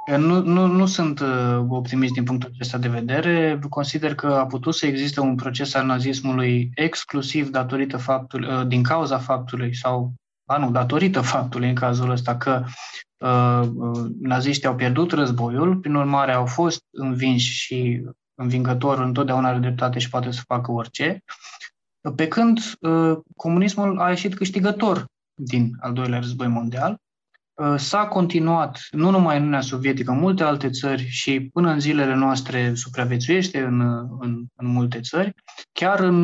Da. 0.09 0.17
Nu, 0.17 0.41
nu, 0.41 0.65
nu 0.65 0.85
sunt 0.85 1.19
uh, 1.19 1.65
optimist 1.69 2.13
din 2.13 2.23
punctul 2.23 2.49
acesta 2.53 2.77
de 2.77 2.87
vedere. 2.87 3.59
Consider 3.69 4.15
că 4.15 4.27
a 4.27 4.45
putut 4.45 4.75
să 4.75 4.85
existe 4.85 5.19
un 5.19 5.35
proces 5.35 5.73
al 5.73 5.85
nazismului 5.85 6.69
exclusiv 6.75 7.49
datorită 7.49 7.97
faptului, 7.97 8.53
uh, 8.53 8.67
din 8.67 8.83
cauza 8.83 9.17
faptului 9.17 9.75
sau, 9.75 10.13
a 10.45 10.57
nu, 10.57 10.71
datorită 10.71 11.21
faptului 11.21 11.69
în 11.69 11.75
cazul 11.75 12.09
ăsta 12.09 12.37
că 12.37 12.63
uh, 12.63 12.65
uh 12.65 13.06
naziștii 14.19 14.67
au 14.67 14.75
pierdut 14.75 15.11
războiul, 15.11 15.77
prin 15.77 15.95
urmare 15.95 16.31
au 16.31 16.45
fost 16.45 16.83
învinși 16.91 17.51
și 17.51 18.03
învingător 18.35 18.99
întotdeauna 18.99 19.47
are 19.47 19.59
dreptate 19.59 19.99
și 19.99 20.09
poate 20.09 20.31
să 20.31 20.41
facă 20.45 20.71
orice, 20.71 21.23
pe 22.15 22.27
când 22.27 22.59
uh, 22.79 23.17
comunismul 23.35 23.99
a 23.99 24.09
ieșit 24.09 24.35
câștigător 24.35 25.05
din 25.33 25.71
al 25.79 25.93
doilea 25.93 26.19
război 26.19 26.47
mondial. 26.47 26.97
Uh, 27.53 27.75
s-a 27.77 28.07
continuat, 28.07 28.79
nu 28.91 29.09
numai 29.09 29.35
în 29.35 29.41
Uniunea 29.41 29.61
Sovietică, 29.61 30.11
în 30.11 30.19
multe 30.19 30.43
alte 30.43 30.69
țări 30.69 31.07
și 31.07 31.49
până 31.53 31.71
în 31.71 31.79
zilele 31.79 32.15
noastre 32.15 32.73
supraviețuiește 32.73 33.61
în, 33.61 33.81
în, 34.19 34.45
în 34.55 34.67
multe 34.67 34.99
țări, 34.99 35.33
chiar 35.71 35.99
în, 35.99 36.23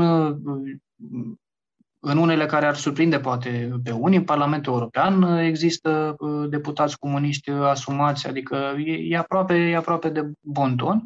în 2.05 2.17
unele 2.17 2.45
care 2.45 2.65
ar 2.65 2.75
surprinde 2.75 3.19
poate 3.19 3.71
pe 3.83 3.91
unii, 3.91 4.17
în 4.17 4.23
Parlamentul 4.23 4.73
European 4.73 5.37
există 5.37 6.15
deputați 6.49 6.99
comuniști 6.99 7.49
asumați, 7.49 8.27
adică 8.27 8.75
e, 8.85 8.91
e, 8.91 9.17
aproape, 9.17 9.53
e 9.53 9.75
aproape 9.75 10.09
de 10.09 10.31
bon 10.41 10.75
ton. 10.75 11.03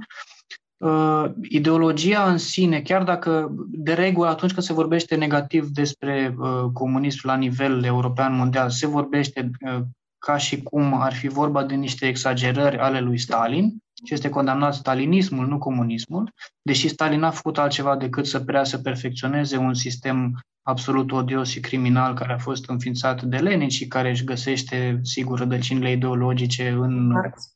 Uh, 0.78 1.26
ideologia 1.42 2.30
în 2.30 2.38
sine, 2.38 2.82
chiar 2.82 3.04
dacă 3.04 3.52
de 3.68 3.94
regulă 3.94 4.28
atunci 4.28 4.54
când 4.54 4.66
se 4.66 4.74
vorbește 4.74 5.16
negativ 5.16 5.68
despre 5.68 6.36
uh, 6.38 6.64
comunism 6.74 7.28
la 7.28 7.36
nivel 7.36 7.84
european 7.84 8.36
mondial, 8.36 8.70
se 8.70 8.88
vorbește 8.88 9.52
uh, 9.60 9.80
ca 10.18 10.38
și 10.38 10.62
cum 10.64 11.02
ar 11.02 11.14
fi 11.14 11.28
vorba 11.28 11.64
de 11.64 11.76
niște 11.76 12.08
exagerări 12.08 12.78
ale 12.78 13.00
lui 13.00 13.18
Stalin 13.18 13.78
și 14.06 14.14
este 14.14 14.30
condamnat 14.30 14.74
stalinismul, 14.74 15.48
nu 15.48 15.58
comunismul, 15.58 16.34
deși 16.62 16.88
Stalin 16.88 17.24
a 17.24 17.32
făcut 17.32 17.58
altceva 17.58 17.96
decât 17.96 18.26
să 18.26 18.40
prea 18.40 18.64
să 18.64 18.78
perfecționeze 18.78 19.58
un 19.58 19.74
sistem 19.74 20.40
absolut 20.62 21.12
odios 21.12 21.50
și 21.50 21.60
criminal 21.60 22.16
care 22.16 22.34
a 22.34 22.38
fost 22.38 22.70
înființat 22.70 23.22
de 23.22 23.38
Lenin 23.38 23.70
și 23.70 23.88
care 23.88 24.10
își 24.10 24.24
găsește, 24.24 25.00
sigur, 25.04 25.40
rădăcinile 25.40 25.92
ideologice 25.92 26.70
în, 26.70 27.08
Marx. 27.08 27.56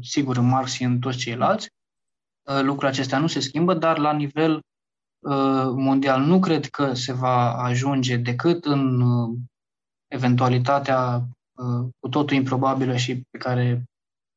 sigur, 0.00 0.36
în 0.36 0.48
Marx 0.48 0.72
și 0.72 0.82
în 0.82 0.98
toți 0.98 1.18
ceilalți. 1.18 1.68
Uh, 2.50 2.60
lucrurile 2.60 2.88
acestea 2.88 3.18
nu 3.18 3.26
se 3.26 3.40
schimbă, 3.40 3.74
dar 3.74 3.98
la 3.98 4.12
nivel 4.12 4.54
uh, 4.54 5.66
mondial 5.76 6.22
nu 6.22 6.40
cred 6.40 6.66
că 6.66 6.94
se 6.94 7.12
va 7.12 7.52
ajunge 7.52 8.16
decât 8.16 8.64
în 8.64 9.00
uh, 9.00 9.38
eventualitatea 10.06 11.28
cu 11.98 12.08
totul 12.08 12.36
improbabilă 12.36 12.96
și 12.96 13.22
pe 13.30 13.38
care 13.38 13.84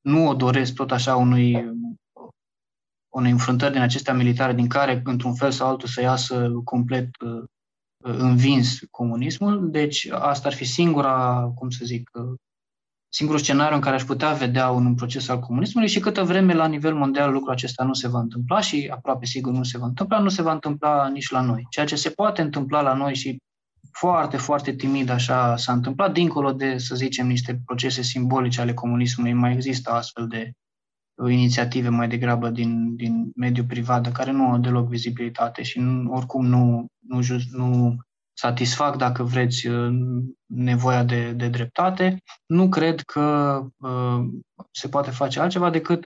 nu 0.08 0.28
o 0.28 0.34
doresc 0.34 0.74
tot 0.74 0.92
așa 0.92 1.16
unui, 1.16 1.72
unei 3.16 3.32
înfruntări 3.32 3.74
din 3.74 3.82
acestea 3.82 4.14
militare 4.14 4.54
din 4.54 4.68
care, 4.68 5.02
într-un 5.04 5.34
fel 5.34 5.52
sau 5.52 5.68
altul, 5.68 5.88
să 5.88 6.02
iasă 6.02 6.52
complet 6.64 7.10
învins 8.04 8.80
comunismul. 8.92 9.72
Deci 9.72 10.08
asta 10.12 10.48
ar 10.48 10.54
fi 10.54 10.66
singura, 10.66 11.48
cum 11.56 11.70
să 11.70 11.86
zic, 11.86 12.10
singurul 13.10 13.42
scenariu 13.42 13.76
în 13.76 13.82
care 13.82 13.96
aș 13.96 14.04
putea 14.04 14.34
vedea 14.34 14.70
un 14.70 14.96
proces 14.96 15.28
al 15.28 15.40
comunismului 15.40 15.90
și 15.90 16.00
câtă 16.00 16.24
vreme 16.24 16.54
la 16.54 16.68
nivel 16.68 16.96
mondial 16.96 17.32
lucrul 17.32 17.52
acesta 17.52 17.84
nu 17.84 17.94
se 17.94 18.08
va 18.08 18.20
întâmpla 18.20 18.60
și 18.60 18.90
aproape 18.92 19.26
sigur 19.26 19.54
nu 19.54 19.64
se 19.64 19.78
va 19.78 19.86
întâmpla, 19.86 20.20
nu 20.20 20.30
se 20.30 20.42
va 20.42 20.52
întâmpla 20.52 21.08
nici 21.08 21.30
la 21.30 21.42
noi. 21.42 21.66
Ceea 21.70 21.86
ce 21.86 21.96
se 21.96 22.10
poate 22.10 22.42
întâmpla 22.42 22.82
la 22.82 22.94
noi 22.94 23.16
și 23.16 23.38
foarte, 24.00 24.38
foarte 24.38 24.76
timid 24.76 25.10
așa 25.10 25.56
s-a 25.56 25.72
întâmplat, 25.74 26.14
dincolo 26.14 26.52
de, 26.52 26.78
să 26.78 26.96
zicem, 26.96 27.28
niște 27.28 27.62
procese 27.66 28.02
simbolice 28.02 28.62
ale 28.62 28.74
comunismului, 28.74 29.34
mai 29.34 29.54
există 29.54 29.92
astfel 29.92 30.28
de 30.28 30.52
uh, 31.16 31.32
inițiative 31.32 31.90
mai 31.90 32.08
degrabă 32.08 32.50
din, 32.50 32.96
din 32.96 33.32
mediul 33.36 33.66
privat, 33.66 34.04
de 34.04 34.12
care 34.12 34.32
nu 34.32 34.50
au 34.50 34.58
deloc 34.58 34.88
vizibilitate 34.88 35.64
și 35.64 35.80
nu, 35.80 36.12
oricum 36.12 36.46
nu, 36.46 36.86
nu, 37.00 37.22
just, 37.22 37.50
nu 37.52 37.96
satisfac, 38.34 38.98
dacă 38.98 39.24
vreți, 39.24 39.68
uh, 39.68 39.94
nevoia 40.46 41.04
de, 41.04 41.32
de 41.32 41.48
dreptate. 41.48 42.18
Nu 42.46 42.70
cred 42.70 43.02
că 43.02 43.60
uh, 43.78 44.20
se 44.72 44.88
poate 44.88 45.12
face 45.12 45.40
altceva 45.40 45.70
decât 45.70 46.06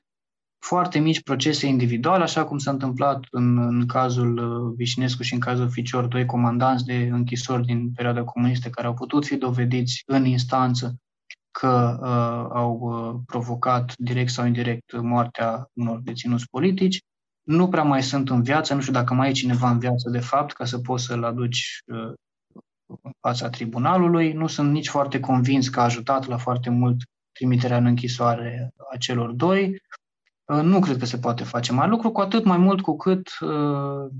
foarte 0.66 1.00
mici 1.00 1.24
procese 1.24 1.68
individuale, 1.68 2.24
așa 2.24 2.46
cum 2.46 2.58
s-a 2.58 2.72
întâmplat 2.72 3.26
în, 3.32 3.58
în 3.58 3.86
cazul 3.88 4.38
uh, 4.38 4.74
Vișinescu 4.76 5.24
și 5.24 5.34
în 5.34 5.40
cazul 5.40 5.70
Ficior, 5.70 6.06
doi 6.06 6.26
comandanți 6.26 6.86
de 6.86 7.10
închisori 7.12 7.66
din 7.66 7.92
perioada 7.92 8.24
comunistă 8.24 8.70
care 8.70 8.88
au 8.88 8.94
putut 8.94 9.26
fi 9.26 9.36
dovediți 9.36 10.04
în 10.06 10.26
instanță 10.26 10.96
că 11.52 11.98
uh, 12.02 12.58
au 12.58 12.80
uh, 12.82 13.20
provocat 13.26 13.94
direct 13.98 14.30
sau 14.30 14.46
indirect 14.46 15.02
moartea 15.02 15.70
unor 15.74 16.00
deținuți 16.04 16.50
politici. 16.50 17.00
Nu 17.44 17.70
prea 17.70 17.84
mai 17.84 18.04
sunt 18.04 18.30
în 18.30 18.44
viață, 18.44 18.74
nu 18.74 18.82
știu 18.82 18.94
dacă 18.94 19.14
mai 19.14 19.30
e 19.30 19.34
cineva 19.34 19.70
în 19.70 19.80
viață 19.80 20.10
de 20.10 20.20
fapt 20.20 20.54
ca 20.54 20.66
să 20.66 20.80
poți 20.80 21.06
să-l 21.06 21.24
aduci 21.24 21.80
uh, 21.86 22.14
în 23.02 23.12
fața 23.20 23.50
tribunalului. 23.50 24.34
Nu 24.34 24.48
sunt 24.48 24.72
nici 24.72 24.90
foarte 24.90 25.20
convins 25.20 25.70
că 25.70 25.80
a 25.80 25.84
ajutat 25.84 26.28
la 26.28 26.38
foarte 26.38 26.70
mult 26.70 27.02
trimiterea 27.32 27.78
în 27.78 27.86
închisoare 27.86 28.74
a 28.94 28.98
celor 28.98 29.32
doi. 29.32 29.82
Uh, 30.52 30.62
nu 30.62 30.80
cred 30.80 30.98
că 30.98 31.06
se 31.06 31.18
poate 31.18 31.44
face 31.44 31.74
mai 31.74 31.88
lucru, 31.88 32.12
cu 32.12 32.22
atât 32.22 32.44
mai 32.44 32.58
mult 32.58 32.82
cu 32.82 32.96
cât 32.96 33.30
uh, 33.40 34.12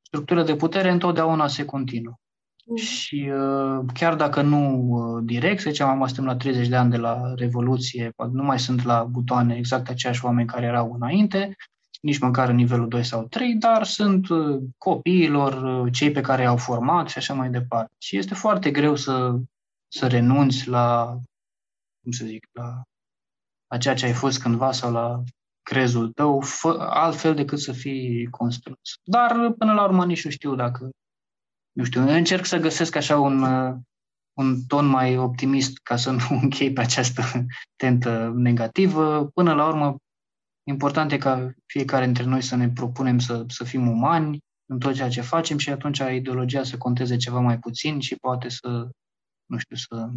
structura 0.00 0.42
de 0.42 0.56
putere 0.56 0.90
întotdeauna 0.90 1.46
se 1.46 1.64
continuă. 1.64 2.14
Mm. 2.66 2.76
Și 2.76 3.30
uh, 3.34 3.84
chiar 3.94 4.14
dacă 4.14 4.42
nu 4.42 4.88
uh, 4.88 5.22
direct, 5.24 5.60
să 5.60 5.70
zicem, 5.70 5.86
am 5.86 6.06
suntem 6.06 6.24
la 6.24 6.36
30 6.36 6.68
de 6.68 6.76
ani 6.76 6.90
de 6.90 6.96
la 6.96 7.34
Revoluție, 7.34 8.12
nu 8.32 8.42
mai 8.42 8.58
sunt 8.58 8.84
la 8.84 9.04
butoane 9.04 9.56
exact 9.56 9.88
aceiași 9.88 10.24
oameni 10.24 10.48
care 10.48 10.66
erau 10.66 10.92
înainte, 10.92 11.56
nici 12.00 12.18
măcar 12.18 12.48
în 12.48 12.54
nivelul 12.54 12.88
2 12.88 13.04
sau 13.04 13.26
3, 13.26 13.54
dar 13.54 13.84
sunt 13.84 14.28
uh, 14.28 14.62
copiilor, 14.78 15.62
uh, 15.62 15.92
cei 15.92 16.10
pe 16.10 16.20
care 16.20 16.42
i-au 16.42 16.56
format 16.56 17.08
și 17.08 17.18
așa 17.18 17.34
mai 17.34 17.50
departe. 17.50 17.92
Și 17.98 18.16
este 18.16 18.34
foarte 18.34 18.70
greu 18.70 18.96
să, 18.96 19.36
să 19.88 20.06
renunți 20.06 20.68
la, 20.68 21.18
cum 22.02 22.12
să 22.12 22.24
zic, 22.24 22.48
la, 22.52 22.82
la 23.70 23.78
ceea 23.78 23.94
ce 23.94 24.06
ai 24.06 24.12
fost 24.12 24.40
cândva 24.40 24.72
sau 24.72 24.92
la 24.92 25.22
crezul 25.62 26.12
tău, 26.12 26.40
fă, 26.40 26.76
altfel 26.78 27.34
decât 27.34 27.58
să 27.58 27.72
fii 27.72 28.26
construs. 28.26 28.78
Dar, 29.02 29.52
până 29.58 29.72
la 29.72 29.84
urmă, 29.84 30.04
nici 30.04 30.24
nu 30.24 30.30
știu 30.30 30.54
dacă, 30.54 30.90
nu 31.72 31.84
știu, 31.84 32.08
încerc 32.08 32.44
să 32.44 32.56
găsesc 32.58 32.96
așa 32.96 33.18
un, 33.18 33.42
uh, 33.42 33.74
un 34.32 34.62
ton 34.66 34.86
mai 34.86 35.16
optimist 35.16 35.78
ca 35.78 35.96
să 35.96 36.10
nu 36.10 36.24
închei 36.42 36.72
pe 36.72 36.80
această 36.80 37.22
tentă 37.76 38.32
negativă. 38.36 39.30
Până 39.34 39.54
la 39.54 39.66
urmă, 39.66 39.96
Important 40.70 41.12
e 41.12 41.18
ca 41.18 41.52
fiecare 41.66 42.04
dintre 42.04 42.24
noi 42.24 42.42
să 42.42 42.56
ne 42.56 42.68
propunem 42.68 43.18
să, 43.18 43.44
să 43.48 43.64
fim 43.64 43.88
umani 43.88 44.38
în 44.66 44.78
tot 44.78 44.94
ceea 44.94 45.08
ce 45.08 45.20
facem 45.20 45.58
și 45.58 45.70
atunci 45.70 45.98
ideologia 45.98 46.64
să 46.64 46.76
conteze 46.76 47.16
ceva 47.16 47.40
mai 47.40 47.58
puțin 47.58 48.00
și 48.00 48.16
poate 48.16 48.48
să, 48.48 48.88
nu 49.46 49.58
știu, 49.58 49.76
să, 49.76 50.10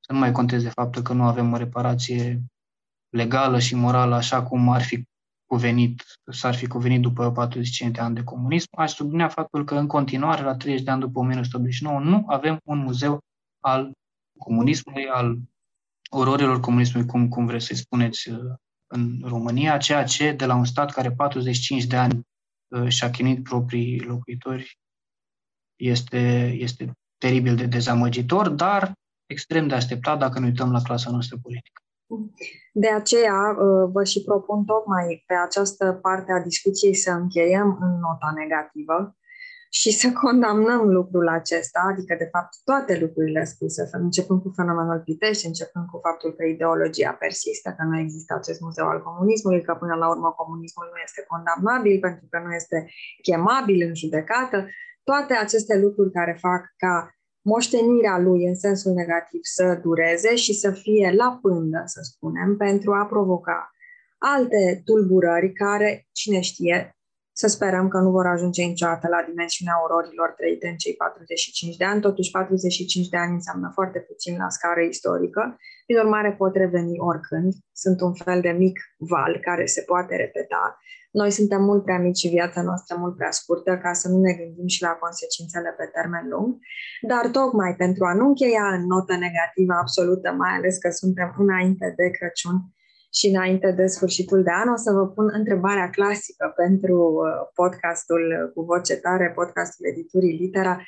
să 0.00 0.12
nu 0.12 0.18
mai 0.18 0.32
conteze 0.32 0.68
faptul 0.68 1.02
că 1.02 1.12
nu 1.12 1.22
avem 1.22 1.52
o 1.52 1.56
reparație 1.56 2.42
legală 3.12 3.58
și 3.58 3.74
morală 3.74 4.14
așa 4.14 4.42
cum 4.42 4.68
ar 4.68 4.82
fi 4.82 5.04
cuvenit, 5.46 6.02
s-ar 6.30 6.54
fi 6.54 6.66
cuvenit 6.66 7.00
după 7.00 7.32
45 7.32 7.94
de 7.94 8.00
ani 8.00 8.14
de 8.14 8.24
comunism. 8.24 8.68
Aș 8.76 8.92
sublinea 8.92 9.28
faptul 9.28 9.64
că 9.64 9.74
în 9.74 9.86
continuare, 9.86 10.42
la 10.42 10.56
30 10.56 10.84
de 10.84 10.90
ani 10.90 11.00
după 11.00 11.18
1989, 11.18 12.00
nu 12.00 12.24
avem 12.26 12.58
un 12.64 12.78
muzeu 12.78 13.18
al 13.60 13.92
comunismului, 14.38 15.08
al 15.08 15.38
ororilor 16.10 16.60
comunismului, 16.60 17.08
cum, 17.08 17.28
cum 17.28 17.46
vreți 17.46 17.66
să-i 17.66 17.76
spuneți 17.76 18.30
în 18.86 19.20
România, 19.24 19.78
ceea 19.78 20.04
ce 20.04 20.32
de 20.32 20.46
la 20.46 20.54
un 20.54 20.64
stat 20.64 20.90
care 20.90 21.10
45 21.10 21.84
de 21.84 21.96
ani 21.96 22.20
uh, 22.68 22.88
și-a 22.88 23.10
chinuit 23.10 23.42
proprii 23.42 24.00
locuitori 24.00 24.78
este, 25.76 26.52
este 26.58 26.92
teribil 27.18 27.56
de 27.56 27.66
dezamăgitor, 27.66 28.48
dar 28.48 28.92
extrem 29.26 29.68
de 29.68 29.74
așteptat 29.74 30.18
dacă 30.18 30.38
ne 30.38 30.46
uităm 30.46 30.72
la 30.72 30.82
clasa 30.82 31.10
noastră 31.10 31.38
politică. 31.42 31.81
De 32.72 32.88
aceea 32.88 33.40
uh, 33.50 33.90
vă 33.92 34.04
și 34.04 34.22
propun 34.22 34.64
tocmai 34.64 35.24
pe 35.26 35.34
această 35.46 35.98
parte 36.02 36.32
a 36.32 36.42
discuției 36.42 36.94
să 36.94 37.10
încheiem 37.10 37.78
în 37.80 37.90
nota 37.90 38.32
negativă, 38.36 39.16
și 39.80 39.90
să 40.00 40.08
condamnăm 40.22 40.82
lucrul 40.98 41.28
acesta, 41.28 41.80
adică, 41.90 42.14
de 42.22 42.28
fapt, 42.34 42.52
toate 42.64 42.92
lucrurile 43.04 43.44
spuse, 43.44 43.88
începând 43.92 44.40
cu 44.42 44.50
fenomenul 44.58 45.00
Pitești, 45.04 45.46
începând 45.46 45.84
cu 45.90 45.98
faptul 46.06 46.30
că 46.36 46.44
ideologia 46.44 47.12
persistă, 47.24 47.68
că 47.76 47.82
nu 47.90 47.98
există 47.98 48.34
acest 48.34 48.60
muzeu 48.60 48.86
al 48.86 49.02
comunismului, 49.02 49.62
că 49.62 49.72
până 49.82 49.94
la 49.94 50.08
urmă 50.08 50.28
comunismul 50.40 50.86
nu 50.92 50.98
este 51.06 51.24
condamnabil 51.32 51.96
pentru 52.06 52.26
că 52.30 52.38
nu 52.44 52.52
este 52.60 52.78
chemabil 53.22 53.78
în 53.88 53.94
judecată, 53.94 54.58
toate 55.08 55.34
aceste 55.34 55.74
lucruri 55.84 56.12
care 56.18 56.34
fac 56.46 56.62
ca 56.76 56.94
moștenirea 57.42 58.18
lui 58.18 58.46
în 58.46 58.54
sensul 58.54 58.92
negativ 58.92 59.40
să 59.42 59.78
dureze 59.82 60.34
și 60.34 60.52
să 60.54 60.70
fie 60.70 61.12
la 61.16 61.38
pândă, 61.42 61.82
să 61.84 62.00
spunem, 62.02 62.56
pentru 62.56 62.92
a 62.92 63.06
provoca 63.06 63.70
alte 64.18 64.82
tulburări 64.84 65.52
care, 65.52 66.06
cine 66.12 66.40
știe, 66.40 66.96
să 67.32 67.46
sperăm 67.46 67.88
că 67.88 67.98
nu 67.98 68.10
vor 68.10 68.26
ajunge 68.26 68.62
niciodată 68.62 69.08
la 69.08 69.24
dimensiunea 69.28 69.76
ororilor 69.84 70.30
trăite 70.36 70.68
în 70.68 70.76
cei 70.76 70.94
45 70.94 71.76
de 71.76 71.84
ani. 71.84 72.00
Totuși, 72.00 72.30
45 72.30 73.08
de 73.08 73.16
ani 73.16 73.32
înseamnă 73.32 73.70
foarte 73.74 73.98
puțin 73.98 74.36
la 74.36 74.48
scară 74.48 74.80
istorică. 74.80 75.56
Prin 75.86 75.98
urmare, 75.98 76.32
pot 76.32 76.54
reveni 76.54 76.98
oricând. 76.98 77.52
Sunt 77.72 78.00
un 78.00 78.14
fel 78.14 78.40
de 78.40 78.50
mic 78.50 78.78
val 78.96 79.38
care 79.40 79.66
se 79.66 79.82
poate 79.82 80.16
repeta. 80.16 80.78
Noi 81.20 81.30
suntem 81.30 81.62
mult 81.62 81.82
prea 81.84 81.98
mici 81.98 82.18
și 82.18 82.28
viața 82.28 82.62
noastră 82.62 82.96
mult 82.98 83.16
prea 83.16 83.30
scurtă 83.30 83.78
ca 83.82 83.92
să 83.92 84.08
nu 84.08 84.18
ne 84.18 84.32
gândim 84.32 84.66
și 84.66 84.82
la 84.82 84.92
consecințele 85.02 85.70
pe 85.78 85.86
termen 85.96 86.24
lung. 86.28 86.48
Dar 87.00 87.24
tocmai 87.38 87.74
pentru 87.76 88.04
a 88.04 88.14
nu 88.14 88.26
încheia 88.26 88.66
în 88.76 88.86
notă 88.86 89.14
negativă 89.26 89.72
absolută, 89.80 90.28
mai 90.42 90.52
ales 90.56 90.78
că 90.78 90.90
suntem 90.90 91.34
înainte 91.38 91.92
de 91.96 92.10
Crăciun, 92.10 92.56
și 93.14 93.26
înainte 93.26 93.70
de 93.70 93.86
sfârșitul 93.86 94.42
de 94.42 94.50
an 94.50 94.68
o 94.68 94.76
să 94.76 94.90
vă 94.92 95.06
pun 95.06 95.28
întrebarea 95.32 95.90
clasică 95.90 96.52
pentru 96.56 96.96
uh, 96.96 97.50
podcastul 97.54 98.52
cu 98.54 98.62
voce 98.62 98.96
tare, 98.96 99.32
podcastul 99.34 99.86
editurii 99.86 100.36
Litera, 100.36 100.82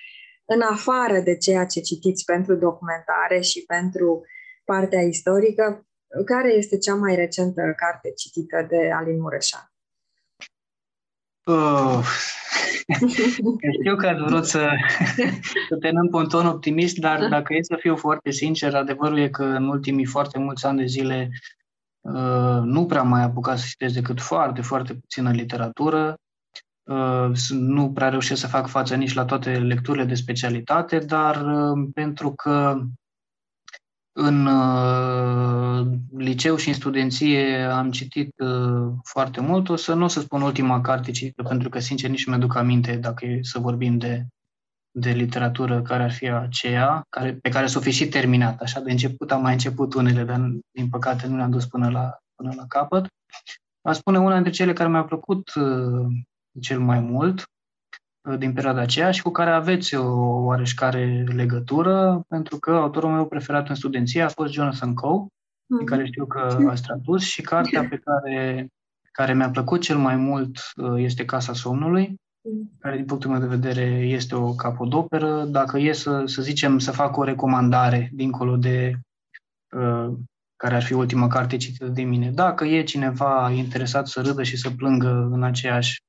în 0.44 0.60
afară 0.60 1.20
de 1.20 1.36
ceea 1.36 1.64
ce 1.64 1.80
citiți 1.80 2.24
pentru 2.24 2.54
documentare 2.54 3.40
și 3.40 3.64
pentru 3.66 4.22
partea 4.64 5.02
istorică, 5.02 5.86
care 6.24 6.52
este 6.52 6.78
cea 6.78 6.94
mai 6.94 7.14
recentă 7.14 7.62
carte 7.76 8.12
citită 8.16 8.66
de 8.68 8.90
Alin 8.90 9.20
Mureșan? 9.20 9.73
Uh, 11.44 12.00
știu 13.80 13.96
că 13.96 14.06
ați 14.06 14.22
vrut 14.22 14.44
să, 14.44 14.68
să 15.68 15.76
tenăm 15.80 16.08
pe 16.08 16.16
un 16.16 16.28
ton 16.28 16.46
optimist, 16.46 16.96
dar 16.96 17.28
dacă 17.28 17.54
e 17.54 17.62
să 17.62 17.76
fiu 17.78 17.96
foarte 17.96 18.30
sincer, 18.30 18.74
adevărul 18.74 19.18
e 19.18 19.28
că 19.28 19.44
în 19.44 19.68
ultimii 19.68 20.04
foarte 20.04 20.38
mulți 20.38 20.66
ani 20.66 20.78
de 20.78 20.86
zile 20.86 21.30
Uh, 22.04 22.60
nu 22.62 22.86
prea 22.86 23.02
mai 23.02 23.22
apucat 23.22 23.58
să 23.58 23.64
citesc 23.68 23.94
decât 23.94 24.20
foarte, 24.20 24.62
foarte 24.62 24.94
puțină 24.94 25.30
literatură. 25.30 26.18
Uh, 26.82 27.30
nu 27.50 27.92
prea 27.92 28.08
reușesc 28.08 28.40
să 28.40 28.46
fac 28.46 28.66
față 28.66 28.94
nici 28.94 29.14
la 29.14 29.24
toate 29.24 29.58
lecturile 29.58 30.04
de 30.04 30.14
specialitate, 30.14 30.98
dar 30.98 31.46
uh, 31.46 31.88
pentru 31.94 32.32
că 32.32 32.80
în 34.16 34.48
liceu 36.16 36.56
și 36.56 36.68
în 36.68 36.74
studenție 36.74 37.64
am 37.64 37.90
citit 37.90 38.34
foarte 39.02 39.40
mult. 39.40 39.68
O 39.68 39.76
să 39.76 39.94
nu 39.94 40.04
o 40.04 40.08
să 40.08 40.20
spun 40.20 40.42
ultima 40.42 40.80
carte 40.80 41.10
citită, 41.10 41.42
pentru 41.42 41.68
că, 41.68 41.78
sincer, 41.78 42.10
nici 42.10 42.26
nu 42.26 42.32
mi-aduc 42.32 42.56
aminte 42.56 42.96
dacă 42.96 43.26
e 43.26 43.38
să 43.42 43.58
vorbim 43.58 43.98
de 43.98 44.26
de 44.96 45.10
literatură 45.10 45.82
care 45.82 46.02
ar 46.02 46.12
fi 46.12 46.28
aceea, 46.28 47.06
care, 47.08 47.34
pe 47.34 47.48
care 47.48 47.66
s-o 47.66 47.80
fi 47.80 47.90
și 47.90 48.08
terminat. 48.08 48.60
Așa, 48.60 48.80
de 48.80 48.90
început 48.90 49.32
am 49.32 49.42
mai 49.42 49.52
început 49.52 49.94
unele, 49.94 50.24
dar 50.24 50.50
din 50.70 50.88
păcate 50.88 51.26
nu 51.26 51.36
le-am 51.36 51.50
dus 51.50 51.66
până 51.66 51.90
la, 51.90 52.18
până 52.34 52.52
la 52.56 52.64
capăt. 52.68 53.06
Aș 53.82 53.96
spune 53.96 54.18
una 54.18 54.34
dintre 54.34 54.52
cele 54.52 54.72
care 54.72 54.88
mi-a 54.88 55.04
plăcut 55.04 55.54
uh, 55.54 56.06
cel 56.60 56.80
mai 56.80 57.00
mult 57.00 57.38
uh, 57.38 57.44
din 58.38 58.52
perioada 58.52 58.80
aceea 58.80 59.10
și 59.10 59.22
cu 59.22 59.30
care 59.30 59.50
aveți 59.50 59.94
o 59.94 60.44
oareșcare 60.44 61.24
legătură, 61.34 62.24
pentru 62.28 62.58
că 62.58 62.70
autorul 62.70 63.10
meu 63.10 63.26
preferat 63.26 63.68
în 63.68 63.74
studenție 63.74 64.22
a 64.22 64.28
fost 64.28 64.52
Jonathan 64.52 64.94
Coe, 64.94 65.26
mm-hmm. 65.26 65.78
pe 65.78 65.84
care 65.84 66.06
știu 66.06 66.26
că 66.26 66.64
ați 66.68 66.82
tradus, 66.82 67.22
și 67.22 67.42
cartea 67.42 67.86
pe 67.88 68.00
care, 68.04 68.68
care 69.12 69.34
mi-a 69.34 69.50
plăcut 69.50 69.80
cel 69.80 69.96
mai 69.96 70.16
mult 70.16 70.58
uh, 70.76 70.94
este 70.96 71.24
Casa 71.24 71.52
Somnului, 71.52 72.14
care 72.78 72.96
din 72.96 73.04
punctul 73.04 73.30
meu 73.30 73.40
de 73.40 73.46
vedere 73.46 73.84
este 74.06 74.34
o 74.34 74.54
capodoperă. 74.54 75.44
Dacă 75.44 75.78
e 75.78 75.92
să, 75.92 76.22
să 76.24 76.42
zicem 76.42 76.78
să 76.78 76.92
fac 76.92 77.16
o 77.16 77.24
recomandare 77.24 78.10
dincolo 78.12 78.56
de 78.56 78.94
uh, 79.76 80.12
care 80.56 80.74
ar 80.74 80.82
fi 80.82 80.92
ultima 80.92 81.26
carte 81.26 81.56
citită 81.56 81.86
de 81.86 82.02
mine, 82.02 82.30
dacă 82.30 82.64
e 82.64 82.82
cineva 82.82 83.50
interesat 83.50 84.06
să 84.06 84.20
râdă 84.20 84.42
și 84.42 84.56
să 84.56 84.70
plângă 84.70 85.28
în 85.32 85.42
aceeași, 85.42 86.02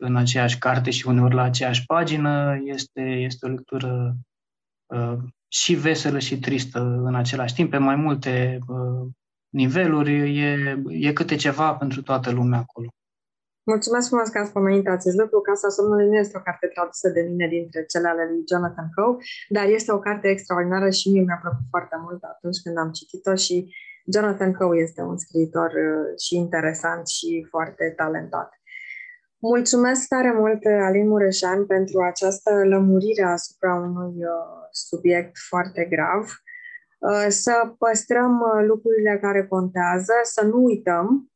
în 0.00 0.16
aceeași 0.16 0.58
carte 0.58 0.90
și 0.90 1.08
uneori 1.08 1.34
la 1.34 1.42
aceeași 1.42 1.86
pagină, 1.86 2.60
este, 2.64 3.00
este 3.00 3.46
o 3.46 3.48
lectură 3.48 4.16
uh, 4.86 5.18
și 5.48 5.74
veselă 5.74 6.18
și 6.18 6.38
tristă 6.38 6.78
în 7.04 7.14
același 7.14 7.54
timp, 7.54 7.70
pe 7.70 7.78
mai 7.78 7.96
multe 7.96 8.58
uh, 8.68 9.08
niveluri, 9.48 10.40
e, 10.40 10.82
e 10.88 11.12
câte 11.12 11.34
ceva 11.34 11.74
pentru 11.74 12.02
toată 12.02 12.30
lumea 12.30 12.58
acolo. 12.58 12.88
Mulțumesc 13.72 14.08
frumos 14.08 14.28
că 14.28 14.38
ați 14.38 14.52
pomenit 14.52 14.86
acest 14.88 15.16
lucru. 15.22 15.40
Casa 15.40 15.68
somnului 15.68 16.06
nu 16.06 16.16
este 16.16 16.36
o 16.38 16.46
carte 16.48 16.66
tradusă 16.66 17.08
de 17.08 17.22
mine 17.30 17.46
dintre 17.56 17.84
cele 17.92 18.08
ale 18.08 18.24
lui 18.30 18.42
Jonathan 18.50 18.88
Coe, 18.94 19.16
dar 19.48 19.66
este 19.78 19.92
o 19.92 19.98
carte 19.98 20.28
extraordinară 20.28 20.90
și 20.90 21.10
mie 21.10 21.22
mi-a 21.22 21.40
plăcut 21.42 21.66
foarte 21.74 21.96
mult 22.04 22.22
atunci 22.22 22.62
când 22.64 22.76
am 22.78 22.90
citit-o 22.98 23.34
și 23.34 23.56
Jonathan 24.12 24.52
Coe 24.52 24.82
este 24.86 25.00
un 25.02 25.18
scriitor 25.24 25.70
uh, 25.88 26.06
și 26.24 26.34
interesant 26.44 27.08
și 27.16 27.46
foarte 27.52 27.84
talentat. 27.96 28.59
Mulțumesc 29.40 30.08
tare 30.08 30.32
mult, 30.32 30.64
Alin 30.64 31.08
Mureșan, 31.08 31.66
pentru 31.66 32.00
această 32.00 32.50
lămurire 32.64 33.24
asupra 33.24 33.74
unui 33.74 34.24
uh, 34.24 34.68
subiect 34.70 35.36
foarte 35.48 35.84
grav. 35.84 36.24
Uh, 36.98 37.26
să 37.28 37.74
păstrăm 37.78 38.42
lucrurile 38.66 39.18
care 39.22 39.46
contează, 39.46 40.12
să 40.22 40.44
nu 40.44 40.64
uităm 40.64 41.30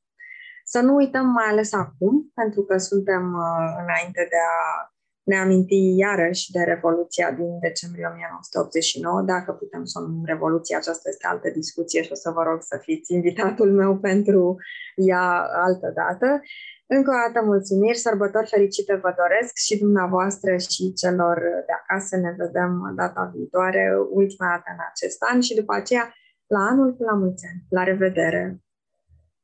să 0.64 0.80
nu 0.80 0.94
uităm 0.94 1.26
mai 1.26 1.44
ales 1.48 1.72
acum, 1.72 2.30
pentru 2.34 2.62
că 2.62 2.78
suntem 2.78 3.22
uh, 3.32 3.68
înainte 3.82 4.26
de 4.30 4.40
a 4.56 4.88
ne 5.22 5.36
aminti 5.36 5.96
iarăși 5.96 6.50
de 6.50 6.62
Revoluția 6.62 7.30
din 7.30 7.58
decembrie 7.60 8.06
1989. 8.06 9.22
Dacă 9.22 9.52
putem 9.52 9.84
să 9.84 9.98
o 9.98 10.02
numim 10.02 10.24
Revoluție, 10.24 10.76
aceasta 10.76 11.08
este 11.08 11.26
altă 11.26 11.48
discuție 11.50 12.02
și 12.02 12.12
o 12.12 12.14
să 12.14 12.30
vă 12.30 12.42
rog 12.42 12.62
să 12.62 12.76
fiți 12.80 13.12
invitatul 13.12 13.72
meu 13.72 13.96
pentru 13.98 14.56
ea 14.94 15.26
altă 15.66 15.92
dată. 15.94 16.40
Încă 16.86 17.10
o 17.10 17.18
dată 17.24 17.46
mulțumiri, 17.46 17.98
sărbători 17.98 18.48
fericite 18.48 18.94
vă 18.94 19.14
doresc 19.22 19.52
și 19.66 19.78
dumneavoastră 19.78 20.56
și 20.56 20.92
celor 20.92 21.36
de 21.66 21.72
acasă. 21.80 22.16
Ne 22.16 22.32
vedem 22.42 22.92
data 22.96 23.32
viitoare, 23.34 23.82
ultima 24.10 24.46
dată 24.48 24.68
în 24.76 24.80
acest 24.90 25.18
an 25.30 25.40
și 25.40 25.54
după 25.54 25.74
aceea 25.74 26.14
la 26.46 26.60
anul 26.70 26.96
cu 26.96 27.02
la 27.02 27.12
mulți 27.12 27.46
ani. 27.50 27.64
La 27.68 27.82
revedere! 27.82 28.62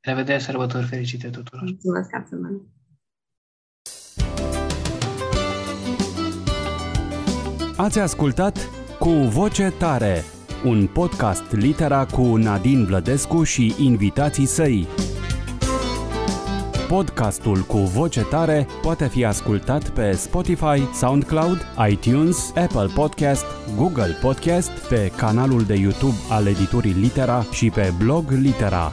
Revedere, 0.00 0.38
sărbători 0.38 0.86
fericite 0.86 1.28
tuturor! 1.28 1.62
Mulțumesc, 1.62 2.14
asemenea! 2.14 2.60
Ați 7.76 7.98
ascultat 7.98 8.56
Cu 8.98 9.08
Voce 9.08 9.72
Tare, 9.78 10.22
un 10.64 10.86
podcast 10.86 11.52
litera 11.52 12.06
cu 12.06 12.22
Nadine 12.36 12.84
Blădescu 12.84 13.42
și 13.42 13.74
invitații 13.78 14.46
săi. 14.46 14.86
Podcastul 16.90 17.58
cu 17.58 17.76
voce 17.76 18.20
tare 18.20 18.66
poate 18.82 19.08
fi 19.08 19.24
ascultat 19.24 19.88
pe 19.88 20.12
Spotify, 20.12 20.92
SoundCloud, 20.94 21.66
iTunes, 21.90 22.52
Apple 22.56 22.90
Podcast, 22.94 23.44
Google 23.76 24.16
Podcast, 24.20 24.70
pe 24.70 25.12
canalul 25.16 25.64
de 25.64 25.74
YouTube 25.74 26.16
al 26.30 26.46
editurii 26.46 26.92
Litera 26.92 27.42
și 27.52 27.70
pe 27.70 27.92
blog 27.98 28.30
Litera. 28.30 28.92